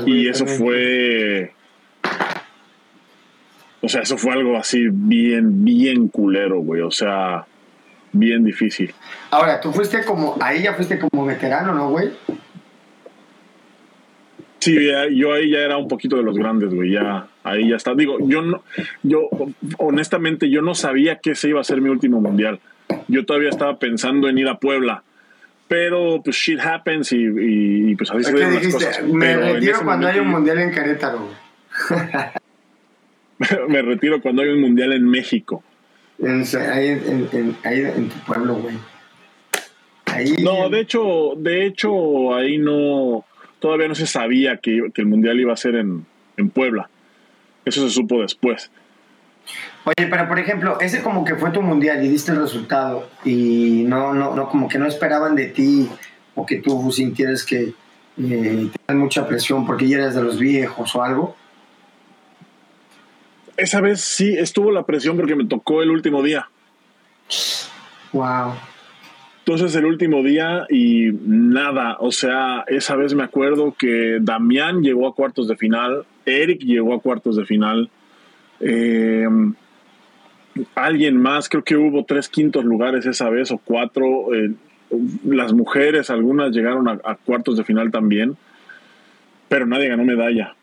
y 0.07 0.29
eso 0.29 0.47
fue. 0.47 1.53
O 3.83 3.89
sea, 3.89 4.03
eso 4.03 4.17
fue 4.17 4.33
algo 4.33 4.57
así 4.57 4.89
bien, 4.91 5.65
bien 5.65 6.07
culero, 6.09 6.61
güey. 6.61 6.83
O 6.83 6.91
sea, 6.93 7.47
bien 8.13 8.45
difícil. 8.45 8.95
Ahora, 9.33 9.61
tú 9.61 9.73
fuiste 9.73 10.05
como. 10.05 10.37
Ahí 10.41 10.63
ya 10.63 10.75
fuiste 10.75 11.01
como 11.01 11.27
veterano, 11.27 11.75
¿no, 11.75 11.91
güey? 11.91 12.11
Sí, 14.61 14.77
yo 15.13 15.33
ahí 15.33 15.51
ya 15.51 15.61
era 15.61 15.79
un 15.79 15.89
poquito 15.89 16.17
de 16.17 16.23
los 16.23 16.37
grandes, 16.37 16.73
güey, 16.73 16.93
ya 16.93 17.27
ahí 17.43 17.71
ya 17.71 17.77
está. 17.77 17.95
Digo, 17.95 18.19
yo 18.21 18.43
no, 18.43 18.63
yo 19.03 19.29
honestamente 19.79 20.51
yo 20.51 20.61
no 20.61 20.75
sabía 20.75 21.17
que 21.17 21.31
ese 21.31 21.49
iba 21.49 21.63
a 21.63 21.65
ser 21.65 21.81
mi 21.81 21.89
último 21.89 22.21
mundial. 22.21 22.61
Yo 23.09 23.25
todavía 23.25 23.49
estaba 23.49 23.79
pensando 23.79 24.29
en 24.29 24.37
ir 24.37 24.49
a 24.49 24.59
Puebla, 24.59 25.03
pero 25.67 26.21
pues 26.23 26.37
shit 26.37 26.61
happens 26.61 27.11
y, 27.13 27.97
pues 27.97 28.11
así 28.11 28.25
se 28.25 28.33
ven 28.35 28.55
las 28.55 28.69
cosas. 28.69 29.03
Me 29.05 29.35
retiro 29.35 29.81
cuando 29.83 30.09
hay 30.09 30.19
un 30.19 30.29
mundial 30.29 30.59
en 30.59 30.71
Querétaro. 30.73 31.29
me 33.69 33.81
retiro 33.81 34.21
cuando 34.21 34.43
hay 34.43 34.51
un 34.51 34.61
mundial 34.61 34.93
en 34.93 35.09
México. 35.09 35.65
ahí, 36.23 36.89
en, 36.89 37.29
en 37.63 38.09
tu 38.11 38.19
pueblo, 38.27 38.57
güey. 38.57 38.75
Ahí, 40.05 40.35
No, 40.43 40.69
de 40.69 40.81
hecho, 40.81 41.33
de 41.37 41.65
hecho, 41.65 42.35
ahí 42.35 42.59
no, 42.59 43.25
todavía 43.61 43.89
no 43.89 43.95
se 43.95 44.07
sabía 44.07 44.57
que, 44.57 44.91
que 44.93 45.03
el 45.03 45.07
mundial 45.07 45.39
iba 45.39 45.53
a 45.53 45.57
ser 45.57 45.77
en, 45.77 46.07
en 46.37 46.51
Puebla. 46.51 46.89
Eso 47.65 47.87
se 47.87 47.95
supo 47.95 48.21
después. 48.21 48.71
Oye, 49.85 50.09
pero 50.09 50.29
por 50.29 50.39
ejemplo, 50.39 50.79
ese 50.81 51.03
como 51.03 51.25
que 51.25 51.37
fue 51.37 51.51
tu 51.51 51.63
mundial 51.63 52.05
y 52.05 52.09
diste 52.09 52.33
el 52.33 52.41
resultado 52.41 53.09
y 53.25 53.85
no, 53.87 54.13
no, 54.13 54.35
no, 54.35 54.49
como 54.49 54.69
que 54.69 54.79
no 54.79 54.87
esperaban 54.87 55.35
de 55.35 55.47
ti 55.47 55.89
o 56.35 56.45
que 56.45 56.57
tú 56.57 56.91
sintieras 56.93 57.45
que 57.45 57.73
eh, 58.19 58.71
te 58.73 58.81
dan 58.87 58.99
mucha 58.99 59.27
presión 59.27 59.67
porque 59.67 59.89
ya 59.89 59.99
eres 59.99 60.15
de 60.15 60.23
los 60.23 60.39
viejos 60.39 60.95
o 60.95 61.03
algo. 61.03 61.37
Esa 63.57 63.81
vez 63.81 64.01
sí 64.01 64.37
estuvo 64.37 64.71
la 64.71 64.85
presión 64.85 65.17
porque 65.17 65.35
me 65.35 65.45
tocó 65.47 65.83
el 65.83 65.91
último 65.91 66.23
día. 66.23 66.49
Wow. 68.13 68.55
Entonces 69.53 69.75
el 69.75 69.85
último 69.85 70.23
día 70.23 70.65
y 70.71 71.11
nada, 71.27 71.97
o 71.99 72.13
sea, 72.13 72.63
esa 72.69 72.95
vez 72.95 73.15
me 73.15 73.25
acuerdo 73.25 73.75
que 73.77 74.19
Damián 74.21 74.81
llegó 74.81 75.09
a 75.09 75.15
cuartos 75.17 75.49
de 75.49 75.57
final, 75.57 76.05
Eric 76.25 76.61
llegó 76.61 76.95
a 76.95 77.01
cuartos 77.01 77.35
de 77.35 77.45
final, 77.45 77.91
eh, 78.61 79.27
alguien 80.77 81.17
más, 81.17 81.49
creo 81.49 81.65
que 81.65 81.75
hubo 81.75 82.05
tres 82.05 82.29
quintos 82.29 82.65
lugares 82.65 83.07
esa 83.07 83.29
vez 83.29 83.51
o 83.51 83.59
cuatro, 83.59 84.33
eh, 84.33 84.53
las 85.25 85.53
mujeres, 85.53 86.11
algunas 86.11 86.53
llegaron 86.53 86.87
a, 86.87 87.01
a, 87.03 87.17
cuartos 87.17 87.57
de 87.57 87.65
final 87.65 87.91
también, 87.91 88.37
pero 89.49 89.67
nadie 89.67 89.89
ganó 89.89 90.05
medalla. 90.05 90.55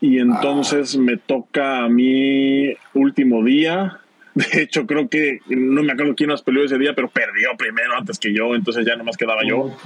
Y 0.00 0.20
entonces 0.20 0.94
ah. 0.94 1.02
me 1.02 1.16
toca 1.16 1.82
a 1.82 1.88
mí 1.88 2.72
último 2.94 3.42
día, 3.42 3.98
de 4.34 4.62
hecho, 4.62 4.86
creo 4.86 5.08
que 5.08 5.40
no 5.48 5.82
me 5.82 5.92
acuerdo 5.92 6.14
quién 6.16 6.30
nos 6.30 6.42
peleó 6.42 6.64
ese 6.64 6.78
día, 6.78 6.94
pero 6.94 7.08
perdió 7.08 7.50
primero 7.56 7.96
antes 7.96 8.18
que 8.18 8.34
yo, 8.34 8.54
entonces 8.54 8.84
ya 8.84 8.96
nomás 8.96 9.16
quedaba 9.16 9.42
yo. 9.46 9.76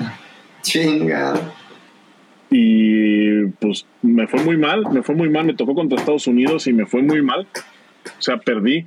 Chinga. 0.62 1.35
Y 2.51 3.45
pues 3.61 3.87
me 4.01 4.27
fue 4.27 4.43
muy 4.43 4.57
mal, 4.57 4.87
me 4.91 5.03
fue 5.03 5.15
muy 5.15 5.29
mal, 5.29 5.45
me 5.45 5.55
tocó 5.55 5.75
contra 5.75 5.99
Estados 5.99 6.27
Unidos 6.27 6.66
y 6.66 6.73
me 6.73 6.87
fue 6.87 7.03
muy 7.03 7.20
mal. 7.20 7.47
O 8.07 8.23
sea, 8.23 8.39
perdí. 8.39 8.87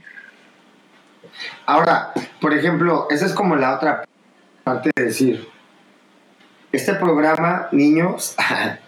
Ahora, 1.68 2.12
por 2.40 2.54
ejemplo, 2.56 3.08
esa 3.12 3.28
es 3.28 3.34
como 3.34 3.56
la 3.56 3.76
otra 3.76 4.06
parte 4.64 4.90
de 4.96 5.06
decir, 5.06 5.48
este 6.72 6.96
programa, 6.96 7.68
niños, 7.72 8.36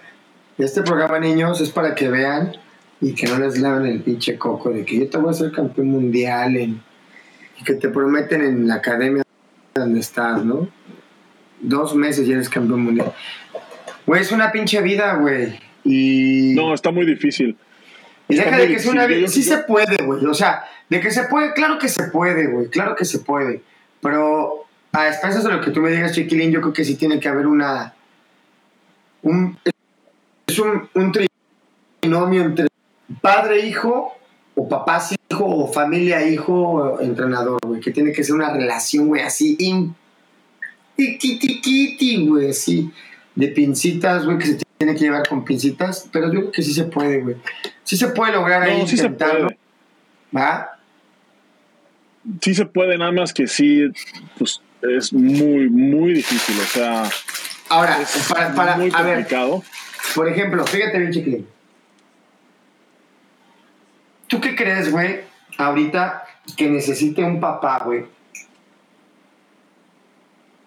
este 0.57 0.81
programa, 0.81 1.19
niños, 1.19 1.61
es 1.61 1.69
para 1.69 1.93
que 1.93 2.09
vean 2.09 2.57
y 3.03 3.13
que 3.13 3.27
no 3.27 3.37
les 3.37 3.59
laven 3.59 3.85
el 3.85 4.01
pinche 4.01 4.37
coco 4.37 4.69
de 4.69 4.85
que 4.85 4.97
yo 4.97 5.09
te 5.09 5.17
voy 5.17 5.29
a 5.29 5.33
ser 5.33 5.51
campeón 5.51 5.87
mundial 5.87 6.55
en, 6.55 6.81
y 7.59 7.63
que 7.63 7.73
te 7.73 7.89
prometen 7.89 8.41
en 8.41 8.65
la 8.65 8.75
academia 8.75 9.23
donde 9.75 9.99
estás, 9.99 10.43
¿no? 10.45 10.69
Dos 11.59 11.95
meses 11.95 12.25
ya 12.25 12.35
eres 12.35 12.47
campeón 12.47 12.81
mundial. 12.81 13.13
Güey, 14.05 14.21
es 14.21 14.31
una 14.31 14.53
pinche 14.53 14.81
vida, 14.81 15.15
güey. 15.15 15.59
Y... 15.83 16.53
No, 16.55 16.73
está 16.73 16.91
muy 16.91 17.05
difícil. 17.05 17.57
Y 18.29 18.35
deja 18.35 18.57
de 18.57 18.67
que 18.67 18.75
es 18.75 18.85
una 18.85 19.05
vida. 19.05 19.27
Sí 19.27 19.43
se 19.43 19.57
puede, 19.57 19.97
güey. 20.05 20.25
O 20.25 20.33
sea, 20.33 20.63
de 20.87 21.01
que 21.01 21.11
se 21.11 21.23
puede, 21.23 21.51
claro 21.53 21.77
que 21.77 21.89
se 21.89 22.05
puede, 22.05 22.47
güey. 22.47 22.69
Claro 22.69 22.95
que 22.95 23.03
se 23.03 23.19
puede. 23.19 23.63
Pero 24.01 24.65
a 24.93 25.09
expensas 25.09 25.43
de 25.43 25.51
lo 25.51 25.59
que 25.59 25.71
tú 25.71 25.81
me 25.81 25.91
digas, 25.91 26.13
Chiquilín, 26.13 26.51
yo 26.51 26.61
creo 26.61 26.73
que 26.73 26.85
sí 26.85 26.95
tiene 26.95 27.19
que 27.19 27.27
haber 27.27 27.47
una. 27.47 27.93
Un, 29.23 29.57
es 30.47 30.59
un, 30.59 30.87
un 30.93 31.11
trinomio 32.01 32.43
entre 32.43 32.67
padre, 33.21 33.65
hijo, 33.65 34.13
o 34.55 34.67
papá, 34.67 35.01
hijo, 35.29 35.45
o 35.45 35.71
familia, 35.71 36.27
hijo, 36.27 36.53
o 36.53 37.01
entrenador, 37.01 37.59
güey. 37.65 37.81
Que 37.81 37.91
tiene 37.91 38.11
que 38.11 38.23
ser 38.23 38.35
una 38.35 38.51
relación, 38.53 39.07
güey, 39.07 39.21
así. 39.21 39.55
In, 39.59 39.95
tiqui, 40.95 42.27
güey, 42.27 42.49
así. 42.49 42.91
De 43.35 43.47
pincitas, 43.47 44.25
güey, 44.25 44.37
que 44.37 44.45
se 44.45 44.59
tiene 44.77 44.93
que 44.93 45.01
llevar 45.01 45.27
con 45.27 45.43
pincitas. 45.43 46.07
Pero 46.11 46.31
yo 46.31 46.39
creo 46.39 46.51
que 46.51 46.61
sí 46.61 46.73
se 46.73 46.85
puede, 46.85 47.21
güey. 47.21 47.35
Sí 47.83 47.97
se 47.97 48.07
puede 48.09 48.33
lograr 48.33 48.67
no, 48.67 48.73
ahí 48.73 48.87
sí 48.87 48.95
intentarlo. 48.95 49.49
Se 49.49 49.55
puede. 50.31 50.45
¿Va? 50.45 50.79
Sí 52.41 52.55
se 52.55 52.65
puede, 52.65 52.97
nada 52.97 53.11
más 53.11 53.33
que 53.33 53.47
sí, 53.47 53.91
pues 54.37 54.61
es 54.81 55.11
muy, 55.13 55.69
muy 55.69 56.13
difícil. 56.13 56.55
O 56.59 56.65
sea, 56.65 57.09
Ahora, 57.69 58.01
es 58.01 58.27
para, 58.29 58.53
para, 58.53 58.77
muy 58.77 58.91
a 58.93 59.01
ver, 59.01 59.27
por 60.15 60.27
ejemplo, 60.27 60.65
fíjate 60.65 60.99
bien, 60.99 61.11
chiquilín. 61.11 61.47
¿Tú 64.33 64.41
qué 64.41 64.55
crees, 64.55 64.91
güey, 64.91 65.19
ahorita 65.59 66.23
que 66.57 66.67
necesite 66.67 67.23
un 67.23 67.39
papá, 67.39 67.83
güey? 67.85 68.03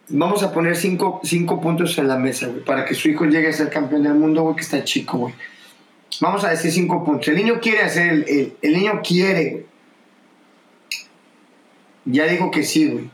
Vamos 0.08 0.44
a 0.44 0.52
poner 0.52 0.76
cinco, 0.76 1.20
cinco 1.24 1.60
puntos 1.60 1.98
en 1.98 2.06
la 2.06 2.16
mesa, 2.16 2.46
güey, 2.46 2.62
para 2.62 2.84
que 2.84 2.94
su 2.94 3.08
hijo 3.08 3.24
llegue 3.24 3.48
a 3.48 3.52
ser 3.52 3.68
campeón 3.68 4.04
del 4.04 4.14
mundo, 4.14 4.42
güey, 4.42 4.54
que 4.54 4.62
está 4.62 4.84
chico, 4.84 5.18
güey. 5.18 5.34
Vamos 6.20 6.44
a 6.44 6.50
decir 6.50 6.70
cinco 6.70 7.04
puntos. 7.04 7.26
El 7.26 7.34
niño 7.38 7.58
quiere 7.60 7.80
hacer, 7.80 8.12
el, 8.12 8.24
el, 8.28 8.56
el 8.62 8.72
niño 8.72 9.00
quiere, 9.02 9.50
güey. 9.50 9.66
Ya 12.04 12.26
digo 12.28 12.52
que 12.52 12.62
sí, 12.62 12.88
güey. 12.88 13.10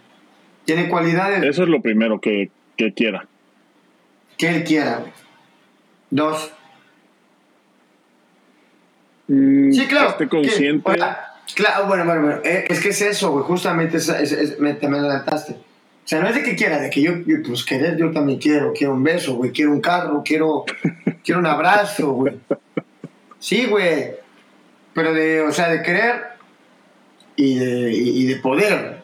Tiene 0.67 0.91
cualidades 0.91 1.43
Eso 1.45 1.63
es 1.63 1.69
lo 1.71 1.81
primero 1.81 2.21
que, 2.21 2.51
que 2.77 2.93
quiera. 2.93 3.27
que 4.37 4.49
él 4.51 4.65
quiera, 4.65 4.99
güey. 4.99 5.13
Dos, 6.11 6.53
Mm, 9.35 9.73
Sí, 9.73 9.87
claro. 9.87 10.11
Esté 10.11 10.25
que- 10.25 10.29
consciente. 10.31 10.91
hola. 10.91 11.33
claro, 11.55 11.87
bueno, 11.87 12.05
bueno, 12.05 12.21
bueno. 12.23 12.41
eh, 12.45 12.67
es 12.69 12.81
que 12.81 12.91
es 12.91 13.01
eso, 13.01 13.31
güey. 13.33 13.45
Justamente 13.45 13.97
es, 13.97 14.09
es- 14.09 14.33
es- 14.33 14.59
me, 14.61 14.75
te 14.75 14.89
me 14.89 14.99
adelantaste. 14.99 15.53
O 15.53 16.09
sea, 16.09 16.21
no 16.21 16.29
es 16.29 16.35
de 16.35 16.43
que 16.43 16.57
quiera, 16.57 16.79
de 16.81 16.91
que 16.91 17.01
yo, 17.01 17.13
yo, 17.27 17.37
pues 17.47 17.65
querer, 17.65 17.97
yo 17.97 18.11
también 18.11 18.39
quiero. 18.39 18.73
Quiero 18.73 18.93
un 18.93 19.03
beso, 19.03 19.35
güey. 19.37 19.53
Quiero 19.53 19.71
un 19.73 19.81
carro, 19.81 20.23
quiero, 20.25 20.65
quiero 21.25 21.41
un 21.41 21.47
abrazo, 21.47 22.13
güey. 22.13 22.39
Sí, 23.39 23.67
güey. 23.67 24.17
Pero 24.95 25.15
de, 25.15 25.41
o 25.41 25.53
sea, 25.53 25.69
de 25.71 25.83
querer 25.83 26.23
y 27.37 27.55
de, 27.59 27.93
y, 27.93 28.23
y 28.23 28.27
de 28.27 28.37
poder. 28.37 29.03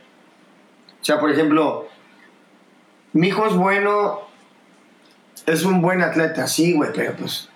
O 1.00 1.04
sea, 1.04 1.18
por 1.20 1.30
ejemplo, 1.30 1.88
mi 3.14 3.28
hijo 3.28 3.46
es 3.46 3.54
bueno, 3.54 4.20
es 5.46 5.64
un 5.64 5.80
buen 5.80 6.02
atleta, 6.02 6.46
sí, 6.46 6.74
güey, 6.74 6.90
pero 6.94 7.14
pues 7.14 7.48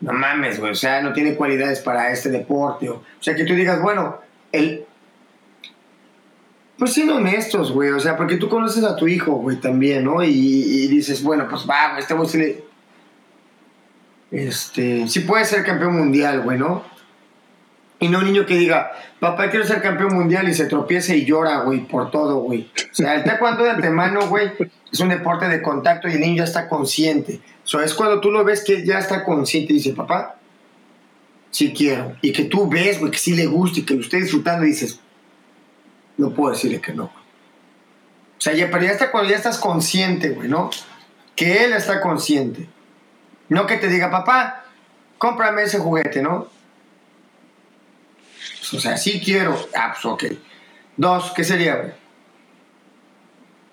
no 0.00 0.12
mames, 0.12 0.60
güey, 0.60 0.72
o 0.72 0.76
sea, 0.76 1.02
no 1.02 1.12
tiene 1.12 1.34
cualidades 1.34 1.80
para 1.80 2.12
este 2.12 2.30
deporte. 2.30 2.88
O, 2.88 3.02
sea, 3.20 3.34
que 3.34 3.44
tú 3.44 3.54
digas, 3.54 3.80
bueno, 3.82 4.20
el... 4.52 4.84
Pues 6.78 6.92
siendo 6.92 7.16
honestos, 7.16 7.72
güey, 7.72 7.90
o 7.90 7.98
sea, 7.98 8.16
porque 8.16 8.36
tú 8.36 8.48
conoces 8.48 8.84
a 8.84 8.94
tu 8.94 9.08
hijo, 9.08 9.32
güey, 9.32 9.56
también, 9.56 10.04
¿no? 10.04 10.22
Y, 10.22 10.86
dices, 10.86 11.22
bueno, 11.24 11.48
pues 11.50 11.66
va, 11.68 11.98
güey, 12.14 12.28
le... 12.34 12.64
Este, 14.30 15.08
sí 15.08 15.20
puede 15.20 15.44
ser 15.44 15.64
campeón 15.64 15.96
mundial, 15.96 16.42
güey, 16.42 16.58
¿no? 16.58 16.84
Y 18.00 18.08
no 18.08 18.18
un 18.18 18.26
niño 18.26 18.46
que 18.46 18.56
diga, 18.56 18.92
papá, 19.18 19.50
quiero 19.50 19.66
ser 19.66 19.82
campeón 19.82 20.14
mundial 20.14 20.48
y 20.48 20.54
se 20.54 20.66
tropiece 20.66 21.16
y 21.16 21.24
llora, 21.24 21.62
güey, 21.62 21.80
por 21.80 22.10
todo, 22.10 22.36
güey. 22.40 22.70
O 22.92 22.94
sea, 22.94 23.16
el 23.16 23.24
taekwondo 23.24 23.64
de 23.64 23.70
antemano, 23.70 24.28
güey, 24.28 24.52
es 24.92 25.00
un 25.00 25.08
deporte 25.08 25.48
de 25.48 25.60
contacto 25.60 26.08
y 26.08 26.12
el 26.12 26.20
niño 26.20 26.38
ya 26.38 26.44
está 26.44 26.68
consciente. 26.68 27.40
O 27.64 27.66
sea, 27.66 27.84
es 27.84 27.94
cuando 27.94 28.20
tú 28.20 28.30
lo 28.30 28.44
ves 28.44 28.62
que 28.62 28.86
ya 28.86 28.98
está 28.98 29.24
consciente 29.24 29.72
y 29.72 29.76
dice, 29.76 29.92
papá, 29.94 30.36
sí 31.50 31.72
quiero. 31.76 32.14
Y 32.22 32.32
que 32.32 32.44
tú 32.44 32.68
ves, 32.68 33.00
güey, 33.00 33.10
que 33.10 33.18
sí 33.18 33.34
le 33.34 33.46
gusta 33.46 33.80
y 33.80 33.82
que 33.84 33.94
lo 33.94 34.00
esté 34.00 34.18
disfrutando 34.18 34.64
y 34.64 34.68
dices, 34.68 35.00
no 36.16 36.30
puedo 36.30 36.52
decirle 36.52 36.80
que 36.80 36.92
no, 36.92 37.04
güey. 37.04 37.24
O 38.38 38.40
sea, 38.40 38.54
ya, 38.54 38.70
pero 38.70 38.84
ya 38.84 38.92
está 38.92 39.10
cuando 39.10 39.30
ya 39.30 39.36
estás 39.36 39.58
consciente, 39.58 40.30
güey, 40.30 40.48
¿no? 40.48 40.70
Que 41.34 41.64
él 41.64 41.72
está 41.72 42.00
consciente. 42.00 42.68
No 43.48 43.66
que 43.66 43.76
te 43.76 43.88
diga, 43.88 44.10
papá, 44.10 44.64
cómprame 45.18 45.64
ese 45.64 45.80
juguete, 45.80 46.22
¿no? 46.22 46.48
Pues, 48.70 48.74
o 48.74 48.80
sea, 48.88 48.96
sí 48.96 49.20
quiero. 49.24 49.56
Ah, 49.74 49.92
pues 49.92 50.04
ok. 50.04 50.24
Dos, 50.96 51.32
¿qué 51.34 51.44
sería, 51.44 51.76
güey? 51.76 51.92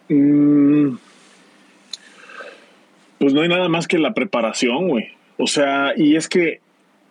Mm, 0.07 0.97
pues 3.19 3.34
no 3.34 3.41
hay 3.41 3.49
nada 3.49 3.67
más 3.69 3.88
que 3.88 3.97
la 3.97 4.13
preparación, 4.13 4.88
güey. 4.88 5.13
O 5.38 5.47
sea, 5.47 5.93
y 5.97 6.15
es 6.15 6.30
que, 6.30 6.61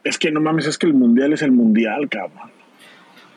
es 0.04 0.18
que 0.18 0.30
no 0.30 0.40
mames, 0.40 0.66
es 0.66 0.78
que 0.78 0.86
el 0.86 0.94
mundial 0.94 1.32
es 1.32 1.42
el 1.42 1.50
mundial, 1.52 2.08
cabrón. 2.08 2.50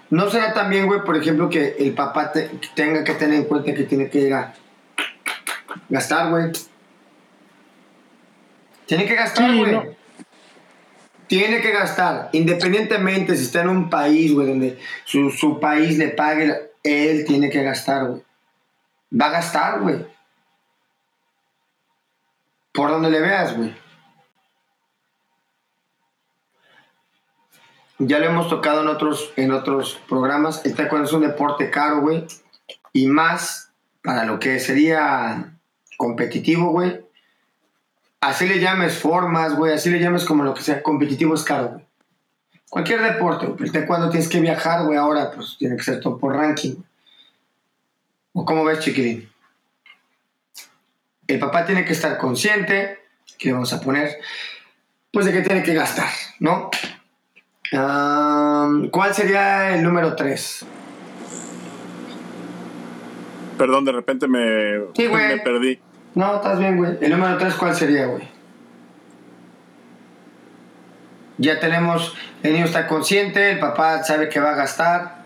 ¿No 0.09 0.29
será 0.29 0.53
también, 0.53 0.85
güey, 0.85 1.01
por 1.03 1.17
ejemplo, 1.17 1.49
que 1.49 1.75
el 1.79 1.93
papá 1.93 2.31
te- 2.31 2.49
tenga 2.75 3.03
que 3.03 3.13
tener 3.15 3.39
en 3.39 3.45
cuenta 3.45 3.73
que 3.73 3.83
tiene 3.83 4.09
que 4.09 4.19
ir 4.19 4.33
a 4.33 4.53
gastar, 5.89 6.29
güey? 6.29 6.51
Tiene 8.85 9.05
que 9.05 9.15
gastar, 9.15 9.51
Sí, 9.51 9.57
güey. 9.57 9.71
no. 9.71 9.83
Tiene 11.27 11.61
que 11.61 11.71
gastar, 11.71 12.29
independientemente 12.31 13.35
si 13.35 13.43
está 13.43 13.61
en 13.61 13.69
un 13.69 13.89
país, 13.89 14.33
güey, 14.33 14.47
donde 14.47 14.79
su, 15.03 15.29
su 15.29 15.59
país 15.59 15.97
le 15.97 16.09
pague, 16.09 16.71
él 16.83 17.25
tiene 17.25 17.49
que 17.49 17.63
gastar, 17.63 18.07
güey. 18.07 18.23
Va 19.19 19.27
a 19.27 19.31
gastar, 19.31 19.81
güey. 19.81 20.05
Por 22.73 22.89
donde 22.89 23.09
le 23.09 23.19
veas, 23.19 23.57
güey. 23.57 23.75
Ya 27.99 28.19
lo 28.19 28.25
hemos 28.27 28.47
tocado 28.47 28.81
en 28.81 28.89
otros, 28.89 29.33
en 29.35 29.51
otros 29.51 29.99
programas. 30.07 30.63
El 30.65 30.75
taekwondo 30.75 31.07
es 31.07 31.13
un 31.13 31.21
deporte 31.21 31.71
caro, 31.71 32.01
güey. 32.01 32.25
Y 32.93 33.07
más 33.07 33.71
para 34.03 34.23
lo 34.23 34.39
que 34.39 34.59
sería 34.59 35.57
competitivo, 35.97 36.69
güey. 36.69 37.06
Así 38.19 38.47
le 38.47 38.59
llames 38.59 38.97
formas, 38.97 39.55
güey, 39.55 39.73
así 39.73 39.89
le 39.89 39.99
llames 39.99 40.25
como 40.25 40.43
lo 40.43 40.53
que 40.53 40.61
sea, 40.61 40.81
competitivo 40.81 41.35
es 41.35 41.43
caro, 41.43 41.69
güey. 41.69 41.85
Cualquier 42.69 43.01
deporte, 43.01 43.45
güey. 43.45 43.69
El 43.73 43.85
cuando 43.85 44.09
tienes 44.09 44.27
que 44.27 44.41
viajar, 44.41 44.85
güey, 44.85 44.97
ahora 44.97 45.31
pues 45.31 45.55
tiene 45.57 45.77
que 45.77 45.83
ser 45.83 45.99
todo 45.99 46.17
por 46.17 46.35
ranking. 46.35 46.75
¿O 48.33 48.43
cómo 48.43 48.65
ves, 48.65 48.79
chiquilín? 48.79 49.29
El 51.27 51.39
papá 51.39 51.65
tiene 51.65 51.85
que 51.85 51.93
estar 51.93 52.17
consciente, 52.17 52.99
que 53.37 53.51
vamos 53.51 53.71
a 53.73 53.81
poner, 53.81 54.17
pues 55.11 55.25
de 55.25 55.33
que 55.33 55.41
tiene 55.41 55.63
que 55.63 55.73
gastar, 55.73 56.09
¿no? 56.39 56.69
¿Cuál 57.71 59.13
sería 59.13 59.75
el 59.75 59.83
número 59.83 60.15
3? 60.15 60.65
Perdón, 63.57 63.85
de 63.85 63.91
repente 63.91 64.27
me, 64.27 64.79
me 64.97 65.37
perdí. 65.39 65.79
No, 66.17 66.37
estás 66.37 66.57
bien, 66.57 66.77
güey. 66.77 66.97
El 66.99 67.11
número 67.11 67.37
3, 67.37 67.53
¿cuál 67.53 67.75
sería, 67.75 68.07
güey? 68.07 68.27
Ya 71.37 71.59
tenemos, 71.59 72.15
el 72.41 72.53
niño 72.53 72.65
está 72.65 72.87
consciente, 72.87 73.51
el 73.51 73.59
papá 73.59 74.03
sabe 74.03 74.27
que 74.27 74.39
va 74.39 74.53
a 74.53 74.55
gastar. 74.55 75.17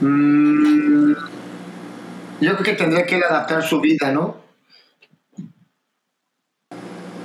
Mm, 0.00 1.12
yo 2.40 2.52
creo 2.54 2.64
que 2.64 2.72
tendría 2.72 3.06
que 3.06 3.22
adaptar 3.22 3.62
su 3.62 3.80
vida, 3.80 4.10
¿no? 4.10 4.38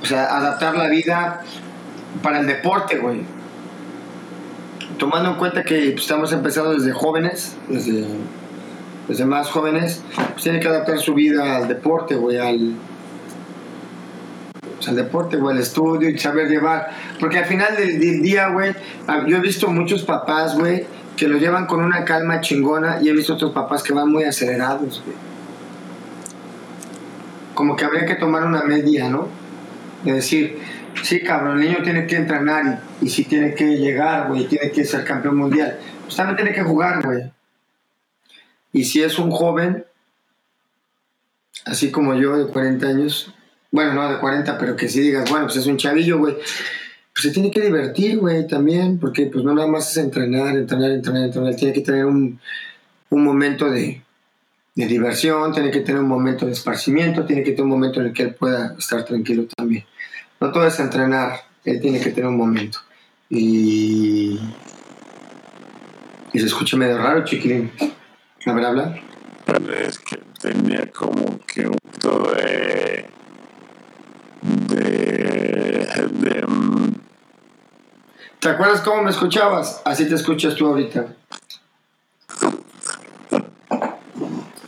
O 0.03 0.05
sea, 0.05 0.37
adaptar 0.37 0.75
la 0.75 0.87
vida 0.87 1.41
para 2.21 2.41
el 2.41 2.45
deporte, 2.45 2.99
güey. 2.99 3.23
Tomando 4.99 5.31
en 5.31 5.37
cuenta 5.37 5.63
que 5.63 5.89
pues, 5.93 6.03
estamos 6.03 6.31
empezando 6.31 6.75
desde 6.75 6.91
jóvenes, 6.91 7.57
desde, 7.67 8.05
más 9.25 9.49
jóvenes, 9.49 10.03
pues 10.33 10.43
tiene 10.43 10.59
que 10.59 10.67
adaptar 10.67 10.99
su 10.99 11.13
vida 11.13 11.57
al 11.57 11.67
deporte, 11.67 12.15
güey, 12.15 12.37
al, 12.37 12.73
pues, 14.75 14.87
al 14.89 14.95
deporte, 14.95 15.37
güey, 15.37 15.55
al 15.55 15.61
estudio 15.61 16.09
y 16.09 16.17
saber 16.17 16.49
llevar. 16.49 16.89
Porque 17.19 17.39
al 17.39 17.45
final 17.45 17.75
del, 17.77 18.21
día, 18.21 18.49
güey, 18.49 18.73
yo 19.27 19.37
he 19.37 19.41
visto 19.41 19.69
muchos 19.69 20.03
papás, 20.03 20.57
güey, 20.57 20.85
que 21.15 21.27
lo 21.27 21.37
llevan 21.37 21.65
con 21.65 21.83
una 21.83 22.03
calma 22.05 22.41
chingona 22.41 22.99
y 23.01 23.09
he 23.09 23.13
visto 23.13 23.33
otros 23.33 23.51
papás 23.51 23.81
que 23.81 23.93
van 23.93 24.11
muy 24.11 24.23
acelerados, 24.23 25.01
güey. 25.05 25.17
Como 27.53 27.75
que 27.75 27.85
habría 27.85 28.05
que 28.05 28.15
tomar 28.15 28.45
una 28.45 28.61
media, 28.63 29.09
¿no? 29.09 29.27
De 30.03 30.13
decir, 30.13 30.59
Sí, 31.03 31.21
cabrón, 31.21 31.59
el 31.59 31.69
niño 31.69 31.83
tiene 31.83 32.07
que 32.07 32.15
entrenar 32.15 32.81
y, 33.01 33.05
y 33.05 33.09
sí 33.09 33.23
tiene 33.25 33.53
que 33.53 33.77
llegar, 33.77 34.27
güey, 34.27 34.47
tiene 34.47 34.71
que 34.71 34.83
ser 34.83 35.03
campeón 35.03 35.37
mundial. 35.37 35.77
Pues 36.03 36.15
también 36.15 36.37
tiene 36.37 36.53
que 36.53 36.63
jugar, 36.63 37.03
güey. 37.03 37.36
Y 38.77 38.83
si 38.83 39.01
es 39.01 39.17
un 39.17 39.31
joven, 39.31 39.85
así 41.65 41.89
como 41.89 42.13
yo, 42.13 42.37
de 42.37 42.45
40 42.45 42.85
años, 42.85 43.33
bueno, 43.71 43.93
no 43.93 44.07
de 44.07 44.19
40, 44.19 44.55
pero 44.59 44.75
que 44.75 44.87
si 44.87 45.01
digas, 45.01 45.27
bueno, 45.31 45.47
pues 45.47 45.57
es 45.57 45.65
un 45.65 45.77
chavillo, 45.77 46.19
güey, 46.19 46.35
pues 46.35 47.23
se 47.23 47.31
tiene 47.31 47.49
que 47.49 47.61
divertir, 47.61 48.19
güey, 48.19 48.47
también, 48.47 48.99
porque 48.99 49.25
pues 49.33 49.43
no 49.43 49.55
nada 49.55 49.67
más 49.67 49.89
es 49.89 49.97
entrenar, 49.97 50.55
entrenar, 50.55 50.91
entrenar, 50.91 51.23
entrenar, 51.23 51.55
tiene 51.55 51.73
que 51.73 51.81
tener 51.81 52.05
un, 52.05 52.39
un 53.09 53.23
momento 53.23 53.67
de, 53.67 54.03
de 54.75 54.85
diversión, 54.85 55.51
tiene 55.53 55.71
que 55.71 55.79
tener 55.79 55.99
un 55.99 56.07
momento 56.07 56.45
de 56.45 56.51
esparcimiento, 56.51 57.25
tiene 57.25 57.41
que 57.41 57.53
tener 57.53 57.63
un 57.63 57.71
momento 57.71 57.99
en 57.99 58.05
el 58.05 58.13
que 58.13 58.21
él 58.21 58.35
pueda 58.35 58.75
estar 58.77 59.03
tranquilo 59.05 59.47
también. 59.57 59.85
No 60.39 60.51
todo 60.51 60.67
es 60.67 60.79
entrenar, 60.79 61.39
él 61.65 61.81
tiene 61.81 61.99
que 61.99 62.11
tener 62.11 62.29
un 62.29 62.37
momento. 62.37 62.77
Y. 63.27 64.39
Y 66.31 66.39
se 66.39 66.45
escucha 66.45 66.77
medio 66.77 66.99
raro, 66.99 67.25
chiquilín. 67.25 67.71
A 68.47 68.53
ver, 68.53 68.65
habla. 68.65 68.95
Es 69.85 69.99
que 69.99 70.17
tenía 70.39 70.89
como 70.91 71.39
que 71.45 71.67
un 71.67 71.77
todo 71.99 72.33
de. 72.33 73.05
de. 74.41 76.09
de. 76.11 76.47
Mm. 76.47 76.93
¿Te 78.39 78.49
acuerdas 78.49 78.81
cómo 78.81 79.03
me 79.03 79.09
escuchabas? 79.09 79.81
Así 79.83 80.07
te 80.07 80.15
escuchas 80.15 80.55
tú 80.55 80.67
ahorita. 80.67 81.07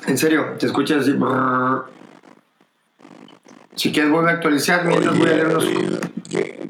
En 0.07 0.17
serio, 0.17 0.55
te 0.59 0.65
escuchas 0.65 1.01
así. 1.03 1.15
Si 3.75 3.93
quieres 3.93 4.11
vuelve 4.11 4.31
a 4.31 4.33
actualizar 4.33 4.83
mientras 4.83 5.17
voy 5.17 5.29
a 5.29 5.33
leer 5.33 5.53
los... 5.53 5.65
¿qué, 6.29 6.69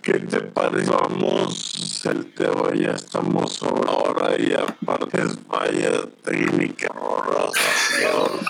¿Qué 0.00 0.20
te 0.20 0.40
parece? 0.40 0.90
Vamos, 0.90 1.77
el 2.06 2.32
tema 2.32 2.74
ya 2.74 2.92
estamos 2.92 3.62
ahora 3.62 4.38
y 4.38 4.52
aparte 4.52 5.22
es 5.22 5.46
vaya 5.48 5.90
técnica 6.24 6.88
horrorosación. 6.94 8.46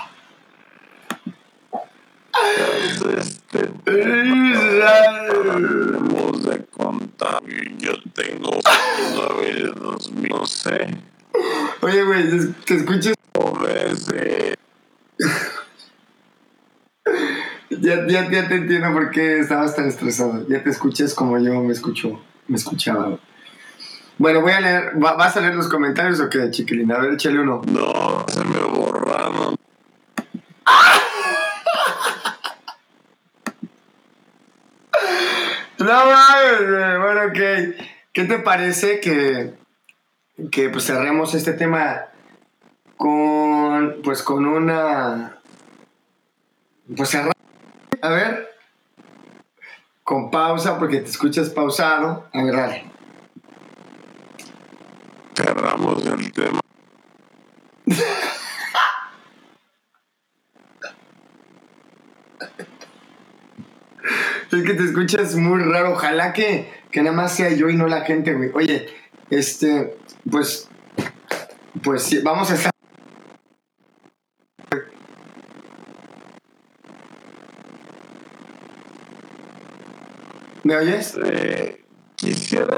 Este 3.16 3.70
hablemos 5.46 6.44
de 6.44 6.64
contar. 6.66 7.42
Yo 7.78 7.92
tengo 8.14 8.60
nueve 9.14 9.72
dos 9.76 10.10
no 10.12 10.46
sé. 10.46 10.88
Oye, 11.80 12.02
güey, 12.02 12.52
te 12.66 12.76
escuchas. 12.76 13.14
Eh, 13.66 14.54
ya, 17.70 18.06
ya, 18.06 18.30
ya, 18.30 18.48
te 18.48 18.54
entiendo 18.56 18.92
por 18.92 19.10
qué 19.10 19.38
estabas 19.40 19.74
tan 19.76 19.88
estresado. 19.88 20.46
Ya 20.48 20.62
te 20.62 20.70
escuchas 20.70 21.14
como 21.14 21.38
yo 21.38 21.62
me 21.62 21.72
escucho, 21.72 22.20
me 22.46 22.56
escuchaba. 22.56 23.18
Bueno, 24.18 24.42
voy 24.42 24.52
a 24.52 24.60
leer. 24.60 24.92
¿Vas 24.96 25.34
a 25.36 25.40
leer 25.40 25.54
los 25.54 25.68
comentarios 25.68 26.20
o 26.20 26.28
qué, 26.28 26.50
chiquilina? 26.50 26.96
A 26.96 26.98
ver, 27.00 27.14
échale 27.14 27.40
uno. 27.40 27.62
No, 27.72 28.26
se 28.28 28.44
me 28.44 28.58
borraron. 28.58 29.56
no 35.78 35.86
mames, 35.86 36.68
bueno, 36.98 37.22
ok. 37.28 37.38
¿Qué 38.12 38.24
te 38.24 38.38
parece 38.40 39.00
que, 39.00 39.54
que 40.50 40.68
pues 40.68 40.84
cerremos 40.84 41.34
este 41.34 41.52
tema 41.52 42.06
con 42.96 44.02
pues 44.02 44.24
con 44.24 44.44
una 44.44 45.38
pues 46.96 47.10
cerramos 47.10 47.34
a 48.02 48.08
ver. 48.10 48.48
Con 50.04 50.30
pausa, 50.30 50.78
porque 50.78 51.00
te 51.00 51.10
escuchas 51.10 51.50
pausado. 51.50 52.26
A 52.32 52.42
ver, 52.42 52.54
dale. 52.54 52.84
Cerramos 55.34 56.06
el 56.06 56.32
tema. 56.32 56.60
es 64.52 64.62
que 64.62 64.74
te 64.74 64.84
escuchas 64.84 65.34
muy 65.34 65.62
raro. 65.62 65.92
Ojalá 65.92 66.32
que, 66.32 66.72
que 66.90 67.02
nada 67.02 67.16
más 67.16 67.34
sea 67.34 67.50
yo 67.50 67.68
y 67.68 67.76
no 67.76 67.86
la 67.86 68.00
gente, 68.02 68.34
güey. 68.34 68.50
Oye, 68.54 68.88
este, 69.30 69.96
pues, 70.30 70.68
pues 71.82 72.22
vamos 72.22 72.50
a 72.50 72.54
estar 72.54 72.72
¿Me 80.68 80.76
oyes? 80.76 81.16
Eh, 81.24 81.82
quisiera 82.14 82.76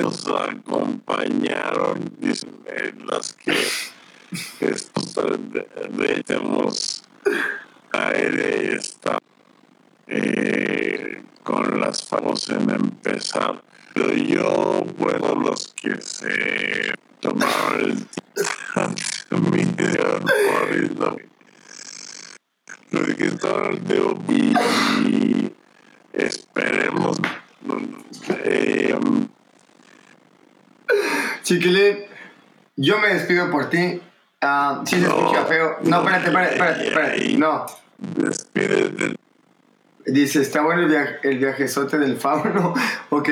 nos 0.00 0.26
acompañaron, 0.26 2.12
dicen 2.18 2.50
las 3.06 3.32
que 3.32 3.54
estos 4.60 5.14
tenemos 6.26 7.02
aire 7.92 8.76
está 8.76 9.18
eh, 10.06 11.22
con 11.42 11.80
las 11.80 12.06
famosas 12.06 12.62
en 12.62 12.70
empezar. 12.70 13.62
Pero 13.94 14.12
yo, 14.14 14.86
bueno, 14.98 15.34
los 15.34 15.74
que 15.74 16.00
se 16.00 16.92
tomaron 17.20 17.80
el 17.80 18.06
tiempo, 18.06 19.50
mi 19.50 19.64
lo 22.90 23.02
que 23.04 23.30
de 23.80 24.00
Esperemos. 26.12 27.18
Eh, 28.44 28.94
Chiquilín, 31.42 31.98
yo 32.76 32.98
me 32.98 33.14
despido 33.14 33.50
por 33.50 33.70
ti. 33.70 34.00
Uh, 34.42 34.86
sí 34.86 35.00
se 35.00 35.06
escucha 35.06 35.44
feo. 35.46 35.76
No, 35.82 35.98
espérate, 35.98 36.26
espérate, 36.28 36.52
espérate, 36.54 36.88
espérate. 36.88 37.38
No. 37.38 37.66
Despídete. 37.98 39.16
Dice, 40.06 40.40
está 40.40 40.62
bueno 40.62 40.82
el, 40.82 40.88
viaje, 40.88 41.16
el 41.24 41.38
viajezote 41.38 41.98
del 41.98 42.16
fauno. 42.16 42.74
ok. 43.10 43.28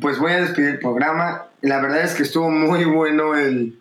pues 0.00 0.18
voy 0.18 0.32
a 0.32 0.42
despedir 0.42 0.70
el 0.70 0.78
programa. 0.78 1.46
La 1.62 1.80
verdad 1.80 2.02
es 2.02 2.14
que 2.14 2.22
estuvo 2.22 2.50
muy 2.50 2.84
bueno 2.84 3.34
el, 3.34 3.78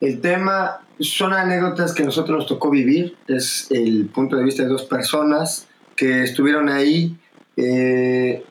el 0.00 0.20
tema. 0.20 0.80
Son 1.00 1.32
anécdotas 1.32 1.94
que 1.94 2.02
a 2.02 2.06
nosotros 2.06 2.38
nos 2.38 2.46
tocó 2.46 2.70
vivir. 2.70 3.16
Es 3.26 3.68
el 3.70 4.06
punto 4.06 4.36
de 4.36 4.44
vista 4.44 4.62
de 4.62 4.68
dos 4.68 4.84
personas 4.84 5.66
que 5.96 6.22
estuvieron 6.22 6.68
ahí. 6.68 7.16
Eh, 7.56 8.44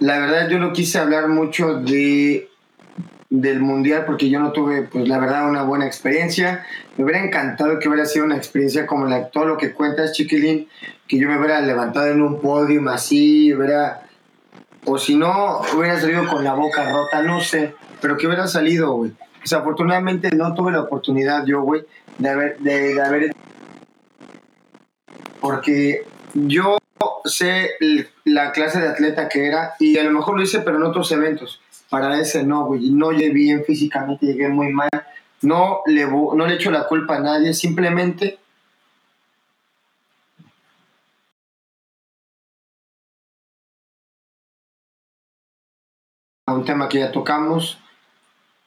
la 0.00 0.18
verdad 0.18 0.48
yo 0.48 0.58
no 0.58 0.72
quise 0.72 0.98
hablar 0.98 1.28
mucho 1.28 1.74
de 1.80 2.49
del 3.30 3.60
mundial 3.60 4.04
porque 4.06 4.28
yo 4.28 4.40
no 4.40 4.50
tuve, 4.50 4.82
pues 4.82 5.08
la 5.08 5.18
verdad, 5.18 5.48
una 5.48 5.62
buena 5.62 5.86
experiencia. 5.86 6.66
Me 6.96 7.04
hubiera 7.04 7.24
encantado 7.24 7.78
que 7.78 7.88
hubiera 7.88 8.04
sido 8.04 8.24
una 8.24 8.36
experiencia 8.36 8.86
como 8.86 9.06
la, 9.06 9.28
todo 9.28 9.46
lo 9.46 9.56
que 9.56 9.72
cuentas, 9.72 10.12
Chiquilín, 10.12 10.68
que 11.06 11.18
yo 11.18 11.28
me 11.28 11.38
hubiera 11.38 11.60
levantado 11.60 12.08
en 12.08 12.20
un 12.20 12.40
podium 12.40 12.88
así, 12.88 13.54
hubiera, 13.54 14.02
o 14.84 14.98
si 14.98 15.14
no, 15.14 15.60
hubiera 15.76 16.00
salido 16.00 16.26
con 16.26 16.42
la 16.42 16.54
boca 16.54 16.92
rota, 16.92 17.22
no 17.22 17.40
sé, 17.40 17.74
pero 18.00 18.16
que 18.16 18.26
hubiera 18.26 18.48
salido, 18.48 18.92
güey. 18.92 19.12
Desafortunadamente 19.40 20.30
no 20.32 20.52
tuve 20.52 20.72
la 20.72 20.82
oportunidad 20.82 21.46
yo, 21.46 21.62
güey, 21.62 21.84
de 22.18 22.28
haber, 22.28 22.58
de, 22.58 22.94
de 22.94 23.02
haber... 23.02 23.30
Porque 25.40 26.04
yo 26.34 26.76
sé 27.24 27.70
la 28.24 28.52
clase 28.52 28.80
de 28.80 28.88
atleta 28.88 29.28
que 29.28 29.46
era 29.46 29.74
y 29.78 29.96
a 29.98 30.02
lo 30.02 30.10
mejor 30.10 30.36
lo 30.36 30.42
hice, 30.42 30.60
pero 30.60 30.76
en 30.76 30.82
otros 30.82 31.10
eventos. 31.12 31.60
Para 31.90 32.18
ese 32.20 32.44
no, 32.44 32.66
güey. 32.66 32.90
No 32.90 33.10
llegué 33.10 33.30
bien 33.30 33.64
físicamente, 33.64 34.26
llegué 34.26 34.48
muy 34.48 34.72
mal. 34.72 34.88
No 35.42 35.80
le, 35.86 36.06
no 36.06 36.46
le 36.46 36.54
echo 36.54 36.70
la 36.70 36.86
culpa 36.86 37.16
a 37.16 37.20
nadie, 37.20 37.52
simplemente 37.52 38.38
a 46.46 46.54
un 46.54 46.64
tema 46.64 46.88
que 46.88 46.98
ya 46.98 47.12
tocamos. 47.12 47.78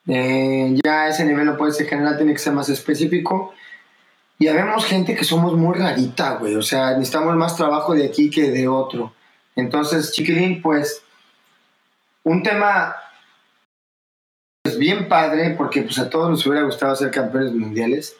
Eh, 0.07 0.77
ya 0.83 1.07
ese 1.07 1.25
nivel 1.25 1.45
no 1.45 1.57
puede 1.57 1.71
ser 1.71 1.87
general, 1.87 2.17
tiene 2.17 2.33
que 2.33 2.39
ser 2.39 2.53
más 2.53 2.69
específico. 2.69 3.53
Y 4.39 4.47
vemos 4.47 4.85
gente 4.85 5.15
que 5.15 5.23
somos 5.23 5.53
muy 5.53 5.77
rarita, 5.77 6.35
güey. 6.35 6.55
O 6.55 6.61
sea, 6.61 6.91
necesitamos 6.91 7.35
más 7.35 7.55
trabajo 7.55 7.93
de 7.93 8.05
aquí 8.05 8.29
que 8.29 8.51
de 8.51 8.67
otro. 8.67 9.13
Entonces, 9.55 10.11
chiquilín, 10.11 10.61
pues, 10.61 11.03
un 12.23 12.41
tema 12.41 12.95
pues, 14.73 14.79
bien 14.79 15.07
padre, 15.07 15.55
porque 15.57 15.83
pues 15.83 15.99
a 15.99 16.09
todos 16.09 16.29
nos 16.29 16.45
hubiera 16.45 16.65
gustado 16.65 16.95
ser 16.95 17.11
campeones 17.11 17.53
mundiales. 17.53 18.15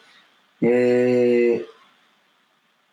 Eh, 0.60 1.66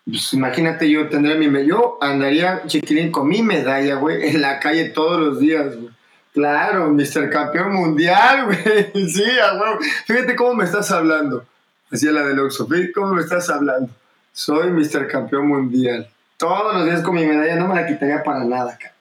pues 0.06 0.34
imagínate, 0.34 0.90
yo 0.90 1.08
tendría 1.10 1.36
mi 1.36 1.66
yo 1.66 1.98
andaría 2.02 2.64
chiquilín 2.66 3.12
con 3.12 3.28
mi 3.28 3.42
medalla, 3.44 3.96
güey, 3.96 4.30
en 4.30 4.42
la 4.42 4.60
calle 4.60 4.90
todos 4.90 5.20
los 5.20 5.40
días, 5.40 5.76
güey. 5.76 5.92
Claro, 6.34 6.90
Mr. 6.92 7.30
Campeón 7.30 7.74
Mundial, 7.74 8.46
güey. 8.46 9.10
Sí, 9.10 9.24
güey. 9.24 9.90
Fíjate 10.06 10.36
cómo 10.36 10.56
me 10.56 10.64
estás 10.64 10.90
hablando. 10.92 11.46
Decía 11.90 12.12
la 12.12 12.24
de 12.24 12.40
Oxxo, 12.40 12.68
¿cómo 12.96 13.14
me 13.14 13.22
estás 13.22 13.50
hablando? 13.50 13.90
Soy 14.32 14.72
Mr. 14.72 15.08
Campeón 15.08 15.48
Mundial. 15.48 16.10
Todos 16.38 16.74
los 16.74 16.86
días 16.86 17.02
con 17.02 17.16
mi 17.16 17.26
medalla 17.26 17.56
no 17.58 17.68
me 17.68 17.76
la 17.76 17.86
quitaría 17.86 18.24
para 18.24 18.46
nada, 18.46 18.78
cara. 18.78 18.96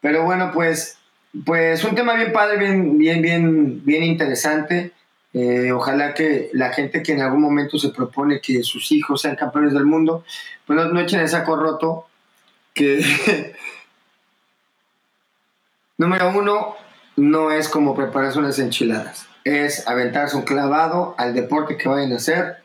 Pero 0.00 0.24
bueno, 0.24 0.50
pues, 0.52 0.97
pues 1.44 1.84
un 1.84 1.94
tema 1.94 2.14
bien 2.14 2.32
padre, 2.32 2.56
bien, 2.58 2.98
bien, 2.98 3.22
bien, 3.22 3.84
bien 3.84 4.04
interesante. 4.04 4.92
Eh, 5.34 5.72
ojalá 5.72 6.14
que 6.14 6.50
la 6.52 6.72
gente 6.72 7.02
que 7.02 7.12
en 7.12 7.20
algún 7.20 7.42
momento 7.42 7.78
se 7.78 7.90
propone 7.90 8.40
que 8.40 8.62
sus 8.62 8.90
hijos 8.92 9.22
sean 9.22 9.36
campeones 9.36 9.72
del 9.72 9.84
mundo, 9.84 10.24
pues 10.66 10.78
no, 10.78 10.86
no 10.86 11.00
echen 11.00 11.20
el 11.20 11.28
saco 11.28 11.56
roto. 11.56 12.06
Que 12.74 13.04
número 15.98 16.30
uno, 16.30 16.76
no 17.16 17.50
es 17.50 17.68
como 17.68 17.94
prepararse 17.94 18.38
unas 18.38 18.58
enchiladas 18.58 19.28
es 19.48 19.86
aventarse 19.88 20.36
un 20.36 20.42
clavado 20.42 21.14
al 21.18 21.34
deporte 21.34 21.76
que 21.76 21.88
vayan 21.88 22.12
a 22.12 22.16
hacer 22.16 22.58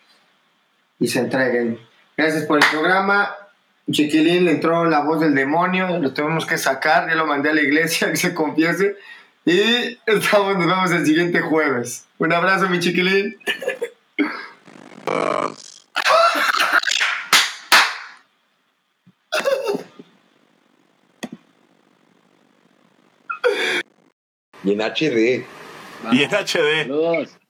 y 1.00 1.08
se 1.08 1.20
entreguen. 1.20 1.80
Gracias 2.18 2.44
por 2.46 2.58
el 2.58 2.70
programa. 2.70 3.36
Chiquilín 3.92 4.46
le 4.46 4.52
entró 4.52 4.86
la 4.86 5.02
voz 5.02 5.20
del 5.20 5.36
demonio, 5.36 6.00
lo 6.00 6.14
tuvimos 6.14 6.46
que 6.46 6.58
sacar, 6.58 7.10
ya 7.10 7.16
lo 7.16 7.26
mandé 7.26 7.50
a 7.50 7.54
la 7.54 7.62
iglesia 7.62 8.10
que 8.12 8.18
se 8.18 8.34
confiese. 8.34 8.96
Y 9.46 10.00
estamos, 10.06 10.58
nos 10.58 10.68
vemos 10.68 10.92
el 10.92 11.06
siguiente 11.06 11.42
jueves. 11.42 12.06
Un 12.18 12.32
abrazo, 12.32 12.70
mi 12.70 12.80
chiquilín. 12.80 13.36
Y 24.64 24.72
en 24.72 24.80
HD. 24.80 25.46
Y 26.12 26.24
en 26.24 26.32
HD. 26.32 26.84
Saludos. 26.84 27.43